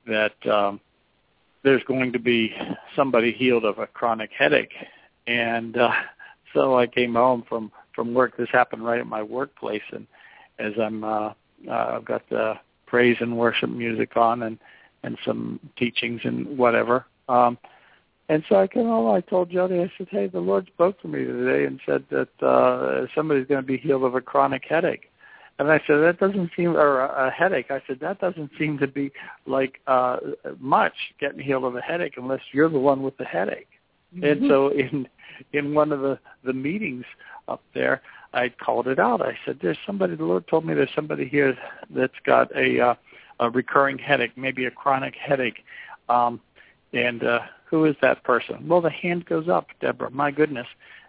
that 0.06 0.50
um, 0.50 0.80
there's 1.62 1.82
going 1.84 2.12
to 2.12 2.18
be 2.18 2.54
somebody 2.96 3.32
healed 3.32 3.64
of 3.64 3.78
a 3.78 3.86
chronic 3.86 4.30
headache, 4.36 4.72
and 5.26 5.76
uh, 5.76 5.90
so 6.54 6.78
I 6.78 6.86
came 6.86 7.14
home 7.14 7.44
from 7.48 7.70
from 7.94 8.14
work. 8.14 8.36
This 8.36 8.48
happened 8.50 8.84
right 8.84 9.00
at 9.00 9.06
my 9.06 9.22
workplace, 9.22 9.82
and 9.92 10.06
as 10.58 10.72
I'm 10.80 11.04
uh, 11.04 11.32
uh, 11.68 11.92
I've 11.96 12.04
got 12.04 12.28
the 12.30 12.54
praise 12.86 13.16
and 13.20 13.36
worship 13.36 13.70
music 13.70 14.16
on 14.16 14.42
and 14.42 14.58
and 15.02 15.16
some 15.24 15.60
teachings 15.76 16.20
and 16.24 16.58
whatever. 16.58 17.06
Um, 17.28 17.58
and 18.30 18.44
so 18.48 18.60
I 18.60 18.68
came 18.68 18.86
home. 18.86 19.12
I 19.12 19.20
told 19.22 19.50
Jody, 19.50 19.80
I 19.80 19.90
said, 19.98 20.06
"Hey, 20.08 20.28
the 20.28 20.38
Lord 20.38 20.68
spoke 20.72 21.02
to 21.02 21.08
me 21.08 21.24
today 21.24 21.64
and 21.64 21.80
said 21.84 22.04
that 22.10 22.46
uh, 22.46 23.06
somebody's 23.12 23.48
going 23.48 23.60
to 23.60 23.66
be 23.66 23.76
healed 23.76 24.04
of 24.04 24.14
a 24.14 24.20
chronic 24.20 24.62
headache." 24.68 25.10
And 25.58 25.68
I 25.68 25.78
said, 25.84 25.96
"That 25.96 26.20
doesn't 26.20 26.52
seem 26.56 26.76
or 26.76 27.00
a, 27.00 27.26
a 27.26 27.30
headache." 27.30 27.72
I 27.72 27.82
said, 27.88 27.98
"That 28.00 28.20
doesn't 28.20 28.52
seem 28.56 28.78
to 28.78 28.86
be 28.86 29.10
like 29.46 29.80
uh, 29.88 30.18
much 30.60 30.92
getting 31.18 31.40
healed 31.40 31.64
of 31.64 31.74
a 31.74 31.80
headache 31.80 32.14
unless 32.18 32.40
you're 32.52 32.68
the 32.68 32.78
one 32.78 33.02
with 33.02 33.16
the 33.16 33.24
headache." 33.24 33.68
Mm-hmm. 34.14 34.24
And 34.24 34.48
so 34.48 34.68
in 34.68 35.08
in 35.52 35.74
one 35.74 35.90
of 35.90 36.00
the 36.00 36.16
the 36.44 36.52
meetings 36.52 37.06
up 37.48 37.64
there, 37.74 38.00
I 38.32 38.48
called 38.48 38.86
it 38.86 39.00
out. 39.00 39.22
I 39.22 39.36
said, 39.44 39.58
"There's 39.60 39.78
somebody. 39.84 40.14
The 40.14 40.24
Lord 40.24 40.46
told 40.46 40.64
me 40.64 40.74
there's 40.74 40.88
somebody 40.94 41.26
here 41.26 41.58
that's 41.90 42.20
got 42.24 42.54
a 42.56 42.80
uh, 42.80 42.94
a 43.40 43.50
recurring 43.50 43.98
headache, 43.98 44.36
maybe 44.36 44.66
a 44.66 44.70
chronic 44.70 45.16
headache." 45.16 45.64
Um, 46.08 46.40
and 46.92 47.22
uh, 47.22 47.40
who 47.64 47.84
is 47.84 47.96
that 48.02 48.22
person? 48.24 48.66
Well, 48.68 48.80
the 48.80 48.90
hand 48.90 49.26
goes 49.26 49.48
up, 49.48 49.68
Deborah. 49.80 50.10
My 50.10 50.30
goodness. 50.30 50.66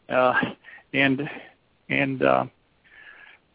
Uh, 0.10 0.34
and 0.94 1.30
and 1.90 2.24
uh, 2.24 2.45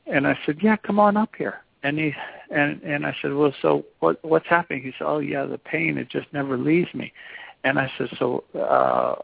and 0.07 0.27
I 0.27 0.39
said, 0.45 0.59
yeah, 0.63 0.77
come 0.77 0.99
on 0.99 1.17
up 1.17 1.35
here. 1.37 1.61
And 1.83 1.99
he 1.99 2.15
and 2.51 2.83
and 2.83 3.07
I 3.07 3.15
said, 3.23 3.35
well, 3.35 3.55
so 3.63 3.85
what 4.01 4.23
what's 4.25 4.47
happening? 4.47 4.83
He 4.83 4.93
said, 4.99 5.07
oh 5.07 5.19
yeah, 5.19 5.45
the 5.45 5.59
pain 5.59 5.99
it 5.99 6.09
just 6.09 6.27
never 6.33 6.57
leaves 6.57 6.93
me. 6.95 7.13
And 7.65 7.79
I 7.79 7.91
said, 7.99 8.09
so 8.19 8.45
uh, 8.55 9.15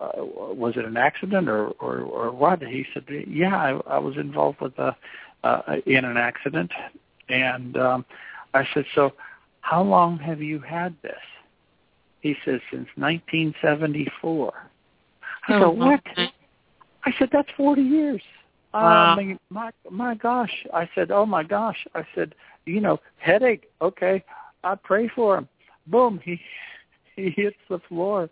was 0.54 0.74
it 0.76 0.84
an 0.84 0.96
accident 0.96 1.48
or 1.48 1.68
or 1.80 2.00
or 2.00 2.30
what? 2.30 2.62
He 2.62 2.86
said, 2.92 3.04
yeah, 3.28 3.56
I, 3.56 3.94
I 3.94 3.98
was 3.98 4.16
involved 4.16 4.60
with 4.60 4.78
a 4.78 4.96
uh, 5.44 5.76
in 5.86 6.04
an 6.04 6.16
accident. 6.16 6.70
And 7.28 7.76
um, 7.76 8.04
I 8.54 8.66
said, 8.74 8.84
so 8.94 9.12
how 9.60 9.82
long 9.82 10.18
have 10.18 10.42
you 10.42 10.58
had 10.60 10.94
this? 11.02 11.20
He 12.22 12.34
says, 12.44 12.60
since 12.70 12.88
1974. 12.96 14.52
I 15.48 15.52
oh, 15.54 15.60
said, 15.60 15.78
what? 15.78 16.00
I 17.04 17.12
said, 17.18 17.28
that's 17.32 17.48
40 17.56 17.82
years. 17.82 18.22
Wow. 18.72 19.18
My, 19.50 19.70
my 19.90 20.14
gosh. 20.14 20.66
I 20.72 20.88
said, 20.94 21.10
oh 21.10 21.26
my 21.26 21.42
gosh. 21.42 21.86
I 21.94 22.06
said, 22.14 22.34
you 22.64 22.80
know, 22.80 23.00
headache. 23.18 23.68
Okay. 23.82 24.24
I 24.64 24.76
pray 24.76 25.08
for 25.14 25.36
him. 25.36 25.48
Boom. 25.88 26.20
He, 26.24 26.40
he 27.16 27.30
hits 27.30 27.56
the 27.68 27.80
floor. 27.88 28.30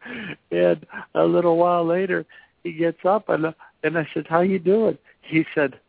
And 0.51 0.87
a 1.15 1.25
little 1.25 1.57
while 1.57 1.85
later, 1.85 2.25
he 2.63 2.73
gets 2.73 3.05
up 3.05 3.29
and, 3.29 3.53
and 3.83 3.99
I 3.99 4.07
said, 4.15 4.27
how 4.29 4.41
you 4.41 4.61
doing? 4.61 4.97
He 5.23 5.45
said, 5.55 5.81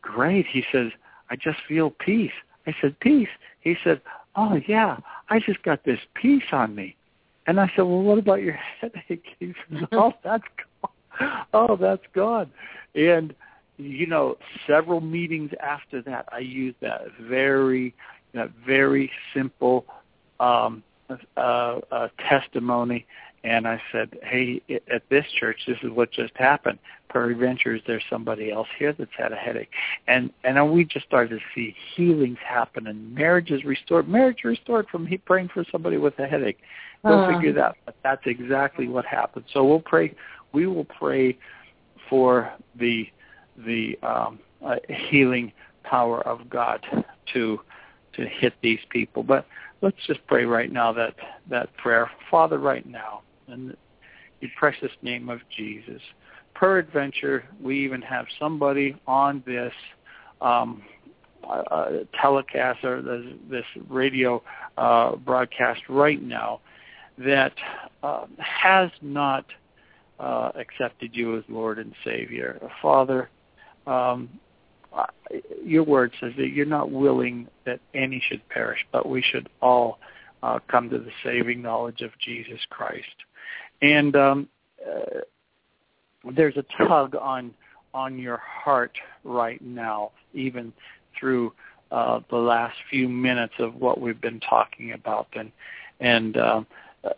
great. 0.00 0.46
He 0.46 0.64
says, 0.72 0.92
I 1.28 1.36
just 1.36 1.58
feel 1.66 1.90
peace. 1.90 2.32
I 2.68 2.74
said, 2.80 2.98
peace? 3.00 3.28
He 3.60 3.76
said, 3.82 4.00
oh 4.36 4.60
yeah, 4.68 4.98
I 5.28 5.40
just 5.40 5.62
got 5.62 5.84
this 5.84 5.98
peace 6.14 6.44
on 6.52 6.74
me. 6.74 6.96
And 7.48 7.58
I 7.58 7.66
said, 7.74 7.82
well, 7.82 8.02
what 8.02 8.18
about 8.18 8.42
your 8.42 8.52
headache? 8.80 9.24
He 9.40 9.54
said, 9.70 9.88
oh, 9.92 10.12
that's 10.22 10.44
gone. 10.82 11.46
Oh, 11.54 11.76
that's 11.76 12.04
gone. 12.12 12.52
And, 12.94 13.34
you 13.78 14.06
know, 14.06 14.36
several 14.66 15.00
meetings 15.00 15.52
after 15.58 16.02
that, 16.02 16.28
I 16.30 16.40
used 16.40 16.76
that 16.82 17.06
very, 17.18 17.94
that 18.34 18.50
very 18.66 19.10
simple 19.32 19.86
um, 20.38 20.82
uh, 21.08 21.80
uh, 21.90 22.08
testimony. 22.28 23.06
And 23.48 23.66
I 23.66 23.80
said, 23.90 24.18
hey, 24.22 24.60
at 24.92 25.08
this 25.08 25.24
church, 25.40 25.60
this 25.66 25.78
is 25.82 25.90
what 25.90 26.12
just 26.12 26.36
happened. 26.36 26.78
Peradventure, 27.08 27.74
is 27.74 27.80
there 27.86 28.02
somebody 28.10 28.52
else 28.52 28.68
here 28.78 28.92
that's 28.92 29.10
had 29.16 29.32
a 29.32 29.36
headache? 29.36 29.70
And 30.06 30.30
and 30.44 30.70
we 30.70 30.84
just 30.84 31.06
started 31.06 31.38
to 31.38 31.44
see 31.54 31.74
healings 31.96 32.36
happen 32.46 32.86
and 32.86 33.14
marriages 33.14 33.64
restored. 33.64 34.06
Marriage 34.06 34.44
restored 34.44 34.86
from 34.88 35.08
praying 35.24 35.48
for 35.48 35.64
somebody 35.72 35.96
with 35.96 36.18
a 36.18 36.26
headache. 36.26 36.58
Go 37.06 37.20
uh. 37.20 37.32
figure 37.32 37.54
that. 37.54 37.76
But 37.86 37.96
that's 38.02 38.26
exactly 38.26 38.86
what 38.86 39.06
happened. 39.06 39.46
So 39.54 39.64
we'll 39.64 39.80
pray. 39.80 40.14
We 40.52 40.66
will 40.66 40.84
pray 40.84 41.38
for 42.10 42.52
the 42.78 43.08
the 43.56 43.98
um, 44.02 44.40
uh, 44.62 44.76
healing 45.08 45.52
power 45.84 46.20
of 46.20 46.50
God 46.50 46.84
to 47.32 47.60
to 48.12 48.26
hit 48.26 48.52
these 48.62 48.80
people. 48.90 49.22
But 49.22 49.46
let's 49.80 49.96
just 50.06 50.20
pray 50.26 50.44
right 50.44 50.70
now 50.70 50.92
that 50.92 51.14
that 51.48 51.74
prayer, 51.78 52.10
Father, 52.30 52.58
right 52.58 52.84
now, 52.84 53.22
in 53.52 53.76
the 54.40 54.48
precious 54.56 54.92
name 55.02 55.28
of 55.28 55.40
Jesus. 55.56 56.00
Peradventure, 56.54 57.44
we 57.62 57.84
even 57.84 58.02
have 58.02 58.26
somebody 58.38 58.96
on 59.06 59.42
this 59.46 59.72
um, 60.40 60.82
uh, 61.48 61.90
telecast 62.20 62.84
or 62.84 63.00
this, 63.02 63.24
this 63.50 63.64
radio 63.88 64.42
uh, 64.76 65.16
broadcast 65.16 65.80
right 65.88 66.22
now 66.22 66.60
that 67.18 67.52
uh, 68.02 68.26
has 68.38 68.90
not 69.02 69.44
uh, 70.20 70.50
accepted 70.56 71.14
you 71.14 71.36
as 71.36 71.44
Lord 71.48 71.78
and 71.78 71.92
Savior. 72.04 72.60
Father, 72.82 73.28
um, 73.86 74.28
your 75.64 75.84
word 75.84 76.12
says 76.20 76.32
that 76.38 76.50
you're 76.50 76.66
not 76.66 76.90
willing 76.90 77.46
that 77.66 77.80
any 77.94 78.22
should 78.28 78.46
perish, 78.48 78.84
but 78.90 79.08
we 79.08 79.22
should 79.22 79.48
all 79.60 79.98
uh, 80.42 80.58
come 80.68 80.88
to 80.90 80.98
the 80.98 81.10
saving 81.24 81.62
knowledge 81.62 82.00
of 82.00 82.10
Jesus 82.18 82.60
Christ. 82.70 83.06
And 83.82 84.16
um, 84.16 84.48
uh, 84.86 85.20
there's 86.34 86.56
a 86.56 86.64
tug 86.76 87.14
on 87.14 87.54
on 87.94 88.18
your 88.18 88.36
heart 88.36 88.92
right 89.24 89.60
now, 89.62 90.10
even 90.34 90.72
through 91.18 91.52
uh, 91.90 92.20
the 92.30 92.36
last 92.36 92.76
few 92.90 93.08
minutes 93.08 93.54
of 93.58 93.74
what 93.76 94.00
we've 94.00 94.20
been 94.20 94.40
talking 94.40 94.92
about, 94.92 95.28
and 95.34 95.50
and 96.00 96.36
um, 96.36 96.66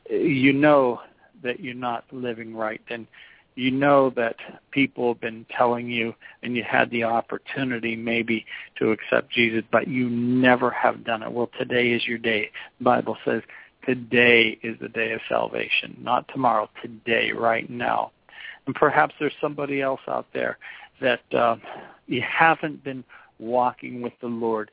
you 0.08 0.52
know 0.52 1.00
that 1.42 1.60
you're 1.60 1.74
not 1.74 2.04
living 2.12 2.54
right, 2.54 2.80
and 2.88 3.06
you 3.56 3.70
know 3.70 4.10
that 4.10 4.36
people 4.70 5.12
have 5.12 5.20
been 5.20 5.44
telling 5.56 5.90
you, 5.90 6.14
and 6.42 6.56
you 6.56 6.62
had 6.62 6.90
the 6.90 7.04
opportunity 7.04 7.96
maybe 7.96 8.46
to 8.78 8.92
accept 8.92 9.32
Jesus, 9.32 9.64
but 9.72 9.88
you 9.88 10.08
never 10.08 10.70
have 10.70 11.04
done 11.04 11.22
it. 11.22 11.32
Well, 11.32 11.50
today 11.58 11.90
is 11.90 12.06
your 12.06 12.18
day. 12.18 12.50
The 12.78 12.84
Bible 12.84 13.16
says 13.24 13.42
today 13.85 14.59
is 14.62 14.78
the 14.81 14.89
day 14.89 15.12
of 15.12 15.20
salvation, 15.28 15.97
not 16.01 16.27
tomorrow, 16.28 16.69
today, 16.82 17.32
right 17.32 17.69
now. 17.69 18.12
And 18.66 18.74
perhaps 18.74 19.15
there's 19.19 19.32
somebody 19.40 19.81
else 19.81 20.01
out 20.09 20.27
there 20.32 20.59
that 21.01 21.20
uh, 21.32 21.57
you 22.07 22.23
haven't 22.23 22.85
been 22.85 23.05
walking 23.39 24.02
with 24.02 24.12
the 24.20 24.28
Lord. 24.28 24.70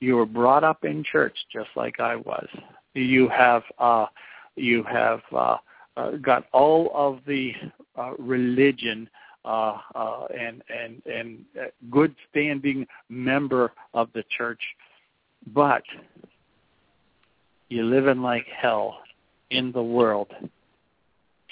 You 0.00 0.16
were 0.16 0.26
brought 0.26 0.64
up 0.64 0.84
in 0.84 1.04
church 1.04 1.36
just 1.52 1.68
like 1.76 2.00
I 2.00 2.16
was. 2.16 2.48
You 2.94 3.28
have 3.28 3.62
uh, 3.78 4.06
you 4.56 4.82
have 4.84 5.20
uh, 5.32 5.56
uh, 5.96 6.10
got 6.22 6.46
all 6.52 6.90
of 6.94 7.20
the 7.26 7.52
uh, 7.96 8.12
religion 8.18 9.08
uh, 9.44 9.78
uh, 9.94 10.26
and 10.38 10.62
and 10.68 11.02
and 11.06 11.44
good 11.90 12.14
standing 12.30 12.86
member 13.08 13.72
of 13.94 14.08
the 14.14 14.24
church, 14.36 14.60
but 15.54 15.82
you're 17.70 17.84
living 17.84 18.20
like 18.20 18.46
hell 18.46 18.98
in 19.50 19.72
the 19.72 19.82
world 19.82 20.28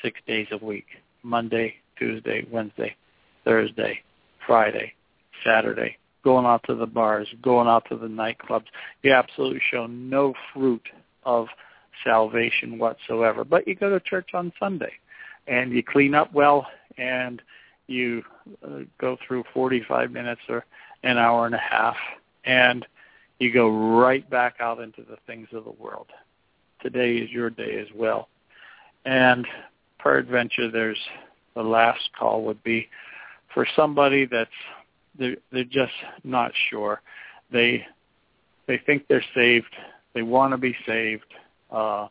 six 0.03 0.21
days 0.27 0.49
a 0.51 0.65
week, 0.65 0.87
Monday, 1.23 1.75
Tuesday, 1.97 2.47
Wednesday, 2.51 2.95
Thursday, 3.45 4.01
Friday, 4.47 4.93
Saturday, 5.45 5.97
going 6.25 6.45
out 6.45 6.63
to 6.67 6.75
the 6.75 6.87
bars, 6.87 7.29
going 7.41 7.69
out 7.69 7.85
to 7.89 7.97
the 7.97 8.09
nightclubs. 8.09 8.67
You 9.03 9.13
absolutely 9.13 9.63
show 9.71 9.87
no 9.87 10.35
fruit 10.53 10.87
of 11.23 11.47
salvation 12.05 12.79
whatsoever. 12.79 13.45
But 13.45 13.67
you 13.67 13.75
go 13.75 13.91
to 13.91 14.01
church 14.01 14.31
on 14.35 14.53
Sunday 14.59 14.93
and 15.47 15.73
you 15.73 15.83
clean 15.83 16.15
up 16.15 16.33
well 16.33 16.67
and 16.97 17.41
you 17.87 18.23
uh, 18.65 18.81
go 19.01 19.17
through 19.27 19.45
45 19.55 20.11
minutes 20.11 20.43
or 20.49 20.65
an 21.05 21.17
hour 21.17 21.47
and 21.47 21.55
a 21.55 21.59
half 21.59 21.97
and 22.45 22.85
you 23.39 23.53
go 23.53 23.69
right 23.99 24.29
back 24.29 24.57
out 24.61 24.81
into 24.81 25.03
the 25.03 25.17
things 25.27 25.49
of 25.53 25.65
the 25.65 25.73
world. 25.73 26.07
Today 26.83 27.17
is 27.17 27.31
your 27.31 27.51
day 27.51 27.79
as 27.79 27.89
well. 27.95 28.29
And 29.05 29.47
peradventure, 29.99 30.71
there's 30.71 30.99
the 31.55 31.63
last 31.63 32.11
call 32.19 32.45
would 32.45 32.63
be 32.63 32.89
for 33.55 33.67
somebody 33.77 34.27
that's 34.27 34.51
they're, 35.19 35.37
they're 35.53 35.65
just 35.65 35.93
not 36.25 36.53
sure. 36.71 37.01
They 37.53 37.85
they 38.67 38.79
think 38.85 39.07
they're 39.09 39.25
saved. 39.35 39.75
They 40.15 40.23
want 40.23 40.53
to 40.53 40.59
be 40.59 40.77
saved. 40.87 41.25
Uh, 41.71 42.09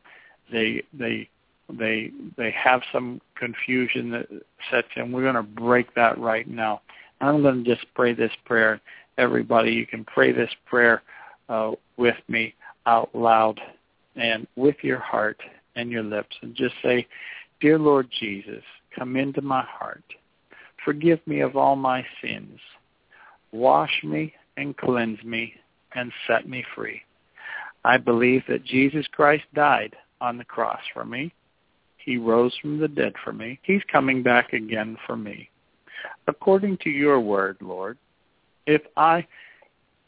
they 0.52 0.84
they 0.94 1.30
they 1.70 2.12
they 2.38 2.52
have 2.52 2.82
some 2.91 3.22
confusion 3.36 4.12
that 4.12 4.28
sets 4.72 4.88
in. 4.95 5.12
We're 5.12 5.22
going 5.22 5.36
to 5.36 5.44
break 5.44 5.94
that 5.95 6.18
right 6.18 6.48
now. 6.48 6.82
I'm 7.22 7.41
going 7.41 7.64
to 7.64 7.76
just 7.76 7.86
pray 7.95 8.14
this 8.14 8.32
prayer. 8.45 8.80
Everybody, 9.18 9.72
you 9.72 9.88
can 9.88 10.06
pray 10.06 10.32
this 10.32 10.52
prayer 10.66 11.02
uh, 11.49 11.72
with 11.98 12.18
me 12.28 12.53
out 12.86 13.14
loud 13.14 13.60
and 14.15 14.48
with 14.56 14.76
your 14.82 14.99
heart 14.99 15.40
and 15.76 15.91
your 15.91 16.03
lips, 16.03 16.36
and 16.41 16.56
just 16.56 16.76
say, 16.82 17.07
"Dear 17.60 17.78
Lord 17.78 18.10
Jesus, 18.19 18.64
come 18.95 19.15
into 19.15 19.41
my 19.41 19.64
heart. 19.64 20.03
Forgive 20.84 21.19
me 21.28 21.41
of 21.41 21.56
all 21.56 21.76
my 21.76 22.06
sins. 22.22 22.60
Wash 23.52 24.03
me 24.03 24.34
and 24.57 24.76
cleanse 24.78 25.24
me 25.24 25.53
and 25.94 26.11
set 26.28 26.48
me 26.48 26.64
free. 26.76 27.02
I 27.84 27.98
believe 27.98 28.44
that 28.48 28.65
Jesus 28.65 29.06
Christ 29.07 29.45
died 29.53 29.95
on 30.19 30.38
the 30.38 30.45
cross 30.45 30.82
for 30.94 31.06
me. 31.06 31.34
He 31.98 32.18
rose 32.18 32.56
from 32.61 32.80
the 32.80 32.88
dead 32.88 33.14
for 33.24 33.34
me. 33.34 33.60
He's 33.64 33.82
coming 33.91 34.24
back 34.24 34.53
again 34.53 34.98
for 35.06 35.15
me. 35.15 35.49
According 36.28 36.78
to 36.84 36.90
your 36.90 37.19
word, 37.19 37.57
Lord, 37.61 37.98
if 38.65 38.82
I 38.95 39.26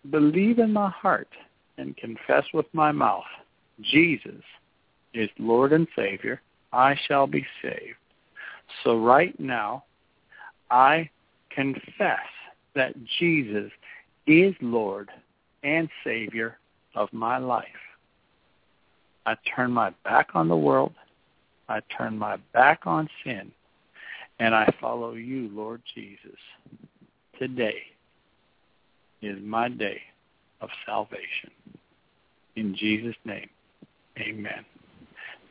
believe 0.10 0.60
in 0.60 0.72
my 0.72 0.90
heart 0.90 1.30
and 1.78 1.96
confess 1.98 2.44
with 2.54 2.66
my 2.74 2.92
mouth, 2.92 3.24
Jesus 3.82 4.44
is 5.14 5.30
Lord 5.38 5.74
and 5.74 5.88
Savior, 5.96 6.42
I 6.72 6.96
shall 7.08 7.28
be 7.28 7.46
saved. 7.62 7.98
So 8.84 9.00
right 9.00 9.38
now, 9.40 9.84
I 10.70 11.10
confess 11.50 12.20
that 12.76 12.94
Jesus 13.20 13.72
is 14.28 14.54
Lord 14.62 15.10
and 15.64 15.90
Savior 16.04 16.58
of 16.96 17.12
my 17.12 17.38
life. 17.38 17.66
I 19.26 19.36
turn 19.56 19.72
my 19.72 19.92
back 20.04 20.30
on 20.36 20.48
the 20.48 20.56
world. 20.56 20.94
I 21.68 21.82
turn 21.96 22.18
my 22.18 22.38
back 22.54 22.82
on 22.86 23.10
sin. 23.24 23.52
And 24.40 24.56
I 24.56 24.72
follow 24.80 25.14
you, 25.14 25.50
Lord 25.52 25.82
Jesus. 25.94 26.40
Today 27.38 27.82
is 29.22 29.38
my 29.44 29.70
day 29.70 30.02
of 30.62 30.70
salvation. 30.86 31.52
In 32.56 32.76
Jesus' 32.76 33.16
name, 33.26 33.50
amen. 34.18 34.66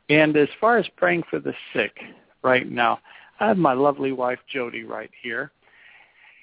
And 0.08 0.36
as 0.36 0.48
far 0.60 0.78
as 0.78 0.86
praying 0.96 1.24
for 1.28 1.40
the 1.40 1.54
sick 1.72 1.98
right 2.42 2.70
now, 2.70 3.00
I 3.40 3.48
have 3.48 3.58
my 3.58 3.72
lovely 3.72 4.12
wife 4.12 4.38
Jody 4.52 4.84
right 4.84 5.10
here. 5.22 5.50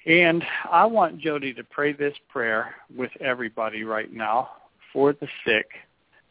And 0.06 0.44
I 0.70 0.86
want 0.86 1.18
Jody 1.18 1.52
to 1.54 1.64
pray 1.64 1.92
this 1.92 2.14
prayer 2.28 2.76
with 2.96 3.10
everybody 3.20 3.82
right 3.82 4.12
now 4.12 4.50
for 4.92 5.12
the 5.12 5.26
sick 5.44 5.66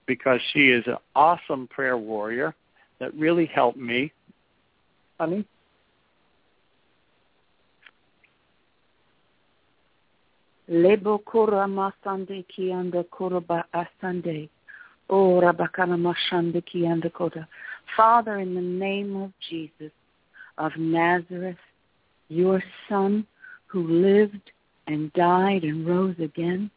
because 0.06 0.40
she 0.54 0.70
is 0.70 0.84
an 0.88 0.98
awesome 1.16 1.68
prayer 1.68 1.98
warrior 1.98 2.56
that 3.00 3.14
really 3.16 3.46
helped 3.46 3.78
me. 3.78 4.14
Honey? 5.20 5.46
Lebo 10.68 11.18
kura 11.20 11.68
masande 11.68 12.46
ki 12.48 12.72
anda 12.72 13.04
kuraba 13.04 13.64
asande. 13.74 14.50
O 15.10 15.42
rabakana 15.42 15.98
mashande 15.98 16.66
ki 16.66 16.86
anda 16.88 17.10
koda. 17.10 17.48
Father, 17.96 18.40
in 18.40 18.56
the 18.56 18.62
name 18.62 19.16
of 19.18 19.32
Jesus 19.50 19.92
of 20.58 20.72
Nazareth, 20.78 21.58
your 22.30 22.64
son, 22.90 23.28
who 23.68 23.88
lived 23.88 24.52
and 24.88 25.12
died 25.14 25.64
and 25.64 25.88
rose 25.88 26.16
again. 26.20 26.70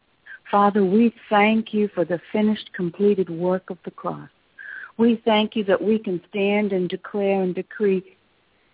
Father, 0.49 0.83
we 0.83 1.13
thank 1.29 1.73
you 1.73 1.89
for 1.93 2.05
the 2.05 2.19
finished, 2.31 2.71
completed 2.73 3.29
work 3.29 3.69
of 3.69 3.77
the 3.85 3.91
cross. 3.91 4.29
We 4.97 5.21
thank 5.23 5.55
you 5.55 5.63
that 5.65 5.81
we 5.81 5.99
can 5.99 6.19
stand 6.29 6.73
and 6.73 6.89
declare 6.89 7.43
and 7.43 7.53
decree 7.53 8.17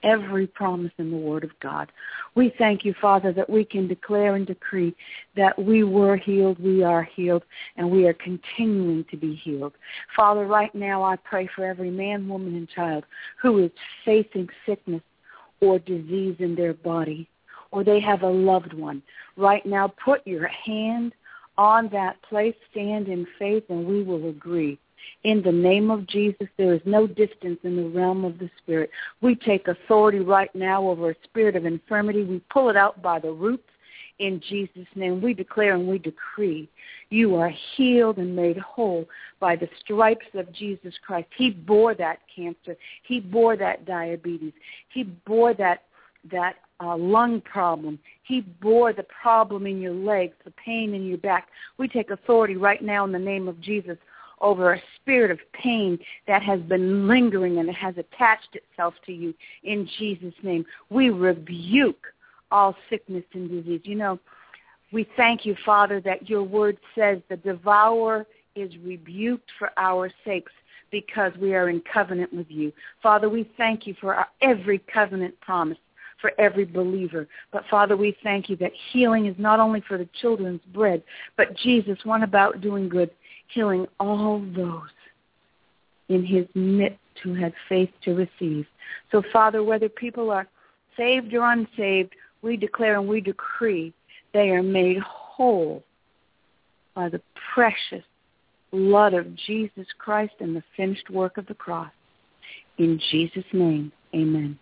every 0.06 0.48
promise 0.48 0.92
in 0.98 1.12
the 1.12 1.18
Word 1.18 1.44
of 1.44 1.52
God. 1.60 1.92
We 2.36 2.54
thank 2.58 2.86
you, 2.86 2.94
Father, 3.02 3.34
that 3.34 3.50
we 3.50 3.66
can 3.66 3.88
declare 3.88 4.36
and 4.36 4.46
decree 4.46 4.96
that 5.36 5.58
we 5.58 5.84
were 5.84 6.16
healed, 6.16 6.60
we 6.60 6.84
are 6.84 7.04
healed, 7.04 7.44
and 7.76 7.90
we 7.90 8.08
are 8.08 8.14
continuing 8.14 9.06
to 9.12 9.18
be 9.18 9.36
healed. 9.36 9.74
Father, 10.16 10.46
right 10.46 10.74
now 10.74 11.04
I 11.04 11.16
pray 11.18 11.50
for 11.56 11.66
every 11.66 11.92
man, 11.92 12.28
woman, 12.28 12.56
and 12.56 12.70
child 12.70 13.04
who 13.42 13.64
is 13.64 13.72
facing 14.06 14.48
sickness 14.66 15.02
or 15.60 15.80
disease 15.80 16.36
in 16.40 16.56
their 16.56 16.74
body 16.74 17.28
or 17.76 17.84
they 17.84 18.00
have 18.00 18.24
a 18.24 18.30
loved 18.30 18.74
one. 18.74 19.04
Right 19.36 19.66
now, 19.66 19.94
put 20.04 20.26
your 20.26 20.48
hand 20.48 21.14
on 21.58 21.90
that 21.90 22.22
place, 22.24 22.56
stand 22.72 23.10
in 23.10 23.28
faith, 23.38 23.66
and 23.70 23.86
we 23.86 24.02
will 24.02 24.30
agree. 24.30 24.80
In 25.24 25.42
the 25.44 25.52
name 25.52 25.92
of 25.92 26.08
Jesus, 26.08 26.48
there 26.58 26.74
is 26.74 26.82
no 26.86 27.06
distance 27.06 27.60
in 27.64 27.76
the 27.76 27.90
realm 27.90 28.24
of 28.24 28.40
the 28.40 28.50
Spirit. 28.58 28.90
We 29.22 29.36
take 29.36 29.68
authority 29.68 30.20
right 30.20 30.54
now 30.56 30.88
over 30.88 31.12
a 31.12 31.16
spirit 31.26 31.58
of 31.58 31.66
infirmity. 31.66 32.24
We 32.24 32.42
pull 32.50 32.70
it 32.70 32.78
out 32.78 33.02
by 33.02 33.20
the 33.20 33.32
roots 33.32 33.70
in 34.20 34.42
Jesus' 34.50 34.88
name. 34.96 35.22
We 35.22 35.34
declare 35.34 35.76
and 35.76 35.86
we 35.86 36.00
decree 36.00 36.70
you 37.10 37.36
are 37.36 37.52
healed 37.76 38.18
and 38.18 38.36
made 38.36 38.58
whole 38.58 39.06
by 39.40 39.58
the 39.58 39.70
stripes 39.82 40.26
of 40.34 40.52
Jesus 40.54 40.94
Christ. 41.06 41.28
He 41.38 41.52
bore 41.52 41.94
that 41.96 42.20
cancer. 42.34 42.76
He 43.04 43.20
bore 43.20 43.58
that 43.58 43.86
diabetes. 43.86 44.54
He 44.90 45.04
bore 45.04 45.54
that 45.56 45.84
that 46.32 46.56
uh, 46.84 46.98
lung 46.98 47.42
problem. 47.42 48.00
He 48.24 48.42
bore 48.42 48.94
the 48.94 49.06
problem 49.22 49.66
in 49.66 49.82
your 49.82 49.94
legs, 49.94 50.34
the 50.44 50.52
pain 50.52 50.94
in 50.94 51.06
your 51.06 51.18
back. 51.18 51.48
We 51.78 51.88
take 51.88 52.10
authority 52.10 52.56
right 52.56 52.84
now 52.84 53.06
in 53.06 53.12
the 53.12 53.20
name 53.20 53.48
of 53.48 53.60
Jesus 53.62 53.98
over 54.42 54.74
a 54.74 54.82
spirit 54.96 55.32
of 55.32 55.40
pain 55.54 55.98
that 56.28 56.44
has 56.44 56.60
been 56.62 57.08
lingering 57.08 57.58
and 57.60 57.70
it 57.70 57.76
has 57.76 57.96
attached 57.98 58.56
itself 58.56 58.94
to 59.06 59.14
you 59.14 59.34
in 59.64 59.88
Jesus' 59.98 60.34
name. 60.44 60.66
We 60.90 61.10
rebuke 61.10 62.08
all 62.52 62.76
sickness 62.90 63.24
and 63.34 63.50
disease. 63.50 63.82
You 63.84 63.96
know, 63.96 64.20
we 64.92 65.08
thank 65.16 65.46
you, 65.46 65.56
Father, 65.66 66.02
that 66.02 66.30
your 66.30 66.44
word 66.44 66.78
says 66.94 67.20
the 67.30 67.38
devourer 67.38 68.26
is 68.56 68.72
rebuked 68.84 69.50
for 69.58 69.72
our 69.78 70.12
sakes 70.24 70.52
because 70.92 71.34
we 71.42 71.54
are 71.54 71.70
in 71.70 71.82
covenant 71.92 72.34
with 72.34 72.50
you. 72.50 72.72
Father, 73.02 73.30
we 73.30 73.50
thank 73.58 73.88
you 73.88 73.96
for 74.00 74.16
our, 74.16 74.28
every 74.42 74.80
covenant 74.80 75.40
promise 75.42 75.78
for 76.20 76.32
every 76.40 76.66
believer. 76.66 77.28
But 77.52 77.64
Father, 77.70 77.98
we 77.98 78.16
thank 78.24 78.50
you 78.50 78.56
that 78.58 78.72
healing 78.92 79.26
is 79.26 79.36
not 79.38 79.60
only 79.60 79.82
for 79.88 79.98
the 79.98 80.10
children's 80.22 80.62
bread, 80.74 81.04
but 81.38 81.56
Jesus, 81.58 81.98
one 82.04 82.24
about 82.24 82.62
doing 82.62 82.90
good 82.90 83.12
healing 83.54 83.86
all 84.00 84.44
those 84.56 84.90
in 86.10 86.26
his 86.26 86.46
midst 86.54 87.00
who 87.24 87.34
had 87.34 87.54
faith 87.70 87.90
to 88.04 88.14
receive. 88.14 88.66
So, 89.12 89.24
Father, 89.32 89.64
whether 89.64 89.90
people 89.90 90.30
are 90.32 90.48
saved 90.98 91.34
or 91.34 91.52
unsaved, 91.52 92.14
we 92.42 92.58
declare 92.58 93.00
and 93.00 93.08
we 93.08 93.22
decree 93.22 93.94
they 94.34 94.50
are 94.50 94.64
made 94.64 94.98
whole 95.00 95.84
by 96.94 97.10
the 97.10 97.22
precious 97.54 98.04
blood 98.72 99.14
of 99.14 99.36
Jesus 99.36 99.88
Christ 99.98 100.34
and 100.40 100.56
the 100.56 100.64
finished 100.76 101.10
work 101.10 101.38
of 101.38 101.48
the 101.48 101.54
cross. 101.54 101.92
In 102.78 103.00
Jesus' 103.12 103.46
name, 103.54 103.92
amen. 104.14 104.60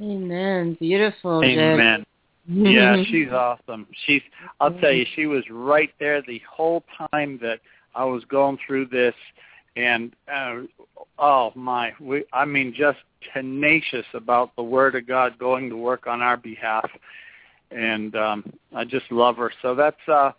Amen. 0.00 0.76
Beautiful. 0.80 1.42
Amen. 1.44 2.04
yeah, 2.46 3.02
she's 3.06 3.30
awesome. 3.30 3.86
She's 4.06 4.22
I'll 4.60 4.78
tell 4.78 4.92
you, 4.92 5.06
she 5.14 5.26
was 5.26 5.44
right 5.50 5.90
there 5.98 6.22
the 6.22 6.40
whole 6.50 6.84
time 7.12 7.38
that 7.42 7.60
I 7.94 8.04
was 8.04 8.24
going 8.24 8.58
through 8.66 8.86
this 8.86 9.14
and 9.76 10.14
uh, 10.32 10.60
oh 11.18 11.52
my, 11.54 11.92
we 12.00 12.24
I 12.32 12.44
mean 12.44 12.74
just 12.76 12.98
tenacious 13.32 14.06
about 14.14 14.54
the 14.56 14.62
word 14.62 14.94
of 14.94 15.06
God 15.06 15.38
going 15.38 15.70
to 15.70 15.76
work 15.76 16.06
on 16.06 16.22
our 16.22 16.36
behalf. 16.36 16.88
And 17.70 18.14
um 18.14 18.52
I 18.74 18.84
just 18.84 19.10
love 19.10 19.36
her. 19.36 19.52
So 19.62 19.74
that's 19.74 19.96
uh 20.08 20.32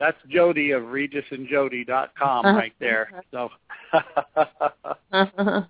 that's 0.00 0.16
Jody 0.28 0.70
of 0.70 0.84
RegisandJody.com 0.84 2.46
uh-huh. 2.46 2.56
right 2.56 2.72
there. 2.78 3.10
So 3.30 3.50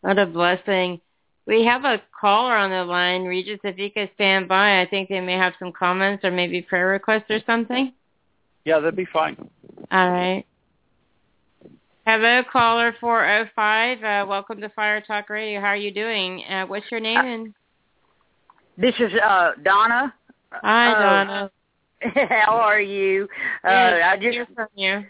what 0.00 0.18
a 0.18 0.26
blessing. 0.26 1.00
We 1.46 1.64
have 1.64 1.84
a 1.84 2.00
caller 2.18 2.56
on 2.56 2.70
the 2.70 2.84
line. 2.84 3.24
Regis, 3.24 3.60
if 3.64 3.78
you 3.78 3.90
could 3.90 4.10
stand 4.14 4.48
by, 4.48 4.80
I 4.80 4.86
think 4.86 5.08
they 5.08 5.20
may 5.20 5.34
have 5.34 5.52
some 5.58 5.72
comments 5.72 6.24
or 6.24 6.30
maybe 6.30 6.62
prayer 6.62 6.88
requests 6.88 7.28
or 7.28 7.40
something. 7.44 7.92
Yeah, 8.64 8.78
that'd 8.78 8.96
be 8.96 9.06
fine. 9.12 9.36
All 9.90 10.10
right. 10.10 10.44
Hello, 12.06 12.42
caller 12.50 12.94
405. 12.98 14.02
Uh, 14.02 14.26
welcome 14.26 14.60
to 14.60 14.68
Fire 14.70 15.02
Talk 15.02 15.28
Radio. 15.28 15.60
How 15.60 15.68
are 15.68 15.76
you 15.76 15.90
doing? 15.90 16.44
Uh, 16.44 16.64
what's 16.66 16.86
your 16.90 17.00
name? 17.00 17.18
And... 17.18 17.54
This 18.78 18.94
is 18.98 19.12
uh, 19.22 19.52
Donna. 19.62 20.14
Hi, 20.50 20.92
uh, 20.92 21.24
Donna. 21.24 21.50
How 22.28 22.56
are 22.56 22.80
you? 22.80 23.28
Uh, 23.62 23.68
I 23.68 24.16
just 24.16 24.32
hear 24.32 24.46
from 24.54 24.68
you. 24.74 25.04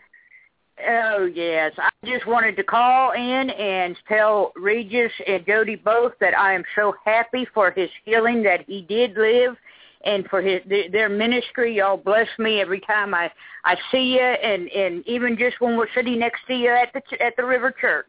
Oh 0.89 1.31
yes, 1.33 1.73
I 1.79 1.91
just 2.05 2.27
wanted 2.27 2.57
to 2.57 2.65
call 2.65 3.13
in 3.13 3.51
and 3.51 3.97
tell 4.09 4.53
Regis 4.57 5.13
and 5.27 5.47
Jody 5.47 5.77
both 5.77 6.13
that 6.21 6.37
I 6.37 6.53
am 6.53 6.65
so 6.75 6.95
happy 7.05 7.47
for 7.55 7.71
his 7.71 7.89
healing 8.05 8.43
that 8.43 8.65
he 8.67 8.83
did 8.83 9.17
live, 9.17 9.57
and 10.05 10.27
for 10.27 10.43
his 10.43 10.61
their 10.67 11.09
ministry. 11.09 11.77
Y'all 11.77 11.97
bless 11.97 12.27
me 12.39 12.61
every 12.61 12.81
time 12.81 13.15
I 13.15 13.31
I 13.65 13.77
see 13.93 14.15
you, 14.15 14.21
and 14.21 14.69
and 14.71 15.07
even 15.07 15.39
just 15.39 15.61
when 15.61 15.77
we're 15.77 15.93
sitting 15.95 16.19
next 16.19 16.41
to 16.49 16.55
you 16.55 16.71
at 16.71 16.93
the 16.93 17.23
at 17.23 17.37
the 17.37 17.45
River 17.45 17.71
Church. 17.71 18.07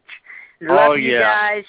Love 0.60 0.90
oh, 0.90 0.94
you 0.94 1.12
yeah. 1.12 1.20
guys. 1.20 1.64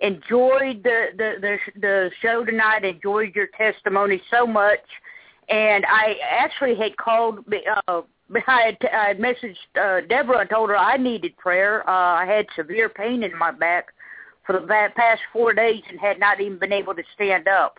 Enjoyed 0.00 0.82
the, 0.82 1.06
the 1.16 1.34
the 1.40 1.58
the 1.80 2.10
show 2.20 2.44
tonight. 2.44 2.84
Enjoyed 2.84 3.32
your 3.36 3.46
testimony 3.56 4.20
so 4.28 4.44
much, 4.44 4.80
and 5.48 5.84
I 5.86 6.16
actually 6.28 6.74
had 6.74 6.96
called. 6.96 7.44
Uh, 7.86 8.02
I 8.34 8.60
had, 8.62 8.78
I 8.92 9.08
had 9.08 9.18
messaged 9.18 9.56
uh, 9.80 10.06
Deborah 10.06 10.40
and 10.40 10.50
told 10.50 10.70
her 10.70 10.76
I 10.76 10.96
needed 10.96 11.36
prayer. 11.36 11.88
Uh, 11.88 11.92
I 11.92 12.26
had 12.26 12.46
severe 12.56 12.88
pain 12.88 13.22
in 13.22 13.36
my 13.36 13.50
back 13.50 13.86
for 14.46 14.54
the 14.54 14.66
past 14.96 15.20
four 15.32 15.52
days 15.52 15.82
and 15.88 15.98
had 16.00 16.18
not 16.18 16.40
even 16.40 16.58
been 16.58 16.72
able 16.72 16.94
to 16.94 17.02
stand 17.14 17.48
up. 17.48 17.78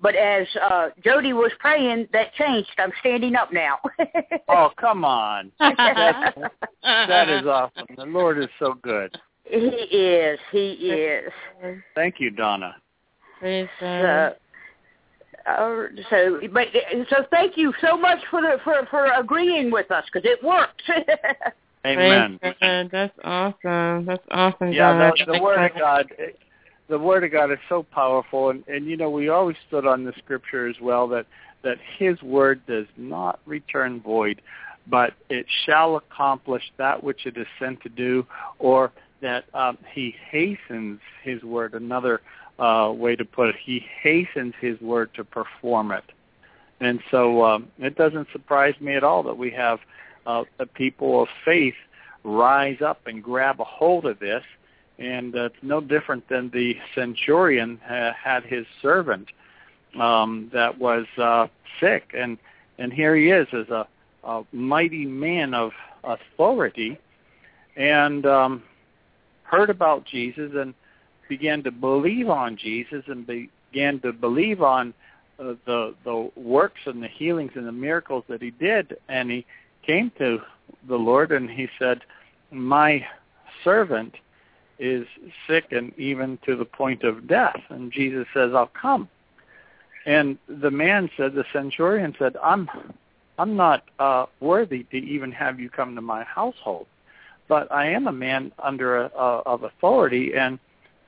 But 0.00 0.16
as 0.16 0.46
uh, 0.60 0.88
Jody 1.02 1.32
was 1.32 1.52
praying, 1.58 2.08
that 2.12 2.34
changed. 2.34 2.70
I'm 2.78 2.92
standing 3.00 3.36
up 3.36 3.52
now. 3.52 3.78
oh, 4.48 4.70
come 4.78 5.04
on. 5.04 5.50
That's, 5.58 6.38
that 6.82 7.28
is 7.28 7.46
awesome. 7.46 7.86
The 7.96 8.04
Lord 8.04 8.38
is 8.38 8.50
so 8.58 8.74
good. 8.74 9.16
He 9.44 9.56
is. 9.56 10.38
He 10.50 10.72
is. 10.72 11.32
Thank 11.94 12.16
you, 12.18 12.30
Donna. 12.30 12.76
Praise 13.38 13.68
God. 13.80 14.36
Uh, 15.46 15.86
so, 16.08 16.40
but 16.52 16.68
so 17.10 17.16
thank 17.30 17.56
you 17.56 17.72
so 17.80 17.96
much 17.96 18.18
for 18.30 18.40
the 18.40 18.58
for 18.64 18.86
for 18.90 19.06
agreeing 19.12 19.70
with 19.70 19.90
us 19.90 20.04
because 20.12 20.28
it 20.28 20.42
worked. 20.42 20.82
Amen. 21.86 22.38
That's 22.90 23.12
awesome. 23.22 24.06
That's 24.06 24.24
awesome. 24.30 24.72
Yeah, 24.72 25.12
the, 25.16 25.32
the 25.32 25.42
word 25.42 25.70
of 25.70 25.78
God, 25.78 26.06
the 26.88 26.98
word 26.98 27.24
of 27.24 27.32
God 27.32 27.52
is 27.52 27.58
so 27.68 27.82
powerful, 27.82 28.50
and 28.50 28.66
and 28.68 28.86
you 28.86 28.96
know 28.96 29.10
we 29.10 29.28
always 29.28 29.56
stood 29.68 29.86
on 29.86 30.04
the 30.04 30.14
scripture 30.18 30.66
as 30.66 30.76
well 30.80 31.06
that 31.08 31.26
that 31.62 31.76
His 31.98 32.20
word 32.22 32.62
does 32.66 32.86
not 32.96 33.38
return 33.44 34.00
void, 34.00 34.40
but 34.86 35.12
it 35.28 35.46
shall 35.66 35.96
accomplish 35.96 36.62
that 36.78 37.04
which 37.04 37.26
it 37.26 37.36
is 37.36 37.46
sent 37.58 37.82
to 37.82 37.90
do, 37.90 38.26
or 38.58 38.92
that 39.20 39.44
um, 39.52 39.76
He 39.92 40.14
hastens 40.30 41.00
His 41.22 41.42
word. 41.42 41.74
Another 41.74 42.22
uh, 42.58 42.92
way 42.94 43.16
to 43.16 43.24
put 43.24 43.48
it. 43.48 43.56
He 43.62 43.84
hastens 44.00 44.54
his 44.60 44.80
word 44.80 45.12
to 45.14 45.24
perform 45.24 45.90
it. 45.90 46.04
And 46.80 47.00
so 47.10 47.44
um, 47.44 47.68
it 47.78 47.96
doesn't 47.96 48.28
surprise 48.32 48.74
me 48.80 48.94
at 48.94 49.04
all 49.04 49.22
that 49.24 49.38
we 49.38 49.50
have 49.50 49.80
uh, 50.26 50.44
the 50.58 50.66
people 50.66 51.22
of 51.22 51.28
faith 51.44 51.74
rise 52.24 52.80
up 52.80 53.06
and 53.06 53.22
grab 53.22 53.60
a 53.60 53.64
hold 53.64 54.06
of 54.06 54.18
this. 54.18 54.42
And 54.98 55.34
uh, 55.34 55.44
it's 55.44 55.56
no 55.62 55.80
different 55.80 56.28
than 56.28 56.50
the 56.50 56.76
centurion 56.94 57.80
uh, 57.88 58.12
had 58.12 58.44
his 58.44 58.66
servant 58.80 59.28
um, 59.98 60.50
that 60.52 60.78
was 60.78 61.06
uh, 61.18 61.48
sick. 61.80 62.12
And, 62.16 62.38
and 62.78 62.92
here 62.92 63.16
he 63.16 63.30
is 63.30 63.48
as 63.52 63.68
a, 63.68 63.86
a 64.22 64.44
mighty 64.52 65.04
man 65.04 65.54
of 65.54 65.72
authority 66.04 66.98
and 67.76 68.24
um, 68.26 68.62
heard 69.42 69.70
about 69.70 70.04
Jesus 70.04 70.52
and 70.54 70.74
began 71.28 71.62
to 71.62 71.70
believe 71.70 72.28
on 72.28 72.56
Jesus 72.56 73.04
and 73.06 73.26
began 73.26 74.00
to 74.00 74.12
believe 74.12 74.62
on 74.62 74.94
uh, 75.38 75.54
the 75.66 75.94
the 76.04 76.30
works 76.36 76.80
and 76.86 77.02
the 77.02 77.08
healings 77.08 77.52
and 77.54 77.66
the 77.66 77.72
miracles 77.72 78.24
that 78.28 78.40
he 78.40 78.50
did, 78.50 78.96
and 79.08 79.30
he 79.30 79.44
came 79.84 80.12
to 80.18 80.38
the 80.88 80.96
Lord 80.96 81.32
and 81.32 81.50
he 81.50 81.68
said, 81.78 82.02
"My 82.50 83.04
servant 83.64 84.14
is 84.78 85.06
sick 85.46 85.72
and 85.72 85.96
even 85.98 86.38
to 86.46 86.56
the 86.56 86.64
point 86.64 87.02
of 87.02 87.26
death." 87.26 87.60
And 87.68 87.90
Jesus 87.90 88.26
says, 88.32 88.52
"I'll 88.54 88.70
come." 88.80 89.08
And 90.06 90.38
the 90.48 90.70
man 90.70 91.10
said, 91.16 91.34
the 91.34 91.44
centurion 91.52 92.14
said, 92.18 92.36
"I'm 92.42 92.68
I'm 93.38 93.56
not 93.56 93.84
uh, 93.98 94.26
worthy 94.40 94.84
to 94.84 94.96
even 94.96 95.32
have 95.32 95.58
you 95.58 95.68
come 95.68 95.96
to 95.96 96.00
my 96.00 96.22
household, 96.22 96.86
but 97.48 97.70
I 97.72 97.86
am 97.86 98.06
a 98.06 98.12
man 98.12 98.52
under 98.62 98.98
a, 98.98 99.06
a, 99.16 99.42
of 99.46 99.64
authority 99.64 100.34
and." 100.34 100.58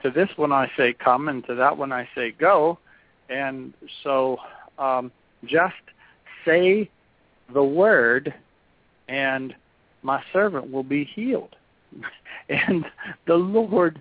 To 0.02 0.10
this 0.10 0.28
one 0.36 0.52
I 0.52 0.70
say 0.76 0.92
come, 0.92 1.28
and 1.28 1.44
to 1.46 1.54
that 1.54 1.76
one 1.76 1.92
I 1.92 2.08
say 2.14 2.32
go. 2.32 2.78
And 3.28 3.72
so 4.02 4.38
um, 4.78 5.10
just 5.44 5.74
say 6.44 6.90
the 7.52 7.62
word, 7.62 8.34
and 9.08 9.54
my 10.02 10.22
servant 10.32 10.70
will 10.70 10.82
be 10.82 11.04
healed. 11.04 11.56
and 12.48 12.84
the 13.26 13.34
Lord, 13.34 14.00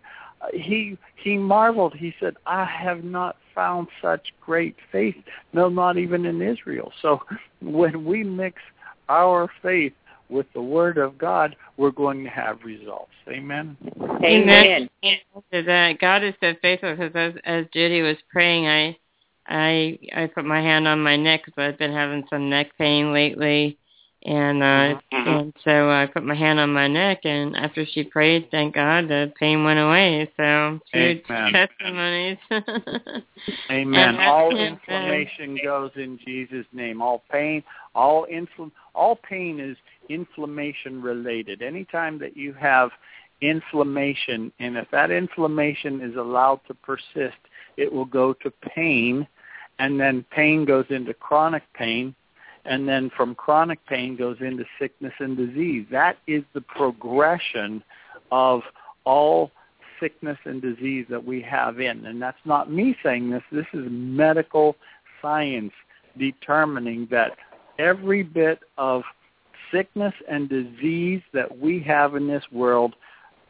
he 0.53 0.97
he 1.15 1.37
marveled. 1.37 1.95
He 1.95 2.13
said, 2.19 2.35
I 2.45 2.65
have 2.65 3.03
not 3.03 3.37
found 3.53 3.87
such 4.01 4.33
great 4.41 4.75
faith, 4.91 5.15
no, 5.53 5.69
not 5.69 5.97
even 5.97 6.25
in 6.25 6.41
Israel. 6.41 6.91
So 7.01 7.21
when 7.61 8.05
we 8.05 8.23
mix 8.23 8.61
our 9.09 9.49
faith 9.61 9.93
with 10.29 10.47
the 10.53 10.61
Word 10.61 10.97
of 10.97 11.17
God, 11.17 11.55
we're 11.77 11.91
going 11.91 12.23
to 12.23 12.29
have 12.29 12.63
results. 12.63 13.11
Amen. 13.27 13.77
Amen. 14.23 14.89
That 15.51 15.97
God 15.99 16.23
is 16.23 16.33
so 16.41 16.53
faithful 16.61 16.95
because 16.95 17.11
as, 17.15 17.33
as 17.43 17.65
Jody 17.73 18.01
was 18.01 18.17
praying, 18.31 18.67
I 18.67 18.97
I 19.47 19.99
I 20.15 20.27
put 20.27 20.45
my 20.45 20.61
hand 20.61 20.87
on 20.87 21.01
my 21.01 21.15
neck 21.15 21.41
because 21.45 21.61
I've 21.61 21.77
been 21.77 21.93
having 21.93 22.23
some 22.29 22.49
neck 22.49 22.71
pain 22.77 23.13
lately, 23.13 23.77
and 24.23 24.63
uh 24.63 24.65
mm-hmm. 24.65 25.29
and 25.29 25.53
so 25.63 25.89
I 25.91 26.07
put 26.07 26.23
my 26.23 26.35
hand 26.35 26.59
on 26.59 26.73
my 26.73 26.87
neck, 26.87 27.19
and 27.25 27.55
after 27.55 27.85
she 27.85 28.03
prayed, 28.03 28.49
thank 28.49 28.73
God 28.75 29.07
the 29.07 29.31
pain 29.39 29.63
went 29.63 29.79
away. 29.79 30.29
So 30.35 30.79
two 30.91 31.21
testimonies. 31.27 32.37
Amen. 33.69 34.17
all 34.19 34.57
inflammation 34.57 35.59
goes 35.63 35.91
in 35.95 36.19
Jesus' 36.25 36.65
name. 36.73 37.01
All 37.01 37.23
pain, 37.31 37.63
all 37.93 38.25
infl- 38.31 38.71
all 38.95 39.15
pain 39.15 39.59
is 39.59 39.77
inflammation 40.09 41.01
related. 41.01 41.61
Anytime 41.61 42.19
that 42.19 42.35
you 42.37 42.53
have 42.53 42.91
inflammation, 43.41 44.51
and 44.59 44.77
if 44.77 44.89
that 44.91 45.11
inflammation 45.11 46.01
is 46.01 46.15
allowed 46.15 46.61
to 46.67 46.73
persist, 46.73 47.37
it 47.77 47.91
will 47.91 48.05
go 48.05 48.33
to 48.33 48.51
pain, 48.51 49.27
and 49.79 49.99
then 49.99 50.25
pain 50.31 50.65
goes 50.65 50.85
into 50.89 51.13
chronic 51.13 51.63
pain, 51.73 52.15
and 52.65 52.87
then 52.87 53.11
from 53.15 53.35
chronic 53.35 53.85
pain 53.85 54.15
goes 54.15 54.37
into 54.39 54.65
sickness 54.79 55.13
and 55.19 55.37
disease. 55.37 55.85
That 55.91 56.17
is 56.27 56.43
the 56.53 56.61
progression 56.61 57.83
of 58.31 58.61
all 59.03 59.51
sickness 59.99 60.37
and 60.45 60.61
disease 60.61 61.05
that 61.09 61.23
we 61.23 61.41
have 61.41 61.79
in. 61.79 62.05
And 62.05 62.21
that's 62.21 62.37
not 62.45 62.71
me 62.71 62.95
saying 63.03 63.29
this. 63.29 63.43
This 63.51 63.67
is 63.73 63.85
medical 63.89 64.75
science 65.21 65.73
determining 66.17 67.07
that 67.11 67.33
every 67.77 68.23
bit 68.23 68.59
of 68.77 69.03
sickness 69.75 70.13
and 70.29 70.49
disease 70.49 71.21
that 71.33 71.59
we 71.59 71.81
have 71.81 72.15
in 72.15 72.27
this 72.27 72.43
world 72.51 72.95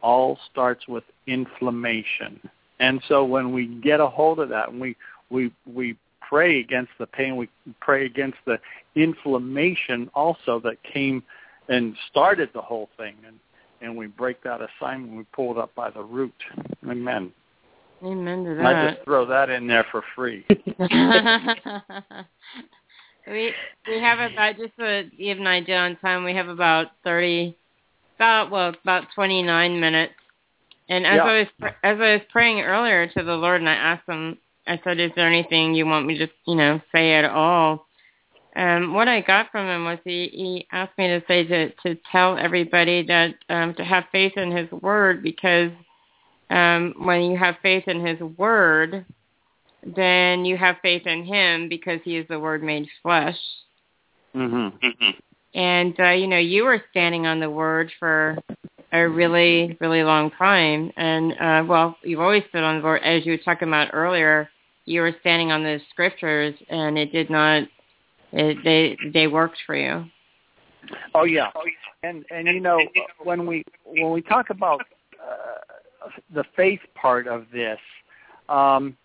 all 0.01 0.37
starts 0.51 0.87
with 0.87 1.03
inflammation. 1.27 2.39
And 2.79 3.01
so 3.07 3.23
when 3.23 3.51
we 3.51 3.67
get 3.67 3.99
a 3.99 4.07
hold 4.07 4.39
of 4.39 4.49
that 4.49 4.69
and 4.69 4.81
we 4.81 4.95
we 5.29 5.51
we 5.71 5.97
pray 6.27 6.59
against 6.59 6.91
the 6.99 7.05
pain, 7.05 7.35
we 7.35 7.49
pray 7.79 8.05
against 8.05 8.37
the 8.45 8.59
inflammation 8.95 10.09
also 10.13 10.59
that 10.61 10.81
came 10.83 11.23
and 11.69 11.95
started 12.09 12.49
the 12.53 12.61
whole 12.61 12.89
thing 12.97 13.15
and 13.25 13.39
and 13.81 13.95
we 13.95 14.07
break 14.07 14.41
that 14.43 14.61
assignment, 14.61 15.15
we 15.15 15.25
pull 15.33 15.51
it 15.51 15.57
up 15.57 15.73
by 15.75 15.89
the 15.89 16.01
root. 16.01 16.33
Amen. 16.89 17.31
Amen 18.03 18.43
to 18.45 18.55
that. 18.55 18.65
I 18.65 18.93
just 18.93 19.03
throw 19.03 19.25
that 19.25 19.49
in 19.49 19.67
there 19.67 19.85
for 19.91 20.01
free. 20.15 20.45
we 23.27 23.53
we 23.87 23.99
have 23.99 24.19
about 24.19 24.57
just 24.57 24.75
to 24.77 25.09
give 25.17 25.39
an 25.39 25.47
idea 25.47 25.77
on 25.77 25.97
time. 25.97 26.23
We 26.23 26.33
have 26.33 26.47
about 26.47 26.87
thirty, 27.03 27.55
about 28.17 28.51
well 28.51 28.73
about 28.81 29.07
twenty 29.13 29.41
nine 29.43 29.79
minutes. 29.79 30.13
And 30.89 31.05
as 31.05 31.17
Yeah. 31.17 31.23
I 31.23 31.37
was 31.39 31.47
as 31.83 31.99
I 31.99 32.13
was 32.13 32.21
praying 32.31 32.61
earlier 32.61 33.07
to 33.07 33.23
the 33.23 33.35
Lord, 33.35 33.61
and 33.61 33.69
I 33.69 33.73
asked 33.73 34.07
him, 34.07 34.37
I 34.67 34.79
said, 34.83 34.99
"Is 34.99 35.11
there 35.15 35.27
anything 35.27 35.73
you 35.73 35.85
want 35.85 36.05
me 36.05 36.17
to 36.19 36.27
you 36.45 36.55
know 36.55 36.81
say 36.91 37.13
at 37.13 37.25
all?" 37.25 37.87
Um, 38.55 38.93
what 38.93 39.09
I 39.09 39.19
got 39.19 39.51
from 39.51 39.67
him 39.67 39.83
was 39.83 39.99
he, 40.05 40.29
he 40.31 40.67
asked 40.71 40.97
me 40.97 41.07
to 41.07 41.21
say 41.27 41.43
to 41.43 41.69
to 41.85 41.97
tell 42.11 42.37
everybody 42.37 43.03
that 43.07 43.35
um, 43.49 43.73
to 43.75 43.83
have 43.83 44.05
faith 44.11 44.37
in 44.37 44.51
His 44.51 44.71
Word 44.71 45.21
because 45.23 45.71
um, 46.49 46.93
when 46.99 47.23
you 47.23 47.37
have 47.37 47.55
faith 47.61 47.87
in 47.87 48.05
His 48.05 48.19
Word, 48.19 49.05
then 49.85 50.45
you 50.45 50.57
have 50.57 50.77
faith 50.81 51.05
in 51.05 51.23
Him 51.25 51.69
because 51.69 51.99
He 52.03 52.17
is 52.17 52.27
the 52.27 52.39
Word 52.39 52.63
made 52.63 52.87
flesh. 53.03 53.37
Mm-hmm. 54.35 55.09
And 55.53 55.99
uh, 55.99 56.09
you 56.09 56.27
know, 56.27 56.37
you 56.37 56.63
were 56.65 56.81
standing 56.91 57.25
on 57.25 57.39
the 57.39 57.49
Word 57.49 57.91
for 57.99 58.37
a 58.91 59.07
really, 59.07 59.77
really 59.79 60.03
long 60.03 60.31
time, 60.31 60.91
and 60.97 61.33
uh, 61.33 61.63
well, 61.67 61.97
you've 62.03 62.19
always 62.19 62.43
stood 62.49 62.63
on 62.63 62.79
the 62.79 62.83
Word. 62.83 63.01
As 63.03 63.25
you 63.25 63.33
were 63.33 63.37
talking 63.37 63.67
about 63.67 63.89
earlier, 63.93 64.49
you 64.85 65.01
were 65.01 65.15
standing 65.21 65.51
on 65.51 65.63
the 65.63 65.79
Scriptures, 65.91 66.55
and 66.69 66.97
it 66.97 67.11
did 67.11 67.29
not. 67.29 67.63
It, 68.31 68.57
they 68.63 68.97
they 69.13 69.27
worked 69.27 69.57
for 69.65 69.75
you. 69.75 70.05
Oh 71.13 71.23
yeah, 71.23 71.51
and 72.03 72.25
and 72.31 72.47
you 72.47 72.59
know 72.59 72.79
when 73.23 73.45
we 73.45 73.63
when 73.85 74.11
we 74.11 74.21
talk 74.21 74.49
about 74.49 74.81
uh, 75.21 76.09
the 76.33 76.43
faith 76.55 76.81
part 76.95 77.27
of 77.27 77.45
this, 77.51 77.79
um, 78.49 78.95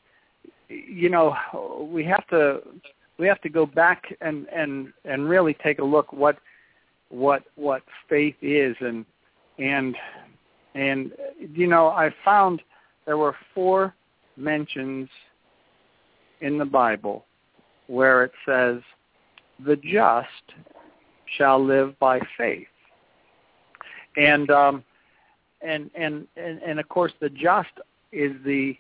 you 0.71 1.09
know 1.09 1.37
we 1.93 2.05
have 2.05 2.27
to 2.29 2.61
we 3.19 3.27
have 3.27 3.41
to 3.43 3.49
go 3.49 3.67
back 3.67 4.05
and 4.21 4.47
and 4.49 4.93
and 5.05 5.29
really 5.29 5.55
take 5.63 5.79
a 5.79 5.85
look 5.85 6.13
what 6.13 6.39
what 7.11 7.43
what 7.57 7.83
faith 8.09 8.37
is 8.41 8.77
and 8.81 9.05
and 9.59 9.97
and 10.75 11.13
you 11.55 11.67
know 11.67 11.89
I 11.89 12.11
found 12.25 12.63
there 13.05 13.19
were 13.19 13.35
four 13.55 13.95
mentions 14.37 15.09
in 16.41 16.59
the 16.59 16.65
Bible 16.65 17.25
where 17.89 18.25
it 18.25 18.33
says 18.47 18.81
the 19.67 19.77
just 19.77 20.29
shall 21.37 21.63
live 21.65 21.99
by 21.99 22.21
faith. 22.39 22.67
And 24.17 24.51
um 24.51 24.85
and 25.61 25.91
and 25.95 26.27
and, 26.37 26.63
and 26.63 26.81
of 26.81 26.89
course 26.89 27.13
the 27.21 27.29
just 27.29 27.69
is 28.13 28.33
the 28.45 28.77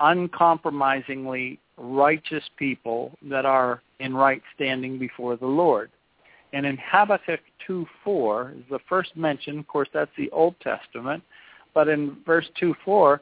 uncompromisingly 0.00 1.58
righteous 1.76 2.44
people 2.56 3.16
that 3.22 3.44
are 3.44 3.82
in 4.00 4.14
right 4.14 4.42
standing 4.54 4.98
before 4.98 5.36
the 5.36 5.46
Lord. 5.46 5.90
And 6.52 6.64
in 6.64 6.78
Habakkuk 6.90 7.40
2 7.66 7.86
4 8.04 8.54
is 8.56 8.64
the 8.70 8.78
first 8.88 9.16
mention. 9.16 9.58
Of 9.58 9.66
course, 9.68 9.88
that's 9.92 10.10
the 10.16 10.30
Old 10.30 10.54
Testament. 10.60 11.22
But 11.74 11.88
in 11.88 12.16
verse 12.24 12.46
2 12.58 12.74
4, 12.84 13.20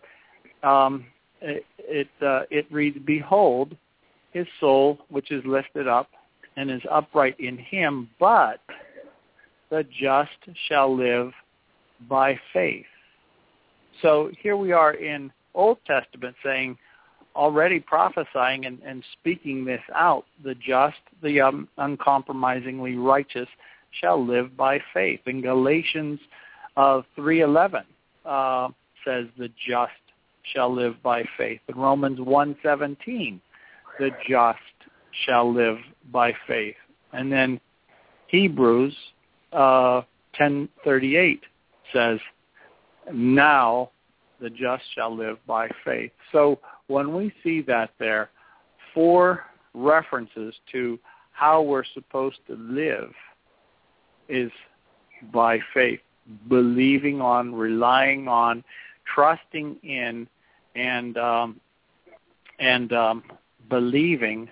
um, 0.63 1.07
it 1.41 1.67
it, 1.79 2.09
uh, 2.23 2.43
it 2.51 2.67
reads, 2.71 2.99
"Behold, 3.05 3.77
his 4.33 4.47
soul, 4.61 5.05
which 5.09 5.31
is 5.31 5.45
lifted 5.45 5.89
up, 5.89 6.11
and 6.57 6.71
is 6.71 6.83
upright 6.91 7.39
in 7.41 7.59
him, 7.59 8.09
but 8.19 8.61
the 9.71 9.85
just 9.85 10.39
shall 10.69 10.95
live 10.95 11.33
by 12.09 12.39
faith." 12.53 12.87
So 14.03 14.31
here 14.41 14.57
we 14.57 14.73
are 14.73 14.95
in 14.95 15.33
Old 15.57 15.79
Testament 15.87 16.37
saying, 16.45 16.79
already 17.35 17.81
prophesying 17.81 18.67
and, 18.67 18.79
and 18.85 19.03
speaking 19.13 19.65
this 19.65 19.81
out, 19.95 20.25
the 20.45 20.55
just, 20.55 20.97
the 21.23 21.41
um, 21.41 21.69
uncompromisingly 21.79 22.97
righteous 22.97 23.49
shall 24.01 24.25
live 24.25 24.57
by 24.57 24.81
faith. 24.95 25.21
In 25.27 25.43
Galatians 25.43 26.21
uh, 26.77 27.03
3.11 27.17 27.85
uh, 28.25 28.69
says 29.05 29.27
the 29.39 29.51
just 29.69 29.93
shall 30.55 30.73
live 30.73 31.03
by 31.03 31.25
faith. 31.37 31.61
In 31.69 31.77
Romans 31.77 32.19
1.17, 32.19 33.41
the 33.99 34.11
just 34.29 34.59
shall 35.25 35.53
live 35.53 35.79
by 36.13 36.33
faith. 36.47 36.77
And 37.13 37.33
then 37.33 37.61
Hebrews 38.29 38.95
uh, 39.53 40.03
10.38 40.39 41.41
says, 41.93 42.19
now 43.13 43.91
the 44.41 44.51
just 44.51 44.85
shall 44.95 45.15
live 45.15 45.39
by 45.47 45.69
faith. 45.85 46.13
So 46.33 46.59
when 46.89 47.15
we 47.15 47.33
see 47.43 47.63
that 47.63 47.91
there, 47.99 48.31
four 48.95 49.45
references 49.75 50.55
to 50.73 50.99
how 51.33 51.63
we're 51.63 51.85
supposed 51.95 52.39
to 52.47 52.55
live 52.55 53.13
is 54.29 54.51
by 55.33 55.59
faith, 55.75 56.01
believing 56.49 57.21
on, 57.21 57.55
relying 57.55 58.27
on, 58.29 58.65
trusting 59.15 59.77
in, 59.83 60.27
and 60.75 61.17
um, 61.17 61.61
and 62.59 62.93
um, 62.93 63.23
believing 63.69 64.49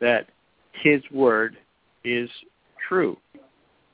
that 0.00 0.28
His 0.72 1.02
word 1.12 1.56
is 2.04 2.30
true. 2.88 3.16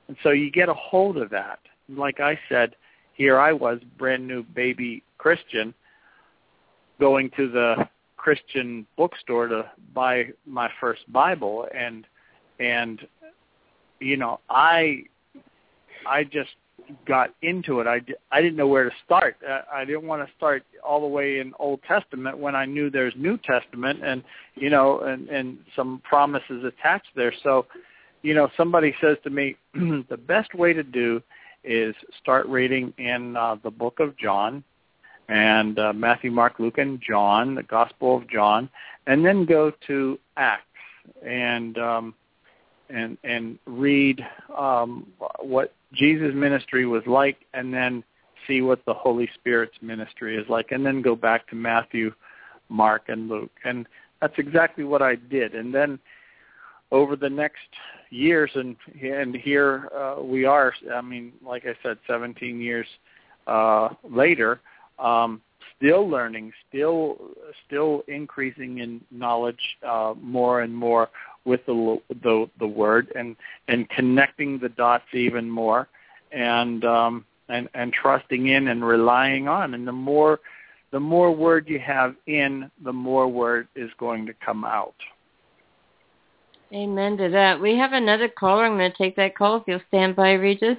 And 0.09 0.16
so 0.22 0.31
you 0.31 0.51
get 0.51 0.68
a 0.68 0.74
hold 0.74 1.16
of 1.16 1.31
that. 1.31 1.59
Like 1.89 2.20
I 2.20 2.39
said, 2.48 2.76
here 3.14 3.38
I 3.38 3.52
was, 3.52 3.78
brand 3.96 4.26
new 4.26 4.42
baby 4.42 5.02
Christian, 5.18 5.72
going 7.00 7.30
to 7.36 7.50
the 7.50 7.88
Christian 8.16 8.86
bookstore 8.96 9.48
to 9.48 9.70
buy 9.94 10.26
my 10.46 10.70
first 10.80 11.10
Bible, 11.12 11.66
and 11.74 12.06
and 12.58 13.00
you 14.00 14.16
know 14.16 14.40
I 14.48 15.04
I 16.06 16.24
just 16.24 16.50
got 17.06 17.34
into 17.42 17.80
it. 17.80 17.86
I, 17.86 18.00
I 18.30 18.42
didn't 18.42 18.56
know 18.56 18.66
where 18.66 18.84
to 18.84 18.94
start. 19.04 19.36
Uh, 19.48 19.60
I 19.72 19.84
didn't 19.84 20.06
want 20.06 20.26
to 20.26 20.34
start 20.36 20.64
all 20.84 21.00
the 21.00 21.06
way 21.06 21.38
in 21.38 21.52
Old 21.58 21.80
Testament 21.86 22.38
when 22.38 22.54
I 22.54 22.66
knew 22.66 22.90
there's 22.90 23.14
New 23.16 23.38
Testament 23.38 24.00
and 24.04 24.22
you 24.54 24.70
know 24.70 25.00
and 25.00 25.28
and 25.28 25.58
some 25.76 26.02
promises 26.04 26.64
attached 26.64 27.08
there. 27.14 27.32
So, 27.42 27.66
you 28.22 28.34
know, 28.34 28.48
somebody 28.56 28.94
says 29.00 29.16
to 29.24 29.30
me, 29.30 29.56
the 29.74 30.18
best 30.26 30.54
way 30.54 30.72
to 30.72 30.82
do 30.82 31.22
is 31.64 31.94
start 32.20 32.46
reading 32.46 32.92
in 32.98 33.36
uh, 33.36 33.56
the 33.62 33.70
book 33.70 34.00
of 34.00 34.16
John 34.16 34.62
and 35.28 35.78
uh, 35.78 35.92
Matthew, 35.92 36.30
Mark, 36.30 36.58
Luke, 36.58 36.78
and 36.78 37.00
John, 37.00 37.54
the 37.54 37.62
Gospel 37.62 38.16
of 38.16 38.28
John, 38.28 38.68
and 39.06 39.24
then 39.24 39.44
go 39.44 39.72
to 39.86 40.18
Acts 40.36 40.64
and 41.24 41.78
um, 41.78 42.14
and 42.90 43.16
and 43.24 43.58
read 43.66 44.20
um, 44.56 45.06
what 45.40 45.72
Jesus' 45.92 46.34
ministry 46.34 46.86
was 46.86 47.02
like, 47.06 47.38
and 47.54 47.72
then 47.72 48.04
see 48.46 48.60
what 48.60 48.84
the 48.84 48.94
Holy 48.94 49.28
Spirit's 49.34 49.76
ministry 49.80 50.36
is 50.36 50.46
like, 50.48 50.72
and 50.72 50.84
then 50.84 51.00
go 51.00 51.16
back 51.16 51.48
to 51.48 51.54
Matthew, 51.54 52.12
Mark, 52.68 53.04
and 53.08 53.28
Luke, 53.28 53.52
and 53.64 53.86
that's 54.20 54.34
exactly 54.38 54.84
what 54.84 55.02
I 55.02 55.14
did. 55.14 55.54
And 55.54 55.74
then 55.74 55.98
over 56.90 57.16
the 57.16 57.30
next 57.30 57.68
years, 58.14 58.50
and 58.54 58.76
and 59.02 59.34
here 59.34 59.88
uh, 59.94 60.22
we 60.22 60.44
are. 60.44 60.72
I 60.94 61.00
mean, 61.00 61.32
like 61.44 61.64
I 61.66 61.74
said, 61.82 61.98
17 62.06 62.60
years 62.60 62.86
uh, 63.46 63.88
later, 64.08 64.60
um, 64.98 65.40
still 65.76 66.08
learning, 66.08 66.52
still 66.68 67.16
still 67.66 68.02
increasing 68.08 68.78
in 68.78 69.00
knowledge 69.10 69.60
uh, 69.86 70.14
more 70.20 70.62
and 70.62 70.74
more 70.74 71.10
with 71.44 71.64
the, 71.66 72.00
the 72.22 72.48
the 72.58 72.66
word 72.66 73.12
and 73.14 73.36
and 73.68 73.88
connecting 73.90 74.58
the 74.58 74.68
dots 74.70 75.04
even 75.12 75.50
more 75.50 75.88
and 76.32 76.84
um 76.84 77.24
and 77.48 77.68
and 77.74 77.92
trusting 77.92 78.48
in 78.48 78.68
and 78.68 78.84
relying 78.84 79.46
on 79.46 79.74
and 79.74 79.86
the 79.86 79.92
more 79.92 80.40
the 80.90 81.00
more 81.00 81.32
word 81.32 81.68
you 81.68 81.78
have 81.78 82.14
in 82.26 82.70
the 82.82 82.92
more 82.92 83.28
word 83.28 83.68
is 83.76 83.90
going 83.98 84.24
to 84.24 84.32
come 84.44 84.64
out 84.64 84.94
Amen 86.72 87.16
to 87.18 87.28
that. 87.30 87.60
We 87.60 87.76
have 87.76 87.92
another 87.92 88.28
caller. 88.28 88.64
I'm 88.64 88.76
going 88.76 88.90
to 88.90 88.96
take 88.96 89.16
that 89.16 89.36
call 89.36 89.56
if 89.56 89.62
you'll 89.66 89.80
stand 89.88 90.16
by, 90.16 90.32
Regis. 90.32 90.78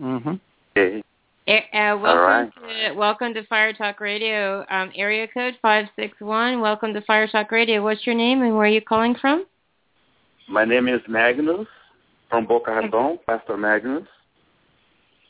mhm 0.00 0.40
Okay. 0.76 1.02
Eh, 1.46 1.60
Uh, 1.72 1.96
welcome 1.96 2.62
right. 2.62 2.88
to 2.88 2.94
welcome 2.94 3.34
to 3.34 3.42
Fire 3.46 3.72
Talk 3.72 4.00
Radio. 4.00 4.64
Um, 4.70 4.92
area 4.94 5.26
code 5.26 5.58
five 5.60 5.86
six 5.96 6.18
one. 6.20 6.60
Welcome 6.60 6.94
to 6.94 7.00
Fire 7.02 7.26
Talk 7.26 7.50
Radio. 7.50 7.82
What's 7.82 8.06
your 8.06 8.14
name 8.14 8.42
and 8.42 8.56
where 8.56 8.66
are 8.66 8.68
you 8.68 8.80
calling 8.80 9.14
from? 9.16 9.46
My 10.48 10.64
name 10.64 10.86
is 10.88 11.00
Magnus 11.08 11.66
from 12.28 12.46
Boca 12.46 12.72
Raton, 12.72 13.18
Pastor 13.26 13.56
Magnus. 13.56 14.06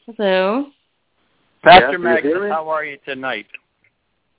Hello. 0.07 0.67
Pastor 1.63 1.87
Yes, 1.87 1.93
you 1.93 1.99
Magnus, 1.99 2.33
hear 2.33 2.49
how 2.49 2.69
are 2.69 2.85
you 2.85 2.99
tonight? 3.05 3.47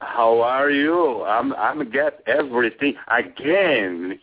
How 0.02 0.40
are 0.42 0.70
you? 0.70 1.24
I'm 1.24 1.54
I'm 1.54 1.90
get 1.90 2.22
everything 2.28 2.96
again. 3.08 4.20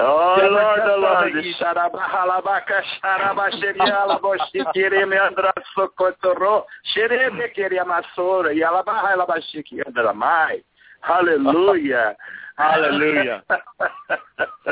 Oh 0.00 0.36
Deborah, 0.38 0.50
Lord, 0.52 0.76
just 0.76 0.86
oh 0.86 0.94
so 0.94 1.00
Lord, 1.00 1.34
that 1.34 1.44
you- 1.44 1.54
Sharabahalabaka, 1.58 2.78
Sharabashiriala, 3.02 4.20
Boshikiri, 4.20 5.02
Meandra 5.08 5.52
Sokotoro, 5.76 6.64
Shirebe 6.94 7.46
Kiriamasora, 7.56 8.52
Yalabaha, 8.54 9.16
Labashiki, 9.16 9.80
Andramai. 9.86 10.62
Hallelujah. 11.00 12.16
Hallelujah. 12.58 13.42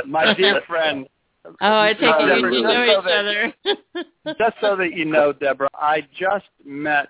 My 0.06 0.34
dear 0.34 0.60
friend, 0.68 1.06
oh, 1.46 1.52
I 1.60 1.92
take 1.94 2.02
it 2.02 2.52
you 2.52 2.62
know 2.62 2.70
so 2.70 2.84
each 2.84 3.04
that- 3.04 3.18
other. 3.18 4.36
just 4.38 4.56
so 4.60 4.76
that 4.76 4.92
you 4.92 5.04
know, 5.06 5.32
Deborah, 5.32 5.68
I 5.74 6.02
just 6.18 6.46
met 6.64 7.08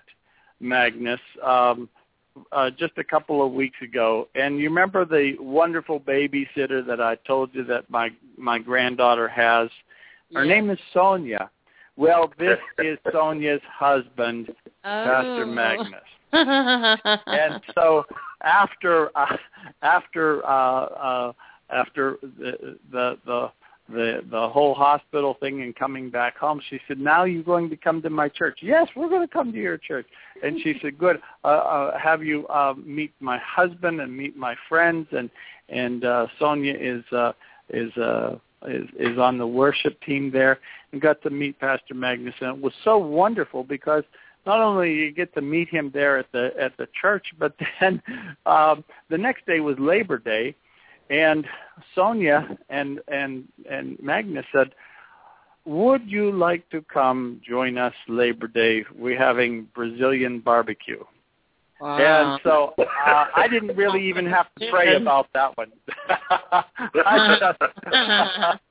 Magnus 0.59 1.19
um, 1.45 1.89
uh, 2.51 2.69
just 2.71 2.93
a 2.97 3.03
couple 3.03 3.45
of 3.45 3.51
weeks 3.51 3.77
ago, 3.81 4.27
and 4.35 4.57
you 4.59 4.69
remember 4.69 5.05
the 5.05 5.35
wonderful 5.39 5.99
babysitter 5.99 6.85
that 6.85 6.99
I 7.01 7.15
told 7.27 7.53
you 7.53 7.63
that 7.65 7.89
my 7.89 8.09
my 8.37 8.59
granddaughter 8.59 9.27
has. 9.27 9.69
Her 10.33 10.43
Yeah. 10.43 10.53
name 10.55 10.69
is 10.69 10.79
Sonia. 10.93 11.49
Well, 11.95 12.31
this 12.37 12.59
is 12.79 12.97
Sonia's 13.11 13.61
husband, 13.63 14.53
Pastor 14.83 15.43
Oh. 15.43 15.45
Magnus. 15.45 16.03
and 16.33 17.61
so 17.73 18.05
after 18.43 19.09
uh, 19.17 19.37
after 19.81 20.45
uh, 20.45 20.49
uh, 20.49 21.33
after 21.69 22.17
the, 22.21 22.77
the 22.91 23.17
the 23.25 23.51
the 23.89 24.21
the 24.29 24.49
whole 24.49 24.73
hospital 24.73 25.37
thing 25.39 25.61
and 25.61 25.75
coming 25.75 26.09
back 26.09 26.37
home, 26.37 26.61
she 26.69 26.79
said, 26.87 26.99
"Now 26.99 27.23
you're 27.23 27.43
going 27.43 27.69
to 27.69 27.77
come 27.77 28.01
to 28.01 28.09
my 28.09 28.29
church." 28.29 28.59
Yes, 28.61 28.87
we're 28.95 29.09
going 29.09 29.25
to 29.25 29.31
come 29.31 29.51
to 29.51 29.57
your 29.57 29.77
church. 29.77 30.07
And 30.43 30.59
she 30.61 30.75
said, 30.81 30.97
"Good. 30.97 31.21
Uh, 31.43 31.47
uh, 31.47 31.99
have 31.99 32.23
you 32.23 32.47
uh, 32.47 32.73
meet 32.83 33.13
my 33.19 33.37
husband 33.37 34.01
and 34.01 34.15
meet 34.15 34.35
my 34.35 34.55
friends." 34.67 35.07
And 35.11 35.29
and 35.69 36.03
uh, 36.03 36.27
Sonia 36.39 36.75
is 36.77 37.03
uh, 37.11 37.33
is 37.69 37.95
uh, 37.97 38.37
is 38.67 38.87
is 38.99 39.17
on 39.17 39.37
the 39.37 39.47
worship 39.47 40.01
team 40.01 40.31
there, 40.31 40.59
and 40.91 41.01
got 41.01 41.21
to 41.23 41.29
meet 41.29 41.59
Pastor 41.59 41.93
Magnus, 41.93 42.35
and 42.41 42.57
it 42.57 42.61
was 42.61 42.73
so 42.83 42.97
wonderful 42.97 43.63
because 43.63 44.03
not 44.45 44.61
only 44.61 44.93
you 44.93 45.11
get 45.11 45.33
to 45.35 45.41
meet 45.41 45.69
him 45.69 45.91
there 45.93 46.17
at 46.17 46.31
the 46.31 46.51
at 46.59 46.75
the 46.77 46.87
church, 46.99 47.27
but 47.37 47.53
then 47.79 48.01
um, 48.45 48.83
the 49.09 49.17
next 49.17 49.45
day 49.45 49.59
was 49.59 49.77
Labor 49.77 50.17
Day, 50.17 50.55
and 51.09 51.45
Sonia 51.95 52.57
and 52.69 52.99
and 53.07 53.47
and 53.69 53.97
Magnus 54.01 54.45
said, 54.51 54.73
"Would 55.65 56.03
you 56.05 56.31
like 56.31 56.69
to 56.69 56.81
come 56.81 57.41
join 57.47 57.77
us 57.77 57.93
Labor 58.07 58.47
Day? 58.47 58.85
We're 58.95 59.17
having 59.17 59.67
Brazilian 59.73 60.39
barbecue." 60.39 61.03
Wow. 61.79 61.97
And 61.97 62.41
so 62.43 62.73
uh, 62.83 63.25
I 63.35 63.47
didn't 63.47 63.75
really 63.75 64.07
even 64.07 64.25
have 64.25 64.47
to 64.59 64.69
pray 64.71 64.95
about 64.95 65.27
that 65.33 65.55
one. 65.57 65.71
Just, 66.95 67.57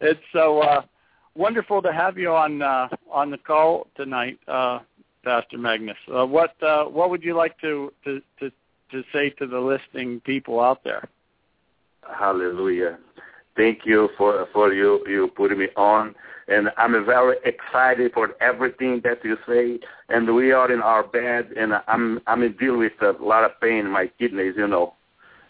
it's 0.00 0.20
so 0.32 0.60
uh, 0.60 0.82
wonderful 1.34 1.82
to 1.82 1.92
have 1.92 2.16
you 2.16 2.32
on 2.32 2.62
uh, 2.62 2.88
on 3.10 3.30
the 3.30 3.38
call 3.38 3.86
tonight, 3.96 4.38
uh, 4.48 4.80
Pastor 5.24 5.58
Magnus. 5.58 5.96
Uh, 6.12 6.24
what 6.24 6.60
uh, 6.62 6.84
what 6.84 7.10
would 7.10 7.22
you 7.22 7.36
like 7.36 7.58
to, 7.60 7.92
to 8.04 8.20
to 8.40 8.50
to 8.92 9.02
say 9.12 9.30
to 9.30 9.46
the 9.46 9.58
listening 9.58 10.20
people 10.20 10.60
out 10.60 10.82
there? 10.84 11.08
Hallelujah. 12.14 12.98
Thank 13.56 13.80
you 13.84 14.10
for 14.18 14.46
for 14.52 14.72
you 14.72 15.02
you 15.06 15.28
putting 15.34 15.58
me 15.58 15.68
on, 15.76 16.14
and 16.48 16.70
I'm 16.76 16.92
very 17.06 17.36
excited 17.44 18.12
for 18.12 18.34
everything 18.40 19.00
that 19.04 19.24
you 19.24 19.36
say. 19.46 19.80
And 20.08 20.34
we 20.34 20.52
are 20.52 20.70
in 20.70 20.82
our 20.82 21.02
bed, 21.02 21.52
and 21.56 21.72
I'm 21.88 22.20
I'm 22.26 22.40
dealing 22.58 22.80
with 22.80 23.00
a 23.00 23.12
lot 23.22 23.44
of 23.44 23.58
pain 23.60 23.86
in 23.86 23.90
my 23.90 24.10
kidneys, 24.18 24.54
you 24.56 24.68
know, 24.68 24.94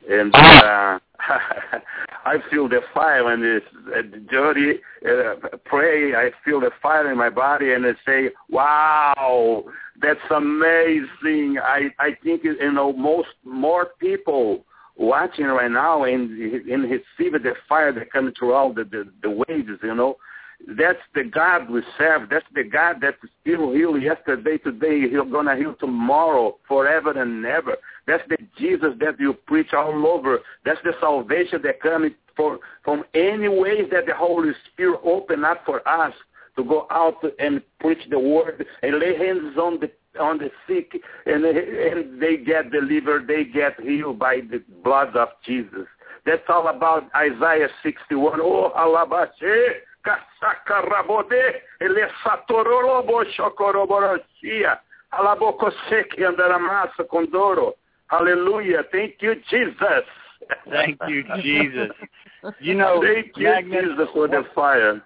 and 0.09 0.35
uh, 0.35 0.99
I 2.25 2.37
feel 2.51 2.69
the 2.69 2.81
fire 2.95 3.33
and 3.33 3.43
it's 3.43 3.67
uh, 3.89 4.03
dirty. 4.31 4.81
Uh, 5.05 5.57
pray, 5.65 6.15
I 6.15 6.31
feel 6.45 6.61
the 6.61 6.71
fire 6.81 7.11
in 7.11 7.19
my 7.19 7.31
body, 7.31 7.73
and 7.73 7.85
I 7.87 7.95
say, 8.07 8.31
"Wow, 8.49 9.65
that's 10.01 10.21
amazing." 10.31 11.59
I 11.63 11.91
I 11.99 12.17
think 12.23 12.45
you 12.45 12.57
know 12.73 12.93
most 12.93 13.29
more 13.45 13.91
people 13.99 14.65
watching 14.97 15.47
right 15.47 15.71
now 15.71 16.05
and 16.05 16.31
and 16.41 16.85
receive 16.85 17.33
the 17.33 17.55
fire 17.69 17.93
that 17.93 18.13
comes 18.13 18.33
through 18.39 18.53
all 18.53 18.73
the, 18.73 18.85
the 18.85 19.11
the 19.23 19.31
waves, 19.31 19.69
you 19.83 19.95
know. 19.95 20.17
That's 20.67 20.99
the 21.15 21.25
God 21.25 21.69
we 21.69 21.83
serve. 21.99 22.31
That's 22.31 22.47
the 22.55 22.65
God 22.65 22.97
that 23.03 23.17
still 23.43 23.73
healed 23.73 24.03
yesterday, 24.03 24.57
today. 24.57 25.03
He's 25.03 25.31
gonna 25.31 25.55
heal 25.55 25.75
tomorrow, 25.79 26.57
forever 26.67 27.11
and 27.11 27.45
ever. 27.45 27.77
That's 28.07 28.23
the 28.29 28.39
Jesus 28.59 28.95
that 29.01 29.21
you 29.21 29.35
preach 29.47 29.75
all 29.75 30.07
over. 30.07 30.39
That's 30.65 30.81
the 30.83 30.93
salvation 31.01 31.61
that 31.65 31.81
comes 31.81 32.13
for 32.37 32.59
from 32.85 33.05
any 33.15 33.49
ways 33.49 33.89
that 33.93 34.07
the 34.07 34.15
Holy 34.15 34.53
Spirit 34.73 35.01
open 35.05 35.45
up 35.45 35.63
for 35.67 35.87
us 35.87 36.15
to 36.57 36.65
go 36.65 36.87
out 36.91 37.23
and 37.39 37.63
preach 37.81 37.99
the 38.11 38.19
word 38.19 38.65
and 38.83 38.99
lay 38.99 39.17
hands 39.17 39.57
on 39.59 39.79
the 39.79 39.91
on 40.19 40.39
the 40.39 40.51
sick 40.67 41.01
and 41.27 41.45
and 41.45 42.21
they 42.21 42.37
get 42.37 42.71
delivered, 42.71 43.27
they 43.27 43.45
get 43.45 43.79
healed 43.81 44.19
by 44.19 44.41
the 44.51 44.63
blood 44.83 45.17
of 45.17 45.29
Jesus. 45.45 45.87
That's 46.25 46.43
all 46.49 46.69
about 46.69 47.05
Isaiah 47.15 47.69
61. 47.83 48.41
Oh, 48.43 48.73
alabache, 48.77 49.83
kasakarabode, 50.05 51.63
elesatorolobo 51.81 53.25
shokoroborosia, 53.37 54.79
alabokoseki 55.13 56.25
andaramasa 56.25 57.05
condoro. 57.09 57.75
Hallelujah. 58.09 58.83
Thank 58.91 59.15
you, 59.21 59.35
Jesus. 59.51 60.05
Thank 60.71 60.99
you, 61.09 61.25
Jesus. 61.43 61.91
You 62.61 62.75
know, 62.75 63.03
Thank 63.03 63.37
you, 63.37 63.45
Magnus, 63.45 63.85
Jesus, 63.85 64.09
for 64.13 64.29
the 64.29 64.45
fire. 64.55 65.03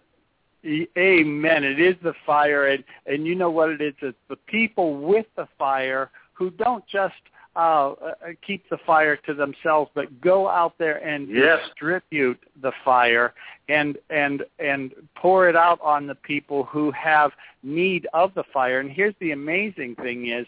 Amen. 0.64 1.64
It 1.64 1.80
is 1.80 1.96
the 2.02 2.14
fire, 2.26 2.66
and 2.68 2.84
and 3.06 3.26
you 3.26 3.34
know 3.34 3.50
what 3.50 3.70
it 3.70 3.80
is? 3.80 3.94
It's 4.02 4.16
the 4.28 4.36
people 4.36 4.96
with 4.98 5.26
the 5.36 5.48
fire 5.58 6.10
who 6.34 6.50
don't 6.50 6.86
just 6.86 7.14
uh, 7.56 7.90
uh, 7.92 8.12
keep 8.46 8.68
the 8.68 8.78
fire 8.86 9.16
to 9.16 9.34
themselves, 9.34 9.90
but 9.94 10.20
go 10.20 10.48
out 10.48 10.74
there 10.78 11.04
and 11.06 11.28
Yes. 11.28 11.60
distribute 11.66 12.38
the 12.62 12.72
fire 12.84 13.34
and 13.68 13.96
and 14.10 14.44
and 14.58 14.92
pour 15.14 15.48
it 15.48 15.56
out 15.56 15.80
on 15.82 16.06
the 16.06 16.14
people 16.14 16.64
who 16.64 16.90
have 16.92 17.32
need 17.62 18.06
of 18.12 18.34
the 18.34 18.44
fire. 18.52 18.80
And 18.80 18.90
here's 18.90 19.14
the 19.18 19.32
amazing 19.32 19.96
thing: 19.96 20.28
is 20.28 20.46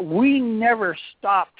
we 0.00 0.40
never 0.40 0.96
stopped 1.18 1.58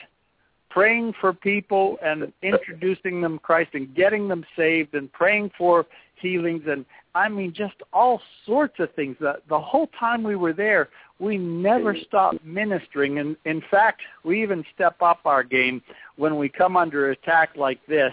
praying 0.77 1.15
for 1.23 1.32
people 1.32 1.97
and 2.05 2.31
introducing 2.43 3.23
them 3.23 3.39
Christ 3.39 3.70
and 3.73 3.94
getting 3.94 4.28
them 4.28 4.44
saved 4.55 4.93
and 4.94 5.11
praying 5.11 5.51
for 5.57 5.86
healings 6.16 6.65
and 6.69 6.85
I 7.15 7.31
mean 7.31 7.55
just 7.55 7.77
all 7.94 8.20
sorts 8.44 8.74
of 8.78 8.93
things. 8.93 9.16
The, 9.19 9.36
the 9.48 9.59
whole 9.59 9.89
time 9.98 10.23
we 10.23 10.36
were 10.36 10.53
there, 10.53 10.90
we 11.19 11.39
never 11.39 11.97
stopped 11.97 12.44
ministering 12.44 13.20
and 13.20 13.39
in 13.47 13.62
fact, 13.70 14.03
we 14.23 14.43
even 14.43 14.62
step 14.74 15.01
up 15.01 15.20
our 15.24 15.43
game 15.43 15.81
when 16.16 16.36
we 16.36 16.51
come 16.51 16.77
under 16.77 17.11
attack 17.11 17.57
like 17.57 17.81
this 17.86 18.12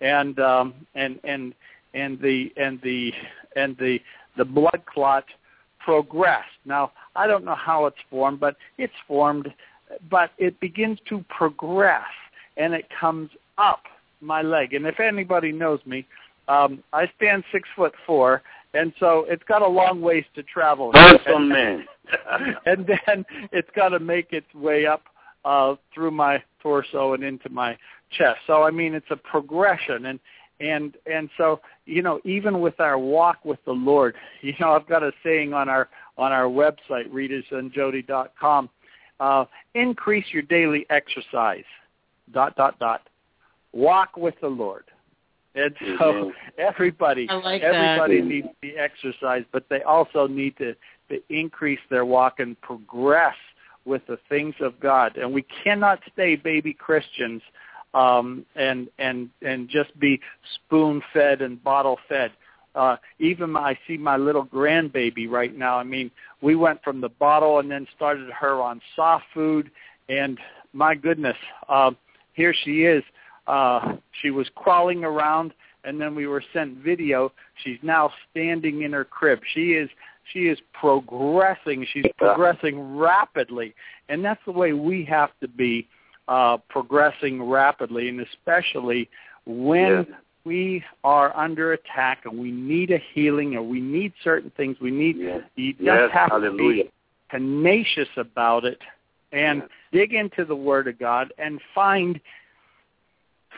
and 0.00 0.38
um 0.38 0.74
and 0.94 1.18
and 1.24 1.54
and 1.94 2.20
the 2.20 2.52
and 2.56 2.80
the 2.82 3.12
and 3.56 3.76
the 3.78 3.98
the 4.36 4.44
blood 4.44 4.82
clot 4.86 5.24
progressed. 5.80 6.46
Now, 6.64 6.92
I 7.16 7.26
don't 7.26 7.44
know 7.44 7.56
how 7.56 7.86
it's 7.86 7.96
formed, 8.10 8.38
but 8.38 8.56
it's 8.78 8.92
formed 9.08 9.52
but 10.10 10.30
it 10.38 10.58
begins 10.60 10.98
to 11.08 11.24
progress 11.28 12.04
and 12.56 12.74
it 12.74 12.86
comes 12.98 13.30
up 13.58 13.82
my 14.20 14.42
leg. 14.42 14.74
And 14.74 14.86
if 14.86 15.00
anybody 15.00 15.52
knows 15.52 15.80
me, 15.86 16.06
um, 16.48 16.82
I 16.92 17.10
stand 17.16 17.44
six 17.52 17.68
foot 17.74 17.92
four, 18.06 18.42
and 18.74 18.92
so 19.00 19.26
it's 19.28 19.42
got 19.44 19.62
a 19.62 19.66
long 19.66 20.00
ways 20.00 20.24
to 20.34 20.42
travel. 20.42 20.92
Awesome 20.94 21.48
man. 21.48 21.84
and 22.66 22.86
then 22.86 23.24
it's 23.52 23.68
got 23.74 23.88
to 23.90 23.98
make 23.98 24.32
its 24.32 24.52
way 24.54 24.86
up 24.86 25.02
uh, 25.44 25.74
through 25.92 26.12
my 26.12 26.42
torso 26.62 27.14
and 27.14 27.24
into 27.24 27.48
my 27.48 27.76
chest. 28.10 28.38
So 28.46 28.62
I 28.62 28.70
mean, 28.70 28.94
it's 28.94 29.10
a 29.10 29.16
progression, 29.16 30.06
and 30.06 30.20
and 30.60 30.96
and 31.12 31.28
so 31.36 31.60
you 31.84 32.02
know, 32.02 32.20
even 32.24 32.60
with 32.60 32.78
our 32.78 32.98
walk 32.98 33.44
with 33.44 33.62
the 33.64 33.72
Lord, 33.72 34.14
you 34.40 34.54
know, 34.60 34.72
I've 34.72 34.88
got 34.88 35.02
a 35.02 35.12
saying 35.24 35.52
on 35.52 35.68
our 35.68 35.88
on 36.16 36.32
our 36.32 36.44
website, 36.44 37.10
regisandjody.com 37.10 38.70
uh, 39.20 39.44
increase 39.74 40.26
your 40.32 40.42
daily 40.42 40.86
exercise. 40.90 41.64
Dot 42.32 42.56
dot 42.56 42.78
dot. 42.78 43.02
Walk 43.72 44.16
with 44.16 44.34
the 44.40 44.48
Lord. 44.48 44.84
And 45.54 45.74
so 45.98 46.10
Amen. 46.10 46.32
everybody, 46.58 47.26
like 47.26 47.62
everybody 47.62 48.20
that. 48.20 48.26
needs 48.26 48.48
the 48.60 48.76
exercise, 48.76 49.42
but 49.52 49.64
they 49.70 49.82
also 49.82 50.26
need 50.26 50.56
to, 50.58 50.74
to 51.08 51.22
increase 51.30 51.80
their 51.88 52.04
walk 52.04 52.40
and 52.40 52.60
progress 52.60 53.36
with 53.86 54.02
the 54.06 54.18
things 54.28 54.54
of 54.60 54.78
God. 54.80 55.16
And 55.16 55.32
we 55.32 55.46
cannot 55.64 56.00
stay 56.12 56.36
baby 56.36 56.74
Christians 56.74 57.40
um, 57.94 58.44
and 58.54 58.88
and 58.98 59.30
and 59.40 59.68
just 59.68 59.98
be 59.98 60.20
spoon 60.54 61.00
fed 61.12 61.40
and 61.40 61.62
bottle 61.62 61.98
fed. 62.08 62.32
Uh, 62.76 62.96
even 63.18 63.50
my, 63.50 63.60
I 63.60 63.78
see 63.88 63.96
my 63.96 64.16
little 64.16 64.44
grandbaby 64.44 65.28
right 65.28 65.56
now. 65.56 65.78
I 65.78 65.84
mean, 65.84 66.10
we 66.42 66.54
went 66.54 66.82
from 66.84 67.00
the 67.00 67.08
bottle 67.08 67.58
and 67.58 67.70
then 67.70 67.86
started 67.96 68.30
her 68.30 68.60
on 68.60 68.80
soft 68.94 69.24
food, 69.32 69.70
and 70.08 70.38
my 70.72 70.94
goodness, 70.94 71.36
uh, 71.68 71.92
here 72.34 72.54
she 72.64 72.84
is. 72.84 73.02
Uh, 73.46 73.94
she 74.22 74.30
was 74.30 74.48
crawling 74.54 75.04
around, 75.04 75.52
and 75.84 76.00
then 76.00 76.14
we 76.14 76.26
were 76.26 76.42
sent 76.52 76.76
video. 76.78 77.32
She's 77.64 77.78
now 77.82 78.10
standing 78.30 78.82
in 78.82 78.92
her 78.92 79.04
crib. 79.04 79.40
She 79.54 79.72
is 79.72 79.88
she 80.32 80.48
is 80.48 80.58
progressing. 80.72 81.86
She's 81.92 82.04
progressing 82.18 82.96
rapidly, 82.96 83.74
and 84.08 84.24
that's 84.24 84.40
the 84.44 84.52
way 84.52 84.72
we 84.72 85.04
have 85.04 85.30
to 85.40 85.48
be 85.48 85.86
uh, 86.28 86.58
progressing 86.68 87.42
rapidly, 87.42 88.08
and 88.08 88.20
especially 88.20 89.08
when 89.46 90.06
Yes. 90.08 90.18
We 90.46 90.82
are 91.02 91.36
under 91.36 91.72
attack 91.72 92.24
and 92.24 92.38
we 92.38 92.52
need 92.52 92.92
a 92.92 93.02
healing 93.12 93.56
or 93.56 93.62
we 93.62 93.80
need 93.80 94.12
certain 94.22 94.50
things. 94.56 94.78
We 94.80 94.92
need 94.92 95.16
Yes. 95.16 95.42
you 95.56 95.72
just 95.72 95.84
Yes. 95.84 96.10
have 96.12 96.30
to 96.40 96.52
be 96.52 96.88
tenacious 97.30 98.08
about 98.16 98.64
it 98.64 98.80
and 99.32 99.62
Yes. 99.62 99.70
dig 99.90 100.14
into 100.14 100.44
the 100.44 100.54
Word 100.54 100.86
of 100.86 100.98
God 100.98 101.32
and 101.36 101.60
find 101.74 102.20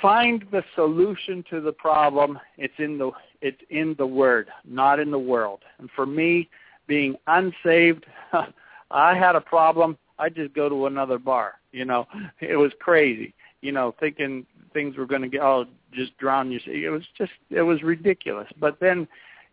find 0.00 0.42
the 0.50 0.64
solution 0.74 1.42
to 1.50 1.60
the 1.60 1.72
problem. 1.72 2.38
It's 2.56 2.78
in 2.78 2.96
the 2.98 3.12
it's 3.42 3.62
in 3.68 3.94
the 3.94 4.06
Word, 4.06 4.50
not 4.64 4.98
in 4.98 5.10
the 5.10 5.18
world. 5.18 5.64
And 5.78 5.90
for 5.90 6.06
me, 6.06 6.48
being 6.86 7.16
unsaved, 7.26 8.06
I 8.90 9.14
had 9.14 9.36
a 9.36 9.40
problem. 9.40 9.98
I 10.18 10.30
just 10.30 10.54
go 10.54 10.68
to 10.68 10.86
another 10.86 11.18
bar. 11.18 11.60
You 11.72 11.84
know, 11.84 12.08
it 12.40 12.56
was 12.56 12.72
crazy. 12.80 13.34
You 13.60 13.72
know, 13.72 13.92
thinking 14.00 14.46
things 14.72 14.96
were 14.96 15.06
going 15.06 15.22
to 15.22 15.28
get 15.28 15.42
oh 15.42 15.66
just 15.92 16.16
drown 16.18 16.50
you. 16.50 16.60
It 16.66 16.90
was 16.90 17.04
just 17.16 17.32
it 17.50 17.62
was 17.62 17.82
ridiculous. 17.82 18.48
But 18.60 18.78
then, 18.80 19.08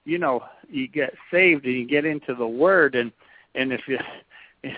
you 0.06 0.18
know, 0.18 0.44
you 0.70 0.88
get 0.88 1.14
saved 1.32 1.66
and 1.66 1.74
you 1.74 1.88
get 1.88 2.06
into 2.06 2.34
the 2.36 2.48
Word, 2.48 2.96
and 2.96 3.12
and 3.56 3.72
if 3.72 3.82
you 3.88 3.98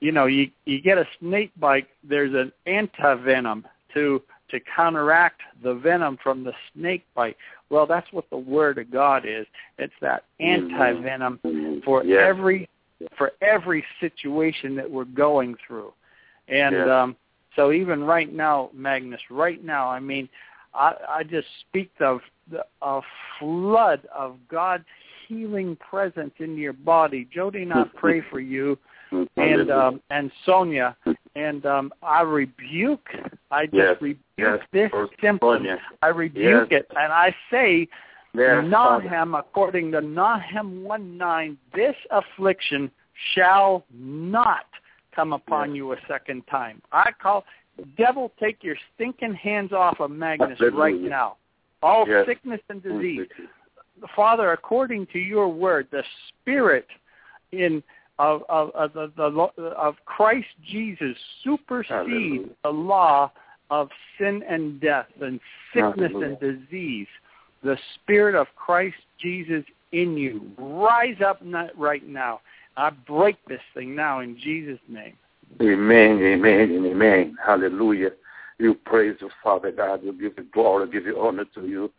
you 0.00 0.12
know 0.12 0.26
you 0.26 0.50
you 0.64 0.80
get 0.80 0.98
a 0.98 1.06
snake 1.18 1.52
bite, 1.58 1.88
there's 2.02 2.34
an 2.34 2.52
anti-venom 2.66 3.66
to 3.94 4.22
to 4.48 4.60
counteract 4.60 5.40
the 5.62 5.74
venom 5.74 6.18
from 6.22 6.42
the 6.44 6.52
snake 6.74 7.04
bite. 7.14 7.36
Well, 7.70 7.86
that's 7.86 8.12
what 8.12 8.28
the 8.30 8.36
Word 8.38 8.78
of 8.78 8.90
God 8.90 9.24
is. 9.24 9.46
It's 9.78 9.94
that 10.00 10.24
anti-venom 10.40 11.82
for 11.84 12.04
Yes. 12.04 12.20
every 12.26 12.68
for 13.16 13.32
every 13.40 13.84
situation 14.00 14.74
that 14.76 14.90
we're 14.90 15.04
going 15.04 15.56
through. 15.66 15.92
And 16.48 16.74
Yes. 16.74 16.88
um 16.88 17.16
so 17.56 17.72
even 17.72 18.04
right 18.04 18.32
now, 18.32 18.70
Magnus, 18.72 19.20
right 19.28 19.62
now, 19.64 19.88
I 19.88 19.98
mean, 19.98 20.28
I, 20.74 20.94
I 21.08 21.22
just 21.22 21.48
speak 21.68 21.90
of 22.00 22.20
the, 22.50 22.64
a 22.82 23.00
flood 23.38 24.06
of 24.14 24.36
God's 24.50 24.84
healing 25.26 25.76
presence 25.76 26.32
in 26.38 26.56
your 26.56 26.72
body. 26.72 27.28
Jody 27.32 27.62
and 27.62 27.72
I 27.72 27.84
pray 27.96 28.22
for 28.30 28.40
you 28.40 28.78
and 29.36 29.70
um, 29.70 30.00
and 30.10 30.30
Sonia, 30.46 30.96
and 31.34 31.66
um, 31.66 31.92
I 32.02 32.22
rebuke, 32.22 33.08
I 33.50 33.66
just 33.66 33.74
Yes, 33.76 33.96
rebuke 34.00 34.18
yes, 34.36 34.58
this 34.72 34.90
symptom. 35.20 35.38
Sonia. 35.58 35.78
I 36.02 36.08
rebuke 36.08 36.68
Yes. 36.70 36.82
it, 36.82 36.86
and 36.96 37.12
I 37.12 37.34
say, 37.50 37.88
Yes. 38.34 38.64
Nahum, 38.68 39.34
according 39.34 39.90
to 39.92 40.00
Nahum 40.00 40.84
one 40.84 41.18
nine, 41.18 41.58
this 41.74 41.96
affliction 42.10 42.90
shall 43.34 43.84
not 43.92 44.66
come 45.14 45.32
upon 45.32 45.74
you 45.74 45.92
a 45.92 45.96
second 46.06 46.46
time. 46.48 46.80
I 46.92 47.10
call 47.20 47.44
devil, 47.96 48.32
take 48.40 48.62
your 48.62 48.76
stinking 48.94 49.34
hands 49.34 49.72
off 49.72 50.00
of 50.00 50.10
Magnus 50.10 50.58
right 50.72 51.00
now. 51.00 51.36
All 51.82 52.06
Yes. 52.06 52.26
sickness 52.26 52.60
and 52.68 52.82
disease. 52.82 53.28
Father, 54.14 54.52
according 54.52 55.06
to 55.06 55.18
your 55.18 55.48
word, 55.48 55.88
the 55.90 56.04
spirit 56.28 56.86
in 57.52 57.82
of 58.18 58.42
of 58.48 58.70
of, 58.70 58.92
the, 58.92 59.10
the, 59.16 59.62
of 59.70 59.96
Christ 60.04 60.48
Jesus 60.70 61.16
supersedes 61.42 61.88
Hallelujah. 61.88 62.46
the 62.62 62.70
law 62.70 63.32
of 63.70 63.88
sin 64.18 64.42
and 64.48 64.80
death 64.80 65.06
and 65.20 65.40
sickness 65.72 66.12
Hallelujah. 66.12 66.38
and 66.42 66.60
disease. 66.60 67.06
The 67.62 67.78
spirit 67.94 68.34
of 68.34 68.46
Christ 68.56 68.96
Jesus 69.18 69.64
in 69.92 70.16
you 70.16 70.50
rise 70.58 71.20
up 71.24 71.40
right 71.76 72.06
now. 72.06 72.40
I 72.76 72.90
break 72.90 73.36
this 73.46 73.60
thing 73.74 73.94
now 73.94 74.20
in 74.20 74.38
Jesus' 74.38 74.78
name. 74.88 75.16
Amen, 75.60 76.20
amen, 76.22 76.60
and 76.70 76.86
amen. 76.86 77.36
Hallelujah. 77.44 78.10
You 78.58 78.74
praise 78.74 79.16
you, 79.20 79.30
Father 79.42 79.72
God. 79.72 80.02
We 80.02 80.12
give 80.12 80.34
you 80.36 80.46
glory, 80.52 80.88
give 80.90 81.06
you 81.06 81.18
honor 81.20 81.44
to 81.54 81.66
you. 81.66 81.90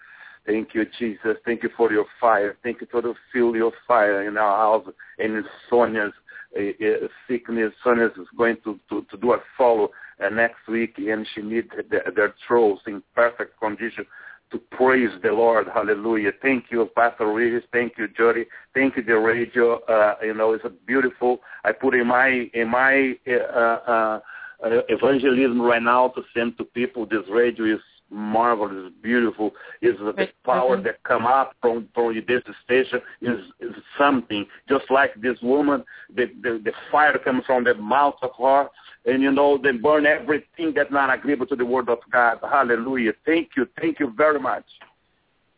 Thank 0.45 0.73
you, 0.73 0.85
Jesus. 0.97 1.37
Thank 1.45 1.63
you 1.63 1.69
for 1.75 1.91
your 1.91 2.05
fire. 2.19 2.57
Thank 2.63 2.81
you 2.81 2.87
for 2.89 3.01
the 3.01 3.13
feel 3.31 3.55
your 3.55 3.71
fire 3.87 4.27
in 4.27 4.37
our 4.37 4.57
house 4.57 4.93
and 5.19 5.35
in 5.37 5.45
Sonia's 5.69 6.13
uh, 6.57 7.07
sickness. 7.27 7.73
Sonia's 7.83 8.11
is 8.17 8.27
going 8.37 8.57
to, 8.63 8.79
to, 8.89 9.05
to 9.11 9.17
do 9.17 9.33
a 9.33 9.37
follow 9.57 9.89
uh, 10.23 10.29
next 10.29 10.67
week, 10.67 10.95
and 10.97 11.27
she 11.33 11.41
needs 11.41 11.69
their, 11.89 12.11
their 12.15 12.35
throats 12.47 12.81
in 12.87 13.03
perfect 13.15 13.59
condition 13.59 14.05
to 14.51 14.59
praise 14.71 15.09
the 15.23 15.31
Lord. 15.31 15.67
Hallelujah. 15.73 16.31
Thank 16.41 16.65
you, 16.69 16.87
Pastor 16.95 17.31
Regis. 17.31 17.63
Thank 17.71 17.93
you, 17.97 18.07
Jody. 18.07 18.45
Thank 18.73 18.97
you, 18.97 19.03
the 19.03 19.17
radio. 19.17 19.79
Uh, 19.81 20.15
you 20.23 20.33
know, 20.33 20.53
it's 20.53 20.65
a 20.65 20.69
beautiful. 20.69 21.39
I 21.63 21.71
put 21.71 21.95
in 21.95 22.07
my 22.07 22.49
in 22.53 22.69
my 22.69 23.13
uh, 23.27 23.31
uh, 23.31 24.19
uh, 24.63 24.81
evangelism 24.89 25.61
right 25.61 25.81
now 25.81 26.09
to 26.09 26.21
send 26.35 26.57
to 26.57 26.63
people. 26.63 27.05
This 27.05 27.23
radio 27.29 27.75
is 27.75 27.81
marvelous, 28.11 28.91
beautiful. 29.01 29.55
Is 29.81 29.97
the 29.97 30.13
Right. 30.13 30.43
power 30.43 30.77
Mhm. 30.77 30.83
that 30.83 31.01
come 31.03 31.25
up 31.25 31.55
from 31.61 31.87
from 31.93 32.13
this 32.27 32.43
station 32.63 33.01
is, 33.21 33.39
is 33.59 33.75
something. 33.97 34.45
Just 34.67 34.91
like 34.91 35.13
this 35.15 35.41
woman, 35.41 35.83
the, 36.13 36.25
the 36.41 36.59
the 36.59 36.73
fire 36.91 37.17
comes 37.17 37.45
from 37.45 37.63
the 37.63 37.73
mouth 37.75 38.17
of 38.21 38.31
her, 38.37 38.69
and 39.05 39.23
you 39.23 39.31
know 39.31 39.57
they 39.57 39.71
burn 39.71 40.05
everything 40.05 40.73
that's 40.73 40.91
not 40.91 41.11
agreeable 41.11 41.47
to 41.47 41.55
the 41.55 41.65
word 41.65 41.89
of 41.89 41.99
God. 42.11 42.39
Hallelujah. 42.43 43.13
Thank 43.25 43.55
you, 43.55 43.67
thank 43.79 43.99
you 43.99 44.11
very 44.11 44.39
much. 44.39 44.65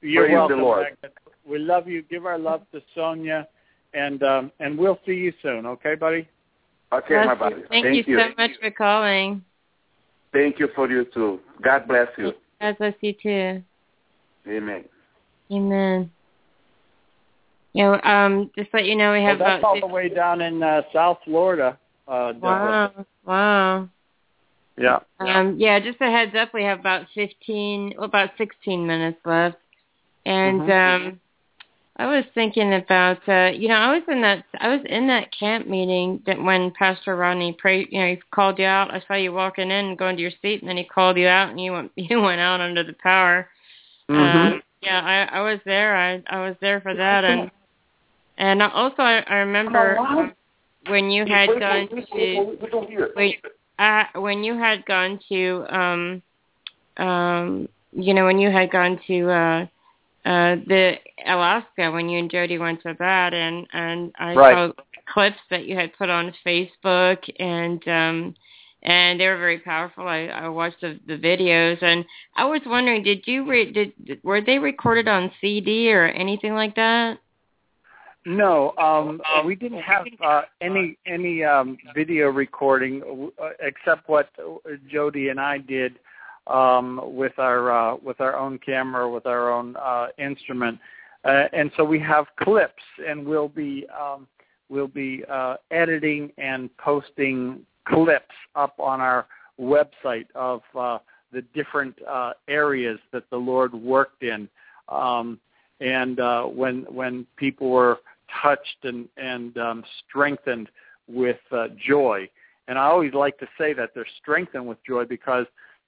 You're 0.02 0.24
Praise 0.26 0.32
the 0.32 0.38
welcome, 0.38 0.62
Lord. 0.62 0.84
Magnus. 0.84 1.18
We 1.46 1.60
love 1.60 1.88
you. 1.88 2.02
Give 2.04 2.26
our 2.26 2.38
love 2.38 2.62
to 2.72 2.82
Sonia, 2.94 3.48
and 3.94 4.22
um, 4.24 4.52
and 4.60 4.78
we'll 4.78 5.00
see 5.06 5.14
you 5.14 5.34
soon. 5.42 5.66
Okay, 5.66 5.96
buddy? 5.96 6.28
Okay, 6.92 7.16
my 7.26 7.34
buddy. 7.34 7.64
Thank, 7.70 8.08
you 8.08 8.20
so 8.20 8.30
much 8.38 8.52
for 8.60 8.70
calling. 8.70 9.44
Thank 10.32 10.60
you 10.60 10.68
for 10.76 10.90
you 10.90 11.06
too. 11.14 11.40
God 11.62 11.88
bless 11.88 12.08
you. 12.18 12.34
God 12.64 12.78
bless 12.78 12.94
you 13.02 13.14
too. 13.22 13.62
Amen. 14.48 14.86
Amen. 15.52 16.12
You 17.74 17.84
know, 17.84 18.02
um, 18.02 18.52
just 18.58 18.70
let 18.74 18.86
you 18.86 18.96
know 18.96 19.12
we 19.12 19.20
Well, 19.20 19.32
have 19.32 19.40
that's 19.40 19.60
about 19.60 19.64
all 19.66 19.80
the 19.82 19.94
way 19.94 20.08
down 20.08 20.40
in 20.40 20.64
uh, 20.64 20.84
South 20.94 21.18
Florida. 21.26 21.78
Uh, 22.08 22.32
wow, 22.40 23.06
wow. 23.26 23.90
Yeah. 24.78 25.00
Um, 25.20 25.58
yeah, 25.60 25.80
just 25.82 26.00
a 26.00 26.10
heads 26.10 26.36
up, 26.40 26.54
we 26.54 26.64
have 26.64 26.80
about 26.80 27.08
fifteen, 27.14 27.96
well, 27.98 28.06
about 28.06 28.30
sixteen 28.38 28.88
minutes 28.88 29.20
left, 29.26 29.58
and 30.26 30.62
Mhm. 30.62 30.96
um, 31.08 31.20
I 31.98 32.08
was 32.08 32.26
thinking 32.34 32.74
about, 32.74 33.20
uh, 33.30 33.52
you 33.56 33.68
know, 33.68 33.76
I 33.76 33.94
was 33.94 34.02
in 34.08 34.22
that, 34.22 34.46
I 34.60 34.70
was 34.70 34.82
in 34.86 35.08
that 35.08 35.28
camp 35.38 35.68
meeting 35.68 36.24
that 36.26 36.42
when 36.42 36.72
Pastor 36.72 37.16
Rodney 37.16 37.54
prayed, 37.54 37.90
you 37.92 38.00
know, 38.00 38.08
he 38.08 38.22
called 38.32 38.58
you 38.58 38.66
out. 38.66 38.92
I 38.92 39.04
saw 39.08 39.14
you 39.14 39.32
walking 39.32 39.70
in 39.70 39.96
going 39.96 40.16
to 40.16 40.22
your 40.22 40.32
seat, 40.42 40.62
and 40.62 40.70
then 40.70 40.78
he 40.78 40.84
called 40.84 41.18
you 41.18 41.28
out, 41.28 41.50
and 41.50 41.62
you 41.62 41.72
went, 41.72 41.92
you 41.96 42.20
went 42.20 42.42
out 42.42 42.62
under 42.62 42.84
the 42.84 42.94
power. 42.94 43.48
Um, 44.10 44.62
yeah, 44.82 45.02
I, 45.32 45.38
I 45.38 45.42
was 45.42 45.60
there. 45.66 45.96
I, 45.96 46.22
I 46.28 46.48
was 46.48 46.56
there 46.62 46.82
for 46.82 46.94
that, 46.94 47.24
and 47.24 47.52
and 48.38 48.62
also 48.62 49.02
I, 49.02 49.20
I 49.28 49.36
remember 49.36 49.98
when 50.88 51.10
you 51.10 51.26
had 51.26 51.48
gone 51.60 51.88
to 52.16 53.12
wait, 53.16 53.40
uh, 53.80 54.04
when 54.16 54.44
you 54.44 54.58
had 54.58 54.86
gone 54.86 55.20
to 55.30 55.66
um 55.70 56.22
um 56.98 57.70
you 57.92 58.14
know 58.14 58.26
when 58.26 58.40
you 58.40 58.52
had 58.52 58.72
gone 58.72 59.00
to 59.08 59.30
uh 59.30 59.66
uh 60.26 60.56
the 60.68 60.96
Alaska 61.26 61.92
when 61.92 62.10
you 62.10 62.20
and 62.20 62.32
Jody 62.32 62.58
went 62.58 62.82
to 62.84 62.96
that 63.00 63.34
and 63.34 63.68
and 63.74 64.14
I 64.18 64.36
Right. 64.36 64.54
saw 64.54 64.84
clips 65.06 65.40
that 65.50 65.66
you 65.66 65.76
had 65.76 65.96
put 65.98 66.10
on 66.10 66.34
Facebook 66.46 67.30
and 67.40 67.86
um 67.88 68.36
and 68.86 69.18
they 69.20 69.28
were 69.28 69.38
very 69.38 69.60
powerful. 69.60 70.06
I, 70.06 70.26
I 70.26 70.50
watched 70.50 70.82
the, 70.82 71.00
the 71.08 71.18
videos 71.18 71.82
and 71.82 72.04
I 72.36 72.46
was 72.46 72.62
wondering 72.66 73.04
did 73.04 73.26
you 73.28 73.46
re- 73.46 73.72
did 73.72 73.94
were 74.24 74.42
they 74.42 74.60
recorded 74.60 75.08
on 75.08 75.32
CD 75.42 75.92
or 75.94 76.06
anything 76.06 76.54
like 76.54 76.76
that? 76.76 77.20
No, 78.26 78.74
um, 78.78 79.22
we 79.46 79.56
didn't 79.56 79.82
have 79.82 80.06
uh, 80.24 80.44
any 80.62 80.98
any 81.06 81.44
um, 81.44 81.78
video 81.94 82.28
recording 82.28 83.32
uh, 83.42 83.50
except 83.60 84.08
what 84.08 84.30
Jody 84.90 85.28
and 85.30 85.40
I 85.40 85.58
did 85.58 86.00
um, 86.48 87.02
with 87.04 87.38
our 87.40 87.72
uh, 87.72 87.98
with 88.04 88.20
our 88.22 88.38
own 88.38 88.60
camera, 88.60 89.10
with 89.10 89.26
our 89.26 89.52
own 89.52 89.76
uh, 89.78 90.08
instrument, 90.18 90.80
uh, 91.26 91.46
and 91.54 91.72
so 91.78 91.84
we 91.84 92.00
have 92.00 92.26
clips, 92.40 92.84
and 93.08 93.26
we'll 93.26 93.48
be 93.48 93.86
um, 94.00 94.28
we'll 94.70 94.88
be 94.88 95.24
uh, 95.30 95.56
editing 95.72 96.32
and 96.38 96.76
posting 96.78 97.62
clips 97.88 98.36
up 98.56 98.80
on 98.80 99.00
our 99.00 99.28
website 99.60 100.28
of 100.36 100.62
uh, 100.78 100.98
the 101.32 101.42
different 101.54 101.96
uh, 102.08 102.34
areas 102.48 103.00
that 103.12 103.30
the 103.30 103.38
Lord 103.38 103.74
worked 103.74 104.24
in, 104.24 104.50
um, 104.90 105.40
and 105.80 106.20
uh, 106.20 106.44
when 106.44 106.82
when 106.90 107.26
people 107.38 107.70
were 107.70 108.00
touched 108.42 108.84
and 108.84 109.08
and 109.18 109.58
um, 109.58 109.84
strengthened 110.08 110.70
with 111.08 111.40
uh, 111.52 111.68
joy. 111.86 112.30
And 112.68 112.80
I 112.80 112.86
always 112.86 113.14
like 113.14 113.38
to 113.40 113.48
say 113.58 113.74
that 113.74 113.92
they're 113.94 114.08
strengthened 114.22 114.66
with 114.66 114.78
joy 114.86 115.06
because 115.06 115.46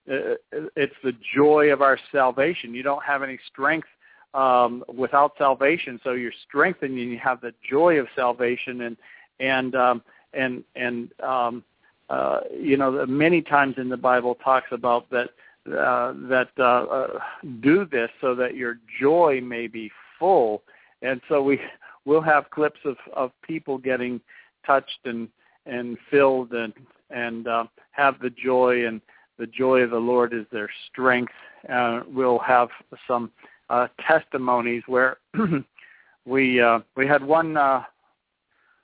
it's 0.07 0.95
the 1.03 1.14
joy 1.36 1.72
of 1.72 1.82
our 1.82 1.98
salvation. 2.11 2.73
You 2.73 2.84
don't 2.84 3.03
have 3.03 3.23
any 3.23 3.40
strength 3.48 3.88
um, 4.34 4.84
without 4.94 5.34
salvation, 5.38 5.99
so 6.03 6.11
you're 6.11 6.32
strengthened 6.48 6.98
and 6.98 7.11
you 7.11 7.19
have 7.19 7.41
the 7.41 7.53
joy 7.68 7.99
of 7.99 8.07
salvation. 8.15 8.82
And 8.82 8.98
and 9.40 9.76
um, 9.76 10.02
and 10.34 10.64
and 10.76 11.10
um, 11.22 11.64
uh, 12.10 12.41
you 12.56 12.77
know, 12.77 13.06
many 13.06 13.41
times 13.41 13.76
in 13.77 13.90
the 13.90 13.98
Bible 13.98 14.36
talks 14.36 14.68
about 14.72 15.10
that 15.10 15.30
uh, 15.68 16.14
that 16.30 16.49
uh, 16.60 16.64
uh, 16.64 17.19
do 17.61 17.86
this 17.86 18.10
so 18.22 18.36
that 18.36 18.56
your 18.56 18.77
joy 18.99 19.41
may 19.41 19.65
be 19.65 19.91
full. 20.19 20.61
And 21.02 21.22
so 21.27 21.41
we 21.41 21.60
we'll 22.06 22.22
have 22.22 22.52
clips 22.52 22.80
of 22.86 22.98
of 23.14 23.32
people 23.41 23.77
getting 23.77 24.22
touched 24.65 24.99
and 25.06 25.27
and 25.65 25.98
filled 26.11 26.53
and 26.53 26.73
and 27.10 27.48
uh, 27.48 27.65
have 27.91 28.19
the 28.19 28.30
joy 28.30 28.86
and 28.86 29.02
the 29.38 29.48
joy 29.48 29.80
of 29.82 29.91
the 29.91 29.98
Lord 29.98 30.34
is 30.34 30.45
their 30.52 30.70
strength. 30.90 31.34
Uh, 31.72 32.02
we'll 32.07 32.40
have 32.40 32.70
some 33.07 33.32
uh, 33.70 33.88
testimonies 34.07 34.84
where 34.88 35.18
we 36.26 36.62
uh, 36.62 36.80
we 36.95 37.07
had 37.07 37.24
one 37.24 37.57
uh, 37.57 37.84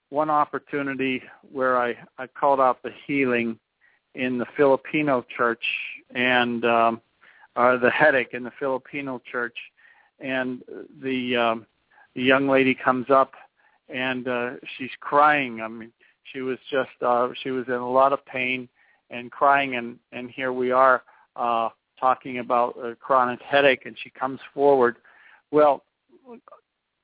one 0.10 0.30
opportunity 0.30 1.23
where 1.52 1.78
I, 1.78 1.95
I 2.18 2.28
called 2.28 2.60
out 2.60 2.84
the 2.84 2.91
healing 3.07 3.57
in 4.15 4.38
the 4.38 4.45
Filipino 4.57 5.26
church 5.36 5.64
and 6.14 6.65
um, 6.65 7.02
uh, 7.56 7.78
the 7.78 7.90
headache 7.90 8.34
in 8.34 8.44
the 8.44 8.52
Filipino 8.60 9.22
church, 9.32 9.56
and 10.19 10.61
the 11.02 11.36
um, 11.36 11.65
the 12.15 12.23
young 12.23 12.48
lady 12.48 12.76
comes 12.76 13.10
up 13.10 13.34
and 13.90 14.28
uh, 14.28 14.52
she's 14.78 14.91
crying. 14.99 15.61
I 15.61 15.68
mean, 15.68 15.91
she 16.32 16.41
was 16.41 16.57
just 16.69 16.90
uh, 17.02 17.30
she 17.41 17.52
was 17.52 17.65
in 17.68 17.73
a 17.73 17.90
lot 17.90 18.14
of 18.14 18.26
pain 18.26 18.68
and 19.12 19.32
crying, 19.32 19.76
and 19.76 19.98
and 20.12 20.32
here 20.32 20.54
we 20.54 20.72
are 20.72 21.04
uh, 21.36 21.70
talking 22.00 22.40
about 22.40 22.76
a 22.84 22.96
chronic 22.96 23.42
headache, 23.42 23.86
and 23.86 23.96
she 24.02 24.10
comes 24.10 24.40
forward. 24.54 24.98
Well, 25.52 25.84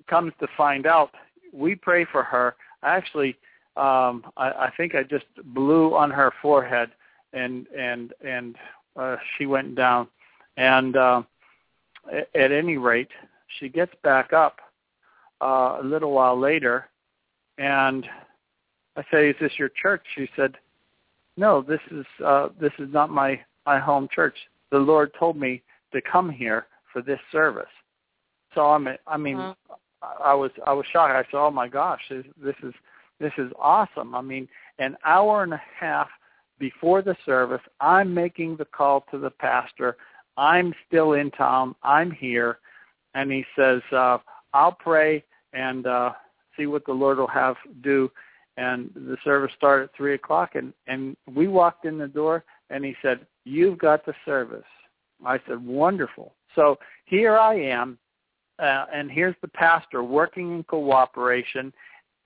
comes 0.09 0.33
to 0.39 0.47
find 0.55 0.87
out, 0.87 1.11
we 1.53 1.75
pray 1.75 2.05
for 2.11 2.23
her. 2.23 2.55
Actually, 2.83 3.35
um, 3.75 4.23
I, 4.37 4.49
I 4.49 4.71
think 4.77 4.95
I 4.95 5.03
just 5.03 5.25
blew 5.53 5.95
on 5.95 6.09
her 6.09 6.33
forehead, 6.41 6.89
and 7.33 7.67
and 7.77 8.13
and 8.25 8.55
uh, 8.97 9.17
she 9.37 9.45
went 9.45 9.75
down. 9.75 10.07
And 10.55 10.97
uh, 10.97 11.21
at, 12.33 12.51
any 12.51 12.77
rate, 12.77 13.11
she 13.59 13.69
gets 13.69 13.91
back 14.03 14.33
up 14.33 14.57
uh, 15.41 15.77
a 15.81 15.83
little 15.83 16.11
while 16.11 16.39
later, 16.39 16.87
and 17.57 18.07
I 18.95 19.03
say, 19.11 19.29
"Is 19.29 19.35
this 19.39 19.51
your 19.59 19.69
church?" 19.69 20.03
She 20.15 20.27
said, 20.35 20.55
"No, 21.37 21.61
this 21.61 21.81
is 21.91 22.05
uh, 22.23 22.49
this 22.59 22.73
is 22.79 22.91
not 22.91 23.09
my 23.09 23.39
my 23.65 23.79
home 23.79 24.07
church. 24.13 24.35
The 24.71 24.79
Lord 24.79 25.11
told 25.17 25.37
me 25.37 25.61
to 25.93 26.01
come 26.01 26.29
here 26.29 26.67
for 26.91 27.01
this 27.01 27.19
service." 27.31 27.65
So 28.55 28.61
I'm, 28.61 28.87
I 29.05 29.17
mean, 29.17 29.37
uh-huh. 29.37 29.75
I 30.23 30.33
was 30.33 30.51
I 30.65 30.73
was 30.73 30.85
shocked. 30.91 31.13
I 31.13 31.23
said, 31.31 31.37
"Oh 31.37 31.51
my 31.51 31.67
gosh, 31.67 32.01
this, 32.09 32.25
this 32.41 32.55
is 32.63 32.73
this 33.19 33.33
is 33.37 33.51
awesome." 33.59 34.15
I 34.15 34.21
mean, 34.21 34.47
an 34.79 34.95
hour 35.05 35.43
and 35.43 35.53
a 35.53 35.61
half 35.79 36.09
before 36.59 37.01
the 37.01 37.15
service, 37.25 37.61
I'm 37.79 38.13
making 38.13 38.57
the 38.57 38.65
call 38.65 39.05
to 39.11 39.19
the 39.19 39.29
pastor. 39.29 39.97
I'm 40.37 40.73
still 40.87 41.13
in 41.13 41.31
town. 41.31 41.75
I'm 41.83 42.11
here, 42.11 42.59
and 43.13 43.31
he 43.31 43.45
says, 43.55 43.81
uh, 43.91 44.19
"I'll 44.53 44.71
pray 44.71 45.23
and 45.53 45.85
uh, 45.87 46.11
see 46.55 46.65
what 46.65 46.85
the 46.85 46.93
Lord 46.93 47.17
will 47.17 47.27
have 47.27 47.55
do." 47.81 48.11
And 48.57 48.89
the 48.95 49.17
service 49.23 49.51
started 49.55 49.85
at 49.85 49.95
three 49.95 50.15
o'clock 50.15 50.55
and 50.55 50.73
and 50.87 51.15
we 51.33 51.47
walked 51.47 51.85
in 51.85 51.97
the 51.97 52.07
door 52.07 52.43
and 52.69 52.83
he 52.83 52.95
said 53.01 53.25
you've 53.45 53.77
got 53.77 54.05
the 54.05 54.13
service. 54.25 54.65
I 55.25 55.39
said 55.47 55.65
wonderful. 55.65 56.33
So 56.55 56.77
here 57.07 57.37
i 57.37 57.55
am 57.55 57.97
uh, 58.59 58.85
and 58.93 59.09
here's 59.11 59.35
the 59.41 59.47
pastor 59.47 60.03
working 60.03 60.55
in 60.55 60.63
cooperation 60.63 61.73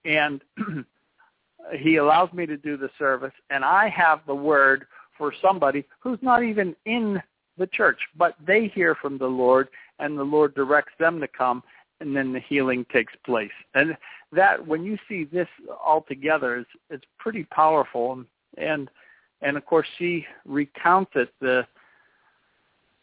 and 0.05 0.41
he 1.77 1.97
allows 1.97 2.31
me 2.33 2.45
to 2.45 2.57
do 2.57 2.75
the 2.75 2.89
service 2.99 3.33
and 3.49 3.63
i 3.63 3.87
have 3.87 4.21
the 4.27 4.35
word 4.35 4.85
for 5.17 5.33
somebody 5.41 5.85
who's 5.99 6.19
not 6.21 6.43
even 6.43 6.75
in 6.85 7.21
the 7.57 7.67
church 7.67 7.99
but 8.17 8.35
they 8.45 8.67
hear 8.67 8.95
from 8.95 9.17
the 9.17 9.27
lord 9.27 9.69
and 9.99 10.17
the 10.17 10.23
lord 10.23 10.53
directs 10.55 10.93
them 10.99 11.19
to 11.19 11.27
come 11.27 11.63
and 12.01 12.15
then 12.15 12.33
the 12.33 12.39
healing 12.39 12.85
takes 12.91 13.13
place. 13.25 13.51
And 13.75 13.95
that 14.33 14.65
when 14.65 14.83
you 14.83 14.97
see 15.07 15.23
this 15.23 15.47
all 15.85 16.01
together, 16.01 16.57
it's, 16.57 16.69
it's 16.89 17.05
pretty 17.19 17.43
powerful. 17.45 18.23
And 18.57 18.89
and 19.41 19.57
of 19.57 19.65
course 19.65 19.87
she 19.97 20.25
recounts 20.45 21.11
it 21.15 21.33
the 21.39 21.65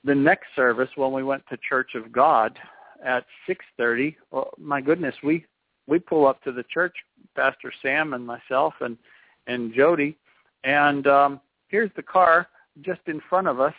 the 0.04 0.14
next 0.14 0.46
service 0.54 0.90
when 0.96 1.12
we 1.12 1.22
went 1.22 1.42
to 1.48 1.56
Church 1.56 1.94
of 1.94 2.12
God 2.12 2.58
at 3.04 3.24
six 3.46 3.64
thirty. 3.76 4.16
Well, 4.30 4.50
my 4.58 4.80
goodness, 4.80 5.14
we 5.22 5.46
we 5.86 5.98
pull 5.98 6.26
up 6.26 6.42
to 6.42 6.52
the 6.52 6.64
church, 6.64 6.96
Pastor 7.34 7.72
Sam 7.82 8.12
and 8.12 8.26
myself 8.26 8.74
and 8.80 8.98
and 9.46 9.72
Jody, 9.72 10.16
and 10.64 11.06
um, 11.06 11.40
here's 11.68 11.90
the 11.96 12.02
car 12.02 12.48
just 12.82 13.00
in 13.06 13.20
front 13.28 13.48
of 13.48 13.60
us, 13.60 13.74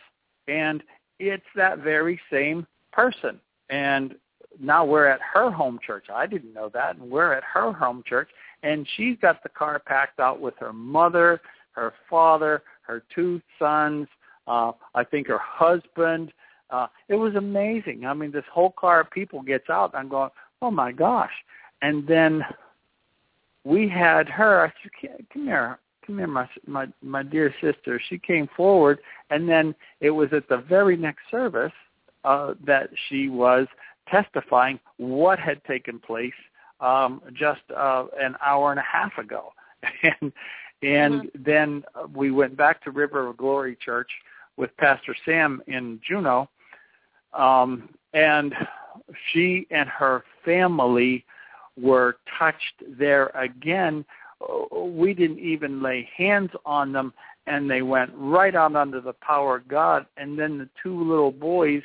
and 0.47 0.83
it's 1.19 1.43
that 1.55 1.79
very 1.79 2.19
same 2.31 2.65
person. 2.91 3.39
And 3.69 4.15
now 4.59 4.85
we're 4.85 5.07
at 5.07 5.21
her 5.33 5.49
home 5.51 5.79
church. 5.85 6.05
I 6.13 6.25
didn't 6.25 6.53
know 6.53 6.69
that, 6.73 6.97
and 6.97 7.09
we're 7.09 7.33
at 7.33 7.43
her 7.43 7.71
home 7.71 8.03
church, 8.05 8.29
and 8.63 8.87
she's 8.95 9.17
got 9.21 9.41
the 9.43 9.49
car 9.49 9.79
packed 9.79 10.19
out 10.19 10.39
with 10.39 10.53
her 10.59 10.73
mother, 10.73 11.41
her 11.71 11.93
father, 12.09 12.63
her 12.81 13.03
two 13.13 13.41
sons, 13.57 14.07
uh, 14.47 14.71
I 14.95 15.03
think 15.03 15.27
her 15.27 15.39
husband. 15.39 16.33
Uh, 16.69 16.87
it 17.07 17.15
was 17.15 17.35
amazing. 17.35 18.05
I 18.05 18.13
mean, 18.13 18.31
this 18.31 18.43
whole 18.51 18.71
car 18.71 19.01
of 19.01 19.11
people 19.11 19.41
gets 19.41 19.69
out. 19.69 19.93
I'm 19.93 20.09
going, 20.09 20.29
oh 20.61 20.71
my 20.71 20.91
gosh! 20.91 21.31
And 21.81 22.05
then 22.07 22.43
we 23.63 23.87
had 23.87 24.27
her. 24.27 24.65
I 24.65 24.73
said, 24.81 25.25
come 25.31 25.45
here, 25.45 25.79
come 26.05 26.17
here, 26.17 26.27
my 26.27 26.49
my 26.67 26.87
my 27.01 27.23
dear 27.23 27.53
sister. 27.61 28.01
She 28.09 28.17
came 28.17 28.47
forward, 28.57 28.99
and 29.29 29.47
then 29.47 29.73
it 30.01 30.09
was 30.09 30.29
at 30.33 30.49
the 30.49 30.57
very 30.57 30.97
next 30.97 31.21
service 31.31 31.71
uh, 32.23 32.55
that 32.65 32.89
she 33.07 33.29
was 33.29 33.67
testifying 34.11 34.79
what 34.97 35.39
had 35.39 35.63
taken 35.65 35.99
place 35.99 36.33
um, 36.79 37.21
just 37.33 37.61
uh, 37.75 38.05
an 38.19 38.35
hour 38.45 38.71
and 38.71 38.79
a 38.79 38.83
half 38.83 39.17
ago. 39.17 39.53
and 40.03 40.31
and 40.81 41.13
mm-hmm. 41.23 41.43
then 41.43 41.83
we 42.15 42.31
went 42.31 42.55
back 42.55 42.81
to 42.83 42.91
River 42.91 43.27
of 43.27 43.37
Glory 43.37 43.77
Church 43.83 44.09
with 44.57 44.75
Pastor 44.77 45.15
Sam 45.25 45.61
in 45.67 45.99
Juneau, 46.07 46.49
um, 47.33 47.89
and 48.13 48.53
she 49.31 49.67
and 49.71 49.89
her 49.89 50.23
family 50.45 51.25
were 51.77 52.17
touched 52.37 52.83
there 52.97 53.27
again. 53.35 54.05
We 54.71 55.13
didn't 55.13 55.39
even 55.39 55.81
lay 55.81 56.09
hands 56.15 56.51
on 56.65 56.93
them, 56.93 57.13
and 57.45 57.69
they 57.69 57.81
went 57.81 58.11
right 58.15 58.55
out 58.55 58.75
under 58.75 59.01
the 59.01 59.13
power 59.13 59.57
of 59.57 59.67
God. 59.67 60.05
And 60.17 60.39
then 60.39 60.57
the 60.57 60.69
two 60.81 61.03
little 61.03 61.31
boys 61.31 61.83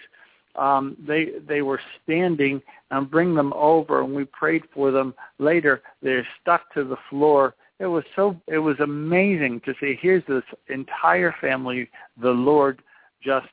um, 0.57 0.97
they 1.07 1.33
they 1.47 1.63
were 1.63 1.81
standing 2.03 2.63
and 2.91 3.11
bring 3.11 3.35
them 3.35 3.53
over 3.55 4.03
and 4.03 4.15
we 4.15 4.25
prayed 4.25 4.63
for 4.73 4.91
them. 4.91 5.15
Later 5.39 5.83
they're 6.03 6.27
stuck 6.41 6.73
to 6.75 6.85
the 6.85 6.97
floor. 7.11 7.55
It 7.79 7.87
was 7.87 8.05
so 8.15 8.41
it 8.47 8.59
was 8.59 8.79
amazing 8.81 9.61
to 9.65 9.75
see 9.81 9.99
here's 10.01 10.25
this 10.27 10.45
entire 10.69 11.35
family 11.41 11.89
the 12.21 12.31
lord 12.31 12.83
just 13.23 13.49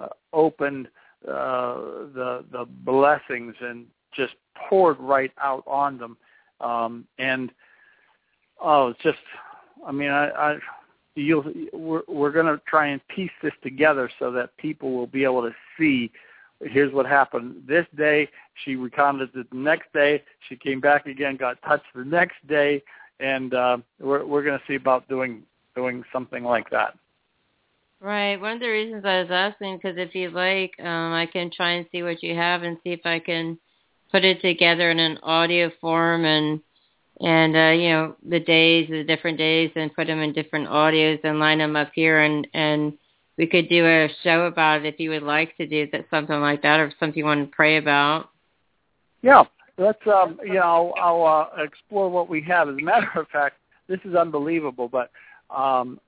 uh, 0.00 0.08
opened 0.32 0.88
uh, 1.26 1.74
the 2.14 2.44
the 2.50 2.66
blessings 2.84 3.54
and 3.60 3.86
just 4.12 4.34
poured 4.56 4.98
right 4.98 5.32
out 5.40 5.64
on 5.66 5.98
them. 5.98 6.16
Um 6.60 7.06
and 7.18 7.50
oh 8.60 8.88
it's 8.88 9.02
just 9.02 9.18
i 9.86 9.92
mean 9.92 10.10
i 10.10 10.28
i 10.30 10.58
you'll 11.14 11.44
we're 11.72 12.02
we're 12.08 12.32
going 12.32 12.46
to 12.46 12.60
try 12.66 12.88
and 12.88 13.06
piece 13.08 13.30
this 13.42 13.52
together 13.62 14.10
so 14.18 14.30
that 14.32 14.56
people 14.56 14.92
will 14.92 15.06
be 15.06 15.24
able 15.24 15.42
to 15.42 15.54
see 15.78 16.10
here's 16.60 16.92
what 16.92 17.06
happened. 17.06 17.62
This 17.66 17.86
day 17.96 18.28
she 18.64 18.76
recounted 18.76 19.30
it 19.34 19.50
the 19.50 19.56
next 19.56 19.92
day. 19.92 20.22
She 20.48 20.56
came 20.56 20.80
back 20.80 21.06
again 21.06 21.36
got 21.36 21.60
touched 21.62 21.86
the 21.94 22.04
next 22.04 22.36
day 22.48 22.82
and 23.20 23.54
uh 23.54 23.78
we're 24.00 24.24
we're 24.24 24.42
going 24.42 24.58
to 24.58 24.64
see 24.66 24.74
about 24.74 25.08
doing 25.08 25.42
doing 25.74 26.04
something 26.12 26.44
like 26.44 26.70
that. 26.70 26.96
Right. 28.00 28.36
One 28.40 28.52
of 28.52 28.60
the 28.60 28.68
reasons 28.68 29.04
i 29.04 29.20
was 29.20 29.30
asking 29.30 29.76
because 29.76 29.96
if 29.98 30.14
you'd 30.14 30.34
like 30.34 30.72
um 30.80 31.12
i 31.12 31.26
can 31.26 31.50
try 31.50 31.72
and 31.72 31.86
see 31.92 32.02
what 32.02 32.22
you 32.22 32.34
have 32.34 32.62
and 32.62 32.76
see 32.82 32.90
if 32.90 33.00
i 33.04 33.18
can 33.18 33.58
put 34.10 34.24
it 34.24 34.40
together 34.42 34.90
in 34.90 34.98
an 34.98 35.18
audio 35.22 35.70
form 35.80 36.24
and 36.24 36.60
and 37.20 37.56
uh, 37.56 37.70
you 37.70 37.90
know 37.90 38.16
the 38.28 38.40
days, 38.40 38.88
the 38.88 39.04
different 39.04 39.38
days, 39.38 39.70
and 39.76 39.94
put 39.94 40.06
them 40.06 40.20
in 40.20 40.32
different 40.32 40.68
audios 40.68 41.20
and 41.24 41.38
line 41.38 41.58
them 41.58 41.76
up 41.76 41.90
here 41.94 42.20
and 42.20 42.46
and 42.54 42.94
we 43.36 43.46
could 43.46 43.68
do 43.68 43.84
a 43.84 44.08
show 44.22 44.46
about 44.46 44.84
it 44.84 44.94
if 44.94 45.00
you 45.00 45.10
would 45.10 45.22
like 45.22 45.56
to 45.56 45.66
do 45.66 45.88
that, 45.90 46.06
something 46.10 46.40
like 46.40 46.62
that, 46.62 46.78
or 46.78 46.92
something 47.00 47.18
you 47.18 47.24
want 47.24 47.50
to 47.50 47.54
pray 47.54 47.78
about. 47.78 48.30
Yeah, 49.22 49.44
let's 49.76 49.98
um, 50.06 50.38
you 50.44 50.54
know, 50.54 50.92
I'll, 50.96 51.24
I'll 51.24 51.50
uh, 51.58 51.62
explore 51.62 52.08
what 52.10 52.28
we 52.28 52.42
have. 52.42 52.68
As 52.68 52.76
a 52.78 52.82
matter 52.82 53.10
of 53.16 53.28
fact, 53.28 53.56
this 53.88 54.00
is 54.04 54.14
unbelievable, 54.14 54.88
but 54.88 55.10
um, 55.50 56.00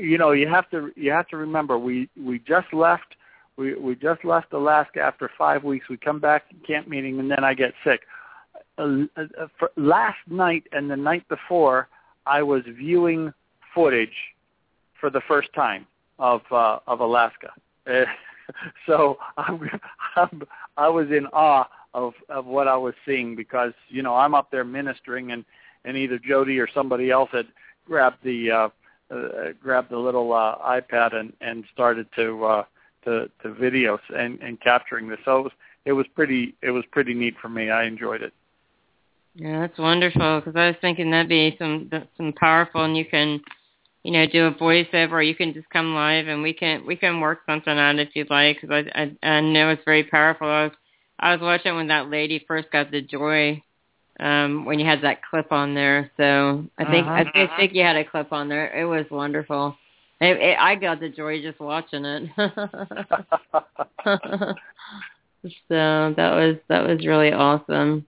you 0.00 0.18
know, 0.18 0.32
you 0.32 0.48
have 0.48 0.70
to 0.70 0.90
you 0.96 1.10
have 1.12 1.28
to 1.28 1.36
remember 1.36 1.78
we 1.78 2.08
we 2.22 2.38
just 2.40 2.72
left 2.72 3.16
we 3.56 3.74
we 3.74 3.94
just 3.94 4.24
left 4.24 4.52
Alaska 4.52 5.00
after 5.00 5.30
five 5.38 5.64
weeks. 5.64 5.88
We 5.88 5.96
come 5.96 6.20
back 6.20 6.48
to 6.50 6.54
camp 6.66 6.88
meeting, 6.88 7.18
and 7.20 7.30
then 7.30 7.44
I 7.44 7.54
get 7.54 7.72
sick. 7.84 8.02
Uh, 8.80 9.20
uh, 9.20 9.46
last 9.76 10.18
night 10.28 10.64
and 10.72 10.90
the 10.90 10.96
night 10.96 11.28
before, 11.28 11.88
I 12.26 12.42
was 12.42 12.62
viewing 12.66 13.32
footage 13.74 14.34
for 14.98 15.10
the 15.10 15.20
first 15.28 15.52
time 15.54 15.86
of 16.18 16.40
uh, 16.50 16.78
of 16.86 17.00
Alaska. 17.00 17.52
Uh, 17.86 18.04
so 18.86 19.18
I'm, 19.36 19.68
I'm, 20.16 20.42
I 20.76 20.88
was 20.88 21.08
in 21.10 21.26
awe 21.26 21.68
of 21.94 22.14
of 22.28 22.46
what 22.46 22.68
I 22.68 22.76
was 22.76 22.94
seeing 23.04 23.36
because 23.36 23.72
you 23.88 24.02
know 24.02 24.14
I'm 24.14 24.34
up 24.34 24.50
there 24.50 24.64
ministering 24.64 25.32
and 25.32 25.44
and 25.84 25.96
either 25.96 26.18
Jody 26.18 26.58
or 26.58 26.68
somebody 26.72 27.10
else 27.10 27.30
had 27.32 27.48
grabbed 27.86 28.22
the 28.22 28.50
uh, 28.50 28.68
uh, 29.10 29.52
grabbed 29.62 29.90
the 29.90 29.98
little 29.98 30.32
uh, 30.32 30.56
iPad 30.58 31.14
and 31.14 31.32
and 31.40 31.64
started 31.72 32.06
to 32.16 32.44
uh, 32.44 32.64
to 33.04 33.30
to 33.42 33.48
videos 33.48 34.00
and 34.16 34.38
and 34.40 34.60
capturing 34.60 35.08
this. 35.08 35.20
So 35.24 35.38
it 35.38 35.42
was 35.42 35.52
it 35.84 35.92
was 35.92 36.06
pretty 36.14 36.54
it 36.62 36.70
was 36.70 36.84
pretty 36.90 37.14
neat 37.14 37.34
for 37.40 37.48
me. 37.48 37.70
I 37.70 37.84
enjoyed 37.84 38.22
it. 38.22 38.32
Yeah, 39.34 39.60
that's 39.60 39.78
wonderful 39.78 40.40
because 40.40 40.56
I 40.56 40.68
was 40.68 40.76
thinking 40.80 41.10
that'd 41.10 41.28
be 41.28 41.56
some 41.58 41.90
some 42.16 42.32
powerful, 42.32 42.84
and 42.84 42.96
you 42.96 43.04
can, 43.04 43.40
you 44.02 44.12
know, 44.12 44.26
do 44.26 44.46
a 44.46 44.52
voiceover, 44.52 45.12
or 45.12 45.22
you 45.22 45.34
can 45.34 45.54
just 45.54 45.70
come 45.70 45.94
live, 45.94 46.26
and 46.26 46.42
we 46.42 46.52
can 46.52 46.84
we 46.84 46.96
can 46.96 47.20
work 47.20 47.40
something 47.46 47.78
out 47.78 47.98
if 47.98 48.10
you'd 48.14 48.30
like. 48.30 48.60
Because 48.60 48.84
I, 48.94 49.02
I 49.02 49.28
I 49.28 49.40
know 49.40 49.70
it's 49.70 49.84
very 49.84 50.04
powerful. 50.04 50.48
I 50.48 50.64
was 50.64 50.72
I 51.18 51.32
was 51.32 51.40
watching 51.40 51.76
when 51.76 51.88
that 51.88 52.10
lady 52.10 52.44
first 52.46 52.70
got 52.72 52.90
the 52.90 53.02
joy, 53.02 53.62
um, 54.18 54.64
when 54.64 54.78
you 54.78 54.86
had 54.86 55.02
that 55.02 55.22
clip 55.22 55.52
on 55.52 55.74
there. 55.74 56.10
So 56.16 56.66
I 56.78 56.84
think 56.84 57.06
uh-huh. 57.06 57.24
I, 57.34 57.44
I 57.44 57.56
think 57.56 57.74
you 57.74 57.82
had 57.82 57.96
a 57.96 58.04
clip 58.04 58.32
on 58.32 58.48
there. 58.48 58.76
It 58.76 58.84
was 58.84 59.06
wonderful. 59.10 59.76
It, 60.20 60.36
it, 60.38 60.58
I 60.58 60.74
got 60.74 61.00
the 61.00 61.08
joy 61.08 61.40
just 61.40 61.60
watching 61.60 62.04
it. 62.04 62.30
so 65.68 66.14
that 66.16 66.34
was 66.34 66.56
that 66.68 66.86
was 66.86 67.06
really 67.06 67.32
awesome. 67.32 68.06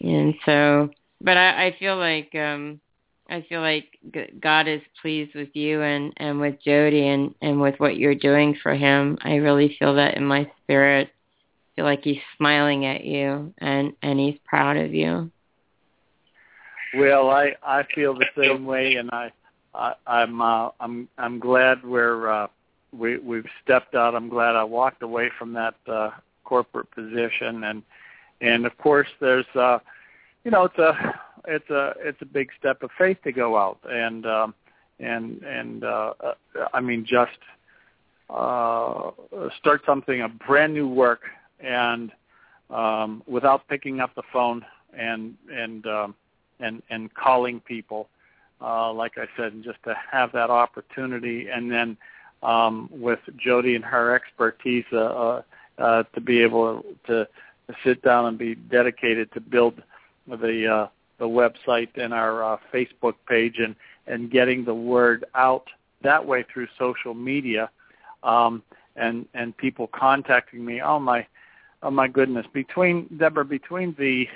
And 0.00 0.34
so, 0.44 0.90
but 1.20 1.36
I, 1.36 1.66
I 1.66 1.76
feel 1.78 1.96
like 1.96 2.34
um 2.34 2.80
I 3.28 3.44
feel 3.48 3.60
like 3.60 3.98
God 4.40 4.68
is 4.68 4.80
pleased 5.02 5.34
with 5.34 5.48
you 5.54 5.82
and 5.82 6.12
and 6.16 6.40
with 6.40 6.62
Jody 6.62 7.08
and 7.08 7.34
and 7.42 7.60
with 7.60 7.74
what 7.78 7.96
you're 7.96 8.14
doing 8.14 8.56
for 8.62 8.74
him. 8.74 9.18
I 9.22 9.36
really 9.36 9.76
feel 9.78 9.94
that 9.96 10.16
in 10.16 10.24
my 10.24 10.50
spirit. 10.62 11.08
I 11.08 11.68
feel 11.76 11.84
like 11.84 12.04
he's 12.04 12.20
smiling 12.36 12.86
at 12.86 13.04
you 13.04 13.52
and 13.58 13.92
and 14.02 14.18
he's 14.18 14.38
proud 14.46 14.76
of 14.76 14.94
you. 14.94 15.30
Well, 16.94 17.30
I 17.30 17.54
I 17.62 17.82
feel 17.94 18.14
the 18.14 18.26
same 18.38 18.64
way, 18.64 18.94
and 18.94 19.10
I, 19.10 19.32
I 19.74 19.94
I'm 20.06 20.40
uh, 20.40 20.70
I'm 20.80 21.08
I'm 21.18 21.38
glad 21.38 21.84
we're 21.84 22.30
uh, 22.30 22.46
we 22.92 23.18
we've 23.18 23.48
stepped 23.62 23.94
out. 23.94 24.14
I'm 24.14 24.28
glad 24.28 24.56
I 24.56 24.64
walked 24.64 25.02
away 25.02 25.30
from 25.38 25.52
that 25.54 25.74
uh, 25.86 26.10
corporate 26.44 26.90
position, 26.92 27.64
and 27.64 27.82
and 28.40 28.66
of 28.66 28.76
course 28.78 29.08
there's 29.20 29.46
uh 29.54 29.78
you 30.44 30.50
know 30.50 30.64
it's 30.64 30.78
a 30.78 31.20
it's 31.46 31.70
a 31.70 31.94
it's 31.98 32.20
a 32.22 32.26
big 32.26 32.50
step 32.58 32.82
of 32.82 32.90
faith 32.98 33.18
to 33.24 33.32
go 33.32 33.56
out 33.56 33.78
and 33.88 34.26
um 34.26 34.54
and 35.00 35.42
and 35.42 35.84
uh 35.84 36.12
i 36.72 36.80
mean 36.80 37.04
just 37.04 37.38
uh 38.30 39.10
start 39.58 39.82
something 39.86 40.22
a 40.22 40.28
brand 40.28 40.74
new 40.74 40.88
work 40.88 41.22
and 41.60 42.10
um 42.70 43.22
without 43.26 43.66
picking 43.68 44.00
up 44.00 44.14
the 44.14 44.22
phone 44.32 44.64
and 44.96 45.34
and 45.52 45.86
um 45.86 46.14
and 46.60 46.82
and 46.90 47.12
calling 47.14 47.60
people 47.60 48.08
uh 48.60 48.92
like 48.92 49.12
i 49.18 49.26
said 49.36 49.52
and 49.52 49.62
just 49.62 49.82
to 49.84 49.94
have 50.10 50.32
that 50.32 50.50
opportunity. 50.50 51.48
And 51.48 51.70
then 51.70 51.96
um 52.42 52.88
with 52.90 53.20
jody 53.36 53.74
and 53.74 53.84
her 53.84 54.14
expertise 54.14 54.84
uh, 54.92 54.96
uh 54.96 55.42
uh 55.78 56.02
to 56.14 56.20
be 56.20 56.40
able 56.42 56.84
to 57.06 57.28
to 57.68 57.76
sit 57.84 58.02
down 58.02 58.26
and 58.26 58.38
be 58.38 58.54
dedicated 58.54 59.32
to 59.32 59.40
build 59.40 59.82
the 60.28 60.66
uh, 60.66 60.88
the 61.18 61.26
website 61.26 61.88
and 61.96 62.12
our 62.12 62.54
uh, 62.54 62.56
Facebook 62.72 63.14
page 63.28 63.56
and 63.58 63.74
and 64.06 64.30
getting 64.30 64.64
the 64.64 64.74
word 64.74 65.24
out 65.34 65.64
that 66.02 66.24
way 66.24 66.44
through 66.52 66.68
social 66.78 67.14
media 67.14 67.70
um, 68.22 68.62
and 68.96 69.26
and 69.34 69.56
people 69.56 69.88
contacting 69.88 70.64
me. 70.64 70.80
Oh 70.80 70.98
my, 70.98 71.26
oh 71.82 71.90
my 71.90 72.08
goodness! 72.08 72.46
Between 72.52 73.08
Deborah, 73.18 73.44
between 73.44 73.94
the 73.98 74.26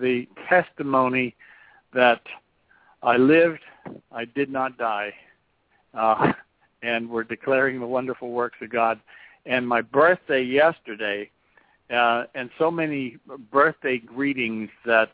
the 0.00 0.26
testimony 0.48 1.34
that 1.94 2.22
I 3.02 3.16
lived, 3.16 3.60
I 4.12 4.24
did 4.24 4.50
not 4.50 4.78
die, 4.78 5.12
uh, 5.94 6.32
and 6.82 7.08
we're 7.08 7.24
declaring 7.24 7.80
the 7.80 7.86
wonderful 7.86 8.30
works 8.30 8.58
of 8.62 8.70
God. 8.70 9.00
And 9.46 9.66
my 9.66 9.80
birthday 9.80 10.42
yesterday 10.42 11.30
uh, 11.92 12.24
and 12.34 12.50
so 12.58 12.70
many 12.70 13.16
birthday 13.50 13.98
greetings 13.98 14.70
that 14.86 15.10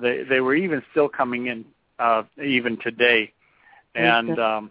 they 0.00 0.22
they 0.22 0.40
were 0.40 0.54
even 0.54 0.82
still 0.90 1.08
coming 1.08 1.46
in 1.46 1.64
uh, 1.98 2.22
even 2.42 2.76
today, 2.78 3.32
and 3.94 4.38
um, 4.38 4.70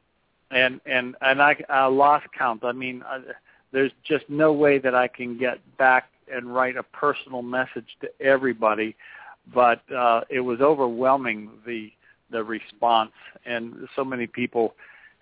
and 0.52 0.82
and 0.86 1.16
and 1.22 1.42
I, 1.42 1.58
I 1.70 1.86
lost 1.86 2.28
count. 2.38 2.64
I 2.64 2.72
mean, 2.72 3.04
uh, 3.04 3.20
there's 3.72 3.92
just 4.04 4.26
no 4.30 4.54
way 4.54 4.78
that 4.80 4.96
I 4.96 5.08
can 5.08 5.38
get 5.38 5.60
back 5.78 6.10
and 6.32 6.54
write 6.54 6.76
a 6.76 6.84
personal 6.84 7.42
message 7.42 7.98
to 8.02 8.10
everybody, 8.22 8.96
but 9.54 9.82
uh, 9.92 10.22
it 10.30 10.42
was 10.42 10.62
overwhelming 10.62 11.50
the 11.66 11.92
the 12.30 12.44
response 12.44 13.14
and 13.46 13.88
so 13.96 14.04
many 14.04 14.28
people 14.28 14.76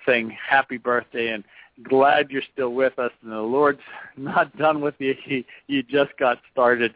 saying 0.06 0.30
happy 0.30 0.77
birthday 0.77 1.30
and 1.30 1.43
glad 1.84 2.30
you're 2.30 2.41
still 2.53 2.73
with 2.73 2.97
us, 2.99 3.11
and 3.22 3.31
the 3.31 3.41
Lord's 3.41 3.81
not 4.18 4.56
done 4.57 4.81
with 4.81 4.95
you. 4.99 5.15
He, 5.23 5.45
you 5.68 5.84
just 5.84 6.11
got 6.19 6.39
started, 6.52 6.93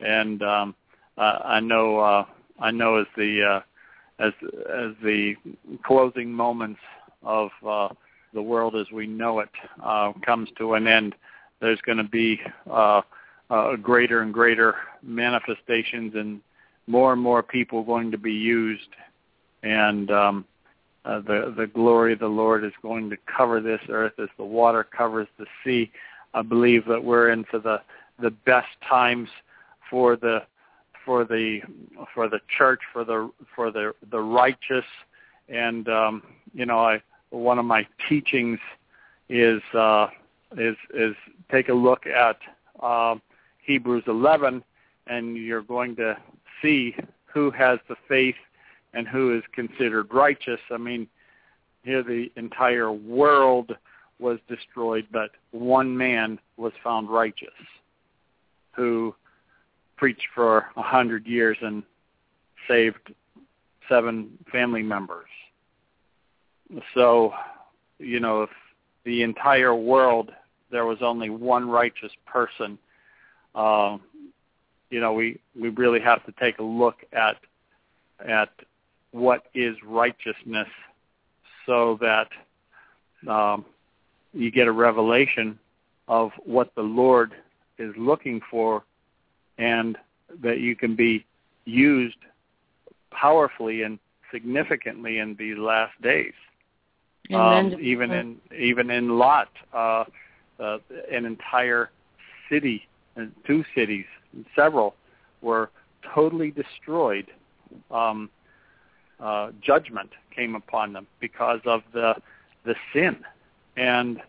and 0.00 0.42
um, 0.42 0.74
uh, 1.16 1.38
I 1.44 1.60
know 1.60 1.98
uh, 1.98 2.24
I 2.60 2.70
know 2.70 2.96
as 2.96 3.06
the 3.16 3.42
uh, 3.42 4.24
as 4.24 4.32
as 4.42 4.92
the 5.02 5.34
closing 5.84 6.32
moments 6.32 6.80
of 7.22 7.50
uh, 7.66 7.88
the 8.34 8.42
world 8.42 8.76
as 8.76 8.86
we 8.92 9.06
know 9.06 9.40
it 9.40 9.48
uh, 9.82 10.12
comes 10.24 10.48
to 10.58 10.74
an 10.74 10.86
end, 10.86 11.14
there's 11.60 11.80
going 11.82 11.98
to 11.98 12.04
be 12.04 12.40
uh, 12.70 13.02
uh, 13.50 13.76
greater 13.76 14.22
and 14.22 14.34
greater 14.34 14.74
manifestations 15.02 16.12
and 16.14 16.40
more 16.86 17.12
and 17.12 17.22
more 17.22 17.42
people 17.42 17.82
going 17.82 18.10
to 18.10 18.18
be 18.18 18.32
used, 18.32 18.88
and 19.62 20.10
um, 20.10 20.44
uh, 21.08 21.20
the 21.20 21.54
the 21.56 21.66
glory 21.66 22.12
of 22.12 22.18
the 22.18 22.28
Lord 22.28 22.64
is 22.64 22.72
going 22.82 23.08
to 23.08 23.16
cover 23.34 23.60
this 23.60 23.80
earth 23.88 24.12
as 24.18 24.28
the 24.36 24.44
water 24.44 24.84
covers 24.84 25.26
the 25.38 25.46
sea. 25.64 25.90
I 26.34 26.42
believe 26.42 26.84
that 26.86 27.02
we're 27.02 27.30
in 27.30 27.44
for 27.44 27.58
the 27.58 27.80
the 28.20 28.30
best 28.30 28.68
times 28.86 29.28
for 29.88 30.16
the 30.16 30.42
for 31.06 31.24
the 31.24 31.60
for 32.14 32.28
the 32.28 32.40
church 32.56 32.80
for 32.92 33.04
the 33.04 33.30
for 33.56 33.70
the 33.70 33.94
the 34.10 34.20
righteous 34.20 34.84
and 35.48 35.88
um 35.88 36.22
you 36.52 36.66
know 36.66 36.78
I 36.78 37.00
one 37.30 37.58
of 37.58 37.64
my 37.64 37.86
teachings 38.06 38.58
is 39.30 39.62
uh 39.72 40.08
is 40.58 40.76
is 40.92 41.14
take 41.50 41.70
a 41.70 41.74
look 41.74 42.06
at 42.06 42.36
uh, 42.80 43.16
Hebrews 43.62 44.04
11 44.06 44.62
and 45.06 45.36
you're 45.36 45.62
going 45.62 45.96
to 45.96 46.18
see 46.60 46.94
who 47.24 47.50
has 47.50 47.78
the 47.88 47.96
faith 48.08 48.36
and 48.94 49.06
who 49.06 49.36
is 49.36 49.42
considered 49.54 50.12
righteous. 50.12 50.60
I 50.70 50.78
mean, 50.78 51.06
here 51.82 52.02
the 52.02 52.30
entire 52.36 52.92
world 52.92 53.72
was 54.18 54.38
destroyed, 54.48 55.06
but 55.12 55.30
one 55.52 55.96
man 55.96 56.38
was 56.56 56.72
found 56.82 57.08
righteous 57.08 57.48
who 58.74 59.14
preached 59.96 60.26
for 60.34 60.66
a 60.76 60.82
hundred 60.82 61.26
years 61.26 61.56
and 61.60 61.82
saved 62.68 63.12
seven 63.88 64.30
family 64.52 64.82
members. 64.82 65.28
So, 66.94 67.32
you 67.98 68.20
know, 68.20 68.42
if 68.42 68.50
the 69.04 69.22
entire 69.22 69.74
world 69.74 70.30
there 70.70 70.84
was 70.84 70.98
only 71.00 71.30
one 71.30 71.68
righteous 71.68 72.12
person, 72.26 72.78
uh, 73.54 73.96
you 74.90 75.00
know, 75.00 75.12
we 75.12 75.40
we 75.58 75.70
really 75.70 76.00
have 76.00 76.24
to 76.26 76.32
take 76.32 76.58
a 76.58 76.62
look 76.62 76.96
at 77.12 77.36
at 78.26 78.50
what 79.12 79.44
is 79.54 79.76
righteousness 79.84 80.68
so 81.66 81.98
that 82.00 82.28
um, 83.30 83.64
you 84.32 84.50
get 84.50 84.66
a 84.66 84.72
revelation 84.72 85.58
of 86.06 86.30
what 86.44 86.74
the 86.74 86.82
Lord 86.82 87.32
is 87.78 87.94
looking 87.96 88.40
for 88.50 88.82
and 89.58 89.96
that 90.42 90.60
you 90.60 90.76
can 90.76 90.94
be 90.94 91.24
used 91.64 92.16
powerfully 93.10 93.82
and 93.82 93.98
significantly 94.32 95.18
in 95.18 95.34
these 95.38 95.56
last 95.56 96.00
days. 96.02 96.32
Um, 97.34 97.74
even 97.80 98.10
in 98.10 98.36
even 98.58 98.90
in 98.90 99.18
Lot, 99.18 99.50
uh, 99.74 100.04
uh, 100.58 100.78
an 101.12 101.26
entire 101.26 101.90
city, 102.48 102.88
and 103.16 103.32
two 103.46 103.64
cities, 103.74 104.06
several, 104.56 104.94
were 105.42 105.70
totally 106.14 106.50
destroyed. 106.50 107.26
Um, 107.90 108.30
uh, 109.20 109.50
judgment 109.60 110.10
came 110.34 110.54
upon 110.54 110.92
them 110.92 111.06
because 111.20 111.60
of 111.64 111.82
the 111.92 112.14
the 112.64 112.74
sin, 112.92 113.24
and 113.76 114.20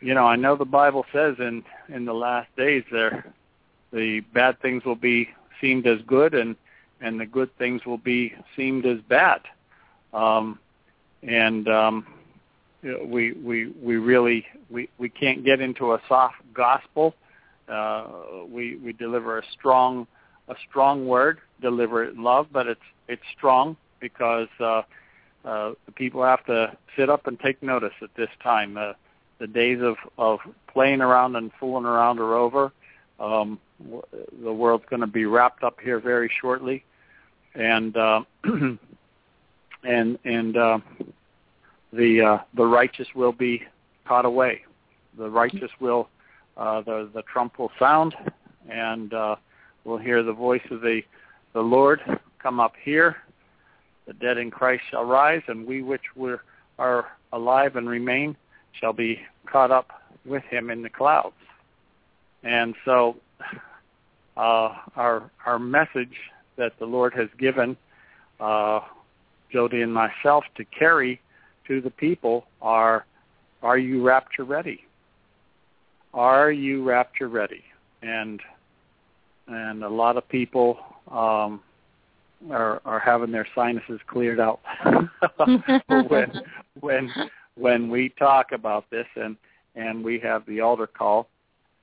you 0.00 0.14
know 0.14 0.26
I 0.26 0.36
know 0.36 0.56
the 0.56 0.64
Bible 0.64 1.04
says 1.12 1.36
in 1.38 1.64
in 1.88 2.04
the 2.04 2.14
last 2.14 2.48
days 2.56 2.84
there 2.90 3.32
the 3.92 4.20
bad 4.32 4.60
things 4.60 4.84
will 4.84 4.96
be 4.96 5.28
seemed 5.60 5.86
as 5.86 5.98
good 6.06 6.34
and 6.34 6.56
and 7.00 7.20
the 7.20 7.26
good 7.26 7.56
things 7.58 7.84
will 7.84 7.98
be 7.98 8.34
seemed 8.56 8.86
as 8.86 8.98
bad. 9.08 9.40
Um, 10.12 10.58
and 11.22 11.68
um, 11.68 12.06
we 12.82 13.32
we 13.32 13.66
we 13.82 13.96
really 13.96 14.46
we 14.70 14.88
we 14.98 15.08
can't 15.08 15.44
get 15.44 15.60
into 15.60 15.92
a 15.92 16.00
soft 16.08 16.36
gospel. 16.52 17.14
Uh, 17.68 18.06
we 18.48 18.76
we 18.76 18.92
deliver 18.92 19.38
a 19.38 19.42
strong 19.52 20.06
a 20.48 20.54
strong 20.68 21.06
word, 21.06 21.38
deliver 21.60 22.04
it 22.04 22.14
in 22.14 22.22
love, 22.22 22.48
but 22.52 22.66
it's 22.66 22.80
it's 23.08 23.22
strong 23.36 23.76
because 24.04 24.48
uh, 24.60 24.82
uh, 25.46 25.72
the 25.86 25.92
people 25.94 26.22
have 26.22 26.44
to 26.44 26.76
sit 26.94 27.08
up 27.08 27.26
and 27.26 27.40
take 27.40 27.62
notice 27.62 27.94
at 28.02 28.10
this 28.18 28.28
time. 28.42 28.76
Uh, 28.76 28.92
the 29.40 29.46
days 29.46 29.80
of 29.80 29.96
of 30.18 30.40
playing 30.70 31.00
around 31.00 31.36
and 31.36 31.50
fooling 31.58 31.86
around 31.86 32.18
are 32.20 32.34
over. 32.34 32.70
Um, 33.18 33.58
the 34.42 34.52
world's 34.52 34.84
going 34.90 35.00
to 35.00 35.06
be 35.06 35.24
wrapped 35.24 35.64
up 35.64 35.78
here 35.82 36.00
very 36.00 36.30
shortly, 36.40 36.84
and 37.54 37.96
uh, 37.96 38.22
and 38.44 40.18
and 40.24 40.56
uh, 40.56 40.78
the 41.92 42.20
uh, 42.20 42.38
the 42.54 42.66
righteous 42.66 43.08
will 43.14 43.32
be 43.32 43.62
caught 44.06 44.26
away. 44.26 44.64
The 45.16 45.30
righteous 45.30 45.70
will 45.80 46.10
uh, 46.58 46.82
the 46.82 47.08
the 47.14 47.22
trump 47.22 47.58
will 47.58 47.72
sound, 47.78 48.14
and 48.68 49.14
uh, 49.14 49.36
we'll 49.84 49.98
hear 49.98 50.22
the 50.22 50.32
voice 50.32 50.66
of 50.70 50.82
the 50.82 51.00
the 51.54 51.62
Lord 51.62 52.00
come 52.38 52.60
up 52.60 52.74
here. 52.82 53.16
The 54.06 54.12
dead 54.12 54.38
in 54.38 54.50
Christ 54.50 54.82
shall 54.90 55.04
rise, 55.04 55.42
and 55.48 55.66
we 55.66 55.82
which 55.82 56.02
were 56.14 56.42
are 56.78 57.06
alive 57.32 57.76
and 57.76 57.88
remain 57.88 58.36
shall 58.72 58.92
be 58.92 59.20
caught 59.46 59.70
up 59.70 59.88
with 60.24 60.42
him 60.44 60.70
in 60.70 60.82
the 60.82 60.90
clouds. 60.90 61.34
And 62.42 62.74
so, 62.84 63.16
uh, 64.36 64.74
our 64.96 65.30
our 65.46 65.58
message 65.58 66.16
that 66.56 66.72
the 66.78 66.86
Lord 66.86 67.14
has 67.14 67.28
given 67.38 67.76
uh, 68.40 68.80
Jody 69.52 69.82
and 69.82 69.92
myself 69.94 70.44
to 70.56 70.64
carry 70.64 71.20
to 71.68 71.80
the 71.80 71.90
people 71.90 72.46
are, 72.60 73.06
are 73.62 73.78
you 73.78 74.02
rapture 74.02 74.44
ready? 74.44 74.80
Are 76.12 76.50
you 76.50 76.82
rapture 76.84 77.28
ready? 77.28 77.64
And 78.02 78.40
and 79.46 79.84
a 79.84 79.88
lot 79.88 80.16
of 80.16 80.28
people 80.28 80.78
um, 81.10 81.60
are 82.50 82.80
are 82.84 83.00
having 83.00 83.30
their 83.30 83.46
sinuses 83.54 84.00
cleared 84.06 84.40
out 84.40 84.60
when 86.08 86.42
when 86.80 87.10
when 87.56 87.90
we 87.90 88.10
talk 88.10 88.52
about 88.52 88.88
this 88.90 89.06
and 89.16 89.36
and 89.74 90.04
we 90.04 90.18
have 90.18 90.44
the 90.46 90.60
altar 90.60 90.86
call 90.86 91.28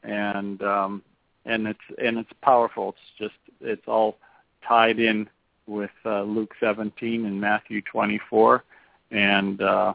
and 0.04 0.62
um 0.62 1.02
and 1.46 1.68
it's 1.68 1.80
and 1.98 2.18
it's 2.18 2.32
powerful. 2.42 2.90
It's 2.90 3.18
just 3.18 3.56
it's 3.62 3.88
all 3.88 4.18
tied 4.68 5.00
in 5.00 5.28
with 5.68 5.92
uh, 6.06 6.24
Luke 6.24 6.54
17 6.60 7.26
and 7.26 7.40
Matthew 7.40 7.82
24 7.82 8.64
and 9.12 9.62
uh, 9.62 9.94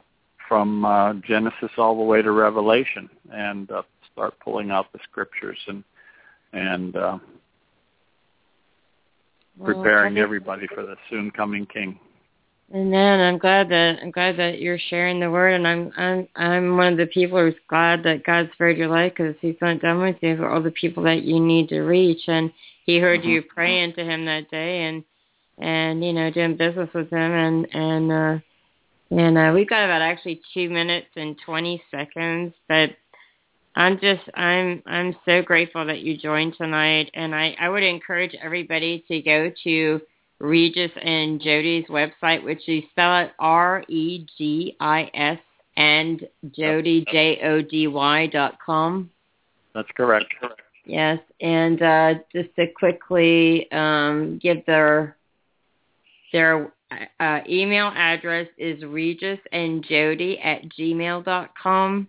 from 0.48 0.84
uh, 0.84 1.14
Genesis 1.14 1.70
all 1.76 1.97
the 1.97 2.02
way 2.02 2.22
to 2.22 2.30
Revelation, 2.30 3.10
and 3.32 3.70
uh, 3.70 3.82
start 4.12 4.34
pulling 4.40 4.70
out 4.70 4.93
the 4.93 4.98
scriptures 5.02 5.59
and 5.66 5.84
and 6.52 6.97
uh, 6.97 7.18
preparing 9.62 10.18
everybody 10.18 10.66
for 10.74 10.82
the 10.84 10.96
soon 11.10 11.30
coming 11.30 11.66
King. 11.66 11.98
Amen. 12.74 13.20
I'm 13.20 13.38
glad 13.38 13.68
that 13.68 13.98
I'm 14.02 14.10
glad 14.10 14.38
that 14.38 14.60
you're 14.60 14.78
sharing 14.90 15.20
the 15.20 15.30
word, 15.30 15.54
and 15.54 15.68
I'm 15.68 15.92
I'm 15.96 16.28
I'm 16.34 16.76
one 16.76 16.92
of 16.92 16.98
the 16.98 17.06
people 17.06 17.38
who's 17.38 17.54
glad 17.68 18.02
that 18.02 18.24
God 18.24 18.50
spared 18.54 18.76
your 18.76 18.88
life 18.88 19.12
because 19.16 19.36
He's 19.40 19.54
not 19.60 19.80
done 19.80 20.00
with 20.00 20.16
you 20.20 20.36
for 20.36 20.48
all 20.48 20.60
the 20.60 20.72
people 20.72 21.04
that 21.04 21.22
you 21.22 21.38
need 21.38 21.68
to 21.68 21.82
reach, 21.82 22.22
and 22.26 22.52
He 22.84 22.98
heard 22.98 23.20
mm-hmm. 23.20 23.28
you 23.28 23.42
praying 23.42 23.94
to 23.94 24.04
Him 24.04 24.24
that 24.24 24.50
day, 24.50 24.82
and 24.82 25.04
and 25.58 26.04
you 26.04 26.12
know 26.12 26.28
doing 26.32 26.56
business 26.56 26.90
with 26.92 27.08
Him, 27.08 27.32
and 27.32 27.68
and 27.72 28.12
uh, 28.12 28.38
and 29.10 29.38
uh, 29.38 29.52
we've 29.54 29.68
got 29.68 29.84
about 29.84 30.02
actually 30.02 30.40
two 30.52 30.68
minutes 30.68 31.06
and 31.14 31.36
20 31.46 31.80
seconds, 31.92 32.52
but 32.68 32.90
I'm 33.77 34.01
just, 34.01 34.23
I'm, 34.35 34.82
I'm 34.86 35.15
so 35.27 35.43
grateful 35.43 35.85
that 35.86 36.01
you 36.01 36.16
joined 36.16 36.57
tonight. 36.57 37.11
And 37.12 37.35
I, 37.35 37.55
I 37.61 37.69
would 37.69 37.82
encourage 37.82 38.35
everybody 38.43 39.05
to 39.09 39.20
go 39.20 39.53
to 39.65 40.01
Regis 40.39 40.90
and 41.01 41.40
Jody's 41.40 41.86
website, 41.86 42.43
which 42.43 42.66
you 42.66 42.82
spell 42.90 43.24
it 43.24 43.32
R-E-G-I-S 43.39 45.39
and 45.77 46.28
Jody, 46.53 47.05
J-O-D-Y 47.12 48.27
dot 48.28 48.59
com. 48.65 49.11
That's 49.74 49.90
correct. 49.94 50.32
Yes. 50.86 51.19
And 51.40 51.82
uh, 51.82 52.15
just 52.35 52.55
to 52.57 52.66
quickly 52.69 53.70
um, 53.73 54.39
give 54.43 54.65
their 54.65 55.16
their 56.32 56.73
uh, 57.20 57.40
email 57.48 57.93
address 57.94 58.48
is 58.57 58.82
Regis 58.85 59.39
and 59.53 59.85
Jody 59.85 60.39
at 60.39 60.69
gmail 60.70 61.24
dot 61.24 61.51
com. 61.62 62.09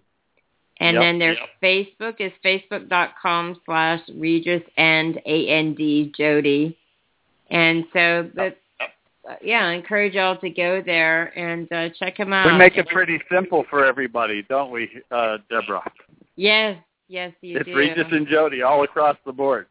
And 0.79 0.95
yep, 0.95 1.01
then 1.01 1.19
their 1.19 1.33
yep. 1.33 1.49
Facebook 1.61 2.15
is 2.19 2.31
facebook.com 2.45 3.61
slash 3.65 4.01
Regis 4.15 4.61
and 4.77 5.17
A-N-D 5.25 6.13
Jody. 6.17 6.77
And 7.49 7.85
so, 7.93 8.29
but, 8.35 8.57
uh, 8.79 9.35
yeah, 9.41 9.65
I 9.65 9.73
encourage 9.73 10.13
y'all 10.13 10.37
to 10.37 10.49
go 10.49 10.83
there 10.85 11.37
and 11.37 11.71
uh, 11.71 11.89
check 11.97 12.17
them 12.17 12.31
out. 12.31 12.45
We 12.45 12.57
make 12.57 12.77
it 12.77 12.87
pretty 12.89 13.19
simple 13.31 13.65
for 13.69 13.85
everybody, 13.85 14.43
don't 14.43 14.71
we, 14.71 14.89
uh, 15.09 15.37
Deborah? 15.49 15.89
Yes, 16.35 16.77
yes, 17.07 17.33
you 17.41 17.57
it's 17.57 17.65
do. 17.65 17.71
It's 17.71 17.97
Regis 17.97 18.07
and 18.11 18.27
Jody 18.27 18.61
all 18.61 18.83
across 18.83 19.17
the 19.25 19.33
board 19.33 19.67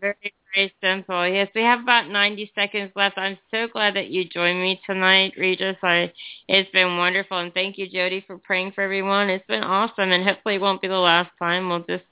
very, 0.00 0.34
very 0.54 0.74
simple. 0.82 1.28
Yes, 1.28 1.48
we 1.54 1.62
have 1.62 1.80
about 1.80 2.08
90 2.08 2.52
seconds 2.54 2.92
left. 2.96 3.18
I'm 3.18 3.38
so 3.50 3.68
glad 3.68 3.96
that 3.96 4.08
you 4.08 4.24
joined 4.24 4.60
me 4.60 4.80
tonight, 4.86 5.34
Regis. 5.36 5.76
I, 5.82 6.12
it's 6.48 6.70
been 6.70 6.96
wonderful, 6.96 7.38
and 7.38 7.52
thank 7.52 7.78
you, 7.78 7.88
Jody, 7.88 8.24
for 8.26 8.38
praying 8.38 8.72
for 8.72 8.82
everyone. 8.82 9.28
It's 9.28 9.46
been 9.46 9.62
awesome, 9.62 10.10
and 10.10 10.24
hopefully 10.24 10.56
it 10.56 10.60
won't 10.60 10.82
be 10.82 10.88
the 10.88 10.94
last 10.94 11.30
time. 11.38 11.68
We'll 11.68 11.80
just 11.80 12.04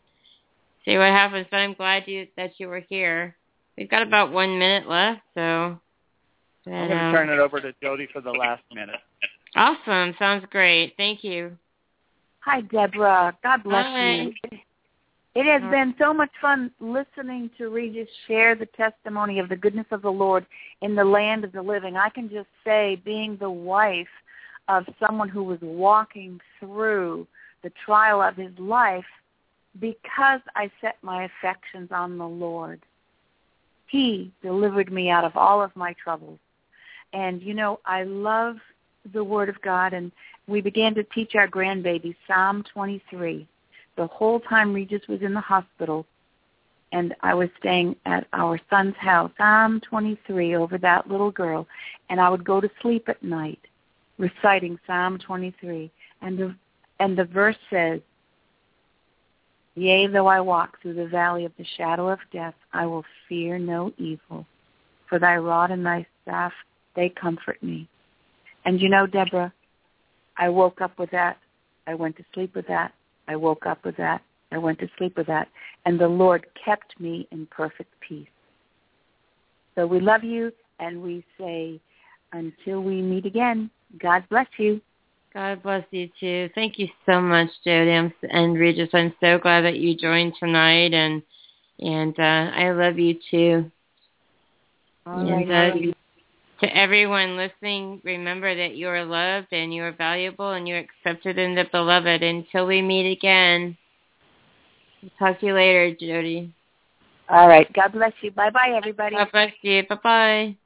see 0.85 0.97
what 0.97 1.09
happens. 1.09 1.47
But 1.51 1.59
I'm 1.59 1.75
glad 1.75 2.05
you 2.07 2.27
that 2.37 2.53
you 2.59 2.69
were 2.69 2.83
here. 2.89 3.37
We've 3.77 3.91
got 3.91 4.03
about 4.03 4.33
one 4.33 4.59
minute 4.59 4.89
left, 4.89 5.23
so. 5.35 5.81
But, 6.65 6.73
I'm 6.73 6.89
going 6.89 6.99
to 6.99 7.13
turn 7.13 7.29
it 7.29 7.39
over 7.39 7.61
to 7.61 7.75
Jody 7.83 8.09
for 8.13 8.23
the 8.23 8.31
last 8.31 8.63
minute. 8.73 8.97
Awesome. 9.55 10.15
Sounds 10.19 10.47
great. 10.51 10.95
Thank 10.97 11.23
you. 11.23 11.59
Hi, 12.41 12.61
Deborah. 12.63 13.37
God 13.43 13.63
bless 13.65 13.87
Hi. 13.87 14.31
you. 14.51 14.59
It 15.35 15.47
has 15.47 15.69
been 15.69 15.97
so 15.99 16.15
much 16.15 16.31
fun 16.41 16.71
listening 16.79 17.51
to 17.59 17.69
Regis 17.69 18.09
share 18.29 18.55
the 18.55 18.67
testimony 18.67 19.41
of 19.41 19.49
the 19.49 19.57
goodness 19.57 19.87
of 19.91 20.03
the 20.03 20.13
Lord 20.13 20.47
in 20.81 20.95
the 20.95 21.05
land 21.05 21.43
of 21.43 21.51
the 21.51 21.63
living. 21.63 21.97
I 21.97 22.09
can 22.09 22.31
just 22.31 22.49
say, 22.65 23.01
being 23.05 23.37
the 23.37 23.51
wife 23.51 24.07
of 24.69 24.85
someone 25.05 25.29
who 25.29 25.43
was 25.43 25.59
walking 25.61 26.41
through 26.61 27.27
the 27.65 27.73
trial 27.85 28.23
of 28.23 28.37
his 28.37 28.57
life, 28.59 29.05
because 29.81 30.41
I 30.55 30.71
set 30.81 30.99
my 31.03 31.25
affections 31.25 31.89
on 31.91 32.17
the 32.17 32.29
Lord, 32.29 32.81
he 33.89 34.31
delivered 34.41 34.93
me 34.93 35.11
out 35.11 35.25
of 35.25 35.37
all 35.37 35.61
of 35.61 35.75
my 35.75 35.95
troubles. 35.95 36.39
And, 37.13 37.43
you 37.43 37.55
know, 37.55 37.81
I 37.85 38.05
love 38.05 38.57
the 39.13 39.25
Word 39.25 39.49
of 39.49 39.61
God, 39.63 39.95
and 39.95 40.13
we 40.47 40.61
began 40.61 40.95
to 40.95 41.03
teach 41.03 41.35
our 41.35 41.49
grandbaby 41.49 42.15
Psalm 42.29 42.65
23 42.73 43.49
the 43.97 44.07
whole 44.07 44.41
time 44.41 44.73
Regis 44.73 45.03
was 45.09 45.23
in 45.23 45.35
the 45.35 45.41
hospital 45.41 46.07
and 46.93 47.15
I 47.23 47.35
was 47.35 47.49
staying 47.59 47.97
at 48.07 48.27
our 48.33 48.59
son's 48.71 48.95
house, 48.97 49.31
Psalm 49.37 49.81
23 49.81 50.55
over 50.55 50.79
that 50.79 51.11
little 51.11 51.33
girl, 51.33 51.67
and 52.09 52.21
I 52.21 52.29
would 52.29 52.45
go 52.45 52.61
to 52.61 52.71
sleep 52.81 53.09
at 53.09 53.23
night 53.23 53.59
reciting 54.19 54.79
Psalm 54.87 55.19
23. 55.19 55.91
And 56.23 56.39
the, 56.39 56.55
and 57.01 57.19
the 57.19 57.25
verse 57.25 57.57
says, 57.69 58.01
Yea, 59.75 60.07
though 60.07 60.29
I 60.29 60.41
walk 60.41 60.81
through 60.81 60.95
the 60.95 61.09
valley 61.09 61.45
of 61.45 61.53
the 61.59 61.67
shadow 61.77 62.09
of 62.09 62.21
death, 62.33 62.55
I 62.73 62.87
will 62.87 63.05
fear 63.29 63.59
no 63.59 63.93
evil, 63.99 64.47
for 65.09 65.19
thy 65.19 65.37
rod 65.37 65.73
and 65.73 65.85
thy 65.85 66.07
staff, 66.23 66.53
they 66.95 67.09
comfort 67.09 67.61
me. 67.61 67.89
And 68.65 68.81
you 68.81 68.89
know, 68.89 69.07
Deborah, 69.07 69.53
I 70.37 70.49
woke 70.49 70.81
up 70.81 70.97
with 70.99 71.11
that. 71.11 71.39
I 71.89 71.95
went 71.95 72.17
to 72.19 72.25
sleep 72.33 72.55
with 72.55 72.69
that. 72.69 72.93
I 73.29 73.37
woke 73.37 73.67
up 73.67 73.85
with 73.85 73.97
that. 73.97 74.23
I 74.53 74.59
went 74.59 74.79
to 74.81 74.89
sleep 74.99 75.17
with 75.17 75.27
that. 75.27 75.49
And 75.87 75.99
the 75.99 76.09
Lord 76.09 76.47
kept 76.65 76.99
me 77.01 77.27
in 77.31 77.47
perfect 77.47 77.93
peace. 78.01 78.29
So 79.75 79.87
we 79.87 80.01
love 80.01 80.23
you 80.23 80.53
and 80.79 81.03
we 81.03 81.25
say, 81.39 81.81
until 82.33 82.83
we 82.83 83.01
meet 83.01 83.27
again, 83.27 83.71
God 83.99 84.25
bless 84.29 84.49
you. 84.59 84.81
God 85.33 85.63
bless 85.63 85.85
you 85.91 86.09
too. 86.21 86.49
Thank 86.55 86.79
you 86.79 86.89
so 87.07 87.21
much, 87.21 87.49
Jody 87.65 87.91
and 88.31 88.59
Regis. 88.59 88.91
I'm 88.93 89.15
so 89.21 89.39
glad 89.39 89.63
that 89.63 89.79
you 89.79 89.97
joined 89.97 90.35
tonight, 90.39 90.95
and 90.95 91.23
and 91.81 92.17
uh, 92.19 92.53
I 92.55 92.71
love 92.71 93.01
you 93.01 93.19
too. 93.31 93.71
All 95.07 95.19
and 95.19 95.49
right, 95.49 95.73
uh, 95.73 95.94
to 96.61 96.77
everyone 96.77 97.37
listening, 97.37 98.01
remember 98.05 98.55
that 98.55 98.77
you 98.77 98.89
are 98.89 99.05
loved 99.05 99.49
and 99.53 99.75
you 99.75 99.83
are 99.83 99.93
valuable 99.93 100.53
and 100.53 100.69
you're 100.69 100.79
accepted 100.79 101.39
in 101.39 101.55
the 101.55 101.65
beloved. 101.71 102.23
Until 102.23 102.67
we 102.67 102.83
meet 102.83 103.11
again. 103.11 103.77
Talk 105.19 105.41
to 105.41 105.47
you 105.47 105.55
later, 105.55 105.95
Jody. 105.95 106.53
All 107.29 107.49
right. 107.49 107.71
God 107.73 107.93
bless 107.93 108.13
you. 108.21 108.31
Bye 108.31 108.51
bye, 108.51 108.73
everybody. 108.75 109.17
God 109.17 109.33
bless 109.33 109.53
you. 109.63 109.83
Bye 109.89 109.99
bye. 110.03 110.57